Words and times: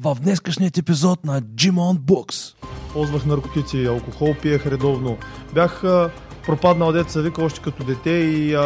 в 0.00 0.16
днескашният 0.22 0.78
епизод 0.78 1.24
на 1.24 1.42
on 1.42 1.98
Books. 1.98 2.54
Ползвах 2.92 3.26
наркотици, 3.26 3.86
алкохол 3.86 4.34
пиех 4.42 4.66
редовно. 4.66 5.18
Бях 5.54 5.84
а, 5.84 6.10
пропаднал 6.46 6.92
деца 6.92 7.20
вика 7.20 7.44
още 7.44 7.60
като 7.60 7.84
дете 7.84 8.10
и 8.10 8.54
а, 8.54 8.60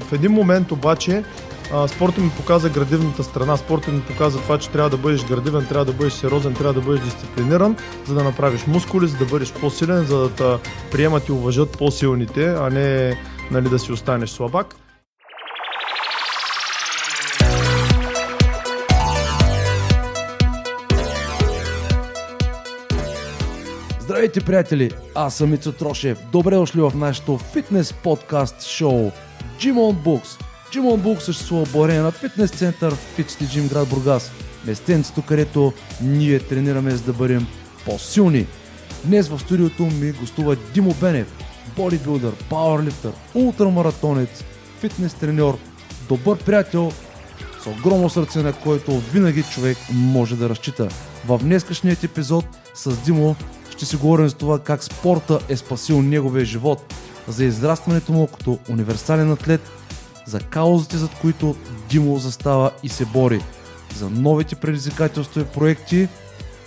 в 0.00 0.12
един 0.12 0.32
момент 0.32 0.72
обаче 0.72 1.24
а, 1.72 1.88
спорта 1.88 2.20
ми 2.20 2.30
показа 2.30 2.68
градивната 2.68 3.24
страна. 3.24 3.56
Спорта 3.56 3.90
ми 3.90 4.02
показа 4.02 4.38
това, 4.38 4.58
че 4.58 4.70
трябва 4.70 4.90
да 4.90 4.96
бъдеш 4.96 5.24
градивен, 5.24 5.66
трябва 5.66 5.84
да 5.84 5.92
бъдеш 5.92 6.12
сериозен, 6.12 6.54
трябва 6.54 6.74
да 6.74 6.80
бъдеш 6.80 7.04
дисциплиниран, 7.04 7.76
за 8.06 8.14
да 8.14 8.24
направиш 8.24 8.66
мускули, 8.66 9.06
за 9.06 9.16
да 9.16 9.24
бъдеш 9.24 9.52
по-силен, 9.52 10.04
за 10.04 10.28
да 10.28 10.58
приемат 10.92 11.28
и 11.28 11.32
уважат 11.32 11.78
по-силните, 11.78 12.46
а 12.46 12.70
не 12.70 13.16
нали, 13.50 13.68
да 13.68 13.78
си 13.78 13.92
останеш 13.92 14.30
слабак. 14.30 14.76
Здравейте, 24.20 24.40
приятели! 24.40 24.90
Аз 25.14 25.34
съм 25.34 25.54
Ицо 25.54 25.72
Трошев. 25.72 26.18
Добре 26.32 26.56
дошли 26.56 26.80
в 26.80 26.92
нашото 26.94 27.38
фитнес 27.38 27.92
подкаст 27.92 28.66
шоу 28.66 29.10
Gym 29.58 29.74
on 29.74 29.94
Books. 30.04 30.42
Gym 30.72 30.80
on 30.80 31.00
Books 31.00 31.18
съществува 31.18 31.66
благодарение 31.72 32.02
на 32.02 32.10
фитнес 32.10 32.50
център 32.50 32.94
Fit 32.94 33.30
City 33.30 33.44
Gym 33.44 33.68
град 33.68 33.88
Бургас. 33.88 34.32
Местенцето, 34.66 35.22
където 35.22 35.72
ние 36.02 36.38
тренираме 36.38 36.90
за 36.90 37.02
да 37.02 37.12
бъдем 37.12 37.46
по-силни. 37.84 38.46
Днес 39.04 39.28
в 39.28 39.38
студиото 39.38 39.82
ми 39.82 40.12
гостува 40.12 40.56
Димо 40.74 40.94
Бенев, 41.00 41.34
бодибилдър, 41.76 42.32
пауърлифтър, 42.50 43.12
ултрамаратонец, 43.34 44.44
фитнес 44.80 45.14
треньор, 45.14 45.58
добър 46.08 46.38
приятел 46.38 46.92
с 47.62 47.66
огромно 47.66 48.10
сърце, 48.10 48.42
на 48.42 48.52
който 48.52 48.98
винаги 48.98 49.42
човек 49.42 49.78
може 49.92 50.36
да 50.36 50.48
разчита. 50.48 50.88
В 51.26 51.38
днескашният 51.38 52.04
епизод 52.04 52.44
с 52.74 52.96
Димо 52.96 53.36
ще 53.80 53.86
си 53.86 53.96
говорим 53.96 54.28
за 54.28 54.34
това 54.34 54.58
как 54.58 54.84
спорта 54.84 55.38
е 55.48 55.56
спасил 55.56 56.02
неговия 56.02 56.44
живот, 56.44 56.94
за 57.28 57.44
израстването 57.44 58.12
му 58.12 58.26
като 58.26 58.58
универсален 58.70 59.32
атлет, 59.32 59.60
за 60.26 60.40
каузите, 60.40 60.96
зад 60.96 61.10
които 61.20 61.56
Димо 61.90 62.18
застава 62.18 62.70
и 62.82 62.88
се 62.88 63.04
бори, 63.04 63.40
за 63.96 64.10
новите 64.10 64.54
предизвикателства 64.54 65.40
и 65.40 65.44
проекти, 65.44 66.08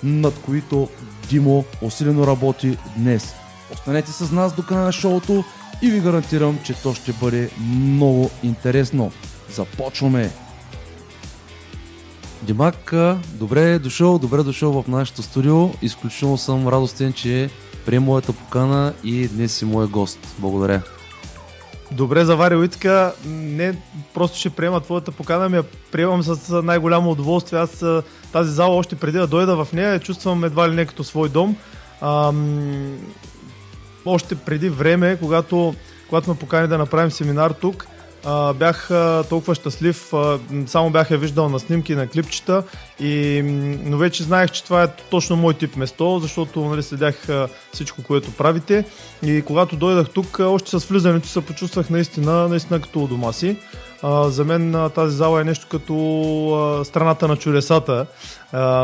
над 0.03 0.33
които 0.45 0.89
Димо 1.29 1.65
усилено 1.81 2.27
работи 2.27 2.77
днес. 2.97 3.33
Останете 3.73 4.11
с 4.11 4.31
нас 4.31 4.55
до 4.55 4.63
края 4.63 4.81
на 4.81 4.91
шоуто 4.91 5.43
и 5.81 5.91
ви 5.91 5.99
гарантирам, 5.99 6.59
че 6.63 6.73
то 6.73 6.93
ще 6.93 7.13
бъде 7.13 7.49
много 7.59 8.29
интересно. 8.43 9.11
Започваме! 9.49 10.42
Димак, 12.43 12.93
добре 13.25 13.71
е 13.71 13.79
дошъл, 13.79 14.19
добре 14.19 14.39
е 14.39 14.43
дошъл 14.43 14.81
в 14.81 14.87
нашето 14.87 15.21
студио. 15.21 15.69
Изключително 15.81 16.37
съм 16.37 16.67
радостен, 16.67 17.13
че 17.13 17.49
приема 17.85 18.05
моята 18.05 18.33
покана 18.33 18.93
и 19.03 19.27
днес 19.27 19.53
си 19.53 19.65
мой 19.65 19.87
гост. 19.87 20.19
Благодаря. 20.39 20.81
Добре 21.91 22.25
заварил 22.25 22.63
и 22.63 22.67
така, 22.67 23.11
не 23.25 23.81
просто 24.13 24.37
ще 24.37 24.49
приема 24.49 24.81
твоята 24.81 25.11
покана, 25.11 25.49
ми 25.49 25.57
я 25.57 25.63
приемам 25.91 26.23
с 26.23 26.61
най-голямо 26.61 27.11
удоволствие. 27.11 27.59
Аз 27.59 27.85
тази 28.31 28.51
зала 28.51 28.75
още 28.75 28.95
преди 28.95 29.17
да 29.17 29.27
дойда 29.27 29.65
в 29.65 29.73
нея, 29.73 29.99
чувствам 29.99 30.43
едва 30.43 30.69
ли 30.69 30.75
не 30.75 30.85
като 30.85 31.03
свой 31.03 31.29
дом. 31.29 31.55
Ам, 32.01 32.97
още 34.05 34.35
преди 34.35 34.69
време, 34.69 35.17
когато, 35.19 35.75
когато 36.09 36.29
ме 36.29 36.37
покани 36.37 36.67
да 36.67 36.77
направим 36.77 37.11
семинар 37.11 37.51
тук, 37.51 37.87
бях 38.55 38.89
толкова 39.29 39.55
щастлив, 39.55 40.11
само 40.65 40.89
бях 40.89 41.11
я 41.11 41.17
виждал 41.17 41.49
на 41.49 41.59
снимки, 41.59 41.95
на 41.95 42.07
клипчета, 42.07 42.63
и, 42.99 43.41
но 43.85 43.97
вече 43.97 44.23
знаех, 44.23 44.51
че 44.51 44.63
това 44.63 44.83
е 44.83 44.87
точно 45.09 45.35
мой 45.35 45.53
тип 45.53 45.75
место, 45.75 46.19
защото 46.19 46.61
нали, 46.65 46.83
следях 46.83 47.27
всичко, 47.73 48.03
което 48.03 48.31
правите. 48.31 48.85
И 49.23 49.41
когато 49.41 49.75
дойдах 49.75 50.09
тук, 50.09 50.39
още 50.39 50.79
с 50.79 50.85
влизането 50.85 51.27
се 51.27 51.41
почувствах 51.41 51.89
наистина, 51.89 52.47
наистина 52.49 52.81
като 52.81 53.03
у 53.03 53.07
дома 53.07 53.31
си. 53.31 53.57
За 54.27 54.45
мен 54.45 54.89
тази 54.95 55.15
зала 55.15 55.41
е 55.41 55.43
нещо 55.43 55.67
като 55.71 56.81
страната 56.85 57.27
на 57.27 57.37
чудесата. 57.37 58.05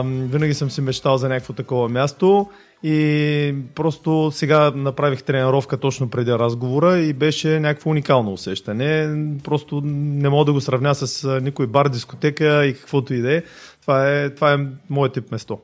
Винаги 0.05 0.53
съм 0.53 0.71
си 0.71 0.81
мечтал 0.81 1.17
за 1.17 1.29
някакво 1.29 1.53
такова 1.53 1.89
място. 1.89 2.47
И 2.83 3.55
просто 3.75 4.31
сега 4.33 4.71
направих 4.75 5.23
тренировка 5.23 5.77
точно 5.77 6.09
преди 6.09 6.31
разговора 6.31 6.99
и 6.99 7.13
беше 7.13 7.59
някакво 7.59 7.89
уникално 7.89 8.33
усещане. 8.33 9.09
Просто 9.43 9.81
не 9.85 10.29
мога 10.29 10.45
да 10.45 10.53
го 10.53 10.61
сравня 10.61 10.95
с 10.95 11.39
никой 11.41 11.67
бар, 11.67 11.89
дискотека 11.89 12.65
и 12.65 12.73
каквото 12.73 13.13
и 13.13 13.21
да 13.21 13.35
е. 13.35 13.43
Това 13.81 14.09
е, 14.09 14.29
това 14.29 14.53
е 14.53 14.57
моят 14.89 15.13
тип 15.13 15.31
место. 15.31 15.59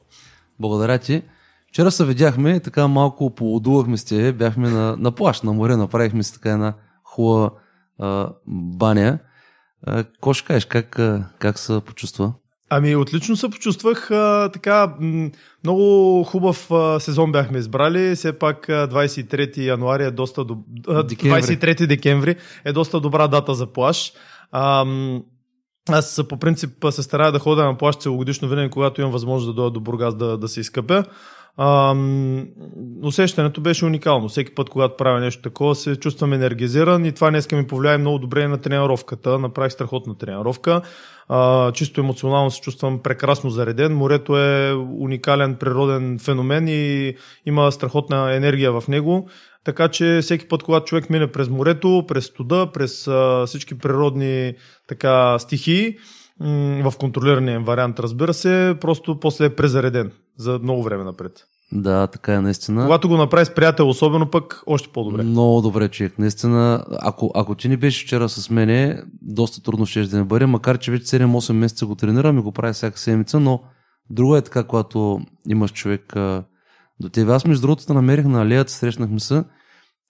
Благодаря 0.59 0.97
ти. 0.97 1.21
Вчера 1.69 1.91
се 1.91 2.05
видяхме, 2.05 2.59
така 2.59 2.87
малко 2.87 3.35
полудувахме 3.35 3.97
с 3.97 4.05
тебе, 4.05 4.33
бяхме 4.33 4.69
на, 4.69 4.95
на 4.97 5.11
плащ, 5.11 5.43
на 5.43 5.53
море, 5.53 5.75
направихме 5.75 6.23
си 6.23 6.33
така 6.33 6.51
една 6.51 6.73
хубава 7.03 7.49
баня. 8.47 9.19
Какво 9.87 10.33
ще 10.33 10.47
кажеш, 10.47 10.65
как, 10.65 10.99
как 11.39 11.59
се 11.59 11.81
почувства? 11.85 12.33
Ами, 12.69 12.95
отлично 12.95 13.35
се 13.35 13.49
почувствах. 13.49 14.11
А, 14.11 14.49
така, 14.53 14.95
много 15.63 16.23
хубав 16.23 16.71
а, 16.71 16.99
сезон 16.99 17.31
бяхме 17.31 17.57
избрали. 17.57 18.15
Все 18.15 18.39
пак 18.39 18.69
а, 18.69 18.87
23 18.87 19.57
януари 19.57 20.03
е 20.03 20.11
доста 20.11 20.45
доб... 20.45 20.59
декември. 21.07 21.41
23 21.41 21.87
декември 21.87 22.35
е 22.65 22.73
доста 22.73 22.99
добра 22.99 23.27
дата 23.27 23.53
за 23.53 23.65
плаш. 23.65 24.13
А, 24.51 24.85
аз 25.89 26.23
по 26.29 26.37
принцип 26.37 26.85
се 26.89 27.03
старая 27.03 27.31
да 27.31 27.39
ходя 27.39 27.63
на 27.63 27.77
плащ 27.77 28.01
целогодишно 28.01 28.47
винаги, 28.47 28.69
когато 28.69 29.01
имам 29.01 29.13
възможност 29.13 29.47
да 29.47 29.53
дойда 29.53 29.71
до 29.71 29.79
Бургас 29.79 30.15
да, 30.15 30.37
да 30.37 30.47
се 30.47 30.59
изкъпя. 30.59 31.03
Усещането 33.03 33.61
беше 33.61 33.85
уникално. 33.85 34.29
Всеки 34.29 34.55
път, 34.55 34.69
когато 34.69 34.97
правя 34.97 35.19
нещо 35.19 35.41
такова, 35.41 35.75
се 35.75 35.95
чувствам 35.95 36.33
енергизиран 36.33 37.05
и 37.05 37.11
това 37.11 37.29
днеска 37.29 37.55
ми 37.55 37.67
повлияе 37.67 37.97
много 37.97 38.19
добре 38.19 38.47
на 38.47 38.57
тренировката. 38.57 39.39
Направих 39.39 39.71
страхотна 39.71 40.17
тренировка. 40.17 40.81
А, 41.29 41.71
чисто 41.71 42.01
емоционално 42.01 42.51
се 42.51 42.61
чувствам 42.61 42.99
прекрасно 42.99 43.49
зареден. 43.49 43.95
Морето 43.95 44.37
е 44.37 44.73
уникален 44.73 45.55
природен 45.55 46.19
феномен 46.19 46.67
и 46.67 47.15
има 47.45 47.71
страхотна 47.71 48.35
енергия 48.35 48.71
в 48.71 48.87
него. 48.87 49.29
Така 49.63 49.87
че 49.87 50.19
всеки 50.21 50.47
път, 50.47 50.63
когато 50.63 50.85
човек 50.85 51.09
мине 51.09 51.31
през 51.31 51.49
морето, 51.49 52.03
през 52.07 52.25
студа, 52.25 52.71
през 52.73 53.07
а, 53.07 53.43
всички 53.45 53.77
природни 53.77 54.53
така, 54.87 55.39
стихии, 55.39 55.97
в 56.83 56.93
контролирания 56.99 57.59
вариант, 57.59 57.99
разбира 57.99 58.33
се, 58.33 58.75
просто 58.81 59.19
после 59.19 59.45
е 59.45 59.55
презареден 59.55 60.11
за 60.37 60.59
много 60.63 60.83
време 60.83 61.03
напред. 61.03 61.47
Да, 61.71 62.07
така 62.07 62.33
е 62.33 62.41
наистина. 62.41 62.83
Когато 62.83 63.07
го 63.07 63.17
направи 63.17 63.45
с 63.45 63.53
приятел, 63.53 63.89
особено 63.89 64.29
пък, 64.31 64.63
още 64.65 64.89
по-добре. 64.89 65.23
Много 65.23 65.61
добре, 65.61 65.89
човек. 65.89 66.19
Наистина, 66.19 66.85
ако, 67.01 67.31
ако 67.35 67.55
ти 67.55 67.69
не 67.69 67.77
беше 67.77 68.05
вчера 68.05 68.29
с 68.29 68.49
мене, 68.49 69.03
доста 69.21 69.61
трудно 69.61 69.85
ще 69.85 70.03
да 70.03 70.17
не 70.17 70.23
бъде, 70.23 70.45
макар 70.45 70.77
че 70.77 70.91
вече 70.91 71.05
7-8 71.05 71.53
месеца 71.53 71.85
го 71.85 71.95
тренирам 71.95 72.37
и 72.37 72.41
го 72.41 72.51
правя 72.51 72.73
всяка 72.73 72.99
седмица, 72.99 73.39
но 73.39 73.61
друго 74.09 74.35
е 74.35 74.41
така, 74.41 74.63
когато 74.63 75.21
имаш 75.47 75.73
човек 75.73 76.15
а, 76.15 76.43
до 76.99 77.09
тебе. 77.09 77.31
Аз 77.31 77.45
между 77.45 77.61
другото 77.61 77.93
намерих 77.93 78.25
на 78.25 78.41
алеята, 78.41 78.71
срещнахме 78.71 79.19
се. 79.19 79.43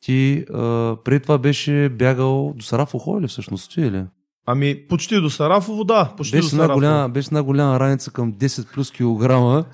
Ти 0.03 0.46
а, 0.53 0.96
преди 1.03 1.19
това 1.19 1.38
беше 1.38 1.90
бягал 1.90 2.53
до 2.56 2.63
Сарафово 2.63 3.19
или 3.19 3.28
всъщност 3.28 3.72
ти 3.74 3.81
или? 3.81 4.06
Ами, 4.46 4.88
почти 4.88 5.22
до 5.22 5.30
Сарафово, 5.30 5.84
да. 5.84 6.13
Почти 6.18 6.36
Беше 6.36 6.50
до 6.50 6.56
една, 6.56 6.63
Сарафово. 6.63 6.80
голяма, 6.80 7.09
беше 7.09 7.28
една 7.28 7.44
голяма 7.44 7.80
раница 7.80 8.12
към 8.12 8.34
10 8.34 8.74
плюс 8.74 8.92
килограма. 8.92 9.66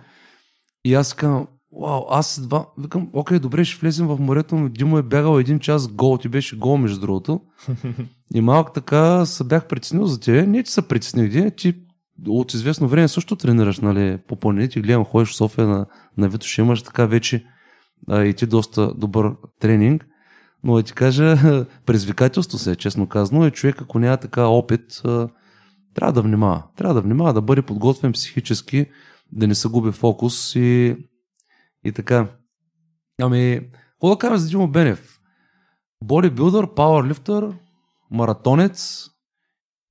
И 0.86 0.94
аз 0.94 1.14
казвам, 1.14 1.48
вау, 1.82 2.06
аз 2.10 2.40
два, 2.48 2.66
викам, 2.78 3.10
окей, 3.14 3.40
добре, 3.40 3.66
ще 3.66 3.82
влезем 3.82 4.08
в 4.08 4.18
морето, 4.20 4.56
но 4.56 4.70
Димо 4.70 4.98
е 4.98 5.04
бягал 5.04 5.40
един 5.40 5.60
час 5.60 5.88
гол, 5.88 6.18
ти 6.18 6.30
беше 6.30 6.58
гол 6.58 6.78
между 6.78 7.00
другото. 7.00 7.42
И 8.34 8.42
малко 8.42 8.72
така 8.72 9.26
се 9.26 9.44
бях 9.44 9.68
притеснил 9.68 10.06
за 10.06 10.20
тебе. 10.20 10.48
Не, 10.48 10.64
че 10.64 10.72
се 10.72 10.88
притесних, 10.88 11.56
ти 11.56 11.76
от 12.28 12.54
известно 12.54 12.88
време 12.88 13.08
също 13.08 13.36
тренираш, 13.36 13.80
нали, 13.80 14.18
по 14.28 14.36
планините, 14.36 14.82
гледам, 14.82 15.06
ходиш 15.06 15.30
в 15.30 15.36
София 15.36 15.68
на, 15.68 15.86
на 16.18 16.30
Витош, 16.30 16.58
имаш 16.58 16.82
така 16.82 17.06
вече 17.06 17.46
а, 18.08 18.24
и 18.24 18.34
ти 18.34 18.46
доста 18.46 18.94
добър 18.94 19.32
тренинг. 19.60 20.08
Но 20.64 20.76
да 20.76 20.84
ти 20.84 20.94
кажа, 20.94 21.38
предизвикателство 21.86 22.58
се 22.58 22.72
е, 22.72 22.76
честно 22.76 23.08
казано, 23.08 23.48
и 23.48 23.52
човек, 23.52 23.82
ако 23.82 24.00
няма 24.00 24.18
така 24.18 24.46
опит, 24.46 25.02
а, 25.06 25.28
трябва 25.94 26.14
да 26.14 26.22
внимава. 26.22 26.64
Трябва 26.78 26.94
да 26.94 27.02
внимава, 27.02 27.34
да 27.34 27.42
бъде 27.42 27.62
подготвен 27.62 28.12
психически, 28.12 28.86
да 29.32 29.48
не 29.48 29.56
се 29.56 29.68
губи 29.68 29.92
фокус 29.92 30.56
и, 30.56 30.96
и 31.84 31.92
така. 31.92 32.28
Ами, 33.22 33.62
какво 33.92 34.10
да 34.10 34.18
кажем 34.18 34.38
за 34.38 34.50
Димо 34.50 34.68
Бенев? 34.68 35.20
Бодибилдър, 36.04 36.74
пауърлифтър, 36.74 37.54
маратонец 38.12 39.08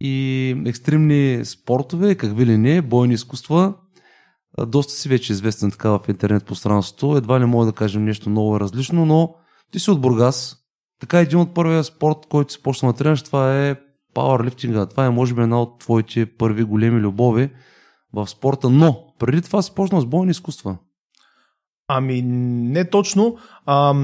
и 0.01 0.57
екстремни 0.67 1.45
спортове, 1.45 2.15
какви 2.15 2.47
ли 2.47 2.59
не, 2.59 2.83
бойни 2.83 3.15
изкуства. 3.15 3.75
Доста 4.67 4.93
си 4.93 5.09
вече 5.09 5.33
известен 5.33 5.71
така 5.71 5.91
в 5.91 6.01
интернет 6.09 6.45
пространството. 6.45 7.17
Едва 7.17 7.39
не 7.39 7.47
мога 7.47 7.67
да 7.67 7.73
кажем 7.73 8.05
нещо 8.05 8.31
много 8.31 8.61
различно, 8.61 9.07
но 9.07 9.35
ти 9.71 9.79
си 9.81 9.91
от 9.91 10.01
Бургас. 10.01 10.57
Така 11.01 11.21
един 11.21 11.39
от 11.39 11.55
първия 11.55 11.85
спорт, 11.85 12.17
който 12.29 12.53
си 12.53 12.63
почна 12.63 12.93
да 12.93 12.99
тренираш, 12.99 13.23
това 13.23 13.67
е 13.67 13.77
пауърлифтинга. 14.15 14.87
Това 14.87 15.07
е 15.07 15.11
може 15.11 15.35
би 15.35 15.43
една 15.43 15.63
от 15.63 15.79
твоите 15.79 16.27
първи 16.27 16.65
големи 16.65 17.01
любови 17.01 17.51
в 18.13 18.27
спорта, 18.27 18.71
но 18.71 19.10
преди 19.20 19.43
това 19.43 19.62
си 19.62 19.72
почнал 19.75 20.00
с 20.00 20.06
бойни 20.06 20.31
изкуства. 20.31 20.76
Ами 21.88 22.22
не 22.22 22.84
точно. 22.90 23.37
А, 23.67 23.94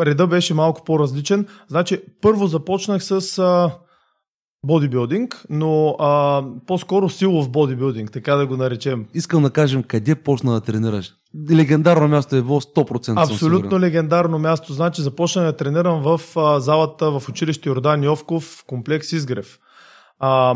реда 0.00 0.26
беше 0.26 0.54
малко 0.54 0.84
по-различен. 0.84 1.46
Значи, 1.68 2.00
първо 2.20 2.46
започнах 2.46 3.04
с 3.04 3.38
а, 3.38 3.70
бодибилдинг, 4.66 5.44
но 5.50 5.96
а, 5.98 6.42
по-скоро 6.66 7.08
силов 7.08 7.50
бодибилдинг, 7.50 8.12
така 8.12 8.34
да 8.34 8.46
го 8.46 8.56
наречем. 8.56 9.06
Искам 9.14 9.42
да 9.42 9.50
кажем 9.50 9.82
къде 9.82 10.14
почна 10.14 10.52
да 10.52 10.60
тренираш. 10.60 11.12
Легендарно 11.50 12.08
място 12.08 12.36
е 12.36 12.42
било 12.42 12.60
100%. 12.60 13.22
Абсолютно 13.22 13.80
легендарно 13.80 14.38
място. 14.38 14.72
Значи 14.72 15.02
започна 15.02 15.42
да 15.42 15.56
тренирам 15.56 16.02
в 16.02 16.20
а, 16.36 16.60
залата 16.60 17.10
в 17.10 17.28
училище 17.28 17.68
Йордан 17.68 18.02
Йовков 18.04 18.44
в 18.44 18.64
комплекс 18.66 19.12
Изгрев. 19.12 19.58
А, 20.18 20.54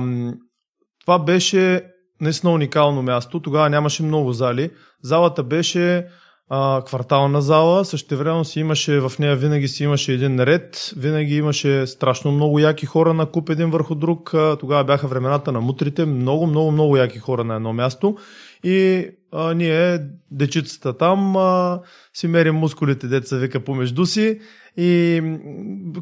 това 1.01 1.19
беше 1.19 1.85
наистина 2.21 2.53
уникално 2.53 3.03
място. 3.03 3.41
Тогава 3.41 3.71
нямаше 3.71 4.03
много 4.03 4.33
зали. 4.33 4.71
Залата 5.03 5.43
беше 5.43 6.07
а, 6.51 6.83
квартална 6.87 7.43
зала, 7.43 7.85
същевременно 7.85 8.45
си 8.45 8.61
имаше, 8.61 9.01
в 9.01 9.13
нея 9.19 9.37
винаги 9.37 9.69
си 9.69 9.85
имаше 9.85 10.13
един 10.13 10.41
ред, 10.41 10.93
винаги 10.97 11.37
имаше 11.37 11.87
страшно 11.87 12.33
много 12.33 12.59
яки 12.59 12.87
хора 12.87 13.15
на 13.15 13.27
куп 13.27 13.51
един 13.51 13.71
върху 13.71 13.95
друг. 13.95 14.35
А, 14.35 14.57
тогава 14.57 14.85
бяха 14.85 15.07
времената 15.09 15.53
на 15.53 15.61
мутрите, 15.61 16.05
много, 16.05 16.47
много, 16.47 16.71
много 16.71 16.97
яки 16.97 17.19
хора 17.19 17.45
на 17.45 17.55
едно 17.55 17.73
място. 17.73 18.17
И 18.65 19.09
а, 19.33 19.55
ние, 19.55 20.01
дечицата 20.31 20.97
там, 20.97 21.37
а, 21.37 21.81
си 22.15 22.29
мерим 22.29 22.55
мускулите, 22.55 23.07
деца 23.07 23.37
вика 23.37 23.61
помежду 23.61 24.07
си 24.07 24.41
и 24.81 25.23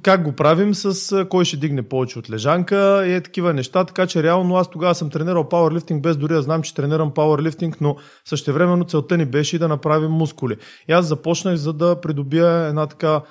как 0.02 0.24
го 0.24 0.32
правим 0.32 0.74
с 0.74 1.26
кой 1.28 1.44
ще 1.44 1.56
дигне 1.56 1.82
повече 1.82 2.18
от 2.18 2.30
лежанка 2.30 3.06
и 3.06 3.14
е 3.14 3.20
такива 3.20 3.54
неща, 3.54 3.84
така 3.84 4.06
че 4.06 4.22
реално 4.22 4.56
аз 4.56 4.70
тогава 4.70 4.94
съм 4.94 5.10
тренирал 5.10 5.48
пауърлифтинг 5.48 6.02
без 6.02 6.16
дори 6.16 6.34
да 6.34 6.42
знам, 6.42 6.62
че 6.62 6.74
тренирам 6.74 7.14
пауърлифтинг, 7.14 7.80
но 7.80 7.96
същевременно 8.24 8.84
целта 8.84 9.16
ни 9.16 9.24
беше 9.24 9.56
и 9.56 9.58
да 9.58 9.68
направим 9.68 10.10
мускули. 10.10 10.56
И 10.88 10.92
аз 10.92 11.06
започнах 11.06 11.56
за 11.56 11.72
да 11.72 12.00
придобия 12.00 12.66
една 12.66 12.86
така 12.86 13.22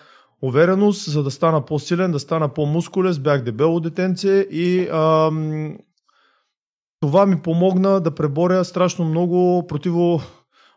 увереност, 0.42 1.12
за 1.12 1.24
да 1.24 1.32
стана 1.32 1.66
по-силен, 1.66 2.12
да 2.12 2.20
стана 2.20 2.50
по-мускулес, 2.50 3.20
бях 3.20 3.42
дебело 3.42 3.80
детенце 3.80 4.48
и 4.52 4.88
ам, 4.92 5.78
това 7.00 7.26
ми 7.26 7.42
помогна 7.42 8.00
да 8.00 8.16
преборя 8.16 8.66
страшно 8.66 9.06
много 9.06 9.68
противо 9.68 10.22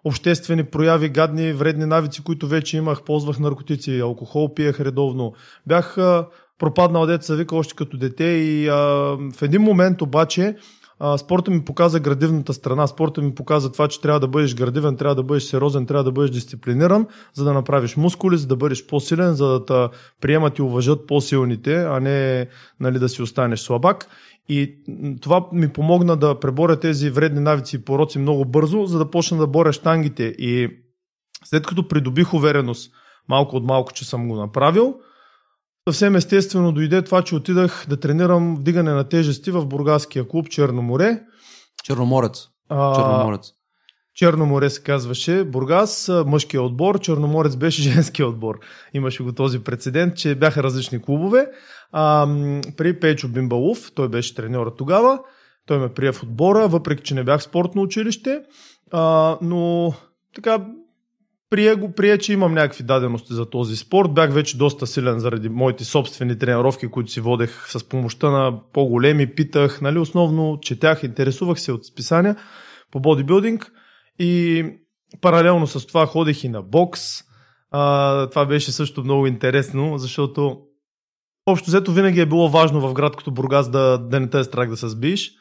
обществени 0.04 0.64
прояви, 0.64 1.08
гадни, 1.08 1.52
вредни 1.52 1.86
навици, 1.86 2.24
които 2.24 2.46
вече 2.48 2.76
имах. 2.76 3.02
Ползвах 3.02 3.38
наркотици, 3.38 4.00
алкохол 4.00 4.54
пиех 4.54 4.80
редовно. 4.80 5.32
Бях 5.66 5.96
пропаднал 6.58 7.06
деца 7.06 7.34
вика 7.34 7.56
още 7.56 7.74
като 7.74 7.96
дете 7.96 8.24
и 8.24 8.68
а, 8.68 8.74
в 9.34 9.42
един 9.42 9.62
момент 9.62 10.02
обаче 10.02 10.56
а, 11.00 11.18
спорта 11.18 11.50
ми 11.50 11.64
показа 11.64 12.00
градивната 12.00 12.54
страна. 12.54 12.86
Спорта 12.86 13.22
ми 13.22 13.34
показа 13.34 13.72
това, 13.72 13.88
че 13.88 14.00
трябва 14.00 14.20
да 14.20 14.28
бъдеш 14.28 14.54
градивен, 14.54 14.96
трябва 14.96 15.14
да 15.14 15.22
бъдеш 15.22 15.42
сериозен, 15.42 15.86
трябва 15.86 16.04
да 16.04 16.12
бъдеш 16.12 16.30
дисциплиниран, 16.30 17.06
за 17.34 17.44
да 17.44 17.52
направиш 17.52 17.96
мускули, 17.96 18.36
за 18.36 18.46
да 18.46 18.56
бъдеш 18.56 18.86
по-силен, 18.86 19.34
за 19.34 19.60
да 19.60 19.90
приемат 20.20 20.58
и 20.58 20.62
уважат 20.62 21.06
по-силните, 21.06 21.76
а 21.76 22.00
не 22.00 22.48
нали, 22.80 22.98
да 22.98 23.08
си 23.08 23.22
останеш 23.22 23.60
слабак. 23.60 24.08
И 24.48 24.82
това 25.20 25.48
ми 25.52 25.72
помогна 25.72 26.16
да 26.16 26.40
преборя 26.40 26.80
тези 26.80 27.10
вредни 27.10 27.40
навици 27.40 27.76
и 27.76 27.84
пороци 27.84 28.18
много 28.18 28.44
бързо, 28.44 28.86
за 28.86 28.98
да 28.98 29.10
почна 29.10 29.38
да 29.38 29.46
боря 29.46 29.72
штангите. 29.72 30.24
И 30.24 30.68
след 31.44 31.66
като 31.66 31.88
придобих 31.88 32.34
увереност 32.34 32.92
малко 33.28 33.56
от 33.56 33.64
малко, 33.64 33.92
че 33.92 34.04
съм 34.04 34.28
го 34.28 34.36
направил, 34.36 34.94
съвсем 35.88 36.16
естествено 36.16 36.72
дойде 36.72 37.02
това, 37.02 37.22
че 37.22 37.34
отидах 37.34 37.86
да 37.88 38.00
тренирам 38.00 38.56
вдигане 38.56 38.92
на 38.92 39.08
тежести 39.08 39.50
в 39.50 39.66
бургаския 39.66 40.28
клуб 40.28 40.48
Черноморе. 40.48 41.20
Черноморец. 41.84 42.48
Черноморец. 42.70 43.52
Черноморе 44.18 44.70
се 44.70 44.82
казваше 44.82 45.44
Бургас, 45.44 46.10
мъжкия 46.26 46.62
отбор, 46.62 47.00
Черноморец 47.00 47.56
беше 47.56 47.82
женския 47.92 48.28
отбор. 48.28 48.58
Имаше 48.94 49.22
го 49.22 49.32
този 49.32 49.58
прецедент, 49.58 50.16
че 50.16 50.34
бяха 50.34 50.62
различни 50.62 51.02
клубове. 51.02 51.46
А, 51.92 52.26
при 52.76 53.00
Пейчо 53.00 53.28
Бимбалов, 53.28 53.92
той 53.94 54.08
беше 54.08 54.34
треньора 54.34 54.74
тогава, 54.74 55.18
той 55.66 55.78
ме 55.78 55.88
прие 55.88 56.12
в 56.12 56.22
отбора, 56.22 56.68
въпреки 56.68 57.02
че 57.02 57.14
не 57.14 57.24
бях 57.24 57.42
спортно 57.42 57.82
училище, 57.82 58.40
а, 58.92 59.38
но 59.42 59.92
така 60.34 60.66
прие, 61.50 61.74
го, 61.74 61.92
прие, 61.92 62.18
че 62.18 62.32
имам 62.32 62.54
някакви 62.54 62.84
дадености 62.84 63.34
за 63.34 63.50
този 63.50 63.76
спорт. 63.76 64.14
Бях 64.14 64.32
вече 64.32 64.58
доста 64.58 64.86
силен 64.86 65.18
заради 65.18 65.48
моите 65.48 65.84
собствени 65.84 66.38
тренировки, 66.38 66.88
които 66.88 67.10
си 67.10 67.20
водех 67.20 67.68
с 67.68 67.88
помощта 67.88 68.30
на 68.30 68.60
по-големи, 68.72 69.34
питах, 69.34 69.80
нали, 69.80 69.98
основно 69.98 70.58
четях, 70.62 71.02
интересувах 71.02 71.60
се 71.60 71.72
от 71.72 71.86
списания 71.86 72.36
по 72.90 73.00
бодибилдинг 73.00 73.72
и 74.18 74.64
паралелно 75.20 75.66
с 75.66 75.86
това 75.86 76.06
ходех 76.06 76.44
и 76.44 76.48
на 76.48 76.62
бокс. 76.62 77.02
А, 77.70 78.26
това 78.26 78.46
беше 78.46 78.72
също 78.72 79.04
много 79.04 79.26
интересно, 79.26 79.98
защото 79.98 80.60
общо 81.46 81.66
взето 81.70 81.92
винаги 81.92 82.20
е 82.20 82.26
било 82.26 82.48
важно 82.48 82.80
в 82.80 82.92
град 82.92 83.16
като 83.16 83.30
Бургас 83.30 83.70
да, 83.70 83.98
да 83.98 84.20
не 84.20 84.30
те 84.30 84.38
е 84.38 84.44
страх 84.44 84.68
да 84.68 84.76
се 84.76 84.88
сбиш. 84.88 85.32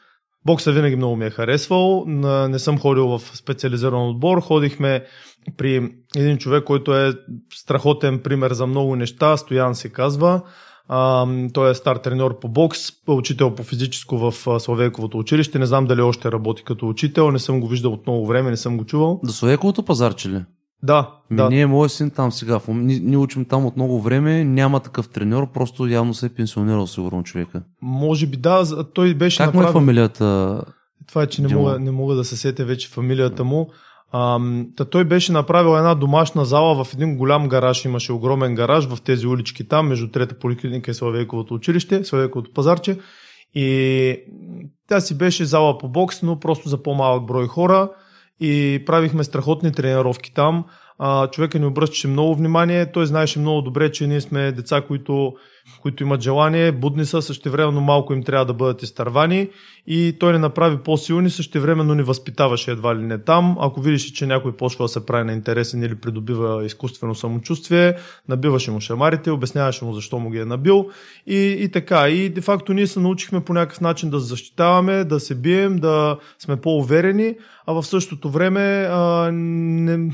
Бокса 0.44 0.72
винаги 0.72 0.96
много 0.96 1.16
ми 1.16 1.26
е 1.26 1.30
харесвал. 1.30 2.04
Не 2.48 2.58
съм 2.58 2.78
ходил 2.78 3.06
в 3.06 3.20
специализиран 3.34 4.08
отбор. 4.08 4.40
Ходихме 4.40 5.04
при 5.56 5.92
един 6.16 6.38
човек, 6.38 6.64
който 6.64 6.96
е 6.96 7.12
страхотен 7.54 8.18
пример 8.18 8.52
за 8.52 8.66
много 8.66 8.96
неща. 8.96 9.36
Стоян 9.36 9.74
се 9.74 9.92
казва. 9.92 10.42
Той 11.52 11.70
е 11.70 11.74
стар 11.74 11.96
треньор 11.96 12.38
по 12.38 12.48
бокс, 12.48 12.78
учител 13.06 13.54
по 13.54 13.62
физическо 13.62 14.18
в 14.18 14.60
Славейковото 14.60 15.18
училище. 15.18 15.58
Не 15.58 15.66
знам 15.66 15.86
дали 15.86 16.00
още 16.00 16.32
работи 16.32 16.62
като 16.64 16.88
учител, 16.88 17.30
не 17.30 17.38
съм 17.38 17.60
го 17.60 17.68
виждал 17.68 17.92
от 17.92 18.06
много 18.06 18.26
време, 18.26 18.50
не 18.50 18.56
съм 18.56 18.76
го 18.76 18.84
чувал. 18.84 19.20
Да 19.24 19.32
Славейковото 19.32 19.82
пазарче 19.82 20.28
ли? 20.28 20.44
Да, 20.82 21.10
Ми, 21.30 21.36
да. 21.36 21.48
Ние, 21.48 21.66
моят 21.66 21.92
син 21.92 22.10
там 22.10 22.32
сега, 22.32 22.60
ние, 22.68 23.00
ние 23.02 23.16
учим 23.16 23.44
там 23.44 23.66
от 23.66 23.76
много 23.76 24.00
време, 24.00 24.44
няма 24.44 24.80
такъв 24.80 25.08
треньор, 25.08 25.52
просто 25.52 25.86
явно 25.86 26.14
се 26.14 26.26
е 26.26 26.28
пенсионирал 26.28 26.86
сигурно 26.86 27.22
човека. 27.22 27.62
Може 27.82 28.26
би 28.26 28.36
да, 28.36 28.84
той 28.94 29.14
беше 29.14 29.38
Как 29.38 29.46
направил... 29.46 29.72
му 29.72 29.78
е 29.78 29.80
фамилията? 29.80 30.60
Това 31.08 31.22
е, 31.22 31.26
че 31.26 31.42
не 31.42 31.54
мога, 31.54 31.78
не 31.78 31.90
мога 31.90 32.14
да 32.14 32.24
се 32.24 32.36
сетя 32.36 32.64
вече 32.64 32.88
фамилията 32.88 33.44
му. 33.44 33.70
Та 34.76 34.84
той 34.90 35.04
беше 35.04 35.32
направил 35.32 35.76
една 35.76 35.94
домашна 35.94 36.44
зала 36.44 36.84
в 36.84 36.94
един 36.94 37.16
голям 37.16 37.48
гараж. 37.48 37.84
Имаше 37.84 38.12
огромен 38.12 38.54
гараж 38.54 38.86
в 38.86 39.02
тези 39.02 39.26
улички 39.26 39.68
там, 39.68 39.88
между 39.88 40.08
трета 40.10 40.38
поликлиника 40.38 40.90
и 40.90 40.94
Славейковото 40.94 41.54
училище, 41.54 42.04
Славейковото 42.04 42.52
пазарче. 42.52 42.98
И 43.54 44.16
тя 44.88 45.00
си 45.00 45.18
беше 45.18 45.44
зала 45.44 45.78
по 45.78 45.88
бокс, 45.88 46.22
но 46.22 46.40
просто 46.40 46.68
за 46.68 46.82
по-малък 46.82 47.26
брой 47.26 47.46
хора. 47.46 47.90
И 48.40 48.82
правихме 48.86 49.24
страхотни 49.24 49.72
тренировки 49.72 50.34
там. 50.34 50.64
А, 50.98 51.30
човека 51.30 51.58
ни 51.58 51.66
обръщаше 51.66 52.08
много 52.08 52.34
внимание. 52.34 52.92
Той 52.92 53.06
знаеше 53.06 53.38
много 53.38 53.62
добре, 53.62 53.92
че 53.92 54.06
ние 54.06 54.20
сме 54.20 54.52
деца, 54.52 54.82
които, 54.82 55.32
които 55.82 56.02
имат 56.02 56.20
желание, 56.20 56.72
будни 56.72 57.04
са, 57.04 57.22
същевременно 57.22 57.80
малко 57.80 58.12
им 58.12 58.22
трябва 58.22 58.44
да 58.44 58.54
бъдат 58.54 58.82
изтървани. 58.82 59.48
И 59.86 60.16
той 60.20 60.32
ни 60.32 60.38
направи 60.38 60.76
по-силни, 60.76 61.30
същевременно 61.30 61.94
ни 61.94 62.02
възпитаваше 62.02 62.70
едва 62.70 62.96
ли 62.96 63.02
не 63.02 63.18
там. 63.18 63.56
Ако 63.60 63.80
видиш, 63.80 64.12
че 64.12 64.26
някой 64.26 64.52
почва 64.52 64.84
да 64.84 64.88
се 64.88 65.06
прави 65.06 65.24
на 65.24 65.32
интересен 65.32 65.82
или 65.82 65.94
придобива 65.94 66.64
изкуствено 66.64 67.14
самочувствие, 67.14 67.94
набиваше 68.28 68.70
му 68.70 68.80
шамарите, 68.80 69.30
обясняваше 69.30 69.84
му 69.84 69.92
защо 69.92 70.18
му 70.18 70.30
ги 70.30 70.38
е 70.38 70.44
набил. 70.44 70.90
И, 71.26 71.56
и 71.60 71.68
така. 71.68 72.08
И 72.08 72.28
де 72.28 72.40
факто 72.40 72.72
ние 72.72 72.86
се 72.86 73.00
научихме 73.00 73.40
по 73.40 73.52
някакъв 73.52 73.80
начин 73.80 74.10
да 74.10 74.20
защитаваме, 74.20 75.04
да 75.04 75.20
се 75.20 75.34
бием, 75.34 75.76
да 75.76 76.18
сме 76.38 76.56
по-уверени, 76.56 77.34
а 77.66 77.72
в 77.72 77.82
същото 77.82 78.30
време 78.30 78.88
а, 78.90 79.30
не, 79.32 80.10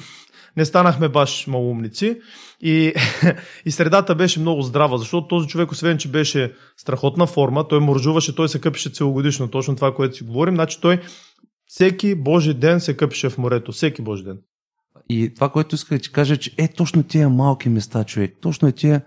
не 0.56 0.64
станахме 0.64 1.08
баш 1.08 1.46
малумници. 1.46 2.20
И, 2.60 2.92
и 3.64 3.70
средата 3.70 4.14
беше 4.14 4.40
много 4.40 4.62
здрава, 4.62 4.98
защото 4.98 5.28
този 5.28 5.48
човек, 5.48 5.70
освен 5.70 5.98
че 5.98 6.08
беше 6.08 6.52
страхотна 6.76 7.26
форма, 7.26 7.68
той 7.68 7.80
моржуваше, 7.80 8.34
той 8.34 8.48
се 8.48 8.60
къпеше 8.60 8.90
целогодишно, 8.90 9.48
точно 9.48 9.76
това, 9.76 9.94
което 9.94 10.16
си 10.16 10.24
говорим. 10.24 10.54
Значи 10.54 10.80
той 10.80 11.00
всеки 11.66 12.14
божи 12.14 12.54
ден 12.54 12.80
се 12.80 12.96
къпеше 12.96 13.30
в 13.30 13.38
морето, 13.38 13.72
всеки 13.72 14.02
божи 14.02 14.24
ден. 14.24 14.38
И 15.08 15.34
това, 15.34 15.48
което 15.48 15.74
исках 15.74 15.98
да 15.98 16.02
ти 16.02 16.12
кажа, 16.12 16.36
че 16.36 16.54
е 16.58 16.68
точно 16.68 17.02
тия 17.02 17.28
малки 17.28 17.68
места, 17.68 18.04
човек, 18.04 18.36
точно 18.40 18.68
е 18.68 18.72
тия 18.72 19.02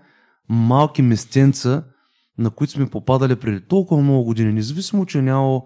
малки 0.48 1.02
местенца, 1.02 1.84
на 2.38 2.50
които 2.50 2.72
сме 2.72 2.90
попадали 2.90 3.36
преди 3.36 3.60
толкова 3.60 4.02
много 4.02 4.24
години, 4.24 4.52
независимо, 4.52 5.06
че 5.06 5.22
няма 5.22 5.60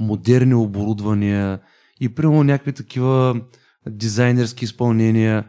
модерни 0.00 0.54
оборудвания 0.54 1.60
и 2.00 2.14
примерно 2.14 2.42
някакви 2.42 2.72
такива 2.72 3.40
дизайнерски 3.90 4.64
изпълнения, 4.64 5.44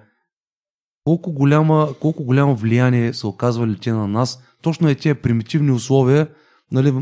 колко, 1.04 1.32
голяма, 1.32 1.90
колко 2.02 2.24
голямо 2.24 2.56
влияние 2.56 3.14
са 3.14 3.28
оказвали 3.28 3.80
те 3.80 3.92
на 3.92 4.08
нас, 4.08 4.44
точно 4.62 4.90
е 4.90 4.96
тия 4.96 5.22
примитивни 5.22 5.72
условия, 5.72 6.28
нали, 6.72 6.92
в, 6.92 7.02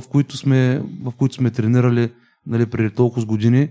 в, 0.00 0.08
които 0.08 0.36
сме, 0.36 0.82
в 1.02 1.12
които 1.12 1.34
сме 1.34 1.50
тренирали 1.50 2.12
нали, 2.46 2.66
преди 2.66 2.90
толкова 2.90 3.26
години. 3.26 3.68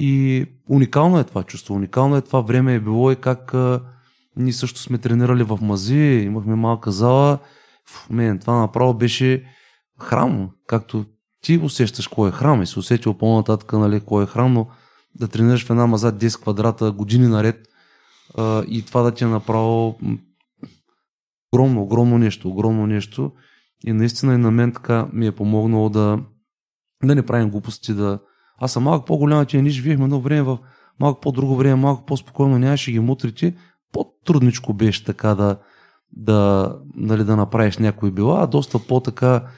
И 0.00 0.44
уникално 0.68 1.18
е 1.18 1.24
това 1.24 1.42
чувство, 1.42 1.74
уникално 1.74 2.16
е 2.16 2.22
това 2.22 2.40
време 2.40 2.74
е 2.74 2.80
било 2.80 3.10
и 3.10 3.16
как 3.16 3.54
а, 3.54 3.82
ние 4.36 4.52
също 4.52 4.80
сме 4.80 4.98
тренирали 4.98 5.42
в 5.42 5.58
мази, 5.62 6.22
имахме 6.26 6.54
малка 6.54 6.92
зала. 6.92 7.38
Фу, 7.88 8.12
мен, 8.12 8.38
това 8.38 8.60
направо 8.60 8.94
беше 8.94 9.44
храм, 10.00 10.50
както 10.66 11.04
ти 11.42 11.58
усещаш 11.58 12.08
кой 12.08 12.28
е 12.28 12.32
храм 12.32 12.62
и 12.62 12.66
се 12.66 12.78
усетил 12.78 13.14
по-нататък, 13.14 13.72
нали, 13.72 14.00
кой 14.00 14.24
е 14.24 14.26
храм, 14.26 14.52
но 14.52 14.66
да 15.20 15.28
тренираш 15.28 15.66
в 15.66 15.70
една 15.70 15.86
маза 15.86 16.12
10 16.12 16.42
квадрата 16.42 16.92
години 16.92 17.28
наред 17.28 17.68
а, 18.38 18.64
и 18.68 18.82
това 18.82 19.02
да 19.02 19.14
ти 19.14 19.24
е 19.24 19.26
направо 19.26 19.98
огромно, 21.52 21.82
огромно 21.82 22.18
нещо, 22.18 22.48
огромно 22.48 22.86
нещо. 22.86 23.32
И 23.86 23.92
наистина 23.92 24.34
и 24.34 24.38
на 24.38 24.50
мен 24.50 24.72
така 24.72 25.08
ми 25.12 25.26
е 25.26 25.32
помогнало 25.32 25.88
да, 25.88 26.18
да 27.04 27.14
не 27.14 27.26
правим 27.26 27.50
глупости, 27.50 27.94
да... 27.94 28.18
Аз 28.58 28.72
съм 28.72 28.82
малко 28.82 29.04
по-голям 29.04 29.46
тия, 29.46 29.62
ние 29.62 29.70
живеехме 29.70 30.04
едно 30.04 30.20
време 30.20 30.42
в 30.42 30.58
малко 31.00 31.20
по-друго 31.20 31.56
време, 31.56 31.74
малко 31.74 32.06
по-спокойно, 32.06 32.58
нямаше 32.58 32.92
ги 32.92 33.00
мутрите. 33.00 33.56
По-трудничко 33.92 34.74
беше 34.74 35.04
така 35.04 35.34
да, 35.34 35.58
да, 36.12 36.72
нали, 36.94 37.24
да 37.24 37.36
направиш 37.36 37.78
някои 37.78 38.10
била, 38.10 38.42
а 38.42 38.46
доста 38.46 38.78
по-така 38.78 39.48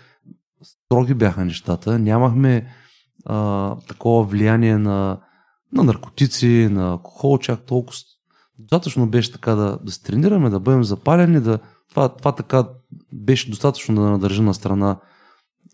строги 0.62 1.14
бяха 1.14 1.44
нещата. 1.44 1.98
Нямахме 1.98 2.66
а, 3.26 3.76
такова 3.76 4.24
влияние 4.24 4.78
на, 4.78 5.20
на 5.72 5.84
наркотици, 5.84 6.68
на 6.70 6.90
алкохол, 6.90 7.38
чак 7.38 7.60
толкова. 7.60 7.98
Достатъчно 8.58 9.08
беше 9.08 9.32
така 9.32 9.54
да, 9.54 9.78
да 9.84 9.92
се 9.92 10.02
тренираме, 10.02 10.50
да 10.50 10.60
бъдем 10.60 10.84
запалени, 10.84 11.40
да, 11.40 11.58
това, 11.90 12.08
това 12.08 12.32
така 12.32 12.64
беше 13.12 13.50
достатъчно 13.50 13.94
да 13.94 14.00
надържа 14.00 14.42
на 14.42 14.54
страна 14.54 14.96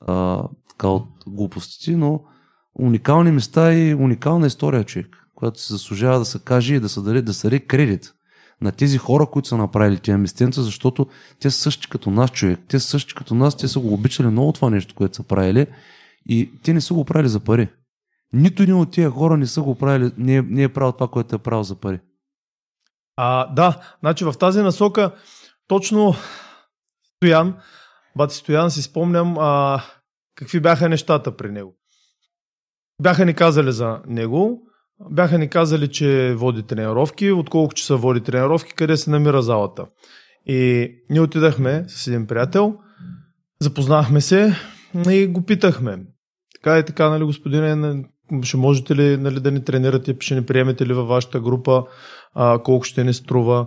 а, 0.01 0.43
така 0.69 0.89
от 0.89 1.09
глупостите, 1.27 1.97
но 1.97 2.21
уникални 2.75 3.31
места 3.31 3.75
и 3.75 3.95
уникална 3.95 4.47
история, 4.47 4.85
човек, 4.85 5.17
която 5.35 5.61
се 5.61 5.73
заслужава 5.73 6.19
да 6.19 6.25
се 6.25 6.39
каже 6.39 6.75
и 6.75 6.81
да 6.81 6.89
се 6.89 7.01
даде, 7.01 7.23
да 7.23 7.35
се 7.35 7.61
кредит 7.61 8.15
на 8.61 8.73
тези 8.73 8.99
хора, 8.99 9.27
които 9.27 9.49
са 9.49 9.57
направили 9.57 9.99
тия 9.99 10.19
местенца, 10.19 10.63
защото 10.63 11.07
те 11.41 11.51
са 11.51 11.59
същи 11.59 11.89
като 11.89 12.11
нас, 12.11 12.31
човек. 12.31 12.61
Те 12.69 12.81
са 12.81 12.89
същи 12.89 13.15
като 13.15 13.35
нас, 13.35 13.57
те 13.57 13.69
са 13.69 13.81
го 13.81 13.95
обичали 13.95 14.29
много 14.29 14.53
това 14.53 14.71
нещо, 14.71 14.95
което 14.95 15.17
са 15.17 15.23
правили 15.23 15.67
и 16.29 16.51
те 16.63 16.73
не 16.73 16.81
са 16.81 16.95
го 16.95 17.05
правили 17.05 17.29
за 17.29 17.41
пари. 17.41 17.69
Нито 18.35 18.63
един 18.63 18.75
от 18.75 18.91
тия 18.91 19.11
хора 19.11 19.37
не 19.37 19.47
са 19.47 19.63
го 19.63 19.75
правили, 19.75 20.13
не 20.19 20.37
е, 20.37 20.43
не 20.43 20.63
е 20.63 20.69
правил 20.69 20.93
това, 20.93 21.09
което 21.09 21.35
е 21.35 21.39
правил 21.39 21.63
за 21.63 21.75
пари. 21.75 22.01
А, 23.17 23.55
да, 23.55 23.81
значи 24.01 24.25
в 24.25 24.35
тази 24.39 24.63
насока 24.63 25.15
точно 25.69 26.15
Стоян, 27.17 27.57
бати 28.17 28.37
Стоян, 28.37 28.71
си 28.71 28.83
спомням 28.83 29.39
а, 29.39 29.83
какви 30.35 30.61
бяха 30.61 30.89
нещата 30.89 31.37
при 31.37 31.51
него. 31.51 31.77
Бяха 33.03 33.25
ни 33.25 33.35
казали 33.35 33.73
за 33.73 34.01
него, 34.07 34.63
бяха 35.11 35.39
ни 35.39 35.49
казали, 35.49 35.89
че 35.89 36.35
води 36.39 36.63
тренировки, 36.63 37.31
от 37.31 37.51
колко 37.51 37.75
часа 37.75 37.97
води 37.97 38.21
тренировки, 38.21 38.75
къде 38.75 38.97
се 38.97 39.11
намира 39.11 39.43
залата. 39.43 39.87
И 40.47 40.91
ние 41.11 41.21
отидахме 41.21 41.85
с 41.89 42.07
един 42.07 42.27
приятел, 42.27 42.77
запознахме 43.61 44.21
се 44.21 44.57
и 45.09 45.27
го 45.27 45.45
питахме. 45.45 46.07
Така 46.55 46.79
и 46.79 46.85
така, 46.85 47.09
нали, 47.09 47.25
господине, 47.25 48.05
ще 48.43 48.57
можете 48.57 48.97
ли 48.97 49.17
нали, 49.17 49.41
да 49.41 49.51
ни 49.51 49.65
тренирате, 49.65 50.17
ще 50.21 50.35
ни 50.35 50.47
приемете 50.47 50.87
ли 50.87 50.93
във 50.93 51.09
вашата 51.09 51.41
група, 51.41 51.85
а, 52.35 52.59
колко 52.59 52.85
ще 52.85 53.05
ни 53.05 53.15
струва. 53.15 53.67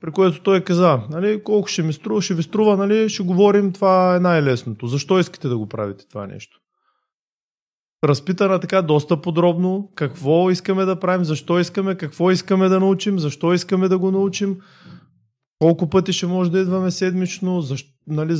При 0.00 0.10
което 0.10 0.42
той 0.42 0.60
каза, 0.60 1.00
нали, 1.10 1.42
колко 1.44 1.68
ще 1.68 1.82
ми 1.82 1.92
струва, 1.92 2.22
ще 2.22 2.34
ви 2.34 2.42
струва, 2.42 2.76
нали, 2.76 3.08
ще 3.08 3.22
говорим, 3.22 3.72
това 3.72 4.16
е 4.16 4.20
най-лесното. 4.20 4.86
Защо 4.86 5.18
искате 5.18 5.48
да 5.48 5.58
го 5.58 5.68
правите 5.68 6.08
това 6.08 6.26
нещо? 6.26 6.58
разпитана 8.08 8.60
така 8.60 8.82
доста 8.82 9.20
подробно 9.20 9.92
какво 9.94 10.50
искаме 10.50 10.84
да 10.84 11.00
правим, 11.00 11.24
защо 11.24 11.58
искаме, 11.58 11.94
какво 11.94 12.30
искаме 12.30 12.68
да 12.68 12.80
научим, 12.80 13.18
защо 13.18 13.54
искаме 13.54 13.88
да 13.88 13.98
го 13.98 14.10
научим, 14.10 14.56
колко 15.58 15.90
пъти 15.90 16.12
ще 16.12 16.26
може 16.26 16.50
да 16.50 16.58
идваме 16.58 16.90
седмично, 16.90 17.60
защо, 17.60 17.90
нали, 18.06 18.34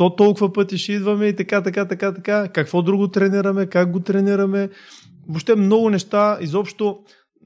защо 0.00 0.16
толкова 0.16 0.52
пъти 0.52 0.78
ще 0.78 0.92
идваме 0.92 1.26
и 1.26 1.36
така, 1.36 1.62
така, 1.62 1.84
така, 1.84 2.14
така, 2.14 2.48
какво 2.48 2.82
друго 2.82 3.08
тренираме, 3.08 3.66
как 3.66 3.90
го 3.90 4.00
тренираме. 4.00 4.68
Въобще 5.28 5.54
много 5.54 5.90
неща, 5.90 6.38
изобщо 6.40 6.98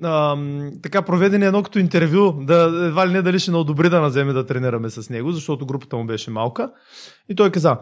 а, 0.03 0.37
така 0.83 1.03
проведени 1.03 1.47
едно 1.47 1.63
като 1.63 1.79
интервю, 1.79 2.33
да 2.33 2.87
едва 2.87 3.09
ли 3.09 3.13
не 3.13 3.23
дали 3.23 3.39
ще 3.39 3.51
на 3.51 3.59
одобри 3.59 3.89
да 3.89 4.01
наземе 4.01 4.33
да 4.33 4.47
тренираме 4.47 4.91
с 4.91 5.11
него, 5.11 5.33
защото 5.33 5.67
групата 5.67 5.97
му 5.97 6.07
беше 6.07 6.31
малка. 6.31 6.71
И 7.29 7.35
той 7.35 7.51
каза, 7.51 7.79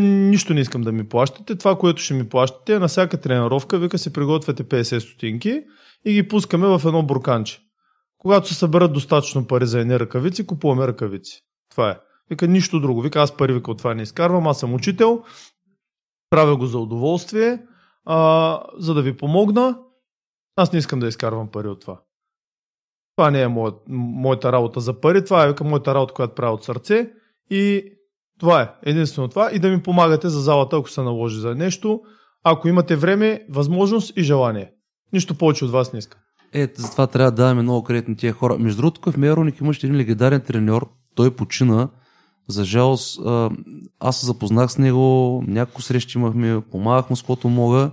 нищо 0.00 0.54
не 0.54 0.60
искам 0.60 0.82
да 0.82 0.92
ми 0.92 1.08
плащате. 1.08 1.56
Това, 1.58 1.78
което 1.78 2.02
ще 2.02 2.14
ми 2.14 2.28
плащате 2.28 2.74
е 2.74 2.78
на 2.78 2.88
всяка 2.88 3.20
тренировка, 3.20 3.78
вика 3.78 3.98
се 3.98 4.12
приготвяте 4.12 4.64
50 4.64 4.98
стотинки 4.98 5.62
и 6.04 6.12
ги 6.12 6.28
пускаме 6.28 6.66
в 6.66 6.82
едно 6.86 7.02
бурканче. 7.02 7.60
Когато 8.18 8.48
се 8.48 8.54
съберат 8.54 8.92
достатъчно 8.92 9.46
пари 9.46 9.66
за 9.66 9.80
едни 9.80 10.00
ръкавици, 10.00 10.46
купуваме 10.46 10.86
ръкавици. 10.86 11.40
Това 11.70 11.90
е. 11.90 11.96
Вика, 12.30 12.46
нищо 12.46 12.80
друго. 12.80 13.00
Вика, 13.00 13.20
аз 13.20 13.36
пари 13.36 13.52
вика 13.52 13.70
от 13.70 13.78
това 13.78 13.94
не 13.94 14.02
изкарвам, 14.02 14.46
аз 14.46 14.60
съм 14.60 14.74
учител, 14.74 15.22
правя 16.30 16.56
го 16.56 16.66
за 16.66 16.78
удоволствие, 16.78 17.62
а, 18.04 18.60
за 18.78 18.94
да 18.94 19.02
ви 19.02 19.16
помогна. 19.16 19.78
Аз 20.56 20.72
не 20.72 20.78
искам 20.78 21.00
да 21.00 21.08
изкарвам 21.08 21.50
пари 21.50 21.68
от 21.68 21.80
това. 21.80 22.00
Това 23.16 23.30
не 23.30 23.42
е 23.42 23.48
моят, 23.48 23.74
моята 23.88 24.52
работа 24.52 24.80
за 24.80 25.00
пари, 25.00 25.24
това 25.24 25.44
е 25.44 25.48
вика, 25.48 25.64
моята 25.64 25.94
работа, 25.94 26.14
която 26.14 26.34
правя 26.34 26.54
от 26.54 26.64
сърце 26.64 27.12
и 27.50 27.84
това 28.40 28.62
е 28.62 28.68
единствено 28.82 29.28
това 29.28 29.50
и 29.52 29.58
да 29.58 29.68
ми 29.68 29.82
помагате 29.82 30.28
за 30.28 30.40
залата, 30.40 30.76
ако 30.76 30.90
се 30.90 31.02
наложи 31.02 31.40
за 31.40 31.54
нещо. 31.54 32.00
Ако 32.44 32.68
имате 32.68 32.96
време, 32.96 33.46
възможност 33.50 34.16
и 34.16 34.22
желание. 34.22 34.72
Нищо 35.12 35.34
повече 35.34 35.64
от 35.64 35.70
вас 35.70 35.92
не 35.92 35.98
искам. 35.98 36.20
Е, 36.52 36.68
затова 36.74 37.06
трябва 37.06 37.30
да 37.30 37.36
даваме 37.36 37.62
много 37.62 37.84
кредит 37.84 38.08
на 38.08 38.16
тия 38.16 38.32
хора. 38.32 38.58
Между 38.58 38.82
другото, 38.82 39.12
в 39.12 39.16
Мероник 39.16 39.60
имаше 39.60 39.86
един 39.86 39.98
легендарен 39.98 40.40
треньор, 40.40 40.90
той 41.14 41.36
почина. 41.36 41.88
За 42.48 42.64
жалост, 42.64 43.20
аз 44.00 44.20
се 44.20 44.26
запознах 44.26 44.72
с 44.72 44.78
него, 44.78 45.42
няколко 45.46 45.82
срещи 45.82 46.18
имахме, 46.18 46.60
помагах 46.70 47.10
му 47.10 47.16
с 47.16 47.22
каквото 47.22 47.48
мога. 47.48 47.90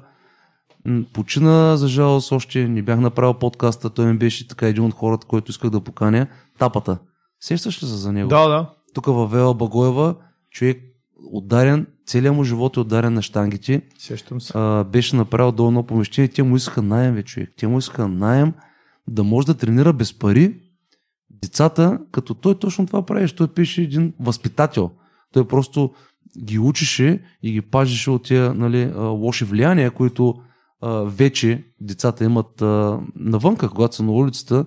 Почина, 1.14 1.78
за 1.78 1.88
жалост, 1.88 2.32
още 2.32 2.68
не 2.68 2.82
бях 2.82 3.00
направил 3.00 3.34
подкаста, 3.34 3.90
той 3.90 4.06
ми 4.06 4.18
беше 4.18 4.48
така 4.48 4.68
един 4.68 4.84
от 4.84 4.94
хората, 4.94 5.28
който 5.28 5.52
исках 5.52 5.70
да 5.70 5.82
поканя. 5.82 6.28
Тапата. 6.60 6.98
Сещаш 7.40 7.84
ли 7.84 7.88
се 7.88 7.96
за 7.96 8.12
него? 8.12 8.30
Да, 8.30 8.48
да. 8.48 8.70
Тук 8.94 9.06
във 9.06 9.32
Вела 9.32 9.54
Багоева 9.54 10.16
човек 10.52 10.82
ударен, 11.34 11.88
целият 12.06 12.36
му 12.36 12.44
живот 12.44 12.78
е 12.78 12.80
ударен 12.80 13.14
на 13.14 13.22
штангите. 13.22 13.82
Сещам 13.98 14.42
се. 14.42 14.54
А, 14.56 14.84
беше 14.84 15.16
направил 15.16 15.52
долу 15.52 15.68
едно 15.68 15.84
помещение, 15.84 16.28
те 16.28 16.44
му 16.44 16.56
искаха 16.56 16.82
найем, 16.82 17.24
човек. 17.24 17.54
Те 17.58 17.68
му 17.68 17.78
искаха 17.80 18.08
найем 18.08 18.54
да 19.08 19.24
може 19.24 19.48
да 19.48 19.54
тренира 19.54 19.94
без 19.94 20.20
пари 20.20 20.60
децата, 21.44 22.00
като 22.12 22.34
той 22.34 22.60
точно 22.60 22.86
това 22.86 23.06
правеше. 23.06 23.36
Той 23.36 23.48
пише 23.48 23.82
един 23.82 24.14
възпитател. 24.20 24.92
Той 25.34 25.48
просто 25.48 25.92
ги 26.44 26.60
учеше 26.60 27.24
и 27.44 27.52
ги 27.52 27.62
пазеше 27.62 28.12
от 28.12 28.24
тия 28.24 28.54
нали, 28.54 28.94
лоши 28.96 29.46
влияния, 29.46 29.92
които 29.92 30.36
а, 30.82 30.90
вече 30.92 31.64
децата 31.82 32.24
имат 32.24 32.62
а, 32.62 33.00
навънка, 33.16 33.70
когато 33.70 33.96
са 33.96 34.04
на 34.04 34.12
улицата. 34.12 34.66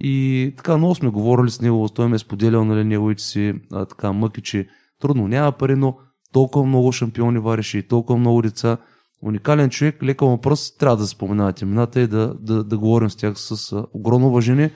И 0.00 0.54
така 0.56 0.76
много 0.76 0.94
сме 0.94 1.08
говорили 1.08 1.50
с 1.50 1.60
него, 1.60 1.88
той 1.88 2.08
ме 2.08 2.16
е 2.16 2.18
споделял 2.18 2.64
нали, 2.64 2.84
неговите 2.84 3.22
си 3.22 3.54
а, 3.72 3.84
така, 3.84 4.12
мъки, 4.12 4.42
че 4.42 4.68
Трудно, 5.00 5.28
няма 5.28 5.52
пари, 5.52 5.76
но 5.76 5.96
толкова 6.32 6.66
много 6.66 6.92
шампиони 6.92 7.38
вареше 7.38 7.78
и 7.78 7.88
толкова 7.88 8.18
много 8.18 8.42
деца. 8.42 8.76
Уникален 9.22 9.70
човек, 9.70 10.02
лека 10.02 10.26
въпрос, 10.26 10.76
трябва 10.76 10.96
да 10.96 11.06
споменавате 11.06 11.64
имената 11.64 12.00
и 12.00 12.06
да, 12.06 12.34
да, 12.40 12.64
да 12.64 12.78
говорим 12.78 13.10
с 13.10 13.16
тях 13.16 13.34
с 13.38 13.82
огромно 13.92 14.28
уважение, 14.28 14.70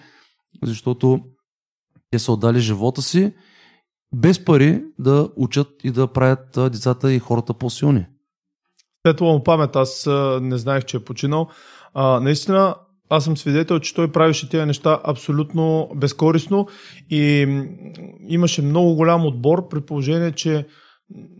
защото 0.63 1.21
те 2.11 2.19
са 2.19 2.33
отдали 2.33 2.61
живота 2.61 3.03
си 3.03 3.33
без 4.15 4.45
пари 4.45 4.83
да 4.99 5.29
учат 5.37 5.69
и 5.85 5.91
да 5.91 6.07
правят 6.07 6.73
децата 6.73 7.13
и 7.13 7.19
хората 7.19 7.55
по-силни. 7.55 8.07
Светла 9.07 9.33
му 9.33 9.45
памет, 9.45 9.77
аз 9.77 10.09
не 10.41 10.59
знаех, 10.59 10.85
че 10.85 10.97
е 10.97 11.05
починал. 11.05 11.49
А, 11.95 12.21
наистина, 12.21 12.75
аз 13.11 13.25
съм 13.25 13.37
свидетел, 13.37 13.79
че 13.79 13.95
той 13.95 14.13
правеше 14.13 14.49
тези 14.49 14.67
неща 14.67 15.01
абсолютно 15.05 15.91
безкорисно 15.97 16.69
и 17.11 17.47
имаше 18.29 18.63
много 18.63 18.95
голям 18.95 19.27
отбор 19.27 19.69
при 19.69 19.81
положение, 19.81 20.33
че 20.33 20.67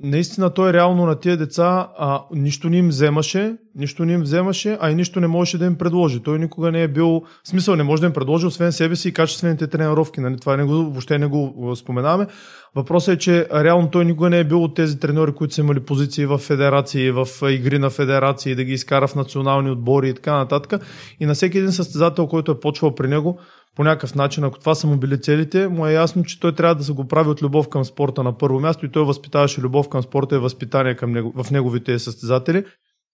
наистина 0.03 0.51
той 0.51 0.73
реално 0.73 1.07
на 1.07 1.15
тия 1.15 1.37
деца 1.37 1.89
а, 1.99 2.23
нищо 2.35 2.71
не 2.71 2.77
им 2.77 2.89
вземаше, 2.89 3.57
нищо 3.75 4.05
не 4.05 4.13
им 4.13 4.23
вземаше, 4.23 4.79
а 4.81 4.91
и 4.91 4.95
нищо 4.95 5.21
не 5.21 5.27
можеше 5.27 5.59
да 5.59 5.65
им 5.65 5.79
предложи. 5.79 6.23
Той 6.23 6.39
никога 6.39 6.71
не 6.71 6.83
е 6.83 6.89
бил, 6.89 7.23
в 7.45 7.49
смисъл 7.49 7.77
не 7.77 7.83
може 7.83 8.01
да 8.01 8.07
им 8.07 8.13
предложи, 8.13 8.47
освен 8.47 8.73
себе 8.73 8.97
си 8.97 9.09
и 9.09 9.13
качествените 9.13 9.67
тренировки. 9.67 10.21
Нали? 10.21 10.37
Това 10.41 10.57
не 10.57 10.65
го, 10.65 10.73
въобще 10.73 11.19
не 11.19 11.27
го 11.27 11.73
споменаваме. 11.77 12.27
Въпросът 12.75 13.15
е, 13.15 13.19
че 13.19 13.49
реално 13.55 13.91
той 13.91 14.05
никога 14.05 14.31
не 14.31 14.39
е 14.39 14.45
бил 14.45 14.65
от 14.65 14.75
тези 14.75 15.01
треньори, 15.01 15.33
които 15.33 15.55
са 15.55 15.61
имали 15.61 15.81
позиции 15.81 16.27
в 16.27 16.39
федерации, 16.39 17.11
в 17.11 17.27
игри 17.51 17.79
на 17.79 17.91
федерации, 17.91 18.55
да 18.55 18.65
ги 18.65 18.73
изкара 18.73 19.09
в 19.09 19.15
национални 19.15 19.71
отбори 19.71 20.09
и 20.09 20.15
така 20.15 20.37
нататък. 20.37 20.83
И 21.21 21.27
на 21.27 21.35
всеки 21.35 21.59
един 21.59 21.73
състезател, 21.73 22.27
който 22.27 22.53
е 22.53 22.61
почвал 22.61 22.95
при 22.95 23.09
него, 23.09 23.39
по 23.77 23.85
някакъв 23.85 24.15
начин, 24.15 24.45
ако 24.45 24.59
това 24.59 24.75
са 24.75 24.87
му 24.87 24.97
били 24.97 25.21
целите, 25.21 25.69
му 25.69 25.87
е 25.87 25.93
ясно, 25.93 26.25
че 26.25 26.41
той 26.41 26.55
трябва 26.55 26.75
да 26.75 26.85
се 26.85 26.93
го 26.93 27.09
прави 27.09 27.29
от 27.29 27.43
любов 27.43 27.69
към 27.69 27.85
спорта 27.85 28.23
на 28.23 28.39
първо 28.39 28.61
място 28.61 28.87
и 28.87 28.91
той 28.91 29.05
възпитаваше 29.05 29.61
любов 29.61 29.89
към 29.89 30.03
спорта 30.03 30.35
и 30.35 30.39
възпитание 30.39 30.95
към 30.95 31.13
него, 31.13 31.33
в 31.43 31.51
неговите 31.51 31.99
състезатели. 31.99 32.65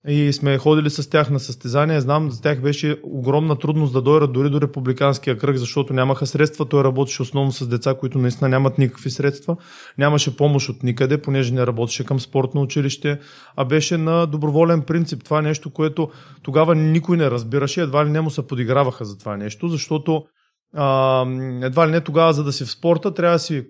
и 0.09 0.33
сме 0.33 0.59
ходили 0.59 0.90
с 0.90 1.11
тях 1.11 1.31
на 1.31 1.40
състезания. 1.40 2.00
Знам, 2.00 2.31
за 2.31 2.43
тях 2.43 2.62
беше 2.62 3.00
огромна 3.02 3.59
трудност 3.59 3.93
да 3.93 4.02
дойдат 4.02 4.33
дори 4.33 4.50
до 4.50 4.61
републиканския 4.61 5.38
кръг, 5.38 5.57
защото 5.57 5.93
нямаха 5.93 6.26
средства. 6.26 6.69
Той 6.69 6.85
работеше 6.85 7.23
основно 7.23 7.52
с 7.52 7.69
деца, 7.69 7.95
които 7.95 8.19
наистина 8.19 8.49
нямат 8.49 8.79
никакви 8.79 9.11
средства. 9.11 9.57
Нямаше 9.99 10.37
помощ 10.37 10.69
от 10.69 10.83
никъде, 10.83 11.23
понеже 11.23 11.55
не 11.55 11.67
работеше 11.67 12.05
към 12.05 12.21
спортно 12.21 12.62
училище, 12.62 13.19
а 13.57 13.64
беше 13.64 13.97
на 13.97 14.26
доброволен 14.26 14.83
принцип. 14.83 15.25
Това 15.25 15.38
е 15.38 15.43
нещо, 15.43 15.71
което 15.71 16.11
тогава 16.43 16.75
никой 16.75 17.17
не 17.17 17.31
разбираше, 17.31 17.83
едва 17.83 18.07
ли 18.07 18.11
не 18.11 18.21
му 18.21 18.31
се 18.31 18.47
подиграваха 18.47 19.05
за 19.05 19.19
това 19.19 19.37
нещо, 19.37 19.69
защото 19.69 20.25
а, 20.77 21.27
едва 21.62 21.87
ли 21.87 21.91
не 21.91 22.00
тогава, 22.00 22.33
за 22.33 22.45
да 22.45 22.53
си 22.53 22.65
в 22.65 22.71
спорта, 22.71 23.15
трябва 23.15 23.35
да 23.35 23.39
си 23.39 23.67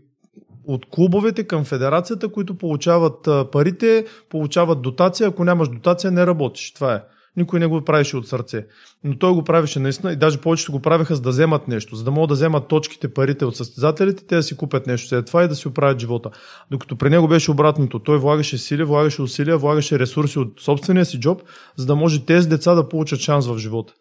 от 0.67 0.87
клубовете 0.91 1.45
към 1.45 1.65
федерацията, 1.65 2.29
които 2.29 2.59
получават 2.59 3.29
парите, 3.53 4.05
получават 4.29 4.83
дотация. 4.83 5.29
Ако 5.29 5.45
нямаш 5.45 5.69
дотация, 5.69 6.11
не 6.11 6.27
работиш. 6.27 6.73
Това 6.75 6.95
е. 6.95 7.03
Никой 7.37 7.61
не 7.61 7.67
го 7.67 7.85
правеше 7.85 8.17
от 8.17 8.29
сърце. 8.29 8.67
Но 9.05 9.19
той 9.19 9.33
го 9.33 9.45
правеше 9.45 9.79
наистина 9.79 10.13
и 10.13 10.17
даже 10.17 10.41
повечето 10.41 10.73
го 10.73 10.81
правеха 10.81 11.15
за 11.15 11.23
да 11.23 11.31
вземат 11.31 11.69
нещо, 11.69 11.97
за 11.97 12.05
да 12.05 12.11
могат 12.11 12.29
да 12.29 12.35
вземат 12.35 12.69
точките, 12.69 13.15
парите 13.15 13.45
от 13.45 13.57
състезателите, 13.57 14.27
те 14.27 14.37
да 14.37 14.43
си 14.43 14.57
купят 14.57 14.87
нещо 14.87 15.09
след 15.09 15.27
това 15.27 15.45
и 15.45 15.49
да 15.49 15.55
си 15.55 15.69
оправят 15.69 16.01
живота. 16.01 16.31
Докато 16.71 16.97
при 16.97 17.11
него 17.11 17.29
беше 17.29 17.51
обратното. 17.51 17.99
Той 17.99 18.19
влагаше 18.19 18.59
сили, 18.59 18.85
влагаше 18.85 19.23
усилия, 19.23 19.59
влагаше 19.59 19.99
ресурси 19.99 20.39
от 20.39 20.61
собствения 20.61 21.05
си 21.05 21.21
джоб, 21.21 21.43
за 21.77 21.87
да 21.87 21.97
може 21.97 22.25
тези 22.25 22.49
деца 22.49 22.75
да 22.75 22.89
получат 22.89 23.21
шанс 23.21 23.47
в 23.47 23.59
живота. 23.59 23.93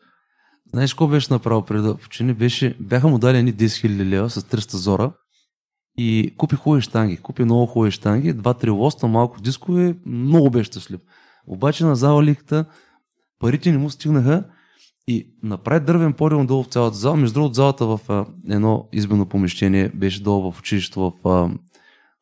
Знаеш 0.73 0.93
какво 0.93 1.07
беше 1.07 1.33
направил 1.33 1.61
преди 1.61 1.83
да 1.83 1.95
почини? 1.95 2.33
Беше, 2.33 2.75
бяха 2.79 3.07
му 3.07 3.19
дали 3.19 3.37
едни 3.37 3.53
10 3.53 3.65
000 3.65 4.05
лева 4.05 4.29
с 4.29 4.43
300 4.43 4.75
зора 4.75 5.11
и 5.97 6.33
купи 6.37 6.55
хубави 6.55 6.81
штанги. 6.81 7.17
Купи 7.17 7.43
много 7.43 7.65
хубави 7.65 7.91
штанги, 7.91 8.33
два-три 8.33 8.69
лоста, 8.69 9.07
малко 9.07 9.41
дискове, 9.41 9.95
много 10.05 10.49
беше 10.49 10.71
щастлив. 10.71 10.99
Обаче 11.47 11.85
на 11.85 11.95
зала 11.95 12.35
парите 13.39 13.71
не 13.71 13.77
му 13.77 13.89
стигнаха 13.89 14.43
и 15.07 15.27
направи 15.43 15.85
дървен 15.85 16.13
подиум 16.13 16.47
долу 16.47 16.63
в 16.63 16.67
цялата 16.67 16.97
зала. 16.97 17.15
Между 17.15 17.33
другото, 17.33 17.53
залата 17.53 17.85
в 17.85 17.99
а, 18.09 18.25
едно 18.49 18.87
избено 18.93 19.25
помещение 19.25 19.89
беше 19.95 20.23
долу 20.23 20.51
в 20.51 20.59
училището 20.59 20.99
в 20.99 21.27
а, 21.27 21.49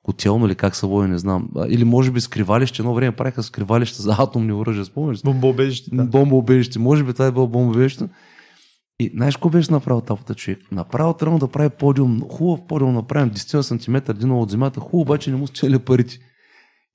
котелно 0.03 0.45
или 0.45 0.55
как 0.55 0.75
са 0.75 0.87
води, 0.87 1.07
не 1.07 1.17
знам. 1.17 1.49
Или 1.69 1.83
може 1.83 2.11
би 2.11 2.21
скривалище. 2.21 2.81
Едно 2.81 2.93
време 2.93 3.15
правиха 3.15 3.43
скривалище 3.43 4.01
за 4.01 4.15
атомни 4.19 4.53
оръжия, 4.53 4.85
спомняш? 4.85 5.21
Бомбоубежище. 5.21 5.89
Да. 5.93 6.03
Бомбоубежище. 6.03 6.79
Може 6.79 7.03
би 7.03 7.13
това 7.13 7.25
е 7.25 7.31
било 7.31 7.47
бомбоубежище. 7.47 8.09
И 8.99 9.11
знаеш 9.13 9.35
какво 9.35 9.49
беше 9.49 9.71
направил 9.71 10.01
тази 10.01 10.35
човек? 10.35 10.71
Направил 10.71 11.13
трябва 11.13 11.39
да 11.39 11.47
прави 11.47 11.69
подиум, 11.69 12.21
хубав 12.29 12.67
подиум, 12.67 12.93
направим 12.93 13.31
10 13.31 13.61
см 13.61 14.13
динало 14.13 14.41
от 14.41 14.51
земята, 14.51 14.79
хубаво 14.79 15.01
обаче 15.01 15.31
не 15.31 15.37
му 15.37 15.47
стели 15.47 15.79
парите. 15.79 16.19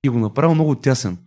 И 0.04 0.08
го 0.08 0.18
направил 0.18 0.54
много 0.54 0.74
тясен. 0.74 1.18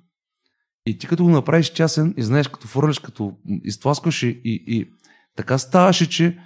И 0.86 0.98
ти 0.98 1.08
като 1.08 1.24
го 1.24 1.30
направиш 1.30 1.70
тясен 1.70 2.14
и 2.18 2.24
знаеш, 2.24 2.48
като 2.48 2.68
фърляш, 2.68 3.00
като 3.00 3.34
изтласкаш 3.64 4.24
и, 4.24 4.42
и, 4.44 4.64
и 4.68 4.88
така 5.36 5.58
ставаше, 5.58 6.10
че 6.10 6.38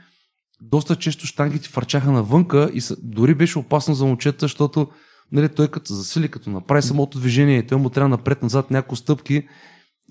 доста 0.61 0.95
често 0.95 1.27
штангите 1.27 1.69
фърчаха 1.69 2.11
навънка 2.11 2.71
и 2.73 2.81
дори 2.97 3.35
беше 3.35 3.59
опасно 3.59 3.93
за 3.93 4.05
момчета, 4.05 4.37
защото 4.41 4.87
нали, 5.31 5.49
той 5.49 5.67
като 5.67 5.93
засили, 5.93 6.27
като 6.27 6.49
направи 6.49 6.81
самото 6.81 7.19
движение, 7.19 7.67
той 7.67 7.77
му 7.77 7.89
трябва 7.89 8.09
напред-назад 8.09 8.71
няколко 8.71 8.95
стъпки 8.95 9.47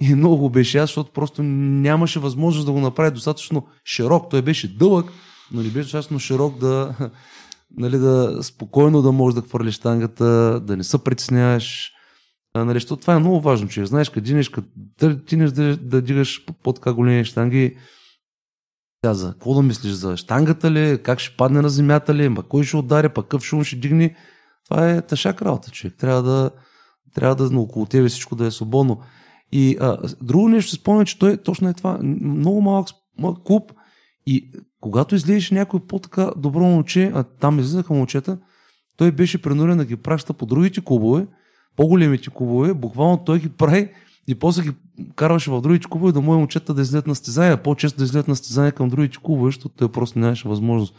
и 0.00 0.14
много 0.14 0.50
беше 0.50 0.78
аз, 0.78 0.88
защото 0.88 1.12
просто 1.12 1.42
нямаше 1.42 2.18
възможност 2.20 2.66
да 2.66 2.72
го 2.72 2.80
направи 2.80 3.10
достатъчно 3.10 3.66
широк. 3.84 4.30
Той 4.30 4.42
беше 4.42 4.76
дълъг, 4.76 5.12
но 5.52 5.62
не 5.62 5.68
беше 5.68 5.82
достатъчно 5.82 6.18
широк 6.18 6.58
да, 6.58 6.94
нали, 7.76 7.98
да 7.98 8.38
спокойно 8.42 9.02
да 9.02 9.12
можеш 9.12 9.34
да 9.34 9.48
хвърлиш 9.48 9.74
штангата, 9.74 10.60
да 10.60 10.76
не 10.76 10.84
се 10.84 11.04
притесняваш. 11.04 11.92
Нали, 12.54 12.76
защото 12.76 13.00
това 13.00 13.14
е 13.14 13.18
много 13.18 13.40
важно, 13.40 13.68
че 13.68 13.86
знаеш 13.86 14.08
къде 14.08 14.26
динеш, 14.26 14.48
къде 14.48 15.24
тинеш 15.24 15.50
да, 15.50 15.76
да 15.76 16.02
дигаш 16.02 16.44
по-така 16.62 16.92
големи 16.92 17.24
штанги, 17.24 17.76
каза, 19.04 19.32
какво 19.32 19.54
да 19.54 19.62
мислиш 19.62 19.92
за 19.92 20.16
штангата 20.16 20.70
ли, 20.70 21.02
как 21.02 21.18
ще 21.18 21.36
падне 21.36 21.62
на 21.62 21.68
земята 21.68 22.14
ли, 22.14 22.28
ма 22.28 22.42
кой 22.42 22.64
ще 22.64 22.76
удари, 22.76 23.08
пък 23.08 23.24
какъв 23.24 23.44
шум 23.44 23.64
ще 23.64 23.76
дигне. 23.76 24.16
Това 24.64 24.90
е 24.90 25.02
тъшак 25.02 25.42
работа, 25.42 25.70
човек. 25.70 25.94
Трябва 25.98 26.22
да, 26.22 26.50
трябва 27.14 27.36
да 27.36 27.58
около 27.58 27.86
тебе 27.86 28.08
всичко 28.08 28.36
да 28.36 28.46
е 28.46 28.50
свободно. 28.50 29.02
И 29.52 29.76
а, 29.80 29.96
друго 30.22 30.48
нещо, 30.48 30.72
спомня, 30.72 31.04
че 31.04 31.18
той 31.18 31.36
точно 31.36 31.68
е 31.68 31.74
това. 31.74 31.98
Много 32.02 32.60
малък, 32.60 32.88
малък 33.18 33.38
клуб 33.44 33.72
и 34.26 34.50
когато 34.80 35.14
излезеш 35.14 35.50
някой 35.50 35.80
по-така 35.80 36.30
добро 36.36 36.60
момче, 36.60 37.12
а 37.14 37.22
там 37.22 37.58
излизаха 37.58 37.94
момчета, 37.94 38.38
той 38.96 39.12
беше 39.12 39.42
принуден 39.42 39.78
да 39.78 39.84
ги 39.84 39.96
праща 39.96 40.32
по 40.32 40.46
другите 40.46 40.80
клубове, 40.84 41.26
по-големите 41.76 42.30
клубове, 42.30 42.74
буквално 42.74 43.18
той 43.24 43.38
ги 43.38 43.48
прави 43.48 43.90
и 44.28 44.34
после 44.34 44.62
ги 44.62 44.72
карваше 45.16 45.50
в 45.50 45.60
другите 45.60 45.86
клубове 45.90 46.12
да 46.12 46.20
моят 46.20 46.38
момчета 46.38 46.74
да 46.74 46.82
излезат 46.82 47.06
на 47.06 47.14
стезания, 47.14 47.62
по-често 47.62 47.98
да 47.98 48.04
излезат 48.04 48.28
на 48.28 48.36
стезания 48.36 48.72
към 48.72 48.88
другите 48.88 49.18
клубове, 49.22 49.48
защото 49.48 49.74
той 49.78 49.92
просто 49.92 50.18
нямаше 50.18 50.48
възможност. 50.48 50.94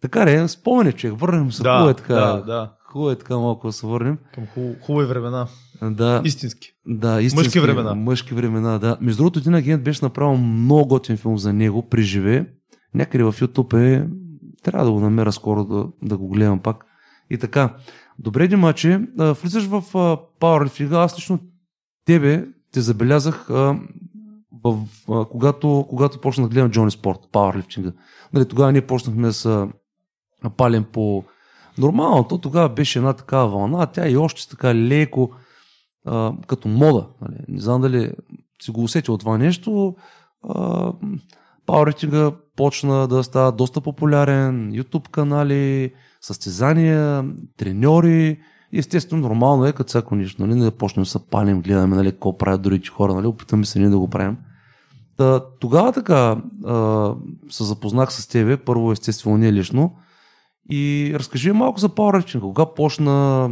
Така 0.00 0.22
е, 0.22 0.48
спомене, 0.48 0.92
че 0.92 1.10
върнем 1.10 1.52
се. 1.52 1.62
Да, 1.62 1.88
е 1.90 1.94
така. 1.94 2.14
Да, 2.14 2.42
да. 2.42 2.72
Хубаво 2.92 3.10
е 3.10 3.18
така 3.18 3.38
малко 3.38 3.66
да 3.66 3.72
се 3.72 3.86
върнем. 3.86 4.18
Към 4.34 4.46
хубави 4.82 5.06
времена. 5.06 5.46
Да. 5.82 6.22
Истински. 6.24 6.72
Да, 6.86 7.22
истински. 7.22 7.46
Мъжки 7.46 7.60
времена. 7.60 7.94
Мъжки 7.94 8.34
времена, 8.34 8.78
да. 8.78 8.98
Между 9.00 9.22
другото, 9.22 9.38
един 9.38 9.54
агент 9.54 9.82
беше 9.82 10.04
направил 10.04 10.36
много 10.36 10.88
готин 10.88 11.16
филм 11.16 11.38
за 11.38 11.52
него, 11.52 11.88
при 11.88 12.02
живе. 12.02 12.46
Някъде 12.94 13.24
в 13.24 13.32
YouTube 13.32 13.80
е... 13.80 14.08
Трябва 14.62 14.84
да 14.84 14.92
го 14.92 15.00
намеря 15.00 15.32
скоро 15.32 15.64
да, 15.64 15.88
да 16.02 16.18
го 16.18 16.28
гледам 16.28 16.58
пак. 16.58 16.84
И 17.30 17.38
така. 17.38 17.76
Добре, 18.18 18.48
Димаче, 18.48 19.00
влизаш 19.18 19.64
в 19.64 19.82
Powerlifting. 20.40 20.94
Аз 20.96 21.16
лично 21.16 21.38
тебе 22.04 22.46
те 22.72 22.80
забелязах 22.80 23.50
а, 23.50 23.78
в, 24.64 24.78
а, 25.10 25.24
когато, 25.24 25.86
когато 25.88 26.20
почнах 26.20 26.48
да 26.48 26.54
гледам 26.54 26.70
Джони 26.70 26.90
Спорт, 26.90 27.18
Powerlifting. 27.32 27.92
Нали, 28.32 28.48
тогава 28.48 28.72
ние 28.72 28.86
почнахме 28.86 29.26
да 29.26 29.32
се 29.32 29.66
палим 30.56 30.84
по 30.92 31.24
Нормално, 31.78 32.24
то 32.24 32.38
тогава 32.38 32.68
беше 32.68 32.98
една 32.98 33.12
такава 33.12 33.48
вълна, 33.48 33.86
тя 33.86 34.08
и 34.08 34.16
още 34.16 34.48
така 34.48 34.74
леко 34.74 35.30
а, 36.06 36.32
като 36.46 36.68
мода. 36.68 37.06
Нали. 37.20 37.36
Не 37.48 37.60
знам 37.60 37.80
дали 37.80 38.12
си 38.62 38.70
го 38.70 38.82
усетил 38.82 39.18
това 39.18 39.38
нещо. 39.38 39.94
Пауърлифтинга 41.66 42.32
почна 42.56 43.08
да 43.08 43.24
става 43.24 43.52
доста 43.52 43.80
популярен, 43.80 44.72
YouTube 44.72 45.08
канали, 45.10 45.92
състезания, 46.20 47.24
треньори. 47.56 48.38
Естествено, 48.72 49.22
нормално 49.22 49.66
е, 49.66 49.72
като 49.72 49.88
всяко 49.88 50.14
нещо, 50.14 50.46
нали, 50.46 50.60
да 50.60 50.70
почнем 50.70 51.02
да 51.02 51.10
се 51.10 51.26
палим, 51.30 51.62
гледаме 51.62 51.96
нали, 51.96 52.12
какво 52.12 52.38
правят 52.38 52.62
другите 52.62 52.88
хора, 52.88 53.14
нали, 53.14 53.26
опитаме 53.26 53.64
се 53.64 53.78
ние 53.78 53.88
да 53.88 53.98
го 53.98 54.08
правим. 54.08 54.36
Та, 55.16 55.40
тогава 55.60 55.92
така 55.92 56.42
а, 56.66 57.14
се 57.50 57.64
запознах 57.64 58.12
с 58.12 58.28
тебе, 58.28 58.56
първо 58.56 58.92
естествено 58.92 59.38
не 59.38 59.52
лично, 59.52 59.92
и 60.70 61.12
разкажи 61.14 61.52
малко 61.52 61.80
за 61.80 61.94
пауърлифтинга. 61.94 62.44
Кога 62.44 62.74
почна... 62.74 63.50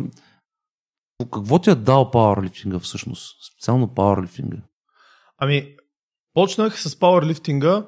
Какво 1.32 1.58
ти 1.58 1.70
е 1.70 1.74
дал 1.74 2.10
пауърлифтинга 2.10 2.78
всъщност? 2.78 3.36
Специално 3.52 3.94
пауърлифтинга. 3.94 4.56
Ами, 5.38 5.76
почнах 6.34 6.82
с 6.82 6.98
пауърлифтинга 6.98 7.86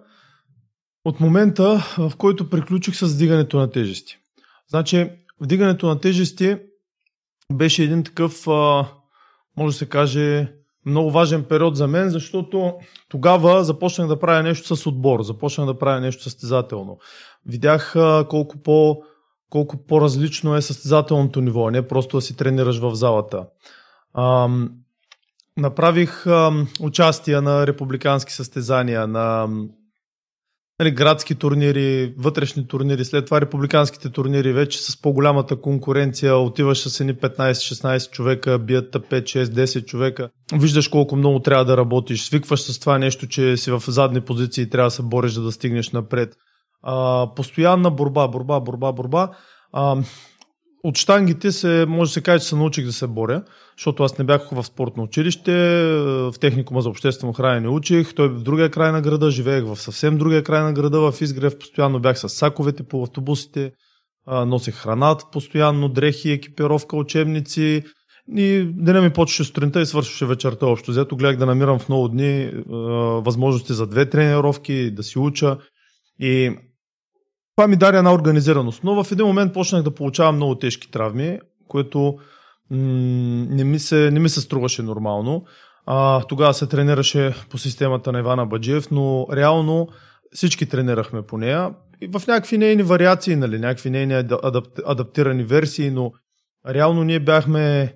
от 1.04 1.20
момента, 1.20 1.94
в 1.98 2.12
който 2.18 2.50
приключих 2.50 2.94
с 2.96 3.14
вдигането 3.14 3.58
на 3.58 3.70
тежести. 3.70 4.18
Значи, 4.68 5.10
вдигането 5.40 5.86
на 5.86 6.00
тежести 6.00 6.56
беше 7.52 7.84
един 7.84 8.04
такъв, 8.04 8.46
може 9.56 9.66
да 9.66 9.72
се 9.72 9.88
каже, 9.88 10.52
много 10.86 11.10
важен 11.10 11.44
период 11.44 11.76
за 11.76 11.86
мен, 11.86 12.10
защото 12.10 12.74
тогава 13.08 13.64
започнах 13.64 14.08
да 14.08 14.18
правя 14.18 14.42
нещо 14.42 14.76
с 14.76 14.86
отбор, 14.86 15.22
започнах 15.22 15.66
да 15.66 15.78
правя 15.78 16.00
нещо 16.00 16.22
състезателно. 16.22 16.98
Видях 17.46 17.94
колко 18.28 18.62
по 18.62 19.02
колко 19.52 19.86
по-различно 19.86 20.56
е 20.56 20.62
състезателното 20.62 21.40
ниво, 21.40 21.70
не 21.70 21.88
просто 21.88 22.16
да 22.16 22.20
си 22.20 22.36
тренираш 22.36 22.78
в 22.78 22.94
залата. 22.94 23.46
Ам, 24.18 24.70
направих 25.56 26.26
ам, 26.26 26.68
участие 26.80 27.40
на 27.40 27.66
републикански 27.66 28.32
състезания, 28.32 29.06
на 29.06 29.48
нали, 30.80 30.90
градски 30.90 31.34
турнири, 31.34 32.14
вътрешни 32.18 32.68
турнири, 32.68 33.04
след 33.04 33.24
това 33.24 33.40
републиканските 33.40 34.10
турнири 34.10 34.52
вече 34.52 34.82
с 34.82 35.02
по-голямата 35.02 35.60
конкуренция, 35.60 36.36
отиваш 36.36 36.88
с 36.88 37.00
едни 37.00 37.14
15-16 37.14 38.10
човека, 38.10 38.58
бият 38.58 38.92
5-6-10 38.92 39.84
човека, 39.84 40.30
виждаш 40.54 40.88
колко 40.88 41.16
много 41.16 41.40
трябва 41.40 41.64
да 41.64 41.76
работиш, 41.76 42.24
свикваш 42.24 42.60
с 42.60 42.80
това 42.80 42.98
нещо, 42.98 43.28
че 43.28 43.56
си 43.56 43.70
в 43.70 43.82
задни 43.88 44.20
позиции 44.20 44.62
и 44.62 44.70
трябва 44.70 44.86
да 44.86 44.90
се 44.90 45.02
бориш, 45.02 45.32
за 45.32 45.42
да 45.42 45.52
стигнеш 45.52 45.90
напред 45.90 46.36
а, 46.82 47.28
постоянна 47.36 47.90
борба, 47.90 48.28
борба, 48.28 48.60
борба, 48.60 48.92
борба. 48.92 49.30
А, 49.72 49.96
от 50.84 50.96
штангите 50.96 51.52
се, 51.52 51.86
може 51.88 52.08
да 52.08 52.12
се 52.12 52.22
каже, 52.22 52.42
че 52.42 52.48
се 52.48 52.56
научих 52.56 52.84
да 52.84 52.92
се 52.92 53.06
боря, 53.06 53.42
защото 53.76 54.02
аз 54.02 54.18
не 54.18 54.24
бях 54.24 54.48
в 54.52 54.64
спортно 54.64 55.02
училище, 55.02 55.52
в 56.04 56.34
техникума 56.40 56.82
за 56.82 56.88
обществено 56.88 57.32
хранене 57.32 57.68
учих, 57.68 58.14
той 58.14 58.28
в 58.28 58.42
другия 58.42 58.70
край 58.70 58.92
на 58.92 59.00
града, 59.00 59.30
живеех 59.30 59.64
в 59.64 59.76
съвсем 59.76 60.18
другия 60.18 60.42
край 60.42 60.62
на 60.62 60.72
града, 60.72 61.12
в 61.12 61.20
Изгрев, 61.20 61.58
постоянно 61.58 62.00
бях 62.00 62.18
с 62.18 62.28
саковете 62.28 62.82
по 62.82 63.02
автобусите, 63.02 63.72
носех 64.26 64.74
храна 64.74 65.16
постоянно, 65.32 65.88
дрехи, 65.88 66.30
екипировка, 66.30 66.96
учебници, 66.96 67.82
И 68.36 68.64
деня 68.74 69.02
ми 69.02 69.10
почваше 69.10 69.44
сутринта 69.44 69.80
и 69.80 69.86
свършваше 69.86 70.26
вечерта 70.26 70.66
общо. 70.66 70.90
Взето 70.90 71.16
гледах 71.16 71.36
да 71.36 71.46
намирам 71.46 71.78
в 71.78 71.88
много 71.88 72.08
дни 72.08 72.50
възможности 73.24 73.72
за 73.72 73.86
две 73.86 74.10
тренировки, 74.10 74.90
да 74.90 75.02
си 75.02 75.18
уча. 75.18 75.58
И 76.20 76.56
това 77.56 77.68
ми 77.68 77.76
даде 77.76 77.98
една 77.98 78.14
организираност. 78.14 78.84
Но 78.84 79.04
в 79.04 79.12
един 79.12 79.26
момент 79.26 79.52
почнах 79.52 79.82
да 79.82 79.94
получавам 79.94 80.36
много 80.36 80.54
тежки 80.54 80.90
травми, 80.90 81.38
което 81.68 82.18
м- 82.70 82.78
не, 83.50 83.64
ми 83.64 83.78
се, 83.78 84.10
не 84.10 84.20
ми 84.20 84.28
се 84.28 84.40
струваше 84.40 84.82
нормално. 84.82 85.44
А, 85.86 86.20
тогава 86.20 86.54
се 86.54 86.66
тренираше 86.66 87.34
по 87.50 87.58
системата 87.58 88.12
на 88.12 88.18
Ивана 88.18 88.46
Баджиев, 88.46 88.90
но 88.90 89.26
реално 89.32 89.88
всички 90.34 90.66
тренирахме 90.66 91.22
по 91.22 91.38
нея. 91.38 91.70
И 92.00 92.06
в 92.06 92.22
някакви 92.26 92.58
нейни 92.58 92.82
вариации, 92.82 93.36
нали, 93.36 93.58
някакви 93.58 93.90
нейни 93.90 94.14
адап, 94.14 94.66
адаптирани 94.86 95.44
версии, 95.44 95.90
но 95.90 96.12
реално 96.68 97.04
ние 97.04 97.20
бяхме 97.20 97.94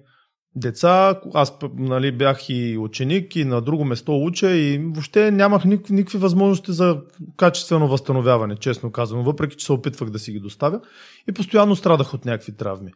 деца, 0.56 1.20
аз 1.34 1.58
нали, 1.74 2.12
бях 2.12 2.48
и 2.48 2.78
ученик 2.78 3.36
и 3.36 3.44
на 3.44 3.60
друго 3.60 3.84
место 3.84 4.24
уча 4.24 4.50
и 4.50 4.78
въобще 4.78 5.30
нямах 5.30 5.64
никакви, 5.64 5.94
никакви 5.94 6.18
възможности 6.18 6.72
за 6.72 7.00
качествено 7.36 7.88
възстановяване, 7.88 8.56
честно 8.56 8.92
казано, 8.92 9.22
въпреки 9.22 9.56
че 9.56 9.66
се 9.66 9.72
опитвах 9.72 10.10
да 10.10 10.18
си 10.18 10.32
ги 10.32 10.40
доставя 10.40 10.80
и 11.28 11.32
постоянно 11.32 11.76
страдах 11.76 12.14
от 12.14 12.24
някакви 12.24 12.56
травми. 12.56 12.92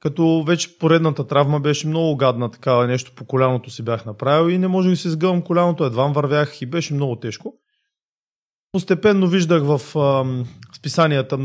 Като 0.00 0.44
вече 0.46 0.78
поредната 0.78 1.26
травма 1.26 1.60
беше 1.60 1.88
много 1.88 2.16
гадна, 2.16 2.50
такава 2.50 2.86
нещо 2.86 3.12
по 3.16 3.24
коляното 3.24 3.70
си 3.70 3.82
бях 3.82 4.06
направил 4.06 4.50
и 4.50 4.58
не 4.58 4.68
можех 4.68 4.90
да 4.90 4.96
си 4.96 5.10
сгъвам 5.10 5.42
коляното, 5.42 5.84
едва 5.84 6.06
вървях 6.06 6.62
и 6.62 6.66
беше 6.66 6.94
много 6.94 7.16
тежко. 7.16 7.54
Постепенно 8.72 9.26
виждах 9.26 9.62
в 9.62 9.98
а, 9.98 10.24
списанията 10.76 11.38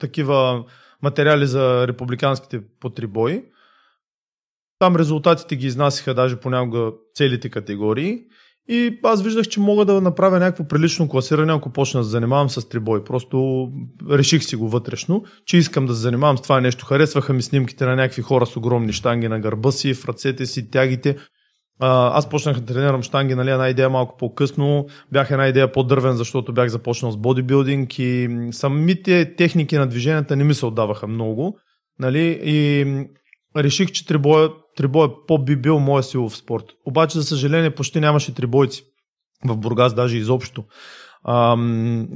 такива 0.00 0.64
материали 1.02 1.46
за 1.46 1.88
републиканските 1.88 2.60
потрибои. 2.80 3.42
Там 4.78 4.96
резултатите 4.96 5.56
ги 5.56 5.66
изнасяха 5.66 6.14
даже 6.14 6.36
понякога 6.36 6.90
целите 7.14 7.48
категории. 7.48 8.18
И 8.68 8.98
аз 9.02 9.22
виждах, 9.22 9.46
че 9.46 9.60
мога 9.60 9.84
да 9.84 10.00
направя 10.00 10.38
някакво 10.38 10.68
прилично 10.68 11.08
класиране, 11.08 11.52
ако 11.52 11.70
почна 11.70 12.00
да 12.00 12.04
се 12.04 12.10
занимавам 12.10 12.50
с 12.50 12.68
трибой. 12.68 13.04
Просто 13.04 13.68
реших 14.10 14.44
си 14.44 14.56
го 14.56 14.68
вътрешно, 14.68 15.24
че 15.44 15.56
искам 15.56 15.86
да 15.86 15.94
се 15.94 16.00
занимавам 16.00 16.38
с 16.38 16.42
това 16.42 16.60
нещо. 16.60 16.86
Харесваха 16.86 17.32
ми 17.32 17.42
снимките 17.42 17.86
на 17.86 17.96
някакви 17.96 18.22
хора 18.22 18.46
с 18.46 18.56
огромни 18.56 18.92
штанги 18.92 19.28
на 19.28 19.40
гърба 19.40 19.70
си, 19.70 19.94
в 19.94 20.08
ръцете 20.08 20.46
си, 20.46 20.70
тягите. 20.70 21.16
Аз 21.80 22.28
почнах 22.28 22.60
да 22.60 22.74
тренирам 22.74 23.02
штанги, 23.02 23.34
нали, 23.34 23.50
една 23.50 23.68
идея 23.68 23.90
малко 23.90 24.16
по-късно. 24.16 24.86
Бях 25.12 25.30
една 25.30 25.48
идея 25.48 25.72
по-дървен, 25.72 26.16
защото 26.16 26.52
бях 26.52 26.68
започнал 26.68 27.12
с 27.12 27.16
бодибилдинг 27.16 27.98
и 27.98 28.28
самите 28.50 29.34
техники 29.36 29.76
на 29.76 29.86
движенията 29.86 30.36
не 30.36 30.44
ми 30.44 30.54
се 30.54 30.66
отдаваха 30.66 31.06
много. 31.06 31.58
Нали, 31.98 32.40
и 32.44 32.86
реших, 33.56 33.92
че 33.92 34.06
трибоя, 34.06 34.50
трибоя 34.76 35.08
по-би 35.26 35.56
бил 35.56 35.78
моя 35.78 36.02
силов 36.02 36.36
спорт. 36.36 36.64
Обаче, 36.84 37.18
за 37.18 37.24
съжаление, 37.24 37.74
почти 37.74 38.00
нямаше 38.00 38.34
трибойци. 38.34 38.84
В 39.44 39.56
Бургас 39.56 39.94
даже 39.94 40.16
изобщо. 40.16 40.64
А, 41.24 41.56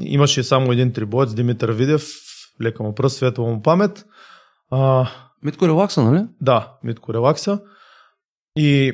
имаше 0.00 0.42
само 0.42 0.72
един 0.72 0.92
трибоец, 0.92 1.34
Димитър 1.34 1.72
Видев, 1.72 2.06
лека 2.62 2.82
му 2.82 2.94
пръст, 2.94 3.16
светла 3.16 3.44
му 3.44 3.62
памет. 3.62 4.04
А, 4.70 5.08
Митко 5.42 5.68
Релакса, 5.68 6.02
нали? 6.02 6.26
Да, 6.40 6.72
Митко 6.84 7.14
Релакса. 7.14 7.60
И 8.56 8.92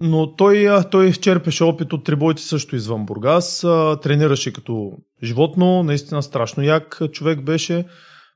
но 0.00 0.34
той, 0.36 0.68
той 0.90 1.12
черпеше 1.12 1.64
опит 1.64 1.92
от 1.92 2.04
трибойци 2.04 2.44
също 2.44 2.76
извън 2.76 3.06
Бургас. 3.06 3.66
Тренираше 4.02 4.52
като 4.52 4.92
животно, 5.22 5.82
наистина 5.82 6.22
страшно 6.22 6.62
як 6.62 7.00
човек 7.12 7.42
беше, 7.42 7.84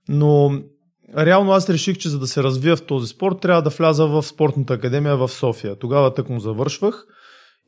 но 0.08 0.52
реално 1.18 1.52
аз 1.52 1.70
реших, 1.70 1.98
че 1.98 2.08
за 2.08 2.18
да 2.18 2.26
се 2.26 2.42
развия 2.42 2.76
в 2.76 2.86
този 2.86 3.06
спорт, 3.06 3.40
трябва 3.40 3.62
да 3.62 3.70
вляза 3.70 4.06
в 4.06 4.22
спортната 4.22 4.74
академия 4.74 5.16
в 5.16 5.28
София. 5.28 5.78
Тогава 5.78 6.14
тък 6.14 6.28
му 6.28 6.40
завършвах 6.40 7.06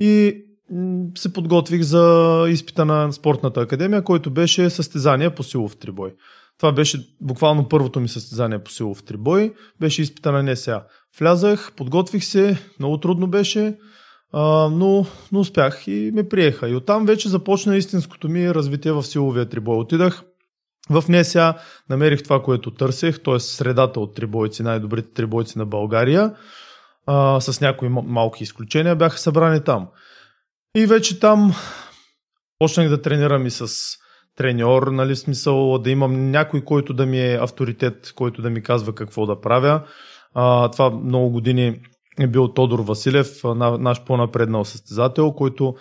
и 0.01 0.44
се 1.18 1.33
подготвих 1.33 1.83
за 1.83 2.47
изпита 2.49 2.85
на 2.85 3.12
спортната 3.12 3.61
академия, 3.61 4.03
който 4.03 4.31
беше 4.31 4.70
състезание 4.70 5.31
по 5.31 5.42
силов 5.42 5.77
трибой. 5.77 6.14
Това 6.59 6.73
беше 6.73 7.09
буквално 7.20 7.68
първото 7.68 8.01
ми 8.01 8.09
състезание 8.09 8.59
по 8.59 8.70
силов 8.70 9.05
трибой. 9.05 9.55
Беше 9.81 10.03
изпита 10.03 10.33
на 10.33 10.42
НСА. 10.42 10.83
Влязах, 11.18 11.73
подготвих 11.77 12.25
се, 12.25 12.59
много 12.79 13.01
трудно 13.01 13.27
беше, 13.27 13.79
но, 14.70 15.07
но 15.33 15.40
успях 15.40 15.87
и 15.87 16.11
ме 16.14 16.29
приеха. 16.29 16.68
И 16.68 16.75
оттам 16.75 17.07
вече 17.07 17.29
започна 17.29 17.77
истинското 17.77 18.29
ми 18.29 18.55
развитие 18.55 18.92
в 18.92 19.03
силовия 19.03 19.49
трибой. 19.49 19.77
Отидах 19.77 20.23
в 20.90 21.05
НСА, 21.09 21.55
намерих 21.90 22.23
това, 22.23 22.42
което 22.42 22.70
търсех, 22.70 23.23
т.е. 23.23 23.40
средата 23.40 24.01
от 24.01 24.14
трибойци, 24.14 24.62
най-добрите 24.62 25.12
трибойци 25.12 25.59
на 25.59 25.66
България, 25.66 26.35
а, 27.07 27.40
с 27.40 27.61
някои 27.61 27.88
малки 27.88 28.42
изключения, 28.42 28.97
бяха 28.97 29.18
събрани 29.18 29.64
там. 29.64 29.88
И 30.77 30.87
вече 30.87 31.20
там 31.20 31.53
почнах 32.59 32.88
да 32.88 33.03
тренирам 33.03 33.47
и 33.47 33.51
с 33.51 33.68
треньор, 34.37 34.87
нали, 34.87 35.16
смисъл 35.16 35.79
да 35.79 35.90
имам 35.90 36.31
някой, 36.31 36.61
който 36.61 36.94
да 36.94 37.07
ми 37.07 37.20
е 37.20 37.38
авторитет, 37.40 38.12
който 38.14 38.42
да 38.42 38.51
ми 38.51 38.62
казва 38.62 38.94
какво 38.94 39.27
да 39.27 39.40
правя. 39.40 39.83
А, 40.35 40.70
това 40.70 40.90
много 40.90 41.31
години 41.31 41.81
е 42.20 42.27
бил 42.27 42.49
Тодор 42.49 42.81
Василев, 42.81 43.44
наш 43.79 44.05
по-напреднал 44.05 44.64
състезател, 44.64 45.33
който 45.33 45.75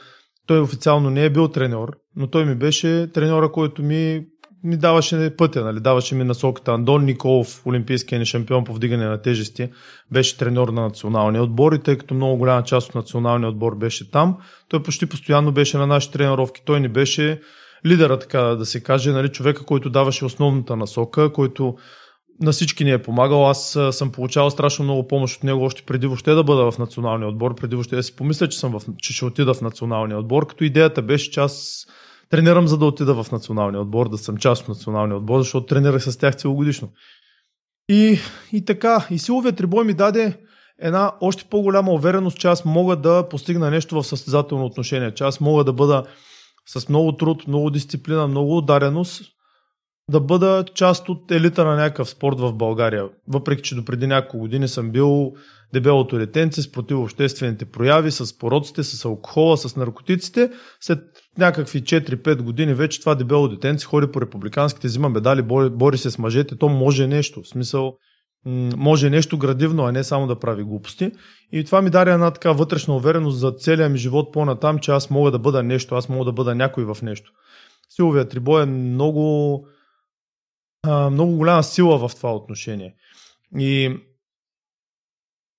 той 0.48 0.62
официално 0.62 1.10
не 1.10 1.26
е 1.26 1.30
бил 1.30 1.48
треньор, 1.48 1.98
но 2.16 2.28
той 2.28 2.46
ми 2.46 2.56
беше 2.56 3.12
треньора, 3.14 3.52
който 3.52 3.84
ми, 3.84 4.26
ми 4.64 4.78
даваше 4.78 5.34
пътя, 5.38 5.64
нали? 5.64 5.80
даваше 5.80 6.16
ми 6.16 6.24
насоката. 6.24 6.72
Андон 6.72 7.06
Николов, 7.06 7.66
олимпийския 7.66 8.20
ни 8.20 8.26
шампион 8.26 8.64
по 8.64 8.74
вдигане 8.74 9.06
на 9.06 9.22
тежести, 9.22 9.70
беше 10.12 10.38
треньор 10.38 10.68
на 10.68 10.82
националния 10.82 11.44
отбор 11.44 11.74
и 11.74 11.80
тъй 11.80 11.98
като 11.98 12.14
много 12.14 12.38
голяма 12.38 12.64
част 12.64 12.90
от 12.90 12.96
националния 12.96 13.50
отбор 13.50 13.76
беше 13.76 14.12
там, 14.12 14.38
той 14.68 14.84
почти 14.84 15.06
постоянно 15.06 15.52
беше 15.52 15.78
на 15.78 15.88
нашите 15.88 16.18
тренировки. 16.18 16.62
Той 16.66 16.80
ни 16.80 16.88
беше 16.88 17.42
лидера, 17.86 18.20
така 18.20 18.40
да 18.42 18.66
се 18.66 18.84
каже, 18.84 19.12
нали, 19.12 19.30
човека, 19.30 19.66
който 19.66 19.90
даваше 19.90 20.26
основната 20.26 20.76
насока, 20.76 21.34
който 21.34 21.76
на 22.42 22.52
всички 22.52 22.84
ни 22.84 22.92
е 22.92 23.02
помагал. 23.02 23.50
Аз 23.50 23.78
съм 23.92 24.12
получавал 24.12 24.50
страшно 24.50 24.84
много 24.84 25.08
помощ 25.08 25.38
от 25.38 25.44
него 25.44 25.64
още 25.64 25.84
преди 25.84 26.08
въобще 26.08 26.32
да 26.32 26.44
бъда 26.44 26.72
в 26.72 26.78
националния 26.78 27.30
отбор, 27.30 27.56
преди 27.56 27.76
въобще 27.76 27.96
да 27.96 28.04
си 28.04 28.16
помисля, 28.16 28.50
че, 28.50 28.60
съм 28.60 28.72
в, 28.72 28.82
че 28.98 29.14
ще 29.14 29.26
отида 29.26 29.54
в 29.54 29.62
националния 29.62 30.20
отбор, 30.20 30.48
като 30.48 30.64
идеята 30.64 31.02
беше, 31.02 31.32
че 31.32 31.40
аз 31.40 31.86
тренирам 32.30 32.68
за 32.68 32.78
да 32.78 32.86
отида 32.86 33.24
в 33.24 33.32
националния 33.32 33.82
отбор, 33.82 34.10
да 34.10 34.18
съм 34.18 34.38
част 34.38 34.62
от 34.62 34.68
националния 34.68 35.18
отбор, 35.18 35.40
защото 35.40 35.66
тренирах 35.66 36.04
с 36.04 36.18
тях 36.18 36.36
целогодишно. 36.36 36.90
И, 37.90 38.20
и 38.52 38.66
така, 38.66 39.08
и 39.10 39.20
силовият 39.20 39.58
трибой 39.58 39.86
ми 39.86 39.94
даде 39.94 40.40
една 40.80 41.12
още 41.22 41.44
по-голяма 41.50 41.92
увереност, 41.92 42.40
че 42.40 42.48
аз 42.48 42.66
мога 42.66 42.96
да 42.96 43.30
постигна 43.30 43.72
нещо 43.72 43.96
в 43.96 44.08
състезателно 44.08 44.66
отношение, 44.66 45.14
че 45.14 45.24
аз 45.24 45.40
мога 45.40 45.64
да 45.64 45.74
бъда 45.74 46.04
с 46.66 46.90
много 46.90 47.12
труд, 47.12 47.48
много 47.48 47.70
дисциплина, 47.70 48.28
много 48.28 48.58
удареност, 48.58 49.33
да 50.12 50.20
бъда 50.20 50.66
част 50.76 51.10
от 51.10 51.32
елита 51.32 51.66
на 51.66 51.76
някакъв 51.76 52.10
спорт 52.10 52.40
в 52.40 52.54
България. 52.54 53.10
Въпреки, 53.28 53.62
че 53.62 53.76
до 53.76 53.86
преди 53.86 54.08
няколко 54.08 54.38
години 54.38 54.68
съм 54.68 54.92
бил 54.92 55.34
дебелото 55.74 56.18
детенце 56.18 56.62
с 56.62 56.72
противообществените 56.72 57.66
прояви, 57.66 58.12
с 58.12 58.38
пороците, 58.38 58.84
с 58.84 59.06
алкохола, 59.06 59.58
с 59.58 59.76
наркотиците, 59.76 60.52
след 60.82 61.00
някакви 61.38 61.82
4-5 61.82 62.42
години 62.42 62.74
вече 62.74 63.00
това 63.00 63.16
дебело 63.16 63.48
детенце 63.48 63.86
ходи 63.86 64.08
по 64.08 64.22
републиканските, 64.22 64.88
взима 64.88 65.10
медали, 65.10 65.42
бори, 65.42 65.70
бори 65.70 65.98
се 65.98 66.12
с 66.12 66.18
мъжете, 66.18 66.56
то 66.56 66.70
може 66.70 67.08
нещо. 67.08 67.42
В 67.42 67.48
смисъл, 67.48 67.98
може 68.78 69.10
нещо 69.10 69.38
градивно, 69.38 69.84
а 69.84 69.92
не 69.92 70.04
само 70.04 70.28
да 70.28 70.40
прави 70.40 70.64
глупости. 70.64 71.12
И 71.52 71.64
това 71.64 71.82
ми 71.82 71.90
даде 71.90 72.12
една 72.12 72.32
така 72.32 72.52
вътрешна 72.52 72.96
увереност 72.96 73.40
за 73.40 73.52
целия 73.52 73.90
ми 73.90 73.98
живот 73.98 74.34
по-натам, 74.34 74.80
че 74.80 74.92
аз 74.92 75.10
мога 75.10 75.32
да 75.32 75.40
бъда 75.40 75.64
нещо, 75.64 75.96
аз 75.96 76.10
мога 76.10 76.26
да 76.26 76.32
бъда 76.32 76.56
някой 76.56 76.84
в 76.84 76.98
нещо. 77.02 77.32
Силовия 77.90 78.28
трибой 78.28 78.64
е 78.64 78.66
много, 78.66 79.66
много 80.88 81.36
голяма 81.36 81.64
сила 81.64 82.08
в 82.08 82.16
това 82.16 82.36
отношение. 82.36 82.96
И 83.58 83.98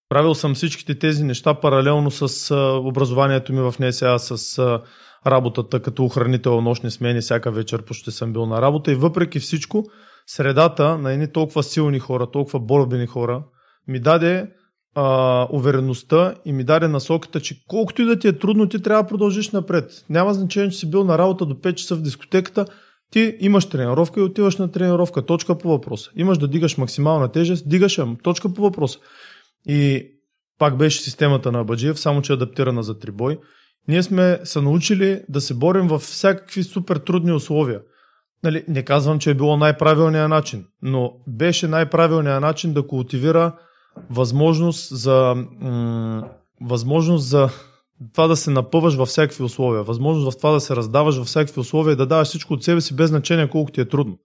правил 0.09 0.35
съм 0.35 0.55
всичките 0.55 0.99
тези 0.99 1.25
неща 1.25 1.55
паралелно 1.55 2.11
с 2.11 2.55
образованието 2.85 3.53
ми 3.53 3.61
в 3.61 3.75
НСА, 3.81 4.19
с 4.19 4.59
работата 5.27 5.83
като 5.83 6.05
охранител 6.05 6.61
нощни 6.61 6.91
смени, 6.91 7.21
всяка 7.21 7.51
вечер 7.51 7.83
почти 7.83 8.11
съм 8.11 8.33
бил 8.33 8.47
на 8.47 8.63
работа 8.63 8.93
и 8.93 8.95
въпреки 8.95 9.41
всичко, 9.41 9.85
средата 10.27 10.99
на 10.99 11.13
едни 11.13 11.33
толкова 11.33 11.63
силни 11.63 11.99
хора, 11.99 12.31
толкова 12.31 12.61
борбени 12.61 13.07
хора, 13.07 13.43
ми 13.89 14.01
даде 14.01 14.51
а, 14.95 15.49
увереността 15.51 16.35
и 16.45 16.53
ми 16.53 16.65
даде 16.65 16.89
насоката, 16.89 17.41
че 17.41 17.65
колкото 17.69 18.03
и 18.03 18.05
да 18.05 18.19
ти 18.19 18.29
е 18.29 18.39
трудно, 18.39 18.69
ти 18.69 18.83
трябва 18.83 19.03
да 19.03 19.09
продължиш 19.09 19.51
напред. 19.51 20.05
Няма 20.11 20.35
значение, 20.35 20.71
че 20.71 20.79
си 20.79 20.91
бил 20.91 21.05
на 21.05 21.19
работа 21.19 21.47
до 21.47 21.55
5 21.55 21.75
часа 21.75 21.97
в 21.97 22.03
дискотеката, 22.03 22.67
ти 23.15 23.37
имаш 23.41 23.67
тренировка 23.67 24.21
и 24.21 24.23
отиваш 24.23 24.57
на 24.57 24.71
тренировка. 24.71 25.27
Точка 25.27 25.59
по 25.59 25.69
въпроса. 25.69 26.11
Имаш 26.17 26.39
да 26.39 26.49
дигаш 26.49 26.77
максимална 26.79 27.33
тежест, 27.33 27.69
дигаш 27.69 27.99
я. 27.99 28.17
Точка 28.23 28.53
по 28.55 28.63
въпроса. 28.63 28.99
И 29.67 30.07
пак 30.59 30.77
беше 30.77 31.03
системата 31.03 31.53
на 31.53 31.61
Абаджиев, 31.61 32.01
само 32.01 32.23
че 32.23 32.33
адаптирана 32.33 32.83
за 32.83 32.99
трибой. 32.99 33.39
Ние 33.89 34.03
сме 34.03 34.41
се 34.45 34.61
научили 34.61 35.23
да 35.29 35.41
се 35.41 35.55
борим 35.55 35.89
в 35.89 35.99
всякакви 35.99 36.63
супер 36.63 36.97
трудни 36.97 37.33
условия. 37.33 37.81
Нали, 38.45 38.65
не 38.69 38.83
казвам, 38.83 39.19
че 39.19 39.31
е 39.31 39.35
било 39.35 39.57
най-правилният 39.57 40.31
начин, 40.31 40.67
но 40.83 41.13
беше 41.29 41.69
най-правилният 41.69 42.41
начин 42.41 42.73
да 42.73 42.87
култивира 42.87 43.53
възможност 44.11 44.97
за, 44.97 45.35
м- 45.61 46.29
възможност 46.61 47.29
за 47.29 47.49
това 48.13 48.27
да 48.27 48.37
се 48.37 48.51
напъваш 48.51 48.95
във 48.95 49.09
всякакви 49.09 49.45
условия, 49.45 49.83
възможност 49.83 50.33
в 50.33 50.37
това 50.37 50.51
да 50.51 50.61
се 50.61 50.77
раздаваш 50.77 51.17
във 51.17 51.27
всякакви 51.27 51.61
условия 51.61 51.93
и 51.93 51.97
да 51.97 52.07
даваш 52.07 52.29
всичко 52.29 52.55
от 52.55 52.65
себе 52.65 52.81
си 52.81 52.97
без 52.97 53.11
значение 53.11 53.51
колко 53.51 53.73
ти 53.73 53.81
е 53.81 53.89
трудно. 53.89 54.19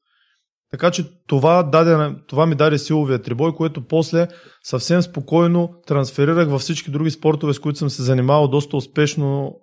Така 0.71 0.91
че 0.91 1.12
това, 1.27 1.63
даде, 1.63 2.15
това 2.27 2.45
ми 2.45 2.55
даде 2.55 2.77
силовия 2.77 3.21
трибой, 3.21 3.55
което 3.55 3.82
после 3.82 4.27
съвсем 4.63 5.01
спокойно 5.01 5.69
трансферирах 5.88 6.49
във 6.49 6.62
всички 6.62 6.91
други 6.91 7.12
спортове, 7.12 7.53
с 7.53 7.60
които 7.60 7.79
съм 7.79 7.89
се 7.89 8.03
занимавал 8.03 8.47
доста 8.47 8.77
успешно. 8.77 9.55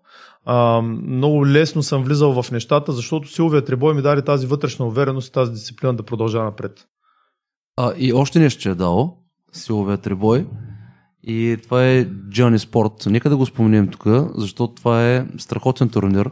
А, 0.45 0.81
много 0.83 1.47
лесно 1.47 1.83
съм 1.83 2.05
влизал 2.05 2.43
в 2.43 2.51
нещата, 2.51 2.93
защото 2.93 3.29
силовия 3.29 3.65
трибой 3.65 3.95
ми 3.95 4.03
даде 4.03 4.23
тази 4.23 4.47
вътрешна 4.47 4.87
увереност 4.87 5.29
и 5.29 5.33
тази 5.33 5.53
дисциплина 5.53 5.95
да 5.95 6.03
продължа 6.03 6.43
напред. 6.43 6.87
А, 7.77 7.93
и 7.97 8.13
още 8.13 8.39
нещо 8.39 8.69
е 8.69 8.75
дало 8.75 9.19
силовия 9.53 9.99
трибой. 9.99 10.47
И 11.27 11.57
това 11.63 11.87
е 11.87 12.07
Johnny 12.07 12.57
Sport. 12.57 13.11
Нека 13.11 13.31
да 13.31 13.37
го 13.37 13.47
споменем 13.47 13.89
тук, 13.89 14.05
защото 14.35 14.75
това 14.75 15.11
е 15.11 15.27
страхотен 15.39 15.89
турнир. 15.89 16.31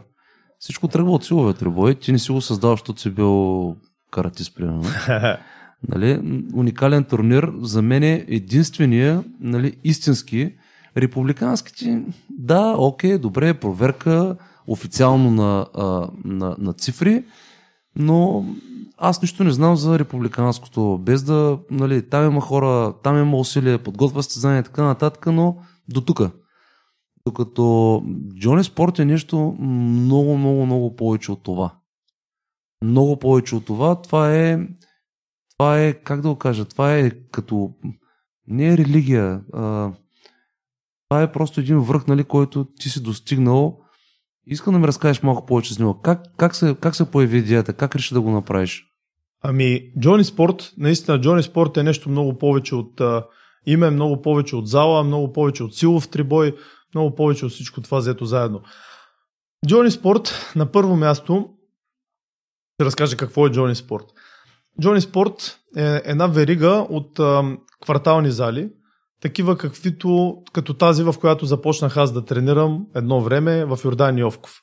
Всичко 0.59 0.87
тръгва 0.87 1.11
от 1.11 1.25
силовия 1.25 1.53
трибой. 1.53 1.95
Ти 1.95 2.11
не 2.11 2.19
си 2.19 2.31
го 2.31 2.41
създал, 2.41 2.71
защото 2.71 3.01
си 3.01 3.09
бил 3.09 3.75
каратист, 4.11 4.55
примерно. 4.55 4.83
нали? 5.87 6.43
Уникален 6.53 7.03
турнир. 7.03 7.51
За 7.61 7.81
мен 7.81 8.03
е 8.03 8.25
единствения 8.27 9.23
нали, 9.39 9.77
истински. 9.83 10.53
Републиканските, 10.97 12.03
да, 12.29 12.75
окей, 12.77 13.17
добре, 13.17 13.53
проверка 13.53 14.35
официално 14.67 15.31
на, 15.31 15.65
а, 15.73 16.07
на, 16.25 16.55
на 16.59 16.73
цифри, 16.73 17.23
но 17.95 18.45
аз 18.97 19.21
нищо 19.21 19.43
не 19.43 19.51
знам 19.51 19.75
за 19.75 19.99
републиканското, 19.99 20.99
без 21.01 21.23
да, 21.23 21.59
нали, 21.71 22.09
там 22.09 22.25
има 22.25 22.41
хора, 22.41 22.93
там 23.03 23.17
има 23.17 23.37
усилия, 23.37 23.83
подготвя 23.83 24.23
състезания 24.23 24.59
и 24.59 24.63
така 24.63 24.83
нататък, 24.83 25.25
но 25.25 25.57
до 25.89 26.01
тук. 26.01 26.21
Докато 27.27 28.03
Джони 28.39 28.63
Спорт 28.63 28.99
е 28.99 29.05
нещо 29.05 29.55
много, 29.59 30.37
много, 30.37 30.65
много 30.65 30.95
повече 30.95 31.31
от 31.31 31.43
това. 31.43 31.75
Много 32.83 33.19
повече 33.19 33.55
от 33.55 33.65
това. 33.65 34.01
Това 34.01 34.35
е, 34.35 34.59
това 35.57 35.79
е, 35.79 35.93
как 35.93 36.21
да 36.21 36.29
го 36.29 36.35
кажа, 36.35 36.65
това 36.65 36.95
е 36.95 37.11
като, 37.11 37.73
не 38.47 38.73
е 38.73 38.77
религия, 38.77 39.41
а, 39.53 39.91
това 41.09 41.21
е 41.21 41.31
просто 41.31 41.59
един 41.59 41.79
връх, 41.79 42.07
нали, 42.07 42.23
който 42.23 42.65
ти 42.65 42.89
си 42.89 43.03
достигнал. 43.03 43.84
Искам 44.47 44.73
да 44.73 44.79
ми 44.79 44.87
разкажеш 44.87 45.23
малко 45.23 45.45
повече 45.45 45.73
с 45.73 45.79
него. 45.79 46.01
Как, 46.01 46.21
как, 46.37 46.55
се, 46.55 46.75
как 46.81 46.95
се 46.95 47.11
появи 47.11 47.37
идеята? 47.37 47.73
Как 47.73 47.95
реши 47.95 48.13
да 48.13 48.21
го 48.21 48.31
направиш? 48.31 48.85
Ами, 49.43 49.91
Джони 49.99 50.23
Спорт, 50.23 50.73
наистина 50.77 51.21
Джони 51.21 51.43
Спорт 51.43 51.77
е 51.77 51.83
нещо 51.83 52.09
много 52.09 52.37
повече 52.37 52.75
от 52.75 53.01
а, 53.01 53.25
име, 53.65 53.89
много 53.89 54.21
повече 54.21 54.55
от 54.55 54.67
зала, 54.67 55.03
много 55.03 55.33
повече 55.33 55.63
от 55.63 55.75
силов 55.75 56.09
трибой, 56.09 56.55
много 56.95 57.15
повече 57.15 57.45
от 57.45 57.51
всичко 57.51 57.81
това 57.81 57.97
взето 57.97 58.25
заедно. 58.25 58.61
Джони 59.67 59.91
Спорт, 59.91 60.51
на 60.55 60.71
първо 60.71 60.95
място, 60.95 61.49
ще 62.73 62.85
разкажа 62.85 63.17
какво 63.17 63.47
е 63.47 63.51
Джони 63.51 63.75
Спорт. 63.75 64.05
Джони 64.81 65.01
Спорт 65.01 65.59
е 65.77 66.01
една 66.05 66.27
верига 66.27 66.85
от 66.89 67.19
а, 67.19 67.57
квартални 67.81 68.31
зали, 68.31 68.69
такива 69.21 69.57
каквито, 69.57 70.43
като 70.53 70.73
тази, 70.73 71.03
в 71.03 71.15
която 71.19 71.45
започнах 71.45 71.97
аз 71.97 72.13
да 72.13 72.25
тренирам 72.25 72.87
едно 72.95 73.21
време 73.21 73.65
в 73.65 73.79
Йордан 73.85 74.17
Йовков. 74.17 74.61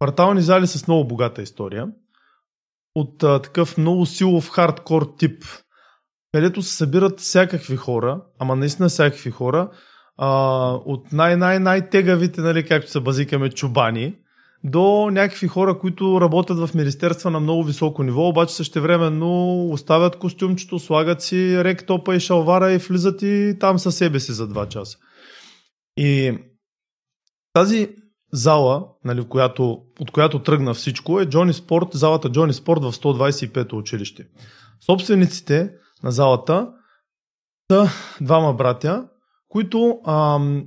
Квартални 0.00 0.42
зали 0.42 0.66
с 0.66 0.86
много 0.86 1.08
богата 1.08 1.42
история, 1.42 1.88
от 2.94 3.22
а, 3.22 3.42
такъв 3.42 3.78
много 3.78 4.06
силов 4.06 4.50
хардкор 4.50 5.14
тип, 5.18 5.44
където 6.34 6.62
се 6.62 6.76
събират 6.76 7.20
всякакви 7.20 7.76
хора, 7.76 8.22
ама 8.38 8.56
наистина 8.56 8.88
всякакви 8.88 9.30
хора, 9.30 9.70
а, 10.16 10.28
от 10.84 11.12
най-най-най-тегавите, 11.12 12.40
нали, 12.40 12.66
както 12.66 12.90
се 12.90 13.00
базикаме, 13.00 13.50
чубани, 13.50 14.16
до 14.64 15.08
някакви 15.12 15.48
хора, 15.48 15.78
които 15.78 16.20
работят 16.20 16.58
в 16.58 16.74
министерства 16.74 17.30
на 17.30 17.40
много 17.40 17.64
високо 17.64 18.02
ниво, 18.02 18.28
обаче 18.28 18.54
същевременно 18.54 19.64
оставят 19.70 20.18
костюмчето, 20.18 20.78
слагат 20.78 21.22
си 21.22 21.64
ректопа 21.64 22.16
и 22.16 22.20
шалвара 22.20 22.72
и 22.72 22.78
влизат 22.78 23.22
и 23.22 23.56
там 23.60 23.78
със 23.78 23.96
себе 23.96 24.20
си 24.20 24.32
за 24.32 24.48
два 24.48 24.68
часа. 24.68 24.98
И 25.96 26.38
тази 27.52 27.88
зала, 28.32 28.86
нали, 29.04 29.24
която, 29.28 29.82
от 30.00 30.10
която 30.10 30.42
тръгна 30.42 30.74
всичко, 30.74 31.20
е 31.20 31.26
Джони 31.26 31.52
Спорт, 31.52 31.88
залата 31.92 32.32
Джони 32.32 32.52
Спорт 32.52 32.82
в 32.82 32.92
125-то 32.92 33.76
училище. 33.76 34.26
Собствениците 34.86 35.72
на 36.02 36.10
залата 36.10 36.72
са 37.72 37.88
двама 38.20 38.54
братя, 38.54 39.08
които 39.48 40.00
ам, 40.06 40.66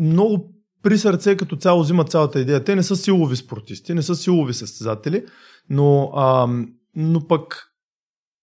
много 0.00 0.57
при 0.82 0.98
сърце 0.98 1.36
като 1.36 1.56
цяло 1.56 1.82
взимат 1.82 2.10
цялата 2.10 2.40
идея. 2.40 2.64
Те 2.64 2.74
не 2.74 2.82
са 2.82 2.96
силови 2.96 3.36
спортисти, 3.36 3.94
не 3.94 4.02
са 4.02 4.14
силови 4.14 4.54
състезатели, 4.54 5.24
но, 5.70 6.12
а, 6.14 6.48
но 6.96 7.26
пък 7.26 7.72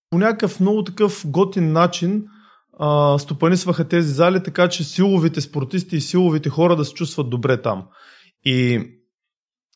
по 0.09 0.17
някакъв 0.17 0.59
много 0.59 0.83
такъв 0.83 1.23
готин 1.25 1.71
начин 1.71 2.25
а, 2.79 3.17
стопанисваха 3.17 3.87
тези 3.87 4.09
зали, 4.09 4.43
така 4.43 4.69
че 4.69 4.83
силовите 4.83 5.41
спортисти 5.41 5.95
и 5.95 6.01
силовите 6.01 6.49
хора 6.49 6.75
да 6.75 6.85
се 6.85 6.93
чувстват 6.93 7.29
добре 7.29 7.61
там. 7.61 7.83
И 8.45 8.81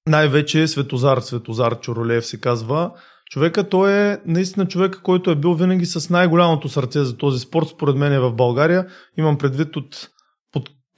най-вече 0.08 0.68
Светозар, 0.68 1.20
Светозар 1.20 1.80
Чоролев 1.80 2.26
се 2.26 2.40
казва, 2.40 2.92
човека 3.32 3.70
той 3.70 3.92
е 3.92 4.18
наистина 4.26 4.68
човека, 4.68 5.02
който 5.02 5.32
е 5.32 5.36
бил 5.36 5.54
винаги 5.54 5.86
с 5.86 6.10
най-голямото 6.10 6.70
сърце 6.70 7.04
за 7.04 7.18
този 7.18 7.40
спорт, 7.40 7.68
според 7.68 7.96
мен 7.96 8.14
е 8.14 8.20
в 8.20 8.34
България. 8.34 8.88
Имам 9.18 9.38
предвид 9.38 9.76
от 9.76 10.10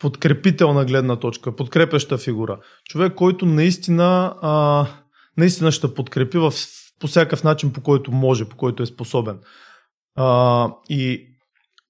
подкрепителна 0.01 0.85
гледна 0.85 1.15
точка, 1.15 1.55
подкрепяща 1.55 2.17
фигура. 2.17 2.59
Човек, 2.85 3.13
който 3.13 3.45
наистина, 3.45 4.35
а, 4.41 4.85
наистина 5.37 5.71
ще 5.71 5.93
подкрепи 5.93 6.37
в, 6.37 6.53
по 6.99 7.07
всякакъв 7.07 7.43
начин, 7.43 7.73
по 7.73 7.81
който 7.81 8.11
може, 8.11 8.45
по 8.45 8.57
който 8.57 8.83
е 8.83 8.85
способен. 8.85 9.39
А, 10.15 10.69
и 10.89 11.27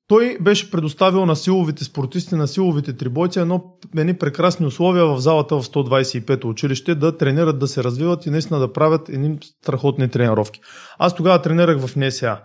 той 0.08 0.38
беше 0.42 0.72
предоставил 0.72 1.26
на 1.26 1.36
силовите 1.36 1.84
спортисти, 1.84 2.36
на 2.36 2.48
силовите 2.48 2.98
трибойци 2.98 3.40
едно, 3.40 3.78
едни 3.98 4.18
прекрасни 4.18 4.66
условия 4.66 5.06
в 5.06 5.20
залата 5.20 5.62
в 5.62 5.64
125-то 5.64 6.50
училище 6.50 6.96
да 6.96 7.18
тренират, 7.18 7.60
да 7.60 7.68
се 7.68 7.84
развиват 7.84 8.26
и 8.26 8.30
наистина 8.30 8.60
да 8.60 8.74
правят 8.74 9.10
едни 9.10 9.38
страхотни 9.64 10.10
тренировки. 10.10 10.62
Аз 11.00 11.16
тогава 11.16 11.42
тренирах 11.42 11.80
в 11.86 11.96
НСА, 11.96 12.40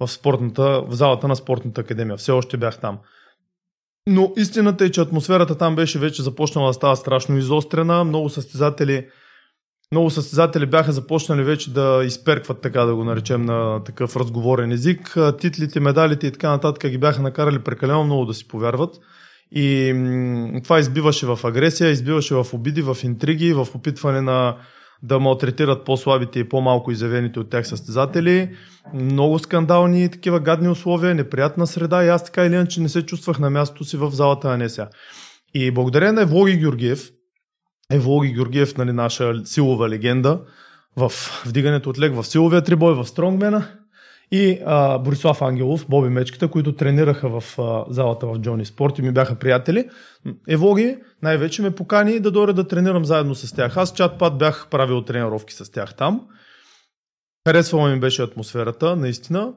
в, 0.00 0.08
спортната, 0.08 0.82
в 0.88 0.94
залата 0.94 1.28
на 1.28 1.36
спортната 1.36 1.80
академия. 1.80 2.16
Все 2.16 2.32
още 2.32 2.56
бях 2.56 2.80
там. 2.80 2.98
Но 4.08 4.32
истината 4.36 4.84
е, 4.84 4.90
че 4.90 5.00
атмосферата 5.00 5.58
там 5.58 5.76
беше 5.76 5.98
вече 5.98 6.22
започнала 6.22 6.68
да 6.68 6.74
става 6.74 6.96
страшно 6.96 7.38
изострена. 7.38 8.04
Много 8.04 8.28
състезатели, 8.28 9.06
много 9.92 10.10
състезатели 10.10 10.66
бяха 10.66 10.92
започнали 10.92 11.42
вече 11.42 11.72
да 11.72 12.02
изперкват, 12.04 12.60
така 12.60 12.84
да 12.84 12.94
го 12.94 13.04
наречем, 13.04 13.44
на 13.44 13.84
такъв 13.84 14.16
разговорен 14.16 14.72
език. 14.72 15.16
Титлите, 15.40 15.80
медалите 15.80 16.26
и 16.26 16.32
така 16.32 16.50
нататък 16.50 16.90
ги 16.90 16.98
бяха 16.98 17.22
накарали 17.22 17.58
прекалено 17.58 18.04
много 18.04 18.24
да 18.24 18.34
си 18.34 18.48
повярват. 18.48 18.96
И 19.52 19.92
това 20.64 20.78
избиваше 20.78 21.26
в 21.26 21.38
агресия, 21.44 21.90
избиваше 21.90 22.34
в 22.34 22.46
обиди, 22.52 22.82
в 22.82 22.96
интриги, 23.02 23.52
в 23.52 23.68
опитване 23.74 24.20
на 24.20 24.56
да 25.02 25.18
малтретират 25.18 25.84
по-слабите 25.84 26.38
и 26.38 26.48
по-малко 26.48 26.90
изявените 26.90 27.40
от 27.40 27.50
тях 27.50 27.68
състезатели. 27.68 28.56
Много 28.94 29.38
скандални 29.38 30.10
такива 30.10 30.40
гадни 30.40 30.68
условия, 30.68 31.14
неприятна 31.14 31.66
среда 31.66 32.04
и 32.04 32.08
аз 32.08 32.24
така 32.24 32.44
или 32.44 32.54
иначе 32.54 32.80
не 32.80 32.88
се 32.88 33.06
чувствах 33.06 33.38
на 33.38 33.50
мястото 33.50 33.84
си 33.84 33.96
в 33.96 34.10
залата 34.10 34.48
на 34.48 34.64
НСА. 34.64 34.88
И 35.54 35.70
благодарение 35.70 36.12
на 36.12 36.22
Евлоги 36.22 36.56
Георгиев, 36.56 37.10
Евлоги 37.92 38.32
Георгиев, 38.32 38.76
нали, 38.76 38.92
наша 38.92 39.46
силова 39.46 39.88
легенда, 39.88 40.40
в 40.96 41.12
вдигането 41.46 41.90
от 41.90 41.98
лег 41.98 42.14
в 42.14 42.24
силовия 42.24 42.64
трибой, 42.64 42.94
в 42.94 43.06
стронгмена, 43.06 43.68
и 44.32 44.60
а, 44.66 44.98
Борислав 44.98 45.42
Ангелов, 45.42 45.86
Боби 45.88 46.08
Мечката, 46.08 46.48
които 46.48 46.72
тренираха 46.72 47.40
в 47.40 47.58
а, 47.58 47.84
залата 47.88 48.26
в 48.26 48.38
Джони 48.38 48.64
Спорт 48.64 48.98
и 48.98 49.02
ми 49.02 49.12
бяха 49.12 49.34
приятели. 49.34 49.88
Евоги 50.48 50.96
най-вече 51.22 51.62
ме 51.62 51.70
покани 51.70 52.20
да 52.20 52.30
дойда 52.30 52.52
да 52.52 52.68
тренирам 52.68 53.04
заедно 53.04 53.34
с 53.34 53.52
тях. 53.52 53.76
Аз 53.76 53.92
чат 53.94 54.18
пат 54.18 54.38
бях 54.38 54.68
правил 54.70 55.02
тренировки 55.02 55.54
с 55.54 55.72
тях 55.72 55.94
там. 55.94 56.28
Харесвала 57.48 57.90
ми 57.90 58.00
беше 58.00 58.22
атмосферата, 58.22 58.96
наистина. 58.96 59.52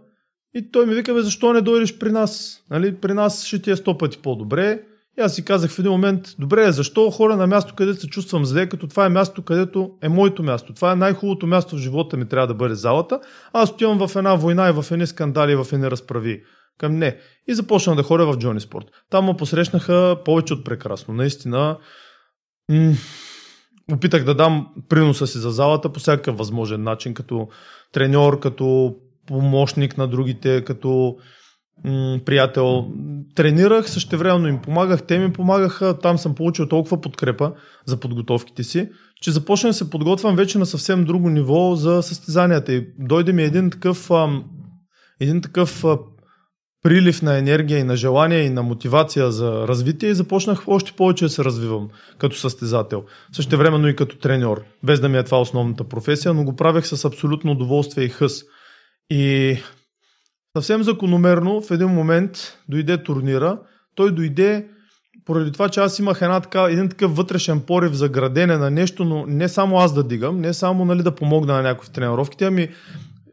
И 0.55 0.71
той 0.71 0.85
ми 0.85 0.95
вика, 0.95 1.13
бе, 1.13 1.21
защо 1.21 1.53
не 1.53 1.61
дойдеш 1.61 1.97
при 1.99 2.11
нас? 2.11 2.63
Нали, 2.69 2.95
при 2.95 3.13
нас 3.13 3.45
ще 3.45 3.61
ти 3.61 3.71
е 3.71 3.75
сто 3.75 3.97
пъти 3.97 4.17
по-добре. 4.17 4.81
И 5.19 5.21
аз 5.21 5.35
си 5.35 5.45
казах 5.45 5.71
в 5.71 5.79
един 5.79 5.91
момент, 5.91 6.35
добре, 6.39 6.71
защо 6.71 7.11
хора 7.11 7.37
на 7.37 7.47
място, 7.47 7.75
където 7.75 8.01
се 8.01 8.07
чувствам 8.07 8.45
зле, 8.45 8.69
като 8.69 8.87
това 8.87 9.05
е 9.05 9.09
място, 9.09 9.41
където 9.41 9.91
е 10.01 10.09
моето 10.09 10.43
място. 10.43 10.73
Това 10.73 10.91
е 10.91 10.95
най-хубавото 10.95 11.47
място 11.47 11.75
в 11.75 11.79
живота 11.79 12.17
ми, 12.17 12.25
трябва 12.25 12.47
да 12.47 12.53
бъде 12.53 12.75
залата. 12.75 13.19
Аз 13.53 13.69
отивам 13.69 14.07
в 14.07 14.15
една 14.15 14.35
война 14.35 14.69
и 14.69 14.71
в 14.71 14.85
едни 14.91 15.07
скандали, 15.07 15.55
в 15.55 15.67
едни 15.73 15.91
разправи. 15.91 16.43
Към 16.77 16.97
не. 16.97 17.17
И 17.47 17.53
започнах 17.53 17.95
да 17.95 18.03
ходя 18.03 18.25
в 18.25 18.37
Джони 18.37 18.59
Спорт. 18.59 18.85
Там 19.09 19.25
ме 19.25 19.37
посрещнаха 19.37 20.17
повече 20.25 20.53
от 20.53 20.65
прекрасно. 20.65 21.13
Наистина, 21.13 21.77
м- 22.69 22.93
опитах 23.91 24.23
да 24.23 24.35
дам 24.35 24.67
приноса 24.89 25.27
си 25.27 25.37
за 25.37 25.51
залата 25.51 25.93
по 25.93 25.99
всякакъв 25.99 26.37
възможен 26.37 26.83
начин, 26.83 27.13
като 27.13 27.47
треньор, 27.91 28.39
като 28.39 28.95
помощник 29.27 29.97
на 29.97 30.07
другите, 30.07 30.63
като 30.63 31.17
приятел. 32.25 32.87
Тренирах, 33.35 33.89
същевременно 33.89 34.47
им 34.47 34.61
помагах, 34.61 35.03
те 35.03 35.19
ми 35.19 35.33
помагаха, 35.33 35.99
там 35.99 36.17
съм 36.17 36.35
получил 36.35 36.67
толкова 36.67 37.01
подкрепа 37.01 37.53
за 37.85 37.99
подготовките 37.99 38.63
си, 38.63 38.89
че 39.21 39.31
започна 39.31 39.69
да 39.69 39.73
се 39.73 39.89
подготвям 39.89 40.35
вече 40.35 40.57
на 40.57 40.65
съвсем 40.65 41.05
друго 41.05 41.29
ниво 41.29 41.75
за 41.75 42.01
състезанията. 42.01 42.73
И 42.73 42.87
дойде 42.99 43.33
ми 43.33 43.43
един 43.43 43.71
такъв, 43.71 44.11
ам, 44.11 44.43
един 45.19 45.41
такъв 45.41 45.85
а, 45.85 45.97
прилив 46.83 47.21
на 47.21 47.37
енергия 47.37 47.79
и 47.79 47.83
на 47.83 47.95
желание 47.95 48.39
и 48.39 48.49
на 48.49 48.63
мотивация 48.63 49.31
за 49.31 49.67
развитие 49.67 50.09
и 50.09 50.15
започнах 50.15 50.67
още 50.67 50.91
повече 50.91 51.25
да 51.25 51.29
се 51.29 51.43
развивам 51.43 51.89
като 52.17 52.35
състезател. 52.35 53.03
Също 53.31 53.87
и 53.87 53.95
като 53.95 54.17
треньор, 54.17 54.63
без 54.83 54.99
да 54.99 55.09
ми 55.09 55.17
е 55.17 55.23
това 55.23 55.41
основната 55.41 55.83
професия, 55.83 56.33
но 56.33 56.43
го 56.43 56.55
правех 56.55 56.87
с 56.87 57.05
абсолютно 57.05 57.51
удоволствие 57.51 58.03
и 58.03 58.09
хъс. 58.09 58.43
И 59.09 59.57
съвсем 60.57 60.83
закономерно 60.83 61.61
в 61.61 61.71
един 61.71 61.87
момент 61.87 62.57
дойде 62.69 63.03
турнира, 63.03 63.59
той 63.95 64.11
дойде 64.11 64.67
поради 65.25 65.51
това, 65.51 65.69
че 65.69 65.79
аз 65.79 65.99
имах 65.99 66.21
една 66.21 66.39
така, 66.39 66.63
един 66.63 66.89
такъв 66.89 67.15
вътрешен 67.15 67.61
порив 67.61 67.93
за 67.93 68.09
градене 68.09 68.57
на 68.57 68.71
нещо, 68.71 69.05
но 69.05 69.25
не 69.27 69.49
само 69.49 69.77
аз 69.77 69.93
да 69.93 70.03
дигам, 70.03 70.41
не 70.41 70.53
само 70.53 70.85
нали, 70.85 71.03
да 71.03 71.15
помогна 71.15 71.53
на 71.53 71.61
някои 71.61 71.85
в 71.85 71.89
тренировките, 71.89 72.45
ами 72.45 72.69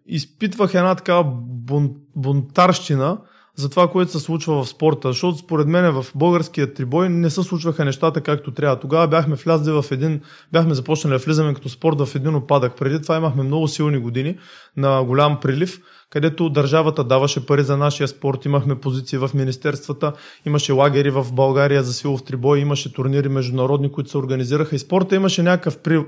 изпитвах 0.07 0.75
една 0.75 0.95
така 0.95 1.23
бун, 1.25 1.91
бунтарщина 2.17 3.19
за 3.57 3.71
това, 3.71 3.89
което 3.89 4.13
се 4.13 4.19
случва 4.19 4.65
в 4.65 4.69
спорта. 4.69 5.09
Защото 5.09 5.39
според 5.39 5.69
мен 5.69 5.93
в 5.93 6.07
българския 6.15 6.75
трибой 6.75 7.09
не 7.09 7.31
се 7.31 7.43
случваха 7.43 7.85
нещата 7.85 8.21
както 8.21 8.55
трябва. 8.55 8.81
Тогава 8.81 9.09
бяхме 9.09 9.37
влязли 9.37 9.73
в 9.73 9.85
един, 9.91 10.21
бяхме 10.53 10.75
започнали 10.75 11.15
да 11.15 11.25
влизаме 11.25 11.55
като 11.55 11.69
спорт 11.69 12.01
в 12.01 12.15
един 12.15 12.35
опадък. 12.35 12.77
Преди 12.79 13.03
това 13.03 13.17
имахме 13.17 13.43
много 13.43 13.69
силни 13.69 13.99
години 13.99 14.39
на 14.77 15.05
голям 15.05 15.41
прилив, 15.41 15.81
където 16.11 16.51
държавата 16.51 17.05
даваше 17.05 17.47
пари 17.47 17.63
за 17.63 17.77
нашия 17.77 18.09
спорт, 18.09 18.45
имахме 18.45 18.81
позиции 18.81 19.19
в 19.19 19.31
министерствата, 19.35 20.13
имаше 20.47 20.73
лагери 20.73 21.11
в 21.11 21.27
България 21.33 21.83
за 21.83 21.93
силов 21.93 22.25
трибой, 22.25 22.59
имаше 22.59 22.93
турнири 22.93 23.29
международни, 23.29 23.93
които 23.93 24.11
се 24.11 24.19
организираха 24.19 24.77
и 24.77 24.79
спорта 24.79 25.17
имаше 25.17 25.43
някакъв 25.43 25.79
при, 25.79 26.05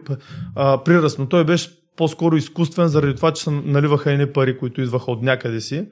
а, 0.55 0.85
приръст, 0.85 1.19
но 1.19 1.27
той 1.27 1.45
беше 1.45 1.71
по-скоро 1.97 2.37
изкуствен, 2.37 2.89
заради 2.89 3.17
това, 3.17 3.33
че 3.33 3.43
се 3.43 3.51
наливаха 3.51 4.13
едни 4.13 4.27
пари, 4.27 4.59
които 4.59 4.81
идваха 4.81 5.11
от 5.11 5.23
някъде 5.23 5.61
си. 5.61 5.87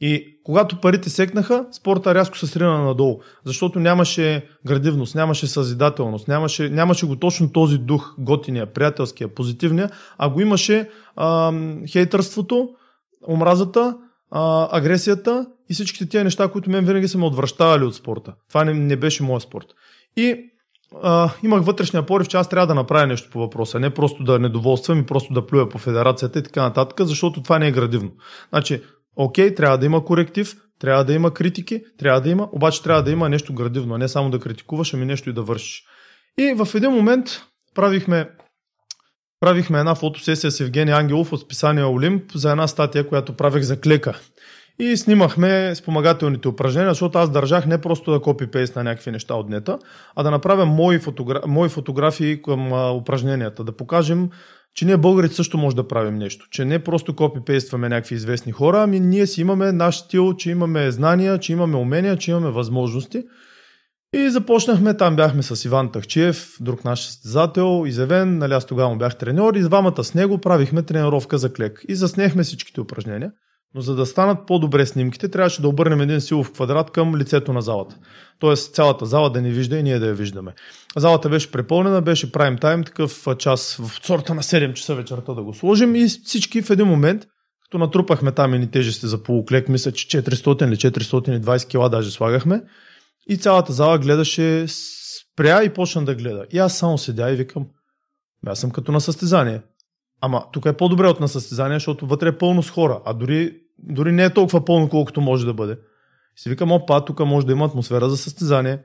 И 0.00 0.40
когато 0.44 0.80
парите 0.80 1.10
секнаха, 1.10 1.66
спорта 1.72 2.14
рязко 2.14 2.38
се 2.38 2.46
срина 2.46 2.78
надолу, 2.78 3.20
защото 3.44 3.80
нямаше 3.80 4.46
градивност, 4.66 5.14
нямаше 5.14 5.46
съзидателност, 5.46 6.28
нямаше, 6.28 6.68
нямаше 6.68 7.06
го 7.06 7.16
точно 7.16 7.52
този 7.52 7.78
дух, 7.78 8.14
готиния, 8.18 8.72
приятелския, 8.72 9.34
позитивния, 9.34 9.90
а 10.18 10.30
го 10.30 10.40
имаше 10.40 10.88
а, 11.16 11.52
хейтърството, 11.88 12.68
омразата, 13.28 13.96
а, 14.30 14.68
агресията 14.78 15.46
и 15.70 15.74
всичките 15.74 16.08
тия 16.08 16.24
неща, 16.24 16.48
които 16.48 16.70
мен 16.70 16.84
винаги 16.84 17.08
са 17.08 17.18
ме 17.18 17.26
отвръщавали 17.26 17.84
от 17.84 17.94
спорта. 17.94 18.34
Това 18.48 18.64
не, 18.64 18.74
не 18.74 18.96
беше 18.96 19.22
моят 19.22 19.42
спорт. 19.42 19.66
И 20.16 20.50
а, 21.02 21.30
имах 21.42 21.62
вътрешния 21.62 22.06
порив, 22.06 22.28
че 22.28 22.36
аз 22.36 22.48
трябва 22.48 22.66
да 22.66 22.74
направя 22.74 23.06
нещо 23.06 23.30
по 23.30 23.38
въпроса. 23.38 23.80
Не 23.80 23.90
просто 23.90 24.24
да 24.24 24.38
недоволствам 24.38 24.98
и 24.98 25.06
просто 25.06 25.32
да 25.32 25.46
плюя 25.46 25.68
по 25.68 25.78
федерацията 25.78 26.38
и 26.38 26.42
така 26.42 26.62
нататък, 26.62 27.06
защото 27.06 27.42
това 27.42 27.58
не 27.58 27.68
е 27.68 27.72
градивно. 27.72 28.10
Значи, 28.50 28.82
окей, 29.16 29.54
трябва 29.54 29.78
да 29.78 29.86
има 29.86 30.04
коректив, 30.04 30.56
трябва 30.80 31.04
да 31.04 31.12
има 31.12 31.34
критики, 31.34 31.82
трябва 31.98 32.20
да 32.20 32.28
има, 32.28 32.48
обаче 32.52 32.82
трябва 32.82 33.02
да 33.02 33.10
има 33.10 33.28
нещо 33.28 33.54
градивно, 33.54 33.98
не 33.98 34.08
само 34.08 34.30
да 34.30 34.38
критикуваш, 34.38 34.94
ами 34.94 35.06
нещо 35.06 35.30
и 35.30 35.32
да 35.32 35.42
вършиш. 35.42 35.84
И 36.38 36.54
в 36.56 36.74
един 36.74 36.90
момент 36.90 37.26
правихме, 37.74 38.28
правихме 39.40 39.78
една 39.78 39.94
фотосесия 39.94 40.50
с 40.50 40.60
Евгений 40.60 40.94
Ангелов 40.94 41.32
от 41.32 41.40
списание 41.40 41.84
Олимп 41.84 42.32
за 42.34 42.50
една 42.50 42.66
статия, 42.66 43.08
която 43.08 43.36
правих 43.36 43.62
за 43.62 43.80
клека. 43.80 44.18
И 44.78 44.96
снимахме 44.96 45.74
спомагателните 45.74 46.48
упражнения, 46.48 46.90
защото 46.90 47.18
аз 47.18 47.30
държах 47.30 47.66
не 47.66 47.80
просто 47.80 48.10
да 48.10 48.20
копи-пейст 48.20 48.76
на 48.76 48.84
някакви 48.84 49.10
неща 49.10 49.34
от 49.34 49.48
нета, 49.48 49.78
а 50.16 50.22
да 50.22 50.30
направя 50.30 50.66
мои, 50.66 50.98
фотогра... 50.98 51.40
мои 51.46 51.68
фотографии 51.68 52.42
към 52.42 52.72
а, 52.72 52.90
упражненията, 52.90 53.64
да 53.64 53.76
покажем 53.76 54.30
че 54.74 54.84
ние 54.84 54.96
българите 54.96 55.34
също 55.34 55.58
може 55.58 55.76
да 55.76 55.88
правим 55.88 56.14
нещо. 56.14 56.46
Че 56.50 56.64
не 56.64 56.78
просто 56.78 57.16
копипействаме 57.16 57.88
някакви 57.88 58.14
известни 58.14 58.52
хора, 58.52 58.82
ами 58.82 59.00
ние 59.00 59.26
си 59.26 59.40
имаме 59.40 59.72
наш 59.72 59.96
стил, 59.96 60.34
че 60.34 60.50
имаме 60.50 60.90
знания, 60.90 61.38
че 61.38 61.52
имаме 61.52 61.76
умения, 61.76 62.16
че 62.16 62.30
имаме 62.30 62.50
възможности. 62.50 63.22
И 64.14 64.30
започнахме, 64.30 64.96
там 64.96 65.16
бяхме 65.16 65.42
с 65.42 65.64
Иван 65.64 65.92
Тахчиев, 65.92 66.56
друг 66.60 66.84
наш 66.84 67.06
състезател, 67.06 67.84
изявен, 67.86 68.38
нали 68.38 68.52
аз 68.52 68.66
тогава 68.66 68.90
му 68.90 68.98
бях 68.98 69.18
треньор 69.18 69.54
и 69.54 69.62
с 69.62 69.68
двамата 69.68 70.04
с 70.04 70.14
него 70.14 70.38
правихме 70.38 70.82
тренировка 70.82 71.38
за 71.38 71.52
клек. 71.52 71.80
И 71.88 71.94
заснехме 71.94 72.42
всичките 72.42 72.80
упражнения. 72.80 73.32
Но 73.74 73.80
за 73.80 73.94
да 73.94 74.06
станат 74.06 74.46
по-добре 74.46 74.86
снимките, 74.86 75.28
трябваше 75.28 75.62
да 75.62 75.68
обърнем 75.68 76.00
един 76.00 76.20
силов 76.20 76.52
квадрат 76.52 76.90
към 76.90 77.16
лицето 77.16 77.52
на 77.52 77.62
залата. 77.62 77.96
Тоест 78.38 78.74
цялата 78.74 79.06
зала 79.06 79.30
да 79.30 79.42
ни 79.42 79.50
вижда 79.50 79.76
и 79.76 79.82
ние 79.82 79.98
да 79.98 80.06
я 80.06 80.14
виждаме. 80.14 80.52
Залата 80.96 81.28
беше 81.28 81.52
препълнена, 81.52 82.02
беше 82.02 82.32
прайм 82.32 82.58
тайм, 82.58 82.84
такъв 82.84 83.26
час 83.38 83.76
в 83.76 84.06
сорта 84.06 84.34
на 84.34 84.42
7 84.42 84.72
часа 84.72 84.94
вечерта 84.94 85.34
да 85.34 85.42
го 85.42 85.54
сложим 85.54 85.94
и 85.94 86.06
всички 86.06 86.62
в 86.62 86.70
един 86.70 86.86
момент, 86.86 87.26
като 87.64 87.78
натрупахме 87.78 88.32
там 88.32 88.50
ни 88.50 88.70
тежести 88.70 89.06
за 89.06 89.22
полуклек, 89.22 89.68
мисля, 89.68 89.92
че 89.92 90.22
400 90.22 90.68
или 90.68 90.76
420 90.76 91.68
кила 91.68 91.88
даже 91.88 92.10
слагахме, 92.10 92.62
и 93.28 93.36
цялата 93.36 93.72
зала 93.72 93.98
гледаше, 93.98 94.66
спря 94.68 95.64
и 95.64 95.72
почна 95.72 96.04
да 96.04 96.14
гледа. 96.14 96.46
И 96.52 96.58
аз 96.58 96.78
само 96.78 96.98
седя 96.98 97.30
и 97.30 97.36
викам, 97.36 97.66
аз 98.46 98.60
съм 98.60 98.70
като 98.70 98.92
на 98.92 99.00
състезание. 99.00 99.60
Ама 100.20 100.44
тук 100.52 100.66
е 100.66 100.72
по-добре 100.72 101.06
от 101.06 101.20
на 101.20 101.28
състезание, 101.28 101.76
защото 101.76 102.06
вътре 102.06 102.28
е 102.28 102.38
пълно 102.38 102.62
с 102.62 102.70
хора, 102.70 103.00
а 103.04 103.12
дори, 103.12 103.56
дори 103.78 104.12
не 104.12 104.24
е 104.24 104.34
толкова 104.34 104.64
пълно, 104.64 104.88
колкото 104.88 105.20
може 105.20 105.46
да 105.46 105.54
бъде. 105.54 105.72
И 105.72 106.40
си 106.40 106.48
викам, 106.48 106.72
опа, 106.72 107.04
тук 107.04 107.20
може 107.20 107.46
да 107.46 107.52
има 107.52 107.64
атмосфера 107.64 108.10
за 108.10 108.16
състезание. 108.16 108.78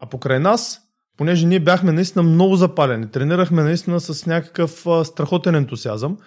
А 0.00 0.06
покрай 0.06 0.38
нас, 0.38 0.80
понеже 1.16 1.46
ние 1.46 1.60
бяхме 1.60 1.92
наистина 1.92 2.22
много 2.22 2.56
запалени, 2.56 3.10
тренирахме 3.10 3.62
наистина 3.62 4.00
с 4.00 4.26
някакъв 4.26 4.86
а, 4.86 5.04
страхотен 5.04 5.54
ентусиазъм 5.54 6.18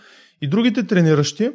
и 0.41 0.47
другите 0.47 0.87
трениращи 0.87 1.51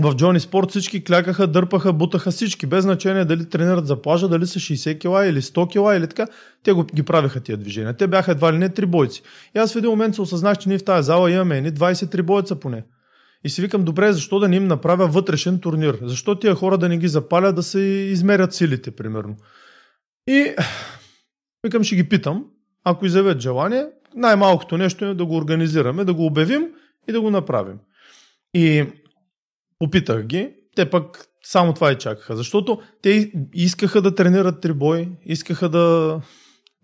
в 0.00 0.14
Джони 0.14 0.40
Спорт 0.40 0.70
всички 0.70 1.04
клякаха, 1.04 1.46
дърпаха, 1.46 1.92
бутаха 1.92 2.30
всички, 2.30 2.66
без 2.66 2.82
значение 2.82 3.24
дали 3.24 3.48
тренират 3.48 3.86
за 3.86 4.02
плажа, 4.02 4.28
дали 4.28 4.46
са 4.46 4.58
60 4.58 5.00
кила 5.00 5.26
или 5.26 5.42
100 5.42 5.70
кила 5.70 5.96
или 5.96 6.06
така, 6.06 6.26
те 6.62 6.72
го, 6.72 6.84
ги 6.84 7.02
правиха 7.02 7.40
тия 7.40 7.56
движения. 7.56 7.96
Те 7.96 8.06
бяха 8.06 8.32
едва 8.32 8.52
ли 8.52 8.58
не 8.58 8.68
три 8.68 8.86
бойци. 8.86 9.22
И 9.56 9.58
аз 9.58 9.72
в 9.72 9.76
един 9.76 9.90
момент 9.90 10.14
се 10.14 10.22
осъзнах, 10.22 10.58
че 10.58 10.68
ние 10.68 10.78
в 10.78 10.84
тази 10.84 11.06
зала 11.06 11.30
имаме 11.30 11.58
едни 11.58 11.72
23 11.72 12.22
бойца 12.22 12.54
поне. 12.54 12.84
И 13.44 13.48
си 13.48 13.62
викам, 13.62 13.84
добре, 13.84 14.12
защо 14.12 14.38
да 14.38 14.48
не 14.48 14.56
им 14.56 14.66
направя 14.66 15.06
вътрешен 15.06 15.58
турнир? 15.58 15.98
Защо 16.02 16.38
тия 16.38 16.54
хора 16.54 16.78
да 16.78 16.88
не 16.88 16.98
ги 16.98 17.08
запалят 17.08 17.56
да 17.56 17.62
се 17.62 17.80
измерят 17.80 18.54
силите, 18.54 18.90
примерно? 18.90 19.36
И 20.28 20.54
викам, 21.64 21.84
ще 21.84 21.96
ги 21.96 22.08
питам, 22.08 22.44
ако 22.84 23.06
изявят 23.06 23.40
желание, 23.40 23.86
най-малкото 24.16 24.78
нещо 24.78 25.04
е 25.04 25.14
да 25.14 25.24
го 25.24 25.36
организираме, 25.36 26.04
да 26.04 26.14
го 26.14 26.26
обявим 26.26 26.68
и 27.08 27.12
да 27.12 27.20
го 27.20 27.30
направим. 27.30 27.78
И 28.54 28.86
Попитах 29.82 30.22
ги, 30.22 30.50
те 30.76 30.90
пък 30.90 31.26
само 31.44 31.72
това 31.72 31.92
и 31.92 31.98
чакаха, 31.98 32.36
защото 32.36 32.80
те 33.02 33.32
искаха 33.54 34.02
да 34.02 34.14
тренират 34.14 34.60
трибой, 34.60 35.08
искаха 35.24 35.68
да, 35.68 36.20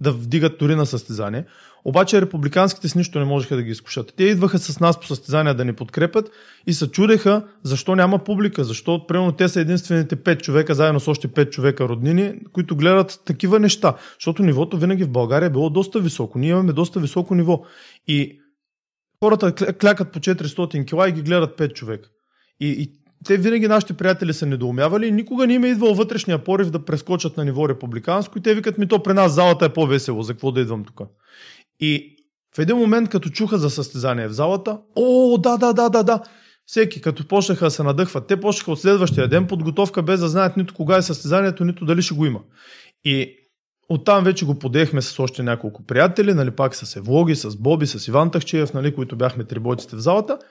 да 0.01 0.13
вдигат 0.13 0.59
дори 0.59 0.75
на 0.75 0.87
състезание, 0.87 1.45
обаче 1.85 2.21
републиканските 2.21 2.89
с 2.89 2.95
нищо 2.95 3.19
не 3.19 3.25
можеха 3.25 3.57
да 3.57 3.63
ги 3.63 3.71
изкушат. 3.71 4.15
Те 4.17 4.25
идваха 4.25 4.59
с 4.59 4.81
нас 4.81 5.01
по 5.01 5.07
състезания 5.07 5.55
да 5.55 5.65
ни 5.65 5.73
подкрепят 5.73 6.31
и 6.67 6.73
се 6.75 6.91
чудеха 6.91 7.49
защо 7.63 7.97
няма 7.97 8.19
публика, 8.19 8.65
защо 8.65 9.07
примерно 9.07 9.33
те 9.33 9.49
са 9.49 9.61
единствените 9.61 10.17
5 10.17 10.41
човека, 10.41 10.75
заедно 10.75 11.01
с 11.01 11.09
още 11.09 11.29
5 11.29 11.51
човека 11.51 11.89
роднини, 11.89 12.35
които 12.53 12.77
гледат 12.77 13.23
такива 13.25 13.59
неща. 13.59 13.97
Защото 14.15 14.43
нивото 14.43 14.79
винаги 14.79 15.05
в 15.05 15.13
България 15.13 15.47
е 15.47 15.51
било 15.51 15.71
доста 15.71 16.01
високо. 16.01 16.39
Ние 16.39 16.51
имаме 16.51 16.73
доста 16.73 17.01
високо 17.01 17.35
ниво. 17.35 17.63
И 18.07 18.41
хората 19.25 19.75
клякат 19.75 20.13
по 20.13 20.19
400 20.19 20.87
кила 20.87 21.09
и 21.09 21.13
ги 21.13 21.23
гледат 21.23 21.59
5 21.59 21.73
човека. 21.73 22.09
И, 22.61 22.69
и 22.69 22.93
те 23.25 23.37
винаги 23.37 23.69
нашите 23.69 23.93
приятели 23.93 24.33
са 24.33 24.47
недоумявали 24.47 25.07
и 25.07 25.13
никога 25.13 25.47
не 25.47 25.55
им 25.55 25.65
е 25.65 25.69
идвал 25.69 25.95
вътрешния 25.95 26.45
порив 26.45 26.71
да 26.71 26.85
прескочат 26.85 27.37
на 27.37 27.45
ниво 27.45 27.69
републиканско 27.69 28.39
и 28.39 28.41
те 28.41 28.55
викат 28.55 28.79
ми 28.79 28.89
то 28.89 29.03
при 29.03 29.13
нас 29.13 29.33
залата 29.33 29.65
е 29.65 29.73
по-весело, 29.73 30.23
за 30.23 30.33
какво 30.33 30.53
да 30.53 30.61
идвам 30.61 30.85
тук. 30.85 31.01
И 31.81 32.17
в 32.57 32.59
един 32.59 32.77
момент, 32.77 33.09
като 33.09 33.31
чуха 33.31 33.59
за 33.59 33.71
състезание 33.71 34.29
в 34.29 34.33
залата, 34.33 34.79
о, 34.97 35.39
да, 35.39 35.57
да, 35.57 35.73
да, 35.73 35.89
да, 35.89 36.03
да, 36.03 36.23
всеки, 36.67 37.01
като 37.01 37.29
почнаха 37.29 37.65
да 37.65 37.71
се 37.71 37.83
надъхват, 37.83 38.27
те 38.27 38.41
почнаха 38.41 38.73
от 38.73 38.81
следващия 38.81 39.29
ден 39.29 39.47
подготовка 39.47 40.03
без 40.03 40.21
да 40.21 40.29
знаят 40.29 40.57
нито 40.57 40.75
кога 40.75 40.97
е 40.97 41.03
състезанието, 41.03 41.65
нито 41.65 41.85
дали 41.85 42.03
ще 42.03 42.15
го 42.15 42.27
има. 42.27 42.41
И 43.05 43.37
оттам 43.89 44.25
вече 44.25 44.45
го 44.45 44.59
подехме 44.59 45.03
с 45.03 45.19
още 45.19 45.43
няколко 45.43 45.87
приятели, 45.87 46.35
нали, 46.35 46.51
пак 46.51 46.75
с 46.75 46.97
Евлоги, 46.97 47.35
с 47.35 47.57
Боби, 47.57 47.87
с 47.87 48.09
Иван 48.09 48.31
Тахчеев, 48.31 48.75
нали, 48.75 48.95
които 48.95 49.17
бяхме 49.17 49.45
трибойците 49.45 49.97
в 49.97 50.01
залата– 50.01 50.39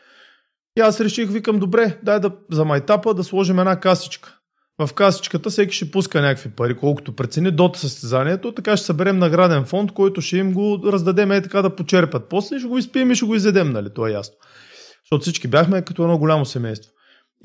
и 0.78 0.80
аз 0.80 1.02
реших, 1.02 1.30
викам, 1.30 1.60
добре, 1.60 1.98
дай 2.04 2.20
да 2.20 2.32
за 2.52 2.66
майтапа 2.66 3.14
да 3.14 3.24
сложим 3.24 3.60
една 3.60 3.80
касичка. 3.80 4.34
В 4.80 4.94
касичката 4.94 5.50
всеки 5.50 5.76
ще 5.76 5.92
пуска 5.92 6.22
някакви 6.22 6.50
пари, 6.50 6.78
колкото 6.78 7.16
прецени 7.16 7.52
до 7.52 7.72
състезанието, 7.76 8.52
така 8.52 8.78
ще 8.78 8.86
съберем 8.86 9.20
награден 9.20 9.66
фонд, 9.66 9.92
който 9.92 10.22
ще 10.22 10.38
им 10.38 10.54
го 10.54 10.80
раздадем 10.86 11.32
и 11.32 11.42
така 11.42 11.62
да 11.62 11.76
почерпят. 11.76 12.30
После 12.30 12.60
ще 12.60 12.68
го 12.68 12.78
изпием 12.78 13.12
и 13.12 13.16
ще 13.16 13.26
го 13.26 13.36
изедем, 13.36 13.72
нали, 13.72 13.94
това 13.96 14.10
е 14.10 14.12
ясно. 14.12 14.36
Защото 15.04 15.22
всички 15.22 15.48
бяхме 15.48 15.82
като 15.82 16.04
едно 16.04 16.18
голямо 16.18 16.46
семейство. 16.46 16.92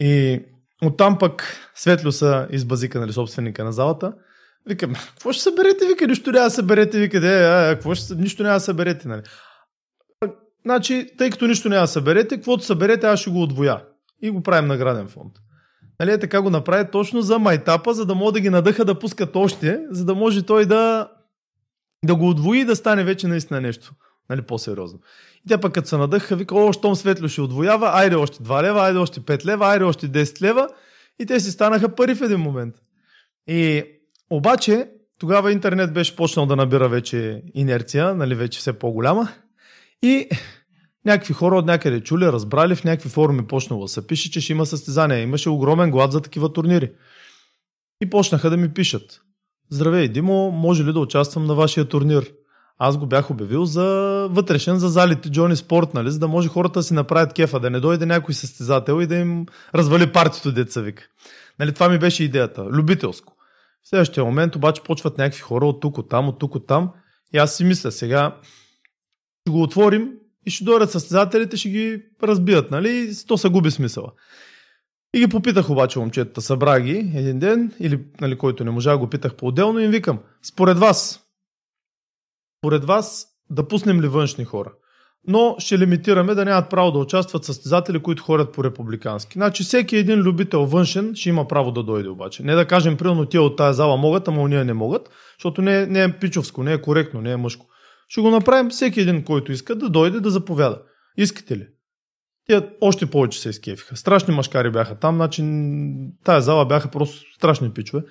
И 0.00 0.40
оттам 0.84 1.18
пък 1.18 1.56
Светло 1.74 2.12
са 2.12 2.46
избазика, 2.50 3.00
нали, 3.00 3.12
собственика 3.12 3.64
на 3.64 3.72
залата. 3.72 4.12
Викам, 4.68 4.92
какво 4.94 5.32
ще 5.32 5.42
съберете, 5.42 5.86
вика, 5.86 6.06
нищо 6.06 6.32
няма 6.32 6.44
да 6.44 6.50
съберете, 6.50 7.00
вика, 7.00 7.20
де, 7.20 7.44
а, 7.44 7.70
а, 7.70 7.74
какво 7.74 7.94
ще, 7.94 8.14
нищо 8.14 8.42
няма 8.42 8.54
да 8.54 8.60
съберете, 8.60 9.08
нали. 9.08 9.22
Значи, 10.64 11.08
тъй 11.18 11.30
като 11.30 11.46
нищо 11.46 11.68
няма 11.68 11.82
да 11.82 11.86
съберете, 11.86 12.36
каквото 12.36 12.64
съберете, 12.64 13.06
аз 13.06 13.20
ще 13.20 13.30
го 13.30 13.42
отвоя. 13.42 13.82
И 14.22 14.30
го 14.30 14.42
правим 14.42 14.68
награден 14.68 15.08
фонд. 15.08 15.32
Нали, 16.00 16.12
е, 16.12 16.18
така 16.18 16.42
го 16.42 16.50
направи 16.50 16.90
точно 16.92 17.22
за 17.22 17.38
майтапа, 17.38 17.94
за 17.94 18.06
да 18.06 18.14
може 18.14 18.32
да 18.32 18.40
ги 18.40 18.50
надъха 18.50 18.84
да 18.84 18.98
пускат 18.98 19.36
още, 19.36 19.80
за 19.90 20.04
да 20.04 20.14
може 20.14 20.42
той 20.42 20.66
да, 20.66 21.08
да 22.04 22.14
го 22.14 22.28
отвои 22.28 22.60
и 22.60 22.64
да 22.64 22.76
стане 22.76 23.04
вече 23.04 23.28
наистина 23.28 23.60
нещо. 23.60 23.92
Нали, 24.30 24.42
по-сериозно. 24.42 24.98
И 25.44 25.48
тя 25.48 25.58
пък 25.58 25.72
като 25.72 25.88
се 25.88 25.96
надъха, 25.96 26.36
вика, 26.36 26.54
о, 26.54 26.72
щом 26.72 26.96
светло 26.96 27.28
ще 27.28 27.40
отвоява, 27.40 27.90
айде 27.92 28.16
още 28.16 28.38
2 28.38 28.62
лева, 28.62 28.80
айде 28.80 28.98
още 28.98 29.20
5 29.20 29.44
лева, 29.44 29.66
айде 29.66 29.84
още 29.84 30.08
10 30.08 30.42
лева. 30.42 30.68
И 31.18 31.26
те 31.26 31.40
си 31.40 31.50
станаха 31.50 31.94
пари 31.94 32.14
в 32.14 32.22
един 32.22 32.40
момент. 32.40 32.74
И 33.46 33.84
обаче, 34.30 34.90
тогава 35.18 35.52
интернет 35.52 35.92
беше 35.92 36.16
почнал 36.16 36.46
да 36.46 36.56
набира 36.56 36.88
вече 36.88 37.42
инерция, 37.54 38.14
нали, 38.14 38.34
вече 38.34 38.58
все 38.58 38.72
по-голяма. 38.72 39.28
И 40.02 40.28
някакви 41.04 41.34
хора 41.34 41.56
от 41.56 41.66
някъде 41.66 42.00
чули, 42.00 42.26
разбрали, 42.26 42.74
в 42.74 42.84
някакви 42.84 43.08
форуми 43.08 43.46
почнало 43.46 43.82
да 43.82 43.88
се 43.88 44.06
пише, 44.06 44.30
че 44.30 44.40
ще 44.40 44.52
има 44.52 44.66
състезания. 44.66 45.20
Имаше 45.20 45.50
огромен 45.50 45.90
глад 45.90 46.12
за 46.12 46.20
такива 46.20 46.52
турнири. 46.52 46.92
И 48.00 48.10
почнаха 48.10 48.50
да 48.50 48.56
ми 48.56 48.74
пишат. 48.74 49.20
Здравей, 49.70 50.08
Димо, 50.08 50.50
може 50.50 50.84
ли 50.84 50.92
да 50.92 51.00
участвам 51.00 51.46
на 51.46 51.54
вашия 51.54 51.84
турнир? 51.84 52.32
Аз 52.78 52.96
го 52.96 53.06
бях 53.06 53.30
обявил 53.30 53.64
за 53.64 53.84
вътрешен, 54.30 54.78
за 54.78 54.88
залите 54.88 55.30
Джони 55.30 55.56
Спорт, 55.56 55.94
нали, 55.94 56.10
за 56.10 56.18
да 56.18 56.28
може 56.28 56.48
хората 56.48 56.78
да 56.78 56.82
си 56.82 56.94
направят 56.94 57.32
кефа, 57.32 57.60
да 57.60 57.70
не 57.70 57.80
дойде 57.80 58.06
някой 58.06 58.34
състезател 58.34 59.02
и 59.02 59.06
да 59.06 59.14
им 59.14 59.46
развали 59.74 60.12
партито, 60.12 60.52
деца 60.52 60.80
вика. 60.80 61.02
Нали, 61.58 61.72
това 61.72 61.88
ми 61.88 61.98
беше 61.98 62.24
идеята. 62.24 62.64
Любителско. 62.64 63.32
В 63.82 63.88
следващия 63.88 64.24
момент 64.24 64.56
обаче 64.56 64.82
почват 64.82 65.18
някакви 65.18 65.40
хора 65.40 65.66
от 65.66 65.80
тук, 65.80 65.98
от 65.98 66.08
там, 66.08 66.28
от 66.28 66.38
тук, 66.38 66.54
от 66.54 66.66
там. 66.66 66.90
И 67.34 67.38
аз 67.38 67.56
си 67.56 67.64
мисля, 67.64 67.92
сега 67.92 68.36
ще 69.42 69.52
го 69.52 69.62
отворим 69.62 70.12
и 70.46 70.50
ще 70.50 70.64
дойдат 70.64 70.90
състезателите, 70.90 71.56
ще 71.56 71.68
ги 71.68 72.02
разбият, 72.22 72.70
нали? 72.70 73.10
То 73.26 73.38
се 73.38 73.48
губи 73.48 73.70
смисъла. 73.70 74.12
И 75.14 75.18
ги 75.18 75.28
попитах 75.28 75.70
обаче 75.70 75.98
момчетата, 75.98 76.40
събра 76.40 76.80
ги 76.80 77.12
един 77.14 77.38
ден, 77.38 77.72
или 77.80 78.04
нали, 78.20 78.38
който 78.38 78.64
не 78.64 78.70
можа, 78.70 78.96
го 78.96 79.08
питах 79.08 79.34
по-отделно 79.34 79.80
и 79.80 79.84
им 79.84 79.90
викам, 79.90 80.18
според 80.42 80.78
вас, 80.78 81.20
според 82.60 82.84
вас 82.84 83.26
да 83.50 83.68
пуснем 83.68 84.00
ли 84.00 84.08
външни 84.08 84.44
хора? 84.44 84.72
Но 85.28 85.56
ще 85.58 85.78
лимитираме 85.78 86.34
да 86.34 86.44
нямат 86.44 86.70
право 86.70 86.92
да 86.92 86.98
участват 86.98 87.44
състезатели, 87.44 88.02
които 88.02 88.22
ходят 88.22 88.52
по 88.52 88.64
републикански. 88.64 89.32
Значи 89.32 89.62
всеки 89.62 89.96
един 89.96 90.20
любител 90.20 90.66
външен 90.66 91.14
ще 91.14 91.28
има 91.28 91.48
право 91.48 91.72
да 91.72 91.82
дойде 91.82 92.08
обаче. 92.08 92.42
Не 92.42 92.54
да 92.54 92.66
кажем, 92.66 92.96
примерно, 92.96 93.26
тия 93.26 93.42
от 93.42 93.56
тази 93.56 93.76
зала 93.76 93.96
могат, 93.96 94.28
ама 94.28 94.42
уния 94.42 94.64
не 94.64 94.72
могат, 94.72 95.10
защото 95.38 95.62
не, 95.62 95.86
не 95.86 96.02
е 96.02 96.18
пичовско, 96.18 96.62
не 96.62 96.72
е 96.72 96.82
коректно, 96.82 97.20
не 97.20 97.32
е 97.32 97.36
мъжко. 97.36 97.66
Ще 98.12 98.20
го 98.20 98.30
направим 98.30 98.70
всеки 98.70 99.00
един, 99.00 99.24
който 99.24 99.52
иска 99.52 99.74
да 99.74 99.88
дойде 99.88 100.20
да 100.20 100.30
заповяда. 100.30 100.82
Искате 101.16 101.56
ли? 101.56 101.66
Тя 102.48 102.68
още 102.80 103.06
повече 103.06 103.40
се 103.40 103.48
изкефиха. 103.48 103.96
Страшни 103.96 104.34
машкари 104.34 104.70
бяха 104.70 104.94
там, 104.94 105.14
значи 105.14 105.42
тая 106.24 106.40
зала 106.40 106.66
бяха 106.66 106.90
просто 106.90 107.34
страшни 107.34 107.70
пичове. 107.70 108.02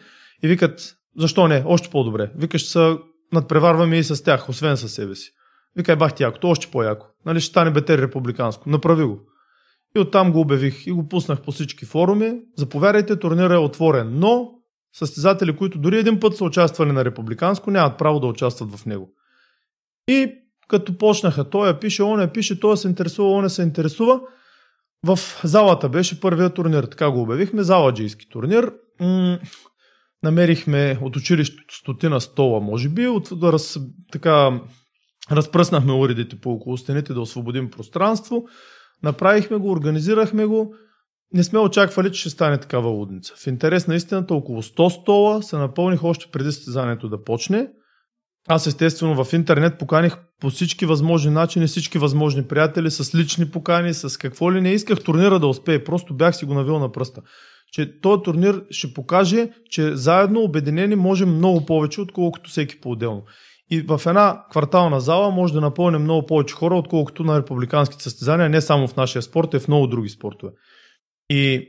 И 0.44 0.48
викат, 0.48 0.96
защо 1.18 1.48
не, 1.48 1.64
още 1.66 1.90
по-добре. 1.90 2.32
Вика, 2.36 2.58
ще 2.58 2.70
се 2.70 2.98
надпреварваме 3.34 3.98
и 3.98 4.04
с 4.04 4.24
тях, 4.24 4.50
освен 4.50 4.78
със 4.78 4.94
себе 4.94 5.16
си. 5.16 5.32
Викай, 5.76 5.96
бах 5.96 6.14
ти 6.14 6.24
якото, 6.24 6.50
още 6.50 6.68
по-яко. 6.72 7.06
Нали 7.26 7.40
ще 7.40 7.50
стане 7.50 7.72
бетер 7.72 8.00
републиканско. 8.00 8.70
Направи 8.70 9.04
го. 9.04 9.20
И 9.96 10.00
оттам 10.00 10.32
го 10.32 10.40
обявих 10.40 10.88
и 10.88 10.92
го 10.92 11.08
пуснах 11.08 11.42
по 11.42 11.52
всички 11.52 11.86
форуми. 11.86 12.34
Заповядайте, 12.58 13.20
турнира 13.20 13.54
е 13.54 13.58
отворен, 13.58 14.20
но 14.20 14.52
състезатели, 14.94 15.56
които 15.56 15.80
дори 15.80 15.98
един 15.98 16.20
път 16.20 16.38
са 16.38 16.46
участвали 16.46 16.92
на 16.92 17.06
републиканско, 17.06 17.72
нямат 17.72 17.98
право 17.98 18.20
да 18.20 18.28
участват 18.28 18.76
в 18.76 18.86
него. 18.86 19.14
И 20.08 20.34
като 20.68 20.98
почнаха, 20.98 21.50
той 21.50 21.68
я 21.68 21.80
пише, 21.80 22.04
он 22.04 22.22
я 22.22 22.32
пише, 22.34 22.60
той 22.60 22.78
се 22.78 22.88
интересува, 22.88 23.32
он 23.32 23.50
се 23.50 23.62
интересува. 23.62 24.22
В 25.06 25.20
залата 25.44 25.90
беше 25.90 26.22
първия 26.22 26.50
турнир, 26.50 26.84
така 26.84 27.12
го 27.12 27.22
обявихме, 27.22 27.64
заладжийски 27.64 28.30
турнир. 28.30 28.74
М- 29.00 29.40
намерихме 30.24 31.00
от 31.02 31.16
училището 31.16 31.76
стотина 31.76 32.22
стола, 32.22 32.60
може 32.60 32.90
би, 32.90 33.08
от, 33.08 33.30
да 33.32 33.54
раз, 33.54 33.80
така, 34.12 34.62
разпръснахме 35.32 35.94
уредите 35.94 36.40
по 36.40 36.52
около 36.52 36.78
стените 36.78 37.14
да 37.14 37.22
освободим 37.22 37.70
пространство. 37.70 38.46
Направихме 39.04 39.58
го, 39.58 39.72
организирахме 39.72 40.46
го. 40.46 40.76
Не 41.34 41.44
сме 41.44 41.60
очаквали, 41.60 42.12
че 42.12 42.20
ще 42.20 42.30
стане 42.30 42.58
такава 42.58 42.90
лудница. 42.90 43.34
В 43.38 43.48
интерес 43.48 43.88
на 43.88 43.96
истината 43.96 44.34
около 44.34 44.62
100 44.62 44.90
стола 45.02 45.44
се 45.44 45.58
напълних 45.58 46.04
още 46.04 46.26
преди 46.32 46.52
състезанието 46.52 47.10
да 47.10 47.24
почне. 47.24 47.68
Аз 48.48 48.68
естествено 48.68 49.24
в 49.24 49.34
интернет 49.34 49.80
поканих 49.80 50.18
по 50.40 50.50
всички 50.50 50.86
възможни 50.86 51.32
начини, 51.32 51.68
всички 51.68 51.98
възможни 51.98 52.44
приятели, 52.44 52.92
с 52.92 53.16
лични 53.16 53.52
покани, 53.52 53.94
с 53.94 54.18
какво 54.18 54.54
ли 54.54 54.62
не 54.62 54.72
исках 54.72 55.04
турнира 55.04 55.40
да 55.40 55.48
успее. 55.48 55.84
Просто 55.84 56.14
бях 56.14 56.36
си 56.36 56.46
го 56.46 56.54
навил 56.54 56.80
на 56.80 56.92
пръста. 56.92 57.22
Че 57.72 58.00
този 58.02 58.24
турнир 58.24 58.64
ще 58.70 58.94
покаже, 58.94 59.50
че 59.70 59.96
заедно, 59.96 60.42
обединени, 60.42 60.96
можем 60.96 61.36
много 61.36 61.66
повече, 61.66 62.02
отколкото 62.02 62.50
всеки 62.50 62.82
по-отделно. 62.82 63.24
И 63.72 63.82
в 63.82 64.02
една 64.06 64.44
квартална 64.52 65.00
зала 65.00 65.32
може 65.32 65.54
да 65.54 65.62
напълне 65.62 65.98
много 65.98 66.26
повече 66.26 66.56
хора, 66.56 66.76
отколкото 66.76 67.24
на 67.24 67.40
републиканските 67.40 68.04
състезания, 68.04 68.50
не 68.50 68.62
само 68.62 68.88
в 68.88 68.96
нашия 68.96 69.22
спорт, 69.22 69.54
а 69.54 69.58
и 69.58 69.60
в 69.60 69.68
много 69.68 69.88
други 69.88 70.10
спортове. 70.10 70.52
И 71.30 71.68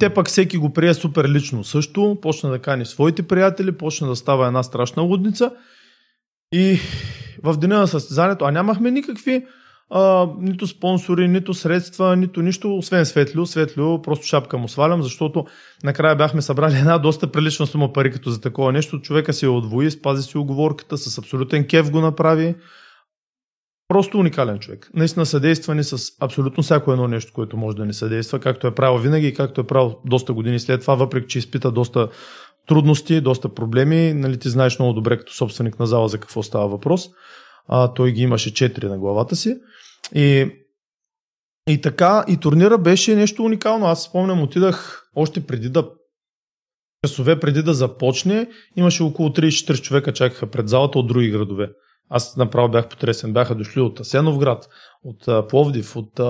те 0.00 0.14
пък 0.14 0.28
всеки 0.28 0.56
го 0.56 0.72
прие 0.72 0.94
супер 0.94 1.28
лично 1.28 1.64
също, 1.64 2.18
почна 2.22 2.50
да 2.50 2.58
кани 2.58 2.86
своите 2.86 3.22
приятели, 3.22 3.76
почна 3.76 4.08
да 4.08 4.16
става 4.16 4.46
една 4.46 4.62
страшна 4.62 5.02
лудница 5.02 5.50
и 6.52 6.78
в 7.42 7.56
деня 7.56 7.78
на 7.78 7.86
състезанието, 7.86 8.44
а 8.44 8.50
нямахме 8.50 8.90
никакви 8.90 9.46
а, 9.90 10.28
нито 10.38 10.66
спонсори, 10.66 11.28
нито 11.28 11.54
средства, 11.54 12.16
нито 12.16 12.42
нищо, 12.42 12.76
освен 12.76 13.06
Светлио. 13.06 13.46
Светлио 13.46 14.02
просто 14.02 14.26
шапка 14.26 14.58
му 14.58 14.68
свалям, 14.68 15.02
защото 15.02 15.46
накрая 15.84 16.16
бяхме 16.16 16.42
събрали 16.42 16.74
една 16.78 16.98
доста 16.98 17.32
прилична 17.32 17.66
сума 17.66 17.92
пари 17.92 18.10
като 18.12 18.30
за 18.30 18.40
такова 18.40 18.72
нещо. 18.72 19.00
Човека 19.00 19.32
си 19.32 19.44
я 19.44 19.50
отвои, 19.50 19.90
спази 19.90 20.22
си 20.22 20.38
оговорката, 20.38 20.98
с 20.98 21.18
абсолютен 21.18 21.66
кев 21.66 21.90
го 21.90 22.00
направи. 22.00 22.54
Просто 23.88 24.18
уникален 24.18 24.58
човек. 24.58 24.90
Наистина 24.94 25.26
съдейства 25.26 25.74
ни 25.74 25.84
с 25.84 25.98
абсолютно 26.20 26.62
всяко 26.62 26.92
едно 26.92 27.08
нещо, 27.08 27.32
което 27.32 27.56
може 27.56 27.76
да 27.76 27.86
ни 27.86 27.94
съдейства, 27.94 28.40
както 28.40 28.66
е 28.66 28.74
правил 28.74 28.98
винаги 28.98 29.26
и 29.26 29.34
както 29.34 29.60
е 29.60 29.66
правил 29.66 29.98
доста 30.04 30.32
години 30.32 30.60
след 30.60 30.80
това, 30.80 30.94
въпреки 30.94 31.28
че 31.28 31.38
изпита 31.38 31.70
доста 31.70 32.08
трудности, 32.66 33.20
доста 33.20 33.48
проблеми. 33.48 34.12
Нали, 34.12 34.38
ти 34.38 34.48
знаеш 34.48 34.78
много 34.78 34.92
добре 34.92 35.18
като 35.18 35.34
собственик 35.34 35.78
на 35.78 35.86
зала 35.86 36.08
за 36.08 36.18
какво 36.18 36.42
става 36.42 36.68
въпрос. 36.68 37.08
А, 37.68 37.94
той 37.94 38.12
ги 38.12 38.22
имаше 38.22 38.54
четири 38.54 38.86
на 38.86 38.98
главата 38.98 39.36
си. 39.36 39.56
И, 40.14 40.50
и 41.68 41.80
така, 41.80 42.24
и 42.28 42.36
турнира 42.36 42.78
беше 42.78 43.16
нещо 43.16 43.42
уникално. 43.42 43.86
Аз 43.86 44.02
спомням, 44.02 44.42
отидах 44.42 45.08
още 45.14 45.46
преди 45.46 45.68
да 45.68 45.90
часове 47.06 47.40
преди 47.40 47.62
да 47.62 47.74
започне, 47.74 48.48
имаше 48.76 49.02
около 49.02 49.28
34 49.28 49.80
човека 49.80 50.12
чакаха 50.12 50.50
пред 50.50 50.68
залата 50.68 50.98
от 50.98 51.06
други 51.06 51.30
градове. 51.30 51.70
Аз 52.10 52.36
направо 52.36 52.68
бях 52.68 52.88
потресен. 52.88 53.32
Бяха 53.32 53.54
дошли 53.54 53.80
от 53.80 54.00
Асеновград, 54.00 54.68
от 55.04 55.48
Пловдив, 55.48 55.96
от 55.96 56.20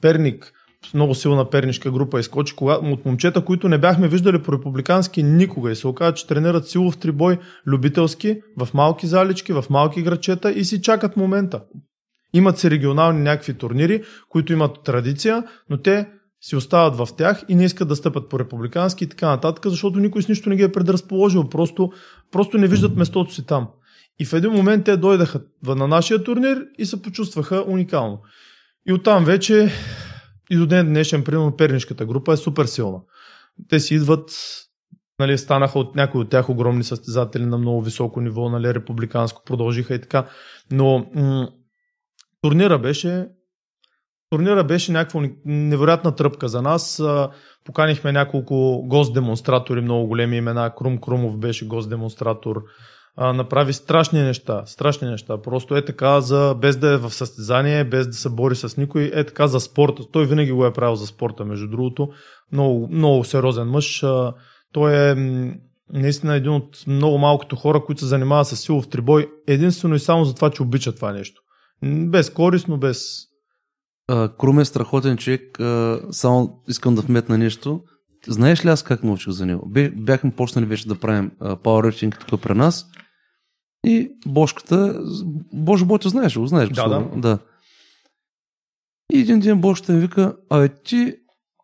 Перник, 0.00 0.52
много 0.94 1.14
силна 1.14 1.50
пернишка 1.50 1.90
група 1.90 2.20
изкочи 2.20 2.56
кога, 2.56 2.74
от 2.74 3.04
момчета, 3.04 3.44
които 3.44 3.68
не 3.68 3.78
бяхме 3.78 4.08
виждали 4.08 4.42
по 4.42 4.52
републикански 4.52 5.22
никога 5.22 5.70
и 5.70 5.76
се 5.76 5.86
оказа, 5.86 6.14
че 6.14 6.26
тренират 6.26 6.68
силов 6.68 6.98
трибой 6.98 7.38
любителски 7.66 8.40
в 8.56 8.68
малки 8.74 9.06
залички, 9.06 9.52
в 9.52 9.64
малки 9.70 10.02
грачета 10.02 10.52
и 10.52 10.64
си 10.64 10.82
чакат 10.82 11.16
момента. 11.16 11.62
Имат 12.32 12.58
си 12.58 12.70
регионални 12.70 13.22
някакви 13.22 13.54
турнири, 13.54 14.02
които 14.28 14.52
имат 14.52 14.82
традиция, 14.84 15.44
но 15.70 15.78
те 15.78 16.08
си 16.40 16.56
остават 16.56 16.96
в 16.96 17.08
тях 17.16 17.44
и 17.48 17.54
не 17.54 17.64
искат 17.64 17.88
да 17.88 17.96
стъпат 17.96 18.28
по 18.28 18.38
републикански 18.38 19.04
и 19.04 19.08
така 19.08 19.28
нататък, 19.28 19.66
защото 19.66 19.98
никой 19.98 20.22
с 20.22 20.28
нищо 20.28 20.50
не 20.50 20.56
ги 20.56 20.62
е 20.62 20.72
предразположил. 20.72 21.48
Просто, 21.48 21.92
просто 22.32 22.58
не 22.58 22.66
виждат 22.66 22.96
местото 22.96 23.34
си 23.34 23.46
там. 23.46 23.68
И 24.18 24.24
в 24.24 24.32
един 24.32 24.50
момент 24.50 24.84
те 24.84 24.96
дойдаха 24.96 25.40
на 25.66 25.88
нашия 25.88 26.24
турнир 26.24 26.66
и 26.78 26.86
се 26.86 27.02
почувстваха 27.02 27.64
уникално. 27.68 28.22
И 28.86 28.92
оттам 28.92 29.24
вече 29.24 29.72
и 30.50 30.56
до 30.56 30.66
ден 30.66 30.86
днешен, 30.86 31.24
примерно, 31.24 31.56
пернишката 31.56 32.06
група 32.06 32.32
е 32.32 32.36
супер 32.36 32.64
силна. 32.64 33.00
Те 33.68 33.80
си 33.80 33.94
идват, 33.94 34.30
нали, 35.18 35.38
станаха 35.38 35.78
от 35.78 35.94
някои 35.94 36.20
от 36.20 36.30
тях 36.30 36.48
огромни 36.48 36.84
състезатели 36.84 37.46
на 37.46 37.58
много 37.58 37.82
високо 37.82 38.20
ниво, 38.20 38.48
нали, 38.48 38.74
републиканско 38.74 39.42
продължиха 39.44 39.94
и 39.94 40.00
така. 40.00 40.28
Но 40.70 41.10
м- 41.14 41.48
турнира 42.42 42.78
беше 42.78 43.28
Турнира 44.30 44.64
беше 44.64 44.92
някаква 44.92 45.28
невероятна 45.44 46.14
тръпка 46.14 46.48
за 46.48 46.62
нас. 46.62 47.02
Поканихме 47.64 48.12
няколко 48.12 48.82
гост-демонстратори, 48.86 49.80
много 49.80 50.06
големи 50.06 50.36
имена. 50.36 50.74
Крум 50.78 50.98
Крумов 50.98 51.38
беше 51.38 51.68
гост-демонстратор. 51.68 52.62
А, 53.20 53.32
направи 53.32 53.72
страшни 53.72 54.22
неща. 54.22 54.62
Страшни 54.66 55.08
неща. 55.08 55.42
Просто 55.42 55.76
е 55.76 55.84
така, 55.84 56.20
за, 56.20 56.54
без 56.60 56.76
да 56.76 56.92
е 56.92 56.96
в 56.96 57.10
състезание, 57.10 57.84
без 57.84 58.06
да 58.06 58.12
се 58.12 58.28
бори 58.28 58.56
с 58.56 58.76
никой, 58.76 59.10
е 59.14 59.24
така 59.24 59.46
за 59.46 59.60
спорта. 59.60 60.02
Той 60.12 60.26
винаги 60.26 60.52
го 60.52 60.66
е 60.66 60.72
правил 60.72 60.96
за 60.96 61.06
спорта, 61.06 61.44
между 61.44 61.68
другото. 61.68 62.08
Много, 62.52 62.88
много 62.90 63.24
сериозен 63.24 63.68
мъж. 63.68 64.02
А, 64.02 64.34
той 64.72 65.10
е 65.10 65.14
наистина 65.92 66.34
един 66.34 66.52
от 66.52 66.84
много 66.86 67.18
малкото 67.18 67.56
хора, 67.56 67.84
които 67.84 68.00
се 68.00 68.06
занимават 68.06 68.46
с 68.46 68.56
силов 68.56 68.88
трибой, 68.88 69.30
единствено 69.46 69.94
и 69.94 69.98
само 69.98 70.24
за 70.24 70.34
това, 70.34 70.50
че 70.50 70.62
обича 70.62 70.94
това 70.94 71.12
нещо. 71.12 71.40
Без 71.82 72.30
корисно, 72.30 72.78
без... 72.78 73.24
Крум 74.38 74.58
е 74.58 74.64
страхотен 74.64 75.16
човек. 75.16 75.58
Само 76.10 76.62
искам 76.68 76.94
да 76.94 77.02
вметна 77.02 77.38
нещо. 77.38 77.80
Знаеш 78.28 78.64
ли 78.64 78.68
аз 78.68 78.82
как 78.82 79.04
научих 79.04 79.32
за 79.32 79.46
него? 79.46 79.70
Бяхме 79.96 80.30
почнали 80.30 80.66
вече 80.66 80.88
да 80.88 80.94
правим 80.94 81.30
powerlifting 81.40 82.26
тук 82.26 82.42
при 82.42 82.54
нас. 82.54 82.86
И 83.86 84.12
Бошката, 84.26 85.02
Боже 85.52 85.84
Ботя 85.84 86.08
знаеш 86.08 86.38
го, 86.38 86.46
знаеш. 86.46 86.68
Да, 86.68 86.88
да. 86.88 87.20
да. 87.20 87.38
И 89.12 89.20
един 89.20 89.40
ден 89.40 89.60
Бошката 89.60 89.92
ми 89.92 90.00
вика, 90.00 90.36
а 90.50 90.68
ти, 90.68 91.14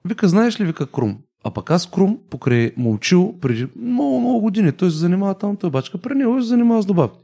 вика, 0.04 0.28
знаеш 0.28 0.60
ли, 0.60 0.64
вика 0.64 0.86
Крум? 0.86 1.18
А 1.44 1.50
пък 1.50 1.70
аз 1.70 1.90
Крум, 1.90 2.18
покрай 2.30 2.72
Молчил, 2.76 3.38
преди 3.40 3.68
много, 3.76 4.20
много 4.20 4.40
години, 4.40 4.72
той 4.72 4.90
се 4.90 4.96
занимава 4.96 5.34
там, 5.34 5.56
той 5.56 5.70
бачка 5.70 5.98
при 5.98 6.14
него 6.14 6.42
се 6.42 6.48
занимава 6.48 6.82
с 6.82 6.86
добавки. 6.86 7.18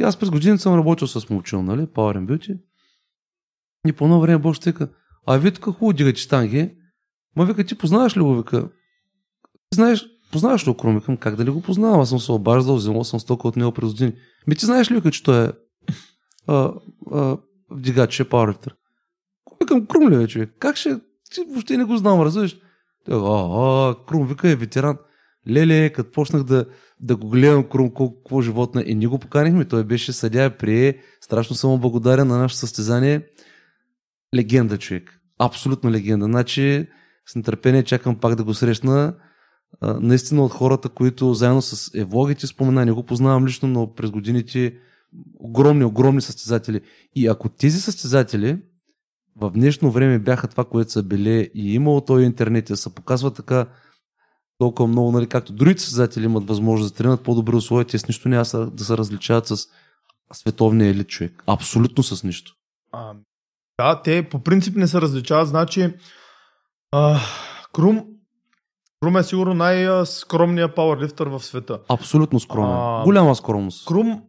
И 0.00 0.02
аз 0.02 0.16
през 0.16 0.30
години 0.30 0.58
съм 0.58 0.74
работил 0.74 1.06
с 1.06 1.30
Молчил, 1.30 1.62
нали, 1.62 1.80
Power 1.80 2.18
and 2.18 2.26
Beauty. 2.26 2.58
И 3.86 3.92
по 3.92 4.04
едно 4.04 4.20
време 4.20 4.54
ще 4.54 4.70
вика, 4.70 4.88
а 5.26 5.36
вие 5.36 5.50
тук 5.50 5.64
хубаво 5.64 5.92
дигате 5.92 6.20
штанги, 6.20 6.74
ма 7.36 7.44
вика, 7.44 7.64
ти 7.64 7.78
познаваш 7.78 8.16
ли 8.16 8.20
го, 8.20 8.36
вика? 8.36 8.68
Ти 9.70 9.74
знаеш, 9.74 10.06
познаваш 10.32 10.66
ли 10.66 10.70
го 10.70 10.76
Крум? 10.76 10.94
Викам, 10.94 11.16
как 11.16 11.36
да 11.36 11.44
ли 11.44 11.50
го 11.50 11.62
познавам? 11.62 12.00
Аз 12.00 12.08
съм 12.08 12.20
се 12.20 12.32
обаждал, 12.32 12.76
вземал 12.76 13.04
съм 13.04 13.20
стока 13.20 13.48
от 13.48 13.56
него 13.56 13.72
през 13.72 13.90
години. 13.90 14.12
Ми 14.46 14.54
ти 14.56 14.66
знаеш 14.66 14.90
ли, 14.90 15.10
че 15.10 15.22
той 15.22 15.44
е 15.44 15.50
а, 16.46 16.72
вдигач, 17.70 18.20
е 18.20 18.28
пауърлифтър? 18.28 18.74
Викам, 19.60 19.86
Крум 19.86 20.10
ли, 20.10 20.28
човек? 20.28 20.54
Как 20.58 20.76
ще... 20.76 21.00
Ти 21.34 21.40
въобще 21.48 21.76
не 21.76 21.84
го 21.84 21.96
знам, 21.96 22.22
разбираш? 22.22 22.56
А, 23.10 23.14
а, 23.14 23.94
Крум, 24.06 24.26
вика 24.26 24.48
е 24.48 24.56
ветеран. 24.56 24.98
Леле, 25.50 25.90
като 25.90 26.10
почнах 26.10 26.42
да, 26.42 26.66
да 27.00 27.16
го 27.16 27.28
гледам 27.28 27.64
Крум, 27.64 27.90
колко, 27.90 28.22
какво 28.22 28.42
животно 28.42 28.82
и 28.86 28.94
ние 28.94 29.08
го 29.08 29.18
поканихме. 29.18 29.64
Той 29.64 29.84
беше 29.84 30.12
съдя, 30.12 30.50
прие. 30.50 30.98
Страшно 31.20 31.56
съм 31.56 31.80
благодарен 31.80 32.28
на 32.28 32.38
нашето 32.38 32.58
състезание. 32.58 33.26
Легенда, 34.34 34.78
човек. 34.78 35.20
Абсолютно 35.38 35.90
легенда. 35.90 36.24
Значи, 36.24 36.86
с 37.26 37.36
нетърпение 37.36 37.82
чакам 37.82 38.20
пак 38.20 38.34
да 38.34 38.44
го 38.44 38.54
срещна. 38.54 39.14
А, 39.80 40.00
наистина 40.00 40.44
от 40.44 40.52
хората, 40.52 40.88
които 40.88 41.34
заедно 41.34 41.62
с 41.62 41.90
евлогите 41.94 42.46
спомена, 42.46 42.84
не 42.84 42.92
го 42.92 43.02
познавам 43.02 43.46
лично, 43.46 43.68
но 43.68 43.94
през 43.94 44.10
годините 44.10 44.74
огромни, 45.38 45.84
огромни 45.84 46.20
състезатели. 46.20 46.80
И 47.14 47.26
ако 47.26 47.48
тези 47.48 47.80
състезатели 47.80 48.58
в 49.36 49.50
днешно 49.50 49.90
време 49.90 50.18
бяха 50.18 50.48
това, 50.48 50.64
което 50.64 50.92
са 50.92 51.02
били 51.02 51.50
и 51.54 51.74
имало 51.74 52.00
този 52.00 52.24
интернет, 52.24 52.64
да 52.64 52.76
се 52.76 52.94
показва 52.94 53.30
така 53.30 53.66
толкова 54.58 54.88
много, 54.88 55.12
нали, 55.12 55.26
както 55.26 55.52
другите 55.52 55.82
създатели 55.82 56.24
имат 56.24 56.48
възможност 56.48 56.94
да 56.94 56.96
тренират 56.98 57.22
по-добри 57.22 57.56
условия, 57.56 57.86
те 57.86 57.98
с 57.98 58.08
нищо 58.08 58.28
няма 58.28 58.44
да 58.72 58.84
се 58.84 58.96
различават 58.96 59.46
с 59.46 59.66
световния 60.32 60.90
елит 60.90 61.08
човек. 61.08 61.42
Абсолютно 61.46 62.04
с 62.04 62.24
нищо. 62.24 62.54
А, 62.92 63.14
да, 63.78 64.02
те 64.02 64.28
по 64.28 64.42
принцип 64.42 64.76
не 64.76 64.86
се 64.86 65.00
различават. 65.00 65.48
Значи, 65.48 65.94
а, 66.92 67.20
Крум, 67.72 68.04
Крум 69.04 69.16
е 69.16 69.22
сигурно 69.22 69.54
най-скромният 69.54 70.74
пауърлифтър 70.74 71.26
в 71.26 71.40
света. 71.40 71.78
Абсолютно 71.88 72.40
скромен. 72.40 72.76
А, 72.76 73.02
Голяма 73.04 73.36
скромност. 73.36 73.86
Крум 73.86 74.22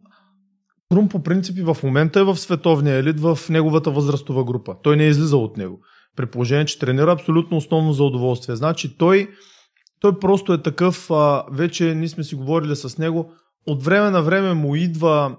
Крум 0.92 1.08
по 1.08 1.22
принципи 1.22 1.62
в 1.62 1.76
момента 1.82 2.20
е 2.20 2.24
в 2.24 2.36
световния 2.36 2.96
елит 2.96 3.20
в 3.20 3.38
неговата 3.50 3.90
възрастова 3.90 4.44
група. 4.44 4.74
Той 4.82 4.96
не 4.96 5.04
е 5.04 5.08
излизал 5.08 5.44
от 5.44 5.56
него. 5.56 5.80
При 6.16 6.26
положение, 6.26 6.64
че 6.64 6.78
тренира 6.78 7.12
абсолютно 7.12 7.56
основно 7.56 7.92
за 7.92 8.04
удоволствие. 8.04 8.56
Значи 8.56 8.98
той, 8.98 9.30
той 10.00 10.18
просто 10.18 10.52
е 10.52 10.62
такъв, 10.62 11.10
а, 11.10 11.44
вече 11.52 11.94
ние 11.94 12.08
сме 12.08 12.24
си 12.24 12.34
говорили 12.34 12.76
с 12.76 12.98
него, 12.98 13.32
от 13.66 13.82
време 13.82 14.10
на 14.10 14.22
време 14.22 14.54
му 14.54 14.74
идва 14.74 15.36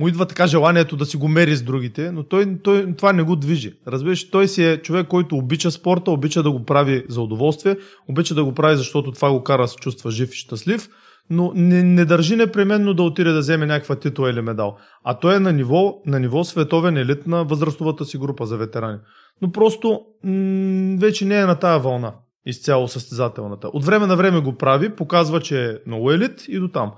му 0.00 0.08
идва 0.08 0.26
така 0.26 0.46
желанието 0.46 0.96
да 0.96 1.06
си 1.06 1.16
го 1.16 1.28
мери 1.28 1.56
с 1.56 1.62
другите, 1.62 2.12
но 2.12 2.22
той, 2.22 2.58
той 2.62 2.94
това 2.96 3.12
не 3.12 3.22
го 3.22 3.36
движи. 3.36 3.72
Разбираш, 3.88 4.30
той 4.30 4.48
си 4.48 4.64
е 4.64 4.76
човек, 4.76 5.06
който 5.06 5.36
обича 5.36 5.70
спорта, 5.70 6.10
обича 6.10 6.42
да 6.42 6.50
го 6.50 6.64
прави 6.64 7.04
за 7.08 7.20
удоволствие, 7.20 7.76
обича 8.08 8.34
да 8.34 8.44
го 8.44 8.54
прави, 8.54 8.76
защото 8.76 9.12
това 9.12 9.32
го 9.32 9.42
кара 9.42 9.62
да 9.62 9.68
се 9.68 9.76
чувства 9.76 10.10
жив 10.10 10.34
и 10.34 10.36
щастлив 10.36 10.88
но 11.30 11.52
не, 11.54 11.82
не 11.82 12.04
държи 12.04 12.36
непременно 12.36 12.94
да 12.94 13.02
отиде 13.02 13.30
да 13.30 13.38
вземе 13.38 13.66
някаква 13.66 13.96
титла 13.96 14.30
или 14.30 14.40
медал. 14.40 14.76
А 15.04 15.14
той 15.14 15.36
е 15.36 15.40
на 15.40 15.52
ниво, 15.52 16.02
на 16.06 16.20
ниво 16.20 16.44
световен 16.44 16.96
елит 16.96 17.26
на 17.26 17.44
възрастовата 17.44 18.04
си 18.04 18.18
група 18.18 18.46
за 18.46 18.56
ветерани. 18.56 18.98
Но 19.42 19.52
просто 19.52 20.00
м- 20.24 20.96
вече 21.00 21.24
не 21.24 21.40
е 21.40 21.46
на 21.46 21.58
тая 21.58 21.78
вълна 21.78 22.14
изцяло 22.46 22.88
състезателната. 22.88 23.68
От 23.68 23.84
време 23.84 24.06
на 24.06 24.16
време 24.16 24.40
го 24.40 24.56
прави, 24.56 24.96
показва, 24.96 25.40
че 25.40 25.64
е 25.64 25.78
много 25.86 26.12
елит 26.12 26.44
и 26.48 26.58
до 26.58 26.68
там. 26.68 26.92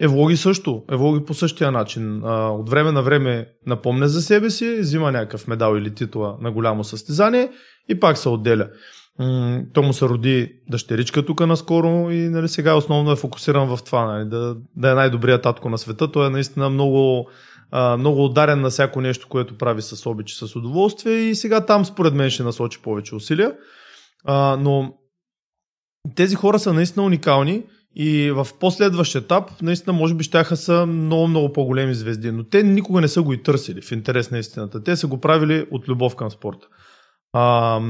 Евлоги 0.00 0.36
също, 0.36 0.82
Евлоги 0.90 1.24
по 1.24 1.34
същия 1.34 1.72
начин. 1.72 2.24
От 2.24 2.70
време 2.70 2.92
на 2.92 3.02
време 3.02 3.48
напомня 3.66 4.08
за 4.08 4.22
себе 4.22 4.50
си, 4.50 4.78
взима 4.80 5.12
някакъв 5.12 5.48
медал 5.48 5.76
или 5.76 5.94
титла 5.94 6.36
на 6.40 6.52
голямо 6.52 6.84
състезание 6.84 7.50
и 7.88 8.00
пак 8.00 8.18
се 8.18 8.28
отделя. 8.28 8.68
То 9.72 9.82
му 9.82 9.92
се 9.92 10.04
роди 10.04 10.52
дъщеричка 10.70 11.26
тук 11.26 11.46
наскоро 11.46 12.10
и 12.10 12.28
нали, 12.28 12.48
сега 12.48 12.74
основно 12.74 13.12
е 13.12 13.16
фокусиран 13.16 13.76
в 13.76 13.84
това, 13.84 14.04
нали, 14.04 14.28
да, 14.28 14.56
да 14.76 14.90
е 14.90 14.94
най-добрият 14.94 15.42
татко 15.42 15.68
на 15.68 15.78
света. 15.78 16.12
Той 16.12 16.26
е 16.26 16.30
наистина 16.30 16.70
много, 16.70 17.28
много 17.98 18.24
ударен 18.24 18.60
на 18.60 18.70
всяко 18.70 19.00
нещо, 19.00 19.28
което 19.28 19.58
прави 19.58 19.82
с 19.82 20.10
обич 20.10 20.32
и 20.32 20.36
с 20.36 20.56
удоволствие 20.56 21.14
и 21.14 21.34
сега 21.34 21.66
там 21.66 21.84
според 21.84 22.14
мен 22.14 22.30
ще 22.30 22.42
насочи 22.42 22.82
повече 22.82 23.14
усилия. 23.14 23.52
Но 24.58 24.94
тези 26.14 26.34
хора 26.34 26.58
са 26.58 26.72
наистина 26.72 27.06
уникални 27.06 27.62
и 27.96 28.30
в 28.30 28.46
последващ 28.60 29.14
етап 29.14 29.62
наистина 29.62 29.92
може 29.92 30.14
би 30.14 30.24
щяха 30.24 30.56
са 30.56 30.86
много, 30.86 31.28
много 31.28 31.52
по-големи 31.52 31.94
звезди, 31.94 32.30
но 32.30 32.44
те 32.44 32.62
никога 32.62 33.00
не 33.00 33.08
са 33.08 33.22
го 33.22 33.32
и 33.32 33.42
търсили 33.42 33.80
в 33.80 33.92
интерес 33.92 34.30
на 34.30 34.38
истината. 34.38 34.82
Те 34.82 34.96
са 34.96 35.06
го 35.06 35.20
правили 35.20 35.66
от 35.70 35.88
любов 35.88 36.16
към 36.16 36.30
спорта. 36.30 36.66
А, 37.32 37.80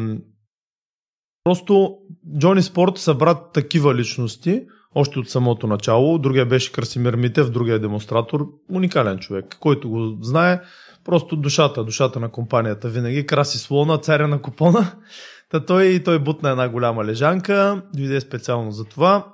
Просто 1.45 1.97
Джони 2.39 2.63
Спорт 2.63 2.99
събра 2.99 3.35
такива 3.35 3.95
личности, 3.95 4.63
още 4.95 5.19
от 5.19 5.31
самото 5.31 5.67
начало. 5.67 6.19
Другия 6.19 6.47
беше 6.47 6.73
Красимир 6.73 7.15
Митев, 7.15 7.51
другия 7.51 7.75
е 7.75 7.79
демонстратор. 7.79 8.47
Уникален 8.71 9.19
човек, 9.19 9.57
който 9.61 9.91
го 9.91 10.19
знае. 10.21 10.61
Просто 11.05 11.37
душата, 11.37 11.85
душата 11.85 12.21
на 12.21 12.29
компанията 12.29 12.89
винаги. 12.89 13.27
Краси 13.27 13.59
слона, 13.59 13.99
царя 13.99 14.29
на 14.29 14.43
купона. 14.43 14.93
Та 15.51 15.65
той, 15.65 16.03
той 16.05 16.19
бутна 16.19 16.51
една 16.51 16.69
голяма 16.69 17.05
лежанка, 17.05 17.83
дойде 17.95 18.21
специално 18.21 18.71
за 18.71 18.85
това. 18.85 19.34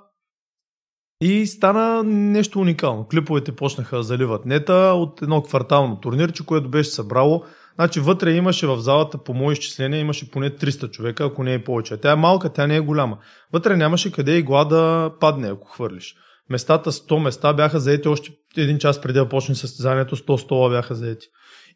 И 1.20 1.46
стана 1.46 2.02
нещо 2.04 2.60
уникално. 2.60 3.06
Клиповете 3.08 3.52
почнаха 3.52 3.96
да 3.96 4.02
заливат 4.02 4.46
нета 4.46 4.74
от 4.74 5.22
едно 5.22 5.42
квартално 5.42 6.00
турнирче, 6.00 6.46
което 6.46 6.68
беше 6.68 6.90
събрало 6.90 7.44
Значи 7.80 8.00
вътре 8.00 8.32
имаше 8.32 8.66
в 8.66 8.78
залата, 8.80 9.18
по 9.18 9.34
мои 9.34 9.52
изчисления, 9.52 10.00
имаше 10.00 10.30
поне 10.30 10.50
300 10.50 10.90
човека, 10.90 11.24
ако 11.24 11.42
не 11.42 11.54
е 11.54 11.64
повече. 11.64 11.96
Тя 11.96 12.12
е 12.12 12.16
малка, 12.16 12.52
тя 12.52 12.66
не 12.66 12.76
е 12.76 12.80
голяма. 12.80 13.18
Вътре 13.52 13.76
нямаше 13.76 14.12
къде 14.12 14.36
игла 14.36 14.64
да 14.64 15.12
падне, 15.20 15.48
ако 15.48 15.68
хвърлиш. 15.68 16.14
Местата, 16.50 16.92
100 16.92 17.22
места 17.22 17.52
бяха 17.52 17.80
заети 17.80 18.08
още 18.08 18.30
един 18.56 18.78
час 18.78 19.00
преди 19.00 19.18
да 19.18 19.28
почне 19.28 19.54
състезанието, 19.54 20.16
100 20.16 20.36
стола 20.36 20.70
бяха 20.70 20.94
заети. 20.94 21.26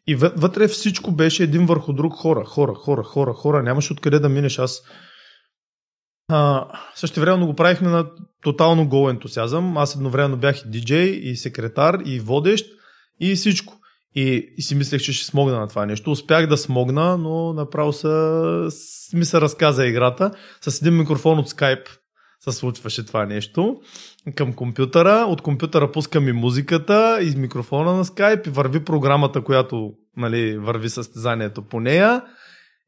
И 0.07 0.15
вътре 0.15 0.67
всичко 0.67 1.11
беше 1.11 1.43
един 1.43 1.65
върху 1.65 1.93
друг 1.93 2.13
хора, 2.13 2.45
хора, 2.45 2.73
хора, 2.73 3.03
хора, 3.03 3.33
хора. 3.33 3.63
Нямаше 3.63 3.93
откъде 3.93 4.19
да 4.19 4.29
минеш. 4.29 4.59
Аз 4.59 4.81
а, 6.27 6.67
също 6.95 7.19
време 7.19 7.45
го 7.45 7.55
правихме 7.55 7.89
на 7.89 8.05
тотално 8.43 8.87
гол 8.87 9.09
ентусиазъм. 9.09 9.77
Аз 9.77 9.95
едновременно 9.95 10.37
бях 10.37 10.61
и 10.61 10.69
диджей, 10.69 11.09
и 11.09 11.35
секретар, 11.35 11.99
и 12.05 12.19
водещ, 12.19 12.65
и 13.19 13.35
всичко. 13.35 13.73
И, 14.15 14.53
и 14.57 14.61
си 14.61 14.75
мислех, 14.75 15.01
че 15.01 15.13
ще 15.13 15.25
смогна 15.25 15.59
на 15.59 15.67
това 15.67 15.85
нещо. 15.85 16.11
Успях 16.11 16.47
да 16.47 16.57
смогна, 16.57 17.17
но 17.17 17.53
направо 17.53 17.93
са, 17.93 18.69
ми 19.13 19.25
се 19.25 19.41
разказа 19.41 19.87
играта. 19.87 20.31
С 20.61 20.81
един 20.81 20.97
микрофон 20.97 21.39
от 21.39 21.49
Skype 21.49 21.87
се 22.39 22.51
случваше 22.51 23.05
това 23.05 23.25
нещо 23.25 23.81
към 24.35 24.53
компютъра. 24.53 25.25
От 25.29 25.41
компютъра 25.41 25.91
пускам 25.91 26.27
и 26.27 26.31
музиката, 26.31 27.19
и 27.21 27.35
микрофона 27.37 27.93
на 27.93 28.05
Skype, 28.05 28.47
и 28.47 28.51
върви 28.51 28.83
програмата, 28.83 29.43
която 29.43 29.91
нали, 30.17 30.57
върви 30.57 30.89
състезанието 30.89 31.61
по 31.61 31.79
нея. 31.79 32.21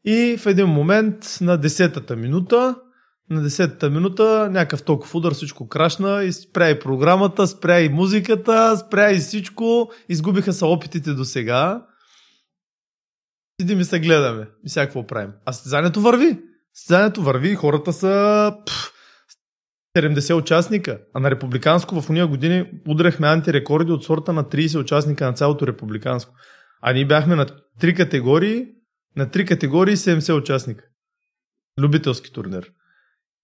И 0.05 0.37
в 0.39 0.45
един 0.45 0.67
момент 0.67 1.15
на 1.41 1.59
10-та 1.59 2.15
минута 2.15 2.75
на 3.29 3.41
10-та 3.41 3.89
минута 3.89 4.49
някакъв 4.51 4.83
толкова 4.83 5.17
удар, 5.17 5.33
всичко 5.33 5.69
крашна 5.69 6.23
и 6.23 6.33
спря 6.33 6.69
и 6.69 6.79
програмата, 6.79 7.47
спря 7.47 7.79
и 7.79 7.89
музиката, 7.89 8.77
спря 8.77 9.11
и 9.11 9.17
всичко. 9.17 9.91
Изгубиха 10.09 10.53
се 10.53 10.65
опитите 10.65 11.13
до 11.13 11.25
сега. 11.25 11.85
Сидим 13.61 13.79
и 13.79 13.85
се 13.85 13.99
гледаме. 13.99 14.47
И 14.65 14.69
сега 14.69 14.85
какво 14.85 15.07
правим? 15.07 15.31
А 15.45 15.53
състезанието 15.53 16.01
върви. 16.01 16.39
Състезанието 16.73 17.23
върви 17.23 17.51
и 17.51 17.55
хората 17.55 17.93
са... 17.93 18.53
Пфф, 18.65 18.93
70 19.97 20.33
участника, 20.33 20.99
а 21.13 21.19
на 21.19 21.31
републиканско 21.31 22.01
в 22.01 22.09
уния 22.09 22.27
години 22.27 22.71
удряхме 22.87 23.27
антирекорди 23.27 23.91
от 23.91 24.03
сорта 24.03 24.33
на 24.33 24.43
30 24.43 24.79
участника 24.79 25.25
на 25.25 25.33
цялото 25.33 25.67
републиканско. 25.67 26.33
А 26.81 26.93
ние 26.93 27.05
бяхме 27.05 27.35
на 27.35 27.45
три 27.79 27.95
категории, 27.95 28.67
на 29.15 29.31
три 29.31 29.45
категории 29.45 29.95
70 29.95 30.33
участника. 30.33 30.85
Любителски 31.79 32.33
турнир. 32.33 32.71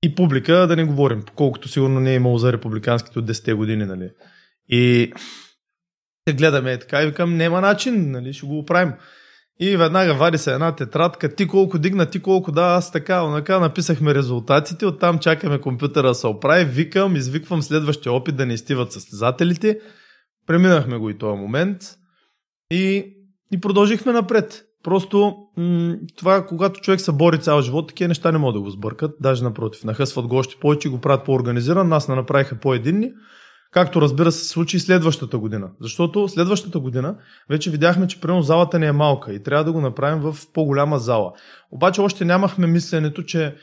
И 0.04 0.16
публика, 0.16 0.68
да 0.68 0.76
не 0.76 0.84
говорим, 0.84 1.24
колкото 1.36 1.68
сигурно 1.68 1.99
не 1.99 2.12
е 2.12 2.16
имало 2.16 2.38
за 2.38 2.54
републиканските 2.54 3.20
от 3.20 3.26
10 3.26 3.56
години, 3.56 3.86
нали. 3.86 4.10
И 4.70 5.14
те 6.26 6.34
гледаме 6.34 6.80
така 6.80 7.04
и 7.04 7.06
викам, 7.06 7.38
няма 7.38 7.62
начин, 7.62 8.12
нали, 8.12 8.34
ще 8.34 8.45
го 8.45 8.60
оправим. 8.60 8.93
И 9.60 9.78
веднага 9.78 10.14
вади 10.14 10.38
се 10.38 10.54
една 10.54 10.76
тетрадка, 10.76 11.36
ти 11.36 11.47
колко 11.47 11.80
дигна, 11.80 12.06
ти 12.06 12.22
колко 12.22 12.51
да, 12.51 12.62
аз 12.62 12.91
така, 12.91 13.24
онака 13.24 13.60
написахме 13.60 14.16
резултатите, 14.16 14.86
оттам 14.86 15.20
чакаме 15.20 15.62
компютъра 15.62 16.08
да 16.08 16.16
се 16.16 16.28
оправи, 16.28 16.66
викам, 16.66 17.16
извиквам 17.16 17.62
следващия 17.62 18.14
опит 18.14 18.36
да 18.36 18.45
не 18.45 18.54
изтиват 18.54 18.91
състезателите. 18.91 19.80
Преминахме 20.47 20.97
го 20.97 21.10
и 21.10 21.18
този 21.18 21.39
момент 21.39 21.82
и, 22.72 23.14
и 23.51 23.62
продължихме 23.62 24.12
напред. 24.12 24.64
Просто 24.84 25.36
м- 25.58 25.96
това, 26.18 26.46
когато 26.46 26.80
човек 26.80 27.02
се 27.02 27.12
бори 27.12 27.40
цял 27.40 27.62
живот, 27.62 27.88
такива 27.88 28.08
неща 28.08 28.32
не 28.32 28.38
могат 28.38 28.56
да 28.56 28.62
го 28.62 28.70
сбъркат. 28.70 29.12
Даже 29.22 29.44
напротив, 29.44 29.84
нахъсват 29.84 30.28
го 30.28 30.36
още 30.36 30.56
повече 30.60 30.88
и 30.88 30.92
го 30.92 31.02
правят 31.02 31.26
по-организиран. 31.26 31.90
Нас 31.90 32.08
не 32.08 32.16
направиха 32.16 32.60
по-единни. 32.60 33.12
Както 33.72 34.02
разбира 34.02 34.32
се, 34.32 34.48
случи 34.48 34.80
следващата 34.80 35.38
година. 35.38 35.70
Защото 35.82 36.28
следващата 36.28 36.80
година 36.80 37.16
вече 37.50 37.72
видяхме, 37.72 38.08
че 38.08 38.22
примерно 38.22 38.42
залата 38.42 38.80
не 38.80 38.86
е 38.86 38.92
малка 38.92 39.34
и 39.34 39.44
трябва 39.44 39.64
да 39.64 39.72
го 39.72 39.82
направим 39.82 40.22
в 40.22 40.38
по-голяма 40.54 41.00
зала. 41.00 41.32
Обаче 41.72 42.02
още 42.02 42.26
нямахме 42.26 42.68
мисленето, 42.68 43.24
че, 43.24 43.56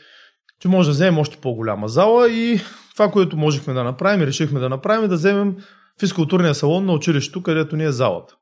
че 0.59 0.67
може 0.67 0.87
да 0.87 0.91
вземем 0.91 1.19
още 1.19 1.37
по-голяма 1.37 1.87
зала 1.87 2.29
и 2.31 2.59
това, 2.93 3.11
което 3.11 3.37
можехме 3.37 3.73
да 3.73 3.83
направим 3.83 4.21
и 4.21 4.27
решихме 4.27 4.59
да 4.59 4.69
направим, 4.69 5.03
е 5.03 5.07
да 5.07 5.15
вземем 5.15 5.55
физкултурния 5.99 6.55
салон 6.55 6.85
на 6.85 6.93
училището, 6.93 7.43
където 7.43 7.75
ни 7.75 7.83
е 7.83 7.91
залата. 7.91 8.35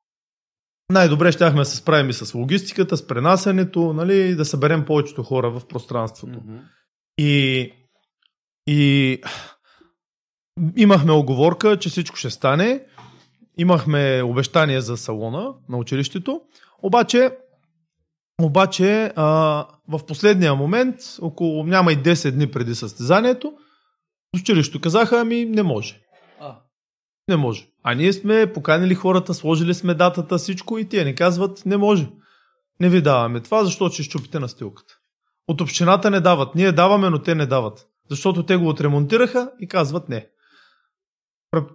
Най-добре 0.91 1.31
щяхме 1.31 1.61
да 1.61 1.65
се 1.65 1.77
справим 1.77 2.09
и 2.09 2.13
с 2.13 2.33
логистиката, 2.33 2.97
с 2.97 3.07
пренасенето, 3.07 3.93
нали, 3.93 4.35
да 4.35 4.45
съберем 4.45 4.85
повечето 4.85 5.23
хора 5.23 5.51
в 5.51 5.67
пространството. 5.67 6.39
Mm-hmm. 6.39 6.61
И, 7.17 7.71
и 8.67 9.21
Имахме 10.75 11.11
оговорка, 11.11 11.77
че 11.79 11.89
всичко 11.89 12.15
ще 12.15 12.29
стане. 12.29 12.85
Имахме 13.57 14.21
обещание 14.25 14.81
за 14.81 14.97
салона 14.97 15.53
на 15.69 15.77
училището. 15.77 16.41
Обаче, 16.83 17.31
обаче 18.41 19.13
а, 19.15 19.25
в 19.87 20.05
последния 20.07 20.55
момент, 20.55 20.95
около 21.21 21.63
няма 21.63 21.93
и 21.93 21.97
10 21.97 22.31
дни 22.31 22.51
преди 22.51 22.75
състезанието, 22.75 23.53
училището 24.35 24.81
казаха, 24.81 25.19
ами 25.19 25.45
не 25.45 25.63
може. 25.63 26.01
Не 27.29 27.37
може. 27.37 27.67
А 27.83 27.93
ние 27.93 28.13
сме 28.13 28.53
поканили 28.53 28.95
хората, 28.95 29.33
сложили 29.33 29.73
сме 29.73 29.93
датата, 29.93 30.37
всичко 30.37 30.77
и 30.77 30.89
те 30.89 31.05
ни 31.05 31.15
казват, 31.15 31.65
не 31.65 31.77
може. 31.77 32.09
Не 32.79 32.89
ви 32.89 33.01
даваме 33.01 33.39
това, 33.39 33.63
защото 33.63 33.93
ще 33.93 34.03
щупите 34.03 34.39
настилката. 34.39 34.93
От 35.47 35.61
общината 35.61 36.11
не 36.11 36.19
дават. 36.19 36.55
Ние 36.55 36.71
даваме, 36.71 37.09
но 37.09 37.21
те 37.21 37.35
не 37.35 37.45
дават. 37.45 37.87
Защото 38.09 38.43
те 38.43 38.57
го 38.57 38.67
отремонтираха 38.67 39.51
и 39.59 39.67
казват 39.67 40.09
не 40.09 40.27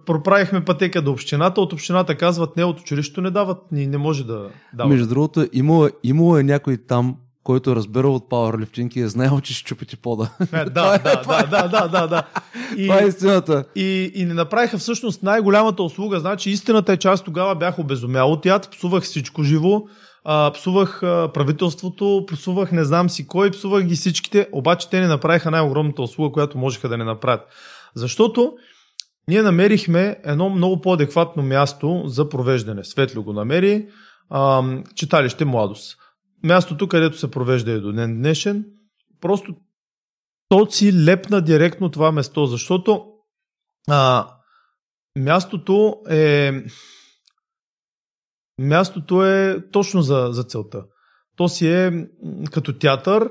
проправихме 0.07 0.65
пътека 0.65 1.03
до 1.03 1.13
общината, 1.13 1.61
от 1.61 1.73
общината 1.73 2.17
казват 2.17 2.57
не, 2.57 2.65
от 2.65 2.81
училището 2.81 3.21
не 3.21 3.31
дават, 3.31 3.73
ни 3.73 3.87
не 3.87 3.99
може 3.99 4.27
да 4.27 4.51
дават. 4.75 4.91
Между 4.91 5.09
другото, 5.09 5.47
имало, 5.53 5.89
имало 6.03 6.39
е 6.39 6.43
някой 6.43 6.77
там, 6.77 7.17
който 7.45 7.71
е 7.71 7.77
разбирал 7.77 8.15
от 8.15 8.29
пауърлифтинг 8.29 8.97
и 8.97 9.01
е 9.01 9.09
знаел, 9.09 9.41
че 9.41 9.55
ще 9.55 9.65
чупите 9.65 9.97
пода. 9.97 10.31
Е, 10.53 10.65
да, 10.65 10.99
да, 10.99 10.99
да, 10.99 11.47
да, 11.47 11.69
да, 11.69 11.89
да, 11.89 12.07
да. 12.07 12.23
И, 12.77 12.83
това 12.83 13.03
е 13.03 13.07
истината. 13.07 13.65
И, 13.77 14.13
и 14.15 14.25
не 14.25 14.35
направиха 14.35 14.79
всъщност 14.79 15.23
най-голямата 15.23 15.83
услуга. 15.83 16.21
Значи 16.21 16.51
истината 16.51 16.93
е, 16.93 16.97
че 16.97 17.09
аз 17.09 17.23
тогава 17.23 17.55
бях 17.55 17.79
обезумял 17.79 18.33
от 18.33 18.47
яд, 18.47 18.69
псувах 18.71 19.03
всичко 19.03 19.43
живо, 19.43 19.83
а, 20.25 20.51
псувах 20.55 21.03
а, 21.03 21.31
правителството, 21.35 22.27
псувах 22.33 22.73
не 22.73 22.85
знам 22.85 23.11
си 23.11 23.27
кой, 23.27 23.51
псувах 23.51 23.85
ги 23.85 23.95
всичките, 23.95 24.49
обаче 24.53 24.91
те 24.91 25.01
не 25.01 25.07
направиха 25.07 25.51
най-огромната 25.51 26.03
услуга, 26.03 26.33
която 26.33 26.59
можеха 26.59 26.89
да 26.89 26.97
не 26.97 27.05
направят. 27.05 27.41
Защото 27.95 28.53
ние 29.29 29.43
намерихме 29.43 30.17
едно 30.25 30.51
много 30.51 30.81
по-адекватно 30.81 31.43
място 31.43 32.03
за 32.07 32.29
провеждане. 32.29 32.85
Светло 32.85 33.23
го 33.23 33.33
намери, 33.33 33.87
а, 34.31 34.63
читалище 34.95 35.45
Младост. 35.45 35.97
Мястото, 36.45 36.89
където 36.89 37.19
се 37.19 37.31
провежда 37.31 37.71
и 37.71 37.81
до 37.81 37.93
ден 37.93 38.19
днешен, 38.19 38.65
просто 39.21 39.57
то 40.49 40.71
си 40.71 41.05
лепна 41.05 41.41
директно 41.41 41.91
това 41.91 42.13
место, 42.13 42.47
защото 42.47 43.07
а, 43.89 44.29
мястото 45.19 45.97
е 46.11 46.53
мястото 48.61 49.25
е 49.25 49.65
точно 49.73 50.03
за, 50.03 50.29
за 50.31 50.45
целта. 50.45 50.85
То 51.37 51.49
си 51.49 51.69
е 51.69 52.09
като 52.53 52.79
театър, 52.79 53.31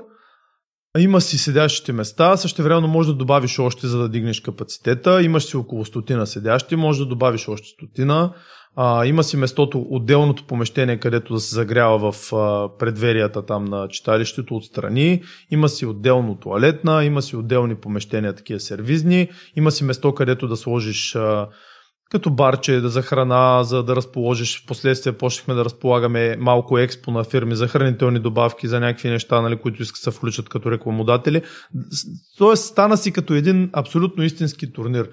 има 0.98 1.20
си 1.20 1.38
седящите 1.38 1.92
места, 1.92 2.36
също 2.36 2.62
време 2.62 2.86
може 2.86 3.08
да 3.08 3.14
добавиш 3.14 3.58
още, 3.58 3.86
за 3.86 3.98
да 3.98 4.08
дигнеш 4.08 4.40
капацитета. 4.40 5.22
Имаш 5.22 5.44
си 5.44 5.56
около 5.56 5.84
стотина 5.84 6.26
седящи, 6.26 6.76
може 6.76 6.98
да 6.98 7.06
добавиш 7.06 7.48
още 7.48 7.68
стотина. 7.68 8.34
А, 8.76 9.06
има 9.06 9.24
си 9.24 9.36
местото, 9.36 9.86
отделното 9.90 10.46
помещение, 10.46 10.96
където 10.96 11.34
да 11.34 11.40
се 11.40 11.54
загрява 11.54 12.12
в 12.12 12.32
а, 12.32 12.68
предверията 12.78 13.46
там 13.46 13.64
на 13.64 13.88
читалището 13.88 14.56
отстрани. 14.56 15.22
Има 15.50 15.68
си 15.68 15.86
отделно 15.86 16.34
туалетна, 16.34 17.04
има 17.04 17.22
си 17.22 17.36
отделни 17.36 17.74
помещения, 17.74 18.32
такива 18.32 18.60
сервизни. 18.60 19.28
Има 19.56 19.70
си 19.70 19.84
место, 19.84 20.14
където 20.14 20.48
да 20.48 20.56
сложиш 20.56 21.16
а, 21.16 21.48
като 22.10 22.30
барче 22.30 22.80
за 22.80 23.02
храна, 23.02 23.64
за 23.64 23.82
да 23.82 23.96
разположиш. 23.96 24.62
В 24.62 24.66
последствие 24.66 25.12
почнахме 25.12 25.54
да 25.54 25.64
разполагаме 25.64 26.36
малко 26.36 26.78
експо 26.78 27.10
на 27.10 27.24
фирми 27.24 27.56
за 27.56 27.68
хранителни 27.68 28.18
добавки, 28.18 28.68
за 28.68 28.80
някакви 28.80 29.10
неща, 29.10 29.40
нали, 29.40 29.56
които 29.56 29.82
искат 29.82 30.00
да 30.04 30.12
се 30.12 30.18
включат 30.18 30.48
като 30.48 30.70
рекламодатели. 30.70 31.42
Тоест 32.38 32.64
стана 32.64 32.96
си 32.96 33.12
като 33.12 33.34
един 33.34 33.70
абсолютно 33.72 34.24
истински 34.24 34.72
турнир 34.72 35.08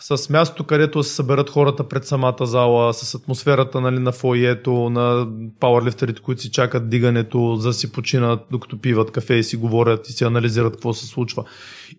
с 0.00 0.30
място, 0.30 0.64
където 0.64 1.02
се 1.02 1.14
съберат 1.14 1.50
хората 1.50 1.88
пред 1.88 2.06
самата 2.06 2.46
зала, 2.46 2.94
с 2.94 3.14
атмосферата 3.14 3.80
нали, 3.80 3.98
на 3.98 4.12
фойето, 4.12 4.90
на 4.90 5.28
пауърлифтерите, 5.60 6.22
които 6.22 6.42
си 6.42 6.50
чакат 6.50 6.90
дигането, 6.90 7.56
за 7.56 7.68
да 7.68 7.74
си 7.74 7.92
починат, 7.92 8.40
докато 8.50 8.80
пиват 8.80 9.10
кафе 9.10 9.34
и 9.34 9.44
си 9.44 9.56
говорят 9.56 10.08
и 10.08 10.12
си 10.12 10.24
анализират 10.24 10.72
какво 10.72 10.92
се 10.92 11.06
случва. 11.06 11.44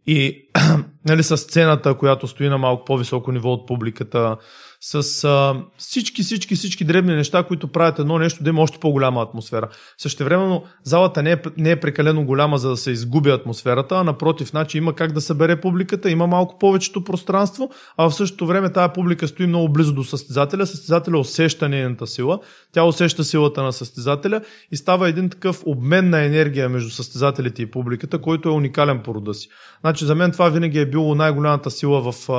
И 0.08 0.50
нали, 1.06 1.24
с 1.24 1.38
сцената, 1.38 1.94
която 1.94 2.28
стои 2.28 2.50
на 2.50 2.58
малко 2.58 2.86
по-високо 2.86 3.32
ниво 3.32 3.50
от 3.50 3.68
публиката, 3.68 4.38
с 4.82 5.24
а, 5.24 5.56
всички, 5.78 6.24
всички, 6.24 6.56
всички 6.56 6.84
дребни 6.84 7.16
неща, 7.16 7.44
които 7.44 7.68
правят 7.68 8.00
едно 8.00 8.18
нещо 8.18 8.44
да 8.44 8.50
има 8.50 8.62
още 8.62 8.80
по-голяма 8.80 9.22
атмосфера. 9.22 9.68
Същевременно 9.98 10.64
залата 10.84 11.24
не 11.24 11.32
е, 11.32 11.38
не 11.58 11.72
е 11.72 11.80
прекалено 11.80 12.26
голяма, 12.26 12.58
за 12.58 12.70
да 12.70 12.78
се 12.78 12.92
изгуби 12.92 13.30
атмосферата, 13.30 13.96
а 13.96 14.04
напротив, 14.04 14.50
значи 14.50 14.78
има 14.78 14.94
как 14.94 15.12
да 15.12 15.22
събере 15.22 15.62
публиката, 15.62 16.10
има 16.10 16.28
малко 16.28 16.58
повечето 16.60 17.04
пространство, 17.04 17.70
а 17.98 18.10
в 18.10 18.16
същото 18.16 18.48
време 18.48 18.72
тази 18.72 18.94
публика 18.94 19.28
стои 19.28 19.48
много 19.48 19.70
близо 19.70 19.94
до 19.94 20.04
състезателя, 20.04 20.68
състезателя 20.68 21.20
усеща 21.20 21.70
нейната 21.70 22.08
сила, 22.08 22.40
тя 22.72 22.84
усеща 22.84 23.24
силата 23.24 23.64
на 23.64 23.74
състезателя 23.74 24.42
и 24.72 24.78
става 24.78 25.10
един 25.10 25.30
такъв 25.30 25.62
обмен 25.66 26.10
на 26.10 26.22
енергия 26.24 26.70
между 26.70 26.90
състезателите 26.90 27.62
и 27.62 27.72
публиката, 27.72 28.22
който 28.22 28.50
е 28.50 28.52
уникален 28.52 29.00
по 29.00 29.16
рода 29.16 29.34
си. 29.34 29.50
Значи 29.82 30.06
за 30.06 30.16
мен 30.16 30.32
това 30.32 30.50
винаги 30.50 30.80
е 30.80 30.90
било 30.90 31.16
най-голямата 31.16 31.72
сила 31.72 32.12
в 32.12 32.30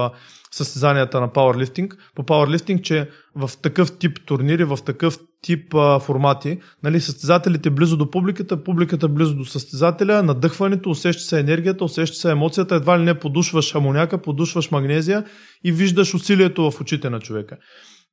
състезанията 0.54 1.20
на 1.20 1.32
пауърлифтинг, 1.32 1.96
по 2.14 2.22
пауърлифтинг, 2.22 2.82
че 2.82 3.10
в 3.34 3.50
такъв 3.62 3.98
тип 3.98 4.26
турнири, 4.26 4.64
в 4.64 4.78
такъв 4.84 5.18
тип 5.42 5.74
а, 5.74 6.00
формати, 6.00 6.58
нали, 6.82 7.00
състезателите 7.00 7.70
близо 7.70 7.96
до 7.96 8.10
публиката, 8.10 8.64
публиката 8.64 9.08
близо 9.08 9.34
до 9.34 9.44
състезателя, 9.44 10.22
надъхването, 10.22 10.90
усеща 10.90 11.22
се 11.22 11.40
енергията, 11.40 11.84
усеща 11.84 12.16
се 12.16 12.30
емоцията, 12.30 12.74
едва 12.74 12.98
ли 12.98 13.02
не 13.02 13.18
подушваш 13.18 13.74
амоняка, 13.74 14.22
подушваш 14.22 14.70
магнезия 14.70 15.24
и 15.64 15.72
виждаш 15.72 16.14
усилието 16.14 16.70
в 16.70 16.80
очите 16.80 17.10
на 17.10 17.20
човека. 17.20 17.56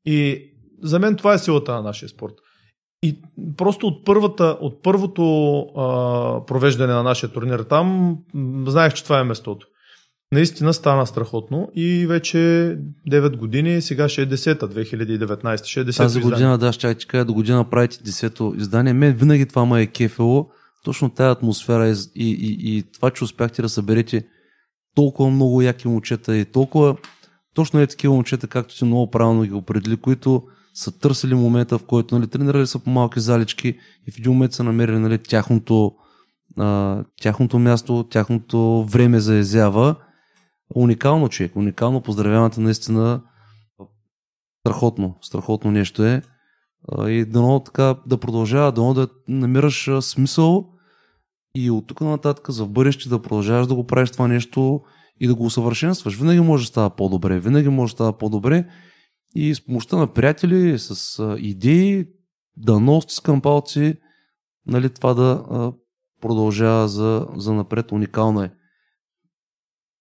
И 0.05 0.41
за 0.83 0.99
мен 0.99 1.15
това 1.15 1.33
е 1.33 1.39
силата 1.39 1.73
на 1.73 1.81
нашия 1.81 2.09
спорт. 2.09 2.33
И 3.03 3.21
просто 3.57 3.88
от, 3.88 4.05
първата, 4.05 4.57
от 4.61 4.83
първото 4.83 5.59
а, 5.59 6.45
провеждане 6.45 6.93
на 6.93 7.03
нашия 7.03 7.29
турнир 7.29 7.59
там, 7.59 8.17
знаех, 8.67 8.93
че 8.93 9.03
това 9.03 9.19
е 9.19 9.23
местото 9.23 9.67
наистина 10.32 10.73
стана 10.73 11.07
страхотно 11.07 11.69
и 11.75 12.05
вече 12.07 12.38
9 13.11 13.38
години, 13.38 13.82
сега 13.82 14.09
ще 14.09 14.21
е 14.21 14.28
10-та, 14.28 14.67
2019, 14.67 15.65
ще 15.65 15.80
е 15.80 15.86
10 15.86 15.97
Тази 15.97 16.21
година, 16.21 16.57
да, 16.57 16.73
ще 16.73 16.95
ти 16.95 17.07
кажа, 17.07 17.25
до 17.25 17.34
година 17.34 17.69
правите 17.69 17.97
10-то 17.97 18.53
издание. 18.57 18.93
Мен 18.93 19.13
винаги 19.13 19.45
това 19.45 19.65
ме 19.65 19.82
е 19.82 19.88
кефело, 19.88 20.49
точно 20.84 21.09
тази 21.09 21.32
атмосфера 21.32 21.88
и, 21.88 21.93
и, 22.15 22.32
и, 22.32 22.78
и 22.78 22.84
това, 22.93 23.09
че 23.11 23.23
успяхте 23.23 23.61
да 23.61 23.69
съберете 23.69 24.25
толкова 24.95 25.30
много 25.30 25.61
яки 25.61 25.88
момчета 25.88 26.38
и 26.38 26.45
толкова 26.45 26.95
точно 27.53 27.80
е 27.80 27.88
такива 27.88 28.13
момчета, 28.13 28.47
както 28.47 28.78
ти 28.78 28.86
много 28.86 29.11
правилно 29.11 29.43
ги 29.43 29.53
определи, 29.53 29.97
които 29.97 30.43
са 30.73 30.99
търсили 30.99 31.36
момента, 31.36 31.78
в 31.78 31.86
който 31.86 32.15
нали, 32.15 32.28
тренирали 32.28 32.67
са 32.67 32.80
по 32.80 32.89
малки 32.89 33.19
залички 33.19 33.67
и 34.07 34.11
в 34.11 34.17
един 34.19 34.32
момент 34.32 34.53
са 34.53 34.63
намерили 34.63 34.99
нали, 34.99 35.17
тяхното, 35.17 35.91
а, 36.57 37.03
тяхното 37.21 37.59
място, 37.59 38.07
тяхното 38.09 38.84
време 38.84 39.19
за 39.19 39.36
изява 39.36 39.95
Уникално 40.76 41.30
човек, 41.30 41.55
уникално 41.55 42.01
поздравяването 42.01 42.61
наистина 42.61 43.22
страхотно, 44.59 45.15
страхотно 45.22 45.72
нещо 45.72 46.05
е. 46.05 46.22
И 47.07 47.26
дано 47.26 47.59
така 47.59 47.95
да 48.05 48.18
продължава, 48.18 48.72
дано 48.72 48.93
да 48.93 49.07
намираш 49.28 49.89
смисъл 50.01 50.70
и 51.55 51.72
от 51.72 51.88
тук 51.88 52.01
нататък 52.01 52.49
за 52.49 52.65
в 52.65 52.70
бъдеще 52.70 53.09
да 53.09 53.22
продължаваш 53.22 53.68
да 53.68 53.76
го 53.76 53.88
правиш 53.88 54.11
това 54.11 54.28
нещо 54.28 54.82
и 55.20 55.28
да 55.28 55.36
го 55.36 55.45
усъвършенстваш. 55.45 56.18
Винаги 56.20 56.39
може 56.39 56.63
да 56.63 56.68
става 56.68 56.89
по-добре, 56.89 57.39
винаги 57.39 57.70
може 57.70 57.91
да 57.91 57.95
става 57.95 58.18
по-добре 58.18 58.70
и 59.36 59.55
с 59.55 59.65
помощта 59.65 59.97
на 59.97 60.07
приятели, 60.07 60.80
с 60.80 61.38
идеи, 61.39 62.07
да 62.57 63.01
стискам 63.01 63.41
палци, 63.41 63.95
нали, 64.65 64.89
това 64.89 65.13
да 65.13 65.43
продължава 66.22 66.88
за, 66.88 67.28
за 67.36 67.53
напред. 67.53 67.91
Уникално 67.91 68.41
е. 68.41 68.53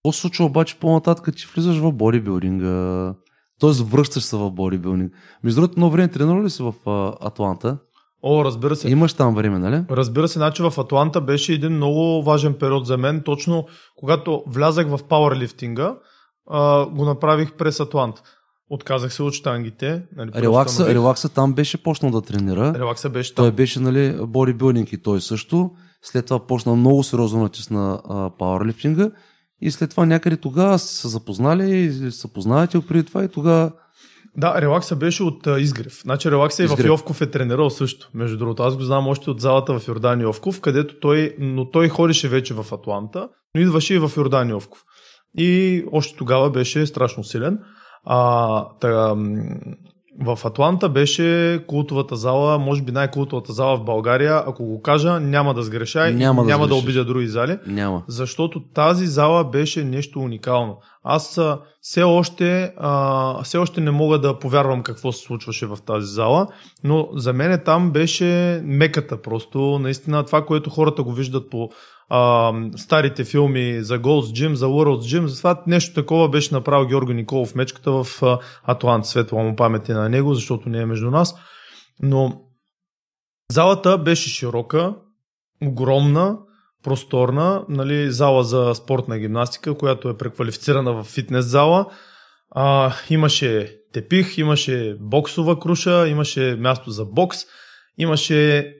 Какво 0.07 0.13
се 0.13 0.21
случва 0.21 0.45
обаче 0.45 0.77
по-нататък, 0.79 1.37
ти 1.37 1.47
влизаш 1.55 1.77
в 1.77 1.93
бодибилдинга, 1.93 3.15
т.е. 3.61 3.71
връщаш 3.85 4.23
се 4.23 4.37
в 4.37 4.51
бодибилдинг. 4.51 5.13
Между 5.45 5.61
другото, 5.61 5.73
едно 5.73 5.91
време 5.91 6.09
тренирал 6.09 6.43
ли 6.43 6.51
си 6.51 6.63
в 6.63 6.75
а, 6.87 7.27
Атланта? 7.29 7.79
О, 8.23 8.45
разбира 8.45 8.77
се. 8.77 8.91
Имаш 8.91 9.15
там 9.15 9.35
време, 9.35 9.59
нали? 9.59 9.85
Разбира 9.91 10.29
се, 10.29 10.39
значи 10.39 10.63
в 10.63 10.73
Атланта 10.79 11.21
беше 11.21 11.53
един 11.53 11.73
много 11.73 12.23
важен 12.23 12.55
период 12.55 12.87
за 12.87 12.97
мен. 12.97 13.23
Точно 13.25 13.67
когато 13.97 14.43
влязах 14.47 14.87
в 14.89 14.99
пауърлифтинга, 15.09 15.95
а, 16.51 16.87
го 16.87 17.05
направих 17.05 17.53
през 17.53 17.81
Атлант. 17.81 18.23
Отказах 18.71 19.13
се 19.13 19.23
от 19.23 19.35
штангите. 19.35 20.03
Нали, 20.17 20.31
Релакса, 20.35 20.95
релакса 20.95 21.29
там 21.29 21.55
беше 21.55 21.83
почнал 21.83 22.11
да 22.11 22.23
тренира. 22.23 22.75
Релакса 22.75 23.11
беше 23.11 23.35
там. 23.35 23.43
Той 23.43 23.53
беше, 23.53 23.81
нали, 23.81 24.19
бодибилдинг 24.27 24.93
и 24.93 25.03
той 25.03 25.21
също. 25.21 25.71
След 26.03 26.27
това 26.27 26.47
почна 26.47 26.75
много 26.75 27.03
сериозно 27.03 27.43
натисна 27.43 28.01
пауърлифтинга. 28.39 29.11
И 29.61 29.71
след 29.71 29.91
това 29.91 30.07
някъде 30.07 30.37
тогава 30.37 30.79
са 30.79 30.87
се 30.87 31.09
запознали, 31.09 31.93
са 32.13 32.33
познавате 32.33 32.81
преди 32.81 33.05
това 33.05 33.25
и 33.25 33.29
тогава 33.29 33.73
Да, 34.37 34.63
релакса 34.63 34.97
беше 34.97 35.23
от 35.23 35.47
а, 35.47 35.61
изгрев. 35.61 36.01
Значи 36.03 36.31
релакса 36.31 36.65
и 36.65 36.67
в. 36.67 36.85
Йовков 36.85 37.21
е 37.21 37.31
тренирал 37.31 37.71
също. 37.71 38.11
Между 38.15 38.39
другото, 38.39 38.63
аз 38.63 38.77
го 38.77 38.83
знам 38.83 39.09
още 39.09 39.31
от 39.31 39.41
залата 39.41 39.79
в 39.79 39.89
Йордан 39.89 40.21
Йовков, 40.21 40.61
където 40.61 41.01
той, 41.01 41.37
но 41.39 41.71
той 41.71 41.89
ходеше 41.89 42.29
вече 42.29 42.55
в 42.55 42.73
Атланта, 42.73 43.29
но 43.55 43.61
идваше 43.61 43.95
и 43.95 43.99
в 43.99 44.11
Йордан 44.17 44.51
Йовков. 44.51 44.83
И 45.39 45.85
още 45.93 46.17
тогава 46.19 46.51
беше 46.51 46.87
страшно 46.87 47.25
силен. 47.25 47.59
А, 48.05 48.65
м, 49.15 49.37
в 50.21 50.39
Атланта 50.45 50.89
беше 50.89 51.61
култовата 51.67 52.17
зала, 52.17 52.59
може 52.59 52.83
би 52.83 52.93
най-култовата 52.93 53.53
зала 53.53 53.77
в 53.77 53.85
България. 53.85 54.43
Ако 54.47 54.65
го 54.65 54.83
кажа, 54.83 55.21
няма 55.21 55.55
да 55.55 55.63
сгреша 55.63 56.09
и 56.09 56.15
Няма 56.15 56.43
да 56.43 56.49
няма 56.49 56.67
да 56.69 56.75
обидя 56.75 57.05
други 57.05 57.27
зали 57.27 57.59
няма. 57.67 58.03
защото 58.09 58.61
тази 58.75 59.07
зала 59.07 59.45
беше 59.45 59.85
нещо 59.85 60.21
уникално. 60.21 60.79
Аз 61.05 61.41
все 61.81 62.03
още, 62.03 62.73
а, 62.77 63.43
все 63.43 63.59
още 63.59 63.81
не 63.81 63.91
мога 63.91 64.19
да 64.19 64.39
повярвам 64.39 64.83
какво 64.83 65.13
се 65.13 65.23
случваше 65.25 65.67
в 65.67 65.79
тази 65.87 66.07
зала, 66.07 66.47
но 66.85 67.09
за 67.15 67.33
мен 67.33 67.61
там 67.65 67.91
беше 67.91 68.61
меката 68.65 69.23
просто. 69.23 69.79
Наистина 69.79 70.25
това, 70.25 70.45
което 70.45 70.71
хората 70.71 71.03
го 71.03 71.13
виждат 71.13 71.51
по 71.51 71.69
а, 72.09 72.53
старите 72.77 73.25
филми 73.25 73.83
за 73.83 73.99
Gold's 73.99 74.33
Gym, 74.33 74.53
за 74.53 74.67
World's 74.67 75.19
Gym, 75.19 75.25
затова 75.25 75.63
нещо 75.67 75.95
такова 75.95 76.29
беше 76.29 76.55
направил 76.55 76.87
Георги 76.89 77.15
Николов 77.15 77.55
мечката 77.55 77.91
в 77.91 78.07
Атлант. 78.65 79.07
Светла 79.07 79.43
му 79.43 79.57
памет 79.57 79.89
на 79.89 80.09
него, 80.09 80.35
защото 80.35 80.69
не 80.69 80.79
е 80.79 80.87
между 80.87 81.11
нас. 81.11 81.35
Но 82.03 82.41
залата 83.53 83.99
беше 83.99 84.31
широка, 84.31 84.95
огромна, 85.63 86.39
просторна, 86.85 87.65
нали, 87.69 88.11
зала 88.11 88.45
за 88.45 88.75
спортна 88.75 89.19
гимнастика, 89.19 89.75
която 89.75 90.09
е 90.09 90.17
преквалифицирана 90.17 90.93
в 90.93 91.05
фитнес 91.05 91.45
зала. 91.45 91.87
А, 92.51 92.93
имаше 93.11 93.77
тепих, 93.93 94.39
имаше 94.39 94.97
боксова 95.01 95.59
круша, 95.61 96.09
имаше 96.09 96.57
място 96.61 96.91
за 96.91 97.05
бокс, 97.05 97.39
имаше 97.99 98.73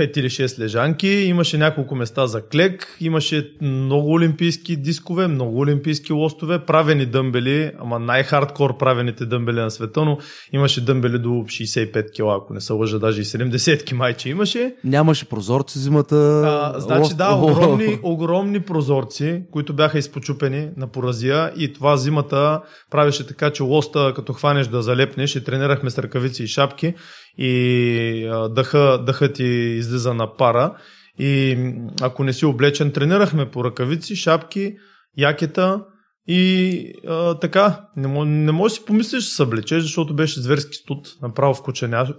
5 0.00 0.18
или 0.18 0.30
6 0.30 0.58
лежанки, 0.58 1.08
имаше 1.08 1.58
няколко 1.58 1.94
места 1.94 2.26
за 2.26 2.46
клек, 2.48 2.96
имаше 3.00 3.50
много 3.62 4.12
олимпийски 4.12 4.76
дискове, 4.76 5.28
много 5.28 5.60
олимпийски 5.60 6.12
лостове, 6.12 6.58
правени 6.58 7.06
дъмбели, 7.06 7.72
ама 7.80 7.98
най-хардкор 7.98 8.78
правените 8.78 9.26
дъмбели 9.26 9.60
на 9.60 9.70
света, 9.70 10.04
но 10.04 10.18
имаше 10.52 10.84
дъмбели 10.84 11.18
до 11.18 11.28
65 11.28 12.14
кила, 12.14 12.36
ако 12.36 12.54
не 12.54 12.60
се 12.60 12.72
лъжа, 12.72 12.98
даже 12.98 13.20
и 13.20 13.24
70 13.24 13.84
ки 13.84 13.94
майче 13.94 14.28
имаше. 14.28 14.74
Нямаше 14.84 15.28
прозорци 15.28 15.78
зимата. 15.78 16.42
А, 16.46 16.80
значи 16.80 17.14
да, 17.14 17.34
огромни, 17.34 17.98
огромни 18.02 18.60
прозорци, 18.60 19.42
които 19.52 19.72
бяха 19.72 19.98
изпочупени 19.98 20.68
на 20.76 20.86
поразия 20.86 21.52
и 21.56 21.72
това 21.72 21.96
зимата 21.96 22.60
правеше 22.90 23.26
така, 23.26 23.50
че 23.50 23.62
лоста 23.62 24.12
като 24.16 24.32
хванеш 24.32 24.66
да 24.66 24.82
залепнеш 24.82 25.36
и 25.36 25.44
тренирахме 25.44 25.90
с 25.90 25.98
ръкавици 25.98 26.42
и 26.42 26.46
шапки 26.46 26.94
и 27.38 28.26
а, 28.32 28.48
дъха, 28.48 29.04
ти 29.32 29.44
излиза 29.44 30.14
на 30.14 30.36
пара 30.36 30.76
и 31.18 31.58
ако 32.02 32.24
не 32.24 32.32
си 32.32 32.46
облечен, 32.46 32.92
тренирахме 32.92 33.50
по 33.50 33.64
ръкавици, 33.64 34.16
шапки, 34.16 34.76
якета 35.18 35.84
и 36.28 36.92
а, 37.08 37.38
така, 37.38 37.88
не, 37.96 38.08
мо- 38.08 38.24
не 38.24 38.52
можеш 38.52 38.78
си 38.78 38.84
помислиш 38.84 39.24
да 39.24 39.30
се 39.30 39.42
облечеш, 39.42 39.82
защото 39.82 40.14
беше 40.14 40.40
зверски 40.40 40.74
студ, 40.74 41.08
направо 41.22 41.54
вкученя, 41.54 42.14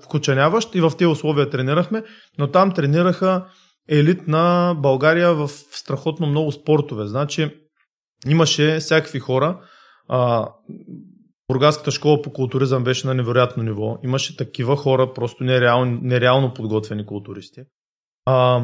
и 0.76 0.82
в 0.82 0.92
тези 0.98 1.08
условия 1.08 1.50
тренирахме, 1.50 2.04
но 2.38 2.52
там 2.52 2.72
тренираха 2.72 3.46
елит 3.90 4.28
на 4.28 4.76
България 4.78 5.34
в 5.34 5.50
страхотно 5.72 6.28
много 6.28 6.52
спортове. 6.52 7.08
Значи 7.08 7.50
имаше 8.28 8.78
всякакви 8.80 9.20
хора. 9.20 9.60
А, 10.08 10.48
Бургаската 11.52 11.92
школа 11.92 12.22
по 12.22 12.34
културизъм 12.34 12.84
беше 12.84 13.08
на 13.08 13.14
невероятно 13.14 13.64
ниво. 13.64 13.98
Имаше 14.04 14.38
такива 14.38 14.76
хора, 14.76 15.14
просто 15.14 15.44
нереално, 15.44 16.00
нереално 16.02 16.54
подготвени 16.54 17.06
културисти. 17.06 17.62
А, 18.26 18.62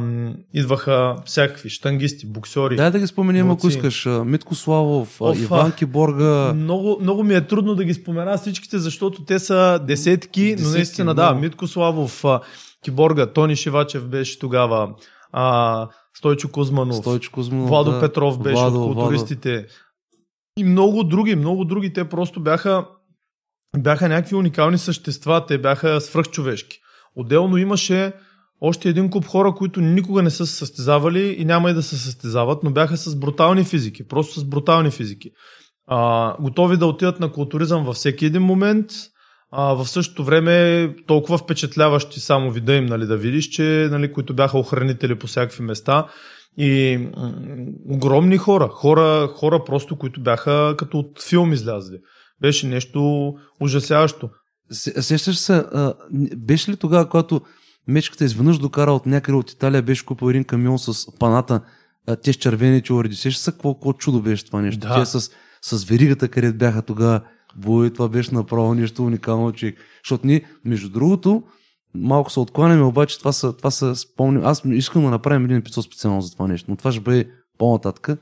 идваха 0.54 1.16
всякакви 1.26 1.70
штангисти, 1.70 2.26
боксери. 2.26 2.76
Дай 2.76 2.92
да 2.92 3.00
ги 3.00 3.08
споменем, 3.08 3.52
ако 3.52 3.68
искаш. 3.68 4.08
Митко 4.26 4.56
Славов, 4.56 5.22
Оф. 5.22 5.42
Иван 5.42 5.72
Киборга. 5.72 6.54
Много, 6.54 6.98
много 7.02 7.24
ми 7.24 7.36
е 7.36 7.48
трудно 7.48 7.76
да 7.76 7.84
ги 7.84 7.94
спомена 7.94 8.38
всичките, 8.38 8.80
защото 8.80 9.26
те 9.26 9.40
са 9.40 9.80
десетки, 9.88 10.42
но 10.42 10.56
Десетки, 10.56 10.78
наистина 10.78 11.16
да. 11.16 11.26
много. 11.26 11.42
Митко 11.42 11.68
Славов, 11.68 12.24
Киборга, 12.84 13.26
Тони 13.26 13.56
Шивачев 13.56 14.08
беше 14.08 14.40
тогава, 14.40 14.90
а, 15.32 15.88
Стойчо 16.18 16.50
Кузманов, 16.52 16.96
Стойчо 16.96 17.32
Кузманов. 17.32 17.70
Владо 17.70 17.92
да. 17.92 18.00
Петров 18.00 18.40
беше 18.40 18.54
Владо, 18.54 18.84
от 18.84 18.96
културистите. 18.96 19.66
И 20.58 20.64
много 20.64 21.04
други, 21.04 21.36
много 21.36 21.66
други. 21.66 21.94
Те 21.94 22.10
просто 22.10 22.40
бяха, 22.40 22.88
бяха 23.78 24.10
някакви 24.10 24.36
уникални 24.36 24.78
същества. 24.78 25.46
Те 25.46 25.58
бяха 25.58 26.02
свръхчовешки. 26.02 26.78
Отделно 27.16 27.58
имаше 27.58 28.14
още 28.62 28.90
един 28.90 29.10
куп 29.10 29.26
хора, 29.26 29.54
които 29.54 29.82
никога 29.82 30.22
не 30.22 30.30
са 30.30 30.46
се 30.46 30.56
състезавали 30.56 31.36
и 31.40 31.46
няма 31.46 31.72
и 31.72 31.74
да 31.74 31.84
се 31.84 31.98
състезават, 31.98 32.64
но 32.64 32.72
бяха 32.72 32.98
с 32.98 33.16
брутални 33.16 33.64
физики. 33.64 34.08
Просто 34.08 34.40
с 34.40 34.44
брутални 34.44 34.92
физики. 34.92 35.30
А, 35.88 36.36
готови 36.40 36.78
да 36.78 36.86
отидат 36.86 37.20
на 37.20 37.32
културизъм 37.32 37.86
във 37.86 37.96
всеки 37.96 38.26
един 38.26 38.42
момент. 38.42 38.92
А, 39.52 39.74
в 39.74 39.88
същото 39.88 40.24
време 40.24 40.96
толкова 41.08 41.38
впечатляващи 41.38 42.20
само 42.20 42.52
вида 42.52 42.76
им, 42.76 42.86
нали, 42.86 43.06
да 43.06 43.18
видиш, 43.18 43.48
че 43.48 43.88
нали, 43.92 44.14
които 44.14 44.34
бяха 44.34 44.58
охранители 44.60 45.16
по 45.16 45.28
всякакви 45.28 45.64
места. 45.64 46.08
И 46.58 46.98
м- 47.18 47.34
огромни 47.90 48.38
хора, 48.38 48.68
хора, 48.68 49.28
хора 49.28 49.64
просто, 49.64 49.96
които 49.98 50.24
бяха 50.24 50.76
като 50.78 51.00
от 51.00 51.24
филм 51.24 51.54
излязли. 51.54 51.98
Беше 52.42 52.68
нещо 52.68 53.34
ужасяващо. 53.60 54.30
Се- 54.72 55.02
Сещаш 55.02 55.38
се, 55.38 55.54
а, 55.54 55.94
беше 56.38 56.72
ли 56.72 56.78
тогава, 56.78 57.10
когато 57.10 57.42
мечката 57.88 58.26
изведнъж 58.26 58.58
докара 58.58 58.92
от 58.94 59.06
някъде 59.06 59.36
от 59.38 59.52
Италия, 59.52 59.82
беше 59.82 60.06
купил 60.06 60.30
един 60.30 60.44
камион 60.44 60.80
с 60.80 61.18
паната, 61.20 61.62
а, 62.08 62.16
те 62.16 62.34
с 62.34 62.36
червените 62.36 62.94
уреди. 62.94 63.16
Сещаш 63.16 63.38
се, 63.38 63.52
какво, 63.52 63.74
какво 63.74 63.94
чудо 63.94 64.22
беше 64.22 64.46
това 64.46 64.62
нещо? 64.62 64.80
Да. 64.80 65.00
Те 65.00 65.06
с, 65.06 65.30
с 65.62 65.84
веригата, 65.86 66.28
където 66.28 66.58
бяха 66.58 66.82
тогава. 66.82 67.22
Бой, 67.56 67.90
това 67.94 68.10
беше 68.10 68.34
направо 68.34 68.74
нещо 68.76 69.04
уникално, 69.04 69.52
човек. 69.52 69.76
Защото 70.04 70.28
ние, 70.28 70.42
между 70.66 70.90
другото, 70.90 71.44
малко 71.96 72.32
се 72.32 72.40
откланяме, 72.40 72.84
обаче 72.84 73.20
това 73.20 73.32
са, 73.32 73.54
това 73.54 73.72
са 73.72 73.96
спомни. 73.96 74.42
Аз 74.44 74.62
искам 74.66 75.04
да 75.04 75.10
направим 75.10 75.46
един 75.46 75.58
епизод 75.58 75.86
специално 75.86 76.22
за 76.22 76.32
това 76.32 76.48
нещо, 76.48 76.72
но 76.72 76.78
това 76.78 76.92
ще 76.92 77.02
бъде 77.02 77.30
по-нататък. 77.58 78.20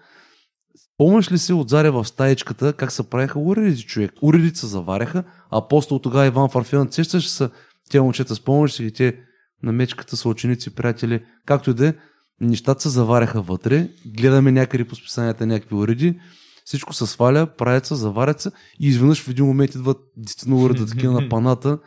Помниш 0.97 1.31
ли 1.31 1.37
си 1.37 1.53
от 1.53 1.69
Заря 1.69 1.91
в 1.91 2.05
стаечката 2.05 2.73
как 2.73 2.91
се 2.91 3.09
правиха 3.09 3.39
уредици, 3.39 3.85
човек? 3.85 4.11
Уредици 4.21 4.59
се 4.59 4.67
заваряха, 4.67 5.23
а 5.51 5.67
после 5.67 5.95
от 5.95 6.03
тогава 6.03 6.25
Иван 6.25 6.49
Фарфилан, 6.49 6.91
сещаш 6.91 7.29
са 7.29 7.49
те 7.89 8.01
момчета, 8.01 8.35
спомняш 8.35 8.73
си 8.73 8.83
ги 8.83 8.91
те 8.91 9.15
на 9.63 9.71
мечката 9.71 10.17
са 10.17 10.29
ученици, 10.29 10.75
приятели, 10.75 11.23
както 11.45 11.69
и 11.69 11.73
да 11.73 11.87
е, 11.87 11.93
нещата 12.41 12.81
се 12.81 12.89
заваряха 12.89 13.41
вътре, 13.41 13.89
гледаме 14.05 14.51
някъде 14.51 14.85
по 14.85 14.95
списанията 14.95 15.45
някакви 15.45 15.75
уреди, 15.75 16.19
всичко 16.65 16.93
се 16.93 17.05
сваля, 17.05 17.47
правят 17.57 17.85
се, 17.85 17.95
заварят 17.95 18.41
се 18.41 18.51
и 18.79 18.87
изведнъж 18.87 19.23
в 19.23 19.29
един 19.29 19.45
момент 19.45 19.75
идват 19.75 19.97
десетина 20.17 20.55
уреда 20.55 20.85
такива 20.85 21.21
на 21.21 21.29
паната. 21.29 21.79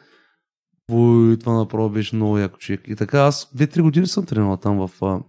Ой, 0.91 1.39
това 1.39 1.53
направо 1.53 1.91
беше 1.91 2.17
много 2.17 2.39
яко 2.39 2.59
човек. 2.59 2.81
И 2.87 2.97
така, 2.97 3.21
аз 3.21 3.53
2-3 3.57 3.83
години 3.83 4.07
съм 4.07 4.27
тренирал 4.27 4.57
там 4.57 4.89
в 4.89 5.05
а, 5.05 5.21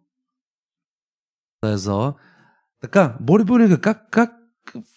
тази 1.62 1.84
зала. 1.84 2.14
Така, 2.82 3.18
бодибилдинга, 3.22 3.78
как, 3.78 4.10
как, 4.12 4.32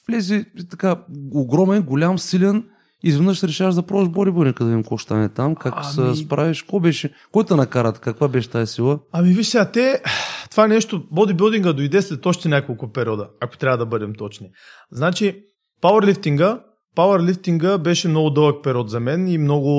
влезе 0.08 0.46
така 0.70 1.04
огромен, 1.34 1.82
голям, 1.82 2.18
силен, 2.18 2.64
изведнъж 3.02 3.42
решаваш 3.42 3.74
да 3.74 3.82
пробваш 3.82 4.08
бодибилдинг, 4.08 4.58
да 4.58 4.64
видим 4.64 4.82
какво 4.82 4.96
ще 4.96 5.04
стане 5.04 5.28
там, 5.28 5.54
как 5.54 5.74
ами... 5.76 6.14
се 6.14 6.24
справиш, 6.24 6.62
какво 6.62 6.80
беше, 6.80 7.14
кой 7.32 7.44
те 7.44 7.54
накара, 7.54 7.92
каква 7.92 8.28
беше 8.28 8.50
тази 8.50 8.72
сила? 8.72 8.98
Ами 9.12 9.32
виж 9.32 9.46
сега, 9.46 9.70
те, 9.70 10.02
това 10.50 10.66
нещо, 10.66 11.06
бодибилдинга 11.10 11.72
дойде 11.72 12.02
след 12.02 12.26
още 12.26 12.48
няколко 12.48 12.92
периода, 12.92 13.28
ако 13.40 13.58
трябва 13.58 13.78
да 13.78 13.86
бъдем 13.86 14.14
точни. 14.14 14.50
Значи, 14.92 15.42
пауърлифтинга, 15.80 16.60
пауърлифтинга 16.96 17.78
беше 17.78 18.08
много 18.08 18.30
дълъг 18.30 18.64
период 18.64 18.90
за 18.90 19.00
мен 19.00 19.28
и 19.28 19.38
много 19.38 19.70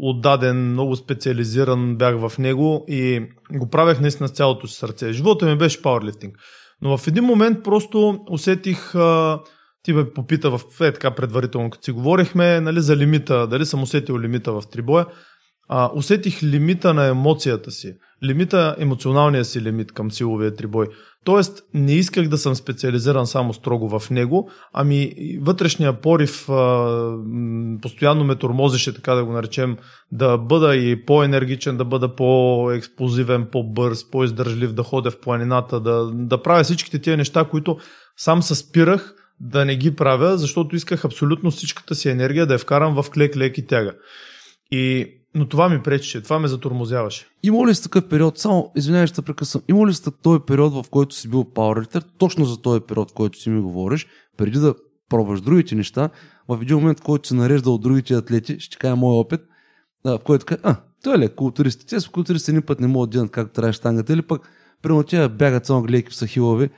отдаден, 0.00 0.70
много 0.70 0.96
специализиран 0.96 1.96
бях 1.96 2.28
в 2.28 2.38
него 2.38 2.84
и 2.88 3.22
го 3.52 3.70
правех 3.70 4.00
наистина 4.00 4.28
с 4.28 4.32
цялото 4.32 4.66
си 4.66 4.74
сърце. 4.78 5.12
Живота 5.12 5.46
ми 5.46 5.56
беше 5.56 5.82
пауърлифтинг. 5.82 6.36
Но 6.82 6.96
в 6.96 7.06
един 7.06 7.24
момент 7.24 7.58
просто 7.64 8.18
усетих 8.30 8.92
ти 9.82 9.92
ме 9.92 10.10
попита 10.10 10.50
в 10.50 10.60
е, 10.80 10.92
така 10.92 11.10
предварително, 11.10 11.70
като 11.70 11.84
си 11.84 11.92
говорихме 11.92 12.60
нали, 12.60 12.80
за 12.80 12.96
лимита, 12.96 13.46
дали 13.46 13.66
съм 13.66 13.82
усетил 13.82 14.18
лимита 14.18 14.52
в 14.52 14.62
трибоя. 14.70 15.06
А, 15.68 15.90
усетих 15.94 16.42
лимита 16.42 16.94
на 16.94 17.06
емоцията 17.06 17.70
си, 17.70 17.94
лимита, 18.24 18.76
емоционалния 18.78 19.44
си 19.44 19.60
лимит 19.60 19.92
към 19.92 20.10
силовия 20.10 20.54
трибой. 20.54 20.86
Тоест, 21.24 21.62
не 21.74 21.92
исках 21.92 22.28
да 22.28 22.38
съм 22.38 22.54
специализиран 22.54 23.26
само 23.26 23.52
строго 23.52 23.98
в 23.98 24.10
него, 24.10 24.50
ами 24.72 25.12
вътрешния 25.40 26.00
порив 26.00 26.48
а, 26.48 27.16
постоянно 27.82 28.24
ме 28.24 28.36
тормозеше, 28.36 28.94
така 28.94 29.14
да 29.14 29.24
го 29.24 29.32
наречем, 29.32 29.76
да 30.12 30.38
бъда 30.38 30.76
и 30.76 31.04
по-енергичен, 31.06 31.76
да 31.76 31.84
бъда 31.84 32.14
по-експлозивен, 32.16 33.46
по-бърз, 33.52 34.10
по-издържлив, 34.10 34.72
да 34.72 34.82
ходя 34.82 35.10
в 35.10 35.20
планината, 35.20 35.80
да, 35.80 36.10
да 36.12 36.42
правя 36.42 36.64
всичките 36.64 36.98
тия 36.98 37.16
неща, 37.16 37.44
които 37.44 37.78
сам 38.16 38.42
се 38.42 38.54
спирах 38.54 39.14
да 39.40 39.64
не 39.64 39.76
ги 39.76 39.96
правя, 39.96 40.38
защото 40.38 40.76
исках 40.76 41.04
абсолютно 41.04 41.50
всичката 41.50 41.94
си 41.94 42.08
енергия 42.08 42.46
да 42.46 42.52
я 42.54 42.58
вкарам 42.58 43.02
в 43.02 43.10
клек, 43.10 43.36
лек 43.36 43.58
и 43.58 43.66
тяга. 43.66 43.92
И 44.70 45.06
но 45.34 45.48
това 45.48 45.68
ми 45.68 45.82
пречеше, 45.82 46.22
това 46.22 46.38
ме 46.38 46.48
затормозяваше. 46.48 47.26
Има 47.42 47.66
ли 47.66 47.74
сте 47.74 47.82
такъв 47.82 48.08
период, 48.08 48.38
само 48.38 48.72
извинявай, 48.76 49.06
ще 49.06 49.22
прекъсвам, 49.22 49.62
има 49.68 49.86
ли 49.86 49.94
сте 49.94 50.10
този 50.10 50.40
период, 50.46 50.72
в 50.72 50.90
който 50.90 51.14
си 51.14 51.28
бил 51.28 51.44
пауърлифтер, 51.44 52.04
точно 52.18 52.44
за 52.44 52.62
този 52.62 52.80
период, 52.80 53.10
в 53.10 53.14
който 53.14 53.38
си 53.38 53.50
ми 53.50 53.60
говориш, 53.60 54.06
преди 54.36 54.58
да 54.58 54.74
пробваш 55.08 55.40
другите 55.40 55.74
неща, 55.74 56.08
в 56.48 56.58
един 56.62 56.76
момент, 56.76 57.00
който 57.00 57.28
се 57.28 57.34
нарежда 57.34 57.70
от 57.70 57.82
другите 57.82 58.14
атлети, 58.14 58.60
ще 58.60 58.76
кажа 58.76 58.96
моят 58.96 59.26
опит, 59.26 59.40
в 60.04 60.20
който 60.24 60.46
кажа, 60.46 60.60
а, 60.64 60.76
той 61.02 61.14
е 61.14 61.18
лек, 61.18 61.34
културисти. 61.34 61.86
Те 61.86 62.00
са 62.00 62.10
културисти 62.10 62.50
един 62.50 62.62
път 62.62 62.80
не 62.80 62.86
могат 62.86 63.10
да 63.10 63.12
дигнат 63.12 63.30
как 63.30 63.52
трябва 63.52 63.72
штангата, 63.72 64.12
или 64.12 64.22
пък, 64.22 64.48
примерно 64.82 65.02
тя 65.02 65.28
бягат 65.28 65.66
само 65.66 65.82
гледайки 65.82 66.10
в 66.10 66.16
сахилови. 66.16 66.70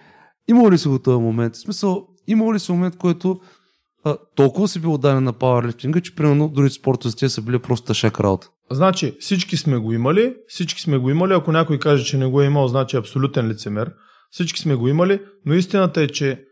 Има 0.48 0.70
ли 0.70 0.78
си 0.78 0.88
го 0.88 0.98
този 0.98 1.22
момент? 1.22 1.54
В 1.54 1.58
смисъл, 1.58 2.06
има 2.26 2.54
ли 2.54 2.58
си 2.58 2.72
момент, 2.72 2.96
който 2.96 3.40
а, 4.04 4.16
толкова 4.34 4.68
си 4.68 4.80
бил 4.80 4.98
даден 4.98 5.24
на 5.24 5.32
пауърлифтинга, 5.32 6.00
че 6.00 6.14
примерно 6.14 6.48
другите 6.48 6.74
спортове 6.74 7.28
са 7.28 7.42
били 7.42 7.58
просто 7.58 7.94
шак 7.94 8.20
работа? 8.20 8.48
Значи, 8.70 9.16
всички 9.20 9.56
сме 9.56 9.78
го 9.78 9.92
имали, 9.92 10.34
всички 10.48 10.80
сме 10.80 10.98
го 10.98 11.10
имали. 11.10 11.32
Ако 11.32 11.52
някой 11.52 11.78
каже, 11.78 12.04
че 12.04 12.18
не 12.18 12.26
го 12.26 12.42
е 12.42 12.46
имал, 12.46 12.68
значи 12.68 12.96
е 12.96 12.98
абсолютен 12.98 13.48
лицемер. 13.48 13.92
Всички 14.30 14.60
сме 14.60 14.74
го 14.74 14.88
имали, 14.88 15.20
но 15.46 15.54
истината 15.54 16.02
е, 16.02 16.08
че 16.08 16.44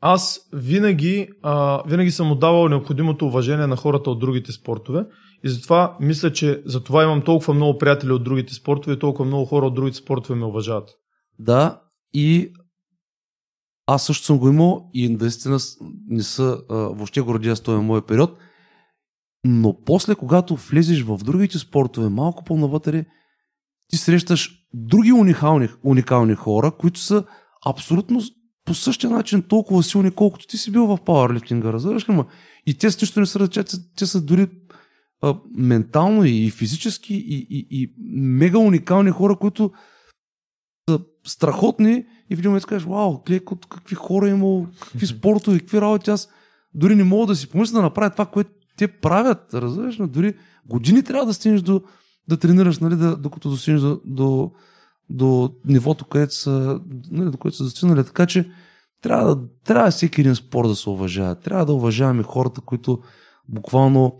аз 0.00 0.40
винаги, 0.52 1.28
а, 1.42 1.82
винаги 1.86 2.10
съм 2.10 2.32
отдавал 2.32 2.68
необходимото 2.68 3.26
уважение 3.26 3.66
на 3.66 3.76
хората 3.76 4.10
от 4.10 4.18
другите 4.18 4.52
спортове 4.52 5.04
и 5.44 5.48
затова 5.48 5.96
мисля, 6.00 6.32
че 6.32 6.62
затова 6.64 7.02
имам 7.02 7.22
толкова 7.22 7.54
много 7.54 7.78
приятели 7.78 8.12
от 8.12 8.24
другите 8.24 8.54
спортове 8.54 8.96
и 8.96 8.98
толкова 8.98 9.24
много 9.24 9.44
хора 9.44 9.66
от 9.66 9.74
другите 9.74 9.96
спортове 9.96 10.38
ме 10.38 10.44
уважават. 10.44 10.90
Да, 11.38 11.80
и 12.12 12.52
аз 13.86 14.04
също 14.04 14.24
съм 14.24 14.38
го 14.38 14.48
имал 14.48 14.90
и 14.94 15.08
наистина 15.08 15.58
не 16.06 16.22
са 16.22 16.62
а, 16.70 16.74
въобще 16.74 17.20
гордия 17.20 17.56
с 17.56 17.60
този 17.60 17.82
мой 17.82 18.06
период. 18.06 18.38
Но 19.44 19.84
после, 19.84 20.14
когато 20.14 20.56
влезеш 20.56 21.02
в 21.02 21.18
другите 21.24 21.58
спортове, 21.58 22.08
малко 22.08 22.44
по-навътре, 22.44 23.04
ти 23.88 23.96
срещаш 23.96 24.66
други 24.74 25.12
уникални, 25.12 25.68
уникални 25.84 26.34
хора, 26.34 26.70
които 26.70 27.00
са 27.00 27.24
абсолютно 27.66 28.22
по 28.64 28.74
същия 28.74 29.10
начин 29.10 29.42
толкова 29.42 29.82
силни, 29.82 30.10
колкото 30.10 30.46
ти 30.46 30.58
си 30.58 30.70
бил 30.70 30.86
в 30.86 30.98
пауърлифтинга, 31.04 31.72
разбираш 31.72 32.08
ли? 32.08 32.22
И 32.66 32.78
те 32.78 32.90
също 32.90 33.20
не 33.20 33.26
са 33.26 33.40
различат, 33.40 33.74
те 33.96 34.06
са 34.06 34.20
дори 34.20 34.48
а, 35.22 35.36
ментално 35.56 36.24
и 36.24 36.50
физически 36.50 37.14
и, 37.14 37.46
и, 37.50 37.66
и 37.70 37.94
мега 38.14 38.58
уникални 38.58 39.10
хора, 39.10 39.36
които 39.36 39.72
са 40.90 41.00
страхотни 41.26 42.04
и 42.30 42.36
в 42.36 42.38
един 42.38 42.50
момент 42.50 42.66
кажеш, 42.66 42.88
вау, 42.88 43.22
гледай 43.26 43.44
какви 43.68 43.94
хора 43.94 44.30
е 44.30 44.64
какви 44.80 45.06
спортове, 45.06 45.58
какви 45.58 45.80
работи. 45.80 46.10
Аз 46.10 46.28
дори 46.74 46.94
не 46.94 47.04
мога 47.04 47.26
да 47.26 47.36
си 47.36 47.50
помисля 47.50 47.76
да 47.76 47.82
направя 47.82 48.10
това, 48.10 48.26
което 48.26 48.50
те 48.76 48.88
правят. 48.88 49.54
Разбираш, 49.54 49.98
но 49.98 50.06
дори 50.06 50.34
години 50.66 51.02
трябва 51.02 51.26
да 51.26 51.34
стигнеш 51.34 51.60
до 51.60 51.82
да 52.28 52.36
тренираш, 52.36 52.78
нали, 52.78 52.96
да, 52.96 53.16
докато 53.16 53.50
достигнеш 53.50 53.80
до, 53.80 54.00
до, 54.04 54.50
до 55.10 55.50
нивото, 55.64 56.04
където 56.04 56.34
са, 56.34 56.80
нали, 57.10 57.30
до 57.30 57.38
което 57.38 57.56
са 57.56 57.64
достигнали. 57.64 58.04
Така 58.04 58.26
че 58.26 58.50
трябва, 59.02 59.38
трябва 59.64 59.90
всеки 59.90 60.20
един 60.20 60.34
спорт 60.34 60.68
да 60.68 60.76
се 60.76 60.90
уважава. 60.90 61.34
Трябва 61.34 61.66
да 61.66 61.72
уважаваме 61.72 62.22
хората, 62.22 62.60
които 62.60 62.98
буквално 63.48 64.16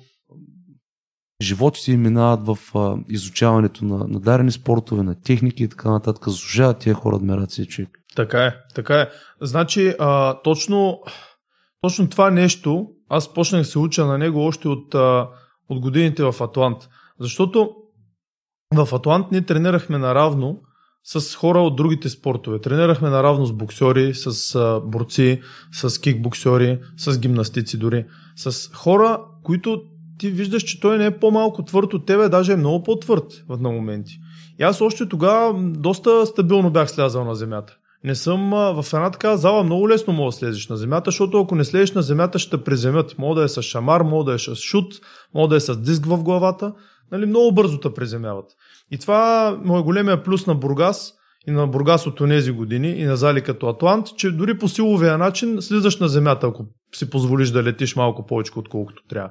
животите 1.43 1.93
им 1.93 2.03
минават 2.03 2.47
в 2.47 2.59
а, 2.75 2.97
изучаването 3.09 3.85
на, 3.85 4.09
на 4.09 4.21
дарени 4.21 4.53
спортове, 4.53 5.03
на 5.03 5.21
техники 5.21 5.63
и 5.63 5.69
така 5.69 5.91
нататък. 5.91 6.29
Заслужават 6.29 6.79
тия 6.79 6.95
хора 6.95 7.17
адмирация, 7.17 7.67
човек. 7.67 7.89
Така 8.17 8.45
е, 8.45 8.55
така 8.75 9.01
е. 9.01 9.09
Значи, 9.41 9.95
а, 9.99 10.41
точно, 10.43 11.01
точно 11.81 12.09
това 12.09 12.31
нещо, 12.31 12.87
аз 13.09 13.35
почнах 13.35 13.61
да 13.61 13.65
се 13.65 13.79
уча 13.79 14.07
на 14.07 14.19
него 14.19 14.41
още 14.41 14.69
от, 14.69 14.95
а, 14.95 15.29
от 15.69 15.81
годините 15.81 16.23
в 16.23 16.35
Атлант. 16.41 16.89
Защото 17.21 17.71
в 18.75 18.89
Атлант 18.93 19.27
ние 19.31 19.43
тренирахме 19.43 19.99
наравно 19.99 20.61
с 21.05 21.35
хора 21.35 21.61
от 21.61 21.77
другите 21.77 22.09
спортове. 22.09 22.61
Тренирахме 22.61 23.11
наравно 23.11 23.47
с 23.47 23.53
боксери, 23.53 24.15
с 24.15 24.55
а, 24.55 24.81
борци, 24.81 25.41
с 25.73 26.01
кикбоксери, 26.01 26.81
с 26.97 27.19
гимнастици 27.19 27.79
дори. 27.79 28.07
С 28.37 28.71
хора, 28.75 29.21
които 29.43 29.83
ти 30.19 30.31
виждаш, 30.31 30.63
че 30.63 30.81
той 30.81 30.99
не 30.99 31.07
е 31.07 31.19
по-малко 31.19 31.65
твърд 31.65 31.95
от 31.95 32.07
тебе, 32.07 32.29
даже 32.29 32.53
е 32.53 32.57
много 32.57 32.83
по-твърд 32.83 33.45
на 33.49 33.71
моменти. 33.71 34.19
И 34.61 34.63
аз 34.63 34.81
още 34.81 35.09
тогава 35.09 35.55
доста 35.61 36.27
стабилно 36.27 36.71
бях 36.71 36.91
слязал 36.91 37.25
на 37.25 37.35
земята. 37.35 37.77
Не 38.05 38.15
съм 38.15 38.51
в 38.51 38.85
една 38.93 39.11
така 39.11 39.37
зала 39.37 39.65
много 39.65 39.89
лесно 39.89 40.13
мога 40.13 40.29
да 40.29 40.33
слезеш 40.33 40.69
на 40.69 40.77
земята, 40.77 41.11
защото 41.11 41.41
ако 41.41 41.55
не 41.55 41.65
слезеш 41.65 41.93
на 41.93 42.03
земята 42.03 42.39
ще 42.39 42.57
те 42.57 42.65
приземят. 42.65 43.19
Мога 43.19 43.41
да 43.41 43.45
е 43.45 43.49
с 43.49 43.63
шамар, 43.63 44.01
мога 44.01 44.25
да 44.25 44.35
е 44.35 44.39
с 44.39 44.57
шут, 44.57 44.95
мога 45.35 45.49
да 45.49 45.57
е 45.57 45.61
с 45.61 45.77
диск 45.77 46.07
в 46.07 46.23
главата. 46.23 46.73
Нали, 47.13 47.27
много 47.27 47.55
бързо 47.55 47.79
те 47.79 47.95
приземяват. 47.95 48.47
И 48.91 48.99
това 48.99 49.49
е 49.79 49.83
големия 49.83 50.23
плюс 50.23 50.47
на 50.47 50.55
Бургас 50.55 51.13
и 51.49 51.51
на 51.51 51.67
Бургас 51.67 52.07
от 52.07 52.19
тези 52.19 52.53
години 52.53 52.89
и 52.89 53.05
на 53.05 53.17
зали 53.17 53.43
като 53.43 53.69
Атлант, 53.69 54.07
че 54.17 54.31
дори 54.31 54.59
по 54.59 54.69
силовия 54.69 55.19
начин 55.19 55.63
слизаш 55.63 55.99
на 55.99 56.09
земята, 56.09 56.47
ако 56.47 56.65
си 56.95 57.11
позволиш 57.11 57.51
да 57.51 57.63
летиш 57.63 57.97
малко 57.97 58.27
повече, 58.27 58.53
отколкото 58.57 59.03
трябва. 59.09 59.31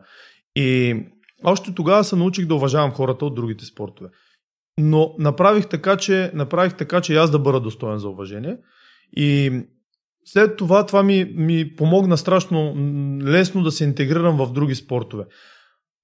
И 0.55 0.95
още 1.43 1.75
тогава 1.75 2.03
се 2.03 2.15
научих 2.15 2.45
да 2.45 2.55
уважавам 2.55 2.91
хората 2.91 3.25
от 3.25 3.35
другите 3.35 3.65
спортове. 3.65 4.09
Но 4.79 5.15
направих 5.19 5.67
така, 5.67 5.97
че, 5.97 6.31
направих 6.33 6.73
така, 6.73 7.01
че 7.01 7.15
аз 7.15 7.31
да 7.31 7.39
бъда 7.39 7.59
достоен 7.59 7.97
за 7.97 8.09
уважение. 8.09 8.57
И 9.15 9.61
след 10.25 10.57
това 10.57 10.85
това 10.85 11.03
ми, 11.03 11.33
ми 11.35 11.75
помогна 11.75 12.17
страшно 12.17 12.75
лесно 13.25 13.63
да 13.63 13.71
се 13.71 13.83
интегрирам 13.83 14.37
в 14.37 14.51
други 14.51 14.75
спортове. 14.75 15.23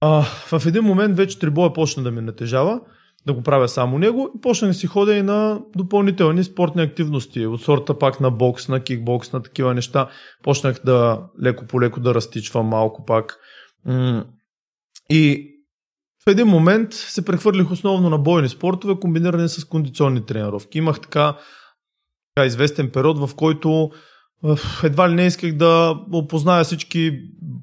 А, 0.02 0.22
в 0.24 0.66
един 0.66 0.84
момент 0.84 1.18
вече 1.18 1.40
трибоя 1.40 1.74
почна 1.74 2.04
да 2.04 2.12
ми 2.12 2.22
натежава, 2.22 2.82
да 3.26 3.34
го 3.34 3.42
правя 3.42 3.68
само 3.68 3.98
него 3.98 4.30
и 4.38 4.42
почнах 4.42 4.72
да 4.72 4.74
си 4.74 4.88
ходя 4.88 5.16
и 5.16 5.22
на 5.22 5.62
допълнителни 5.76 6.44
спортни 6.44 6.82
активности, 6.82 7.46
от 7.46 7.62
сорта 7.62 8.00
пак 8.00 8.20
на 8.20 8.32
бокс, 8.32 8.68
на 8.68 8.80
кикбокс, 8.80 9.34
на 9.34 9.42
такива 9.42 9.74
неща. 9.74 10.10
Почнах 10.44 10.80
да 10.86 11.24
леко 11.44 11.66
по 11.68 11.82
леко 11.82 12.00
да 12.00 12.16
разтичвам 12.16 12.66
малко 12.66 13.06
пак. 13.06 13.40
И 15.10 15.52
в 16.28 16.32
един 16.32 16.48
момент 16.48 16.94
се 16.94 17.26
прехвърлих 17.26 17.72
основно 17.72 18.10
на 18.10 18.18
бойни 18.18 18.50
спортове, 18.50 19.00
комбинирани 19.00 19.50
с 19.50 19.66
кондиционни 19.66 20.26
тренировки. 20.26 20.78
Имах 20.78 21.02
така, 21.02 21.38
така 22.36 22.46
известен 22.46 22.90
период, 22.90 23.20
в 23.20 23.36
който 23.36 23.92
едва 24.84 25.10
ли 25.10 25.14
не 25.14 25.26
исках 25.26 25.54
да 25.54 26.00
опозная 26.14 26.64
всички 26.64 27.20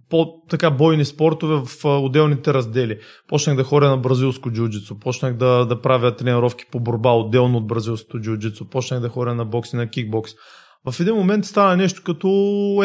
по 0.09 0.43
така 0.49 0.71
бойни 0.71 1.05
спортове 1.05 1.63
в 1.67 1.85
отделните 1.85 2.55
раздели. 2.55 2.99
Почнах 3.29 3.57
да 3.57 3.65
ходя 3.65 3.91
на 3.91 3.97
бразилско 3.97 4.51
джуджицу, 4.51 4.99
почнах 4.99 5.35
да, 5.35 5.65
да 5.65 5.83
правя 5.83 6.17
тренировки 6.17 6.65
по 6.73 6.81
борба 6.81 7.13
отделно 7.13 7.59
от 7.59 7.67
бразилското 7.67 8.21
джуджицу, 8.21 8.65
почнах 8.71 9.01
да 9.01 9.09
ходя 9.09 9.35
на 9.35 9.45
бокс 9.45 9.73
и 9.73 9.77
на 9.77 9.91
кикбокс. 9.91 10.33
В 10.91 11.01
един 11.01 11.15
момент 11.15 11.45
стана 11.45 11.77
нещо 11.77 12.03
като 12.05 12.29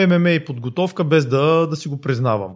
ММА 0.10 0.40
подготовка, 0.46 1.04
без 1.04 1.26
да, 1.26 1.68
да 1.68 1.76
си 1.76 1.88
го 1.88 2.02
признавам. 2.02 2.52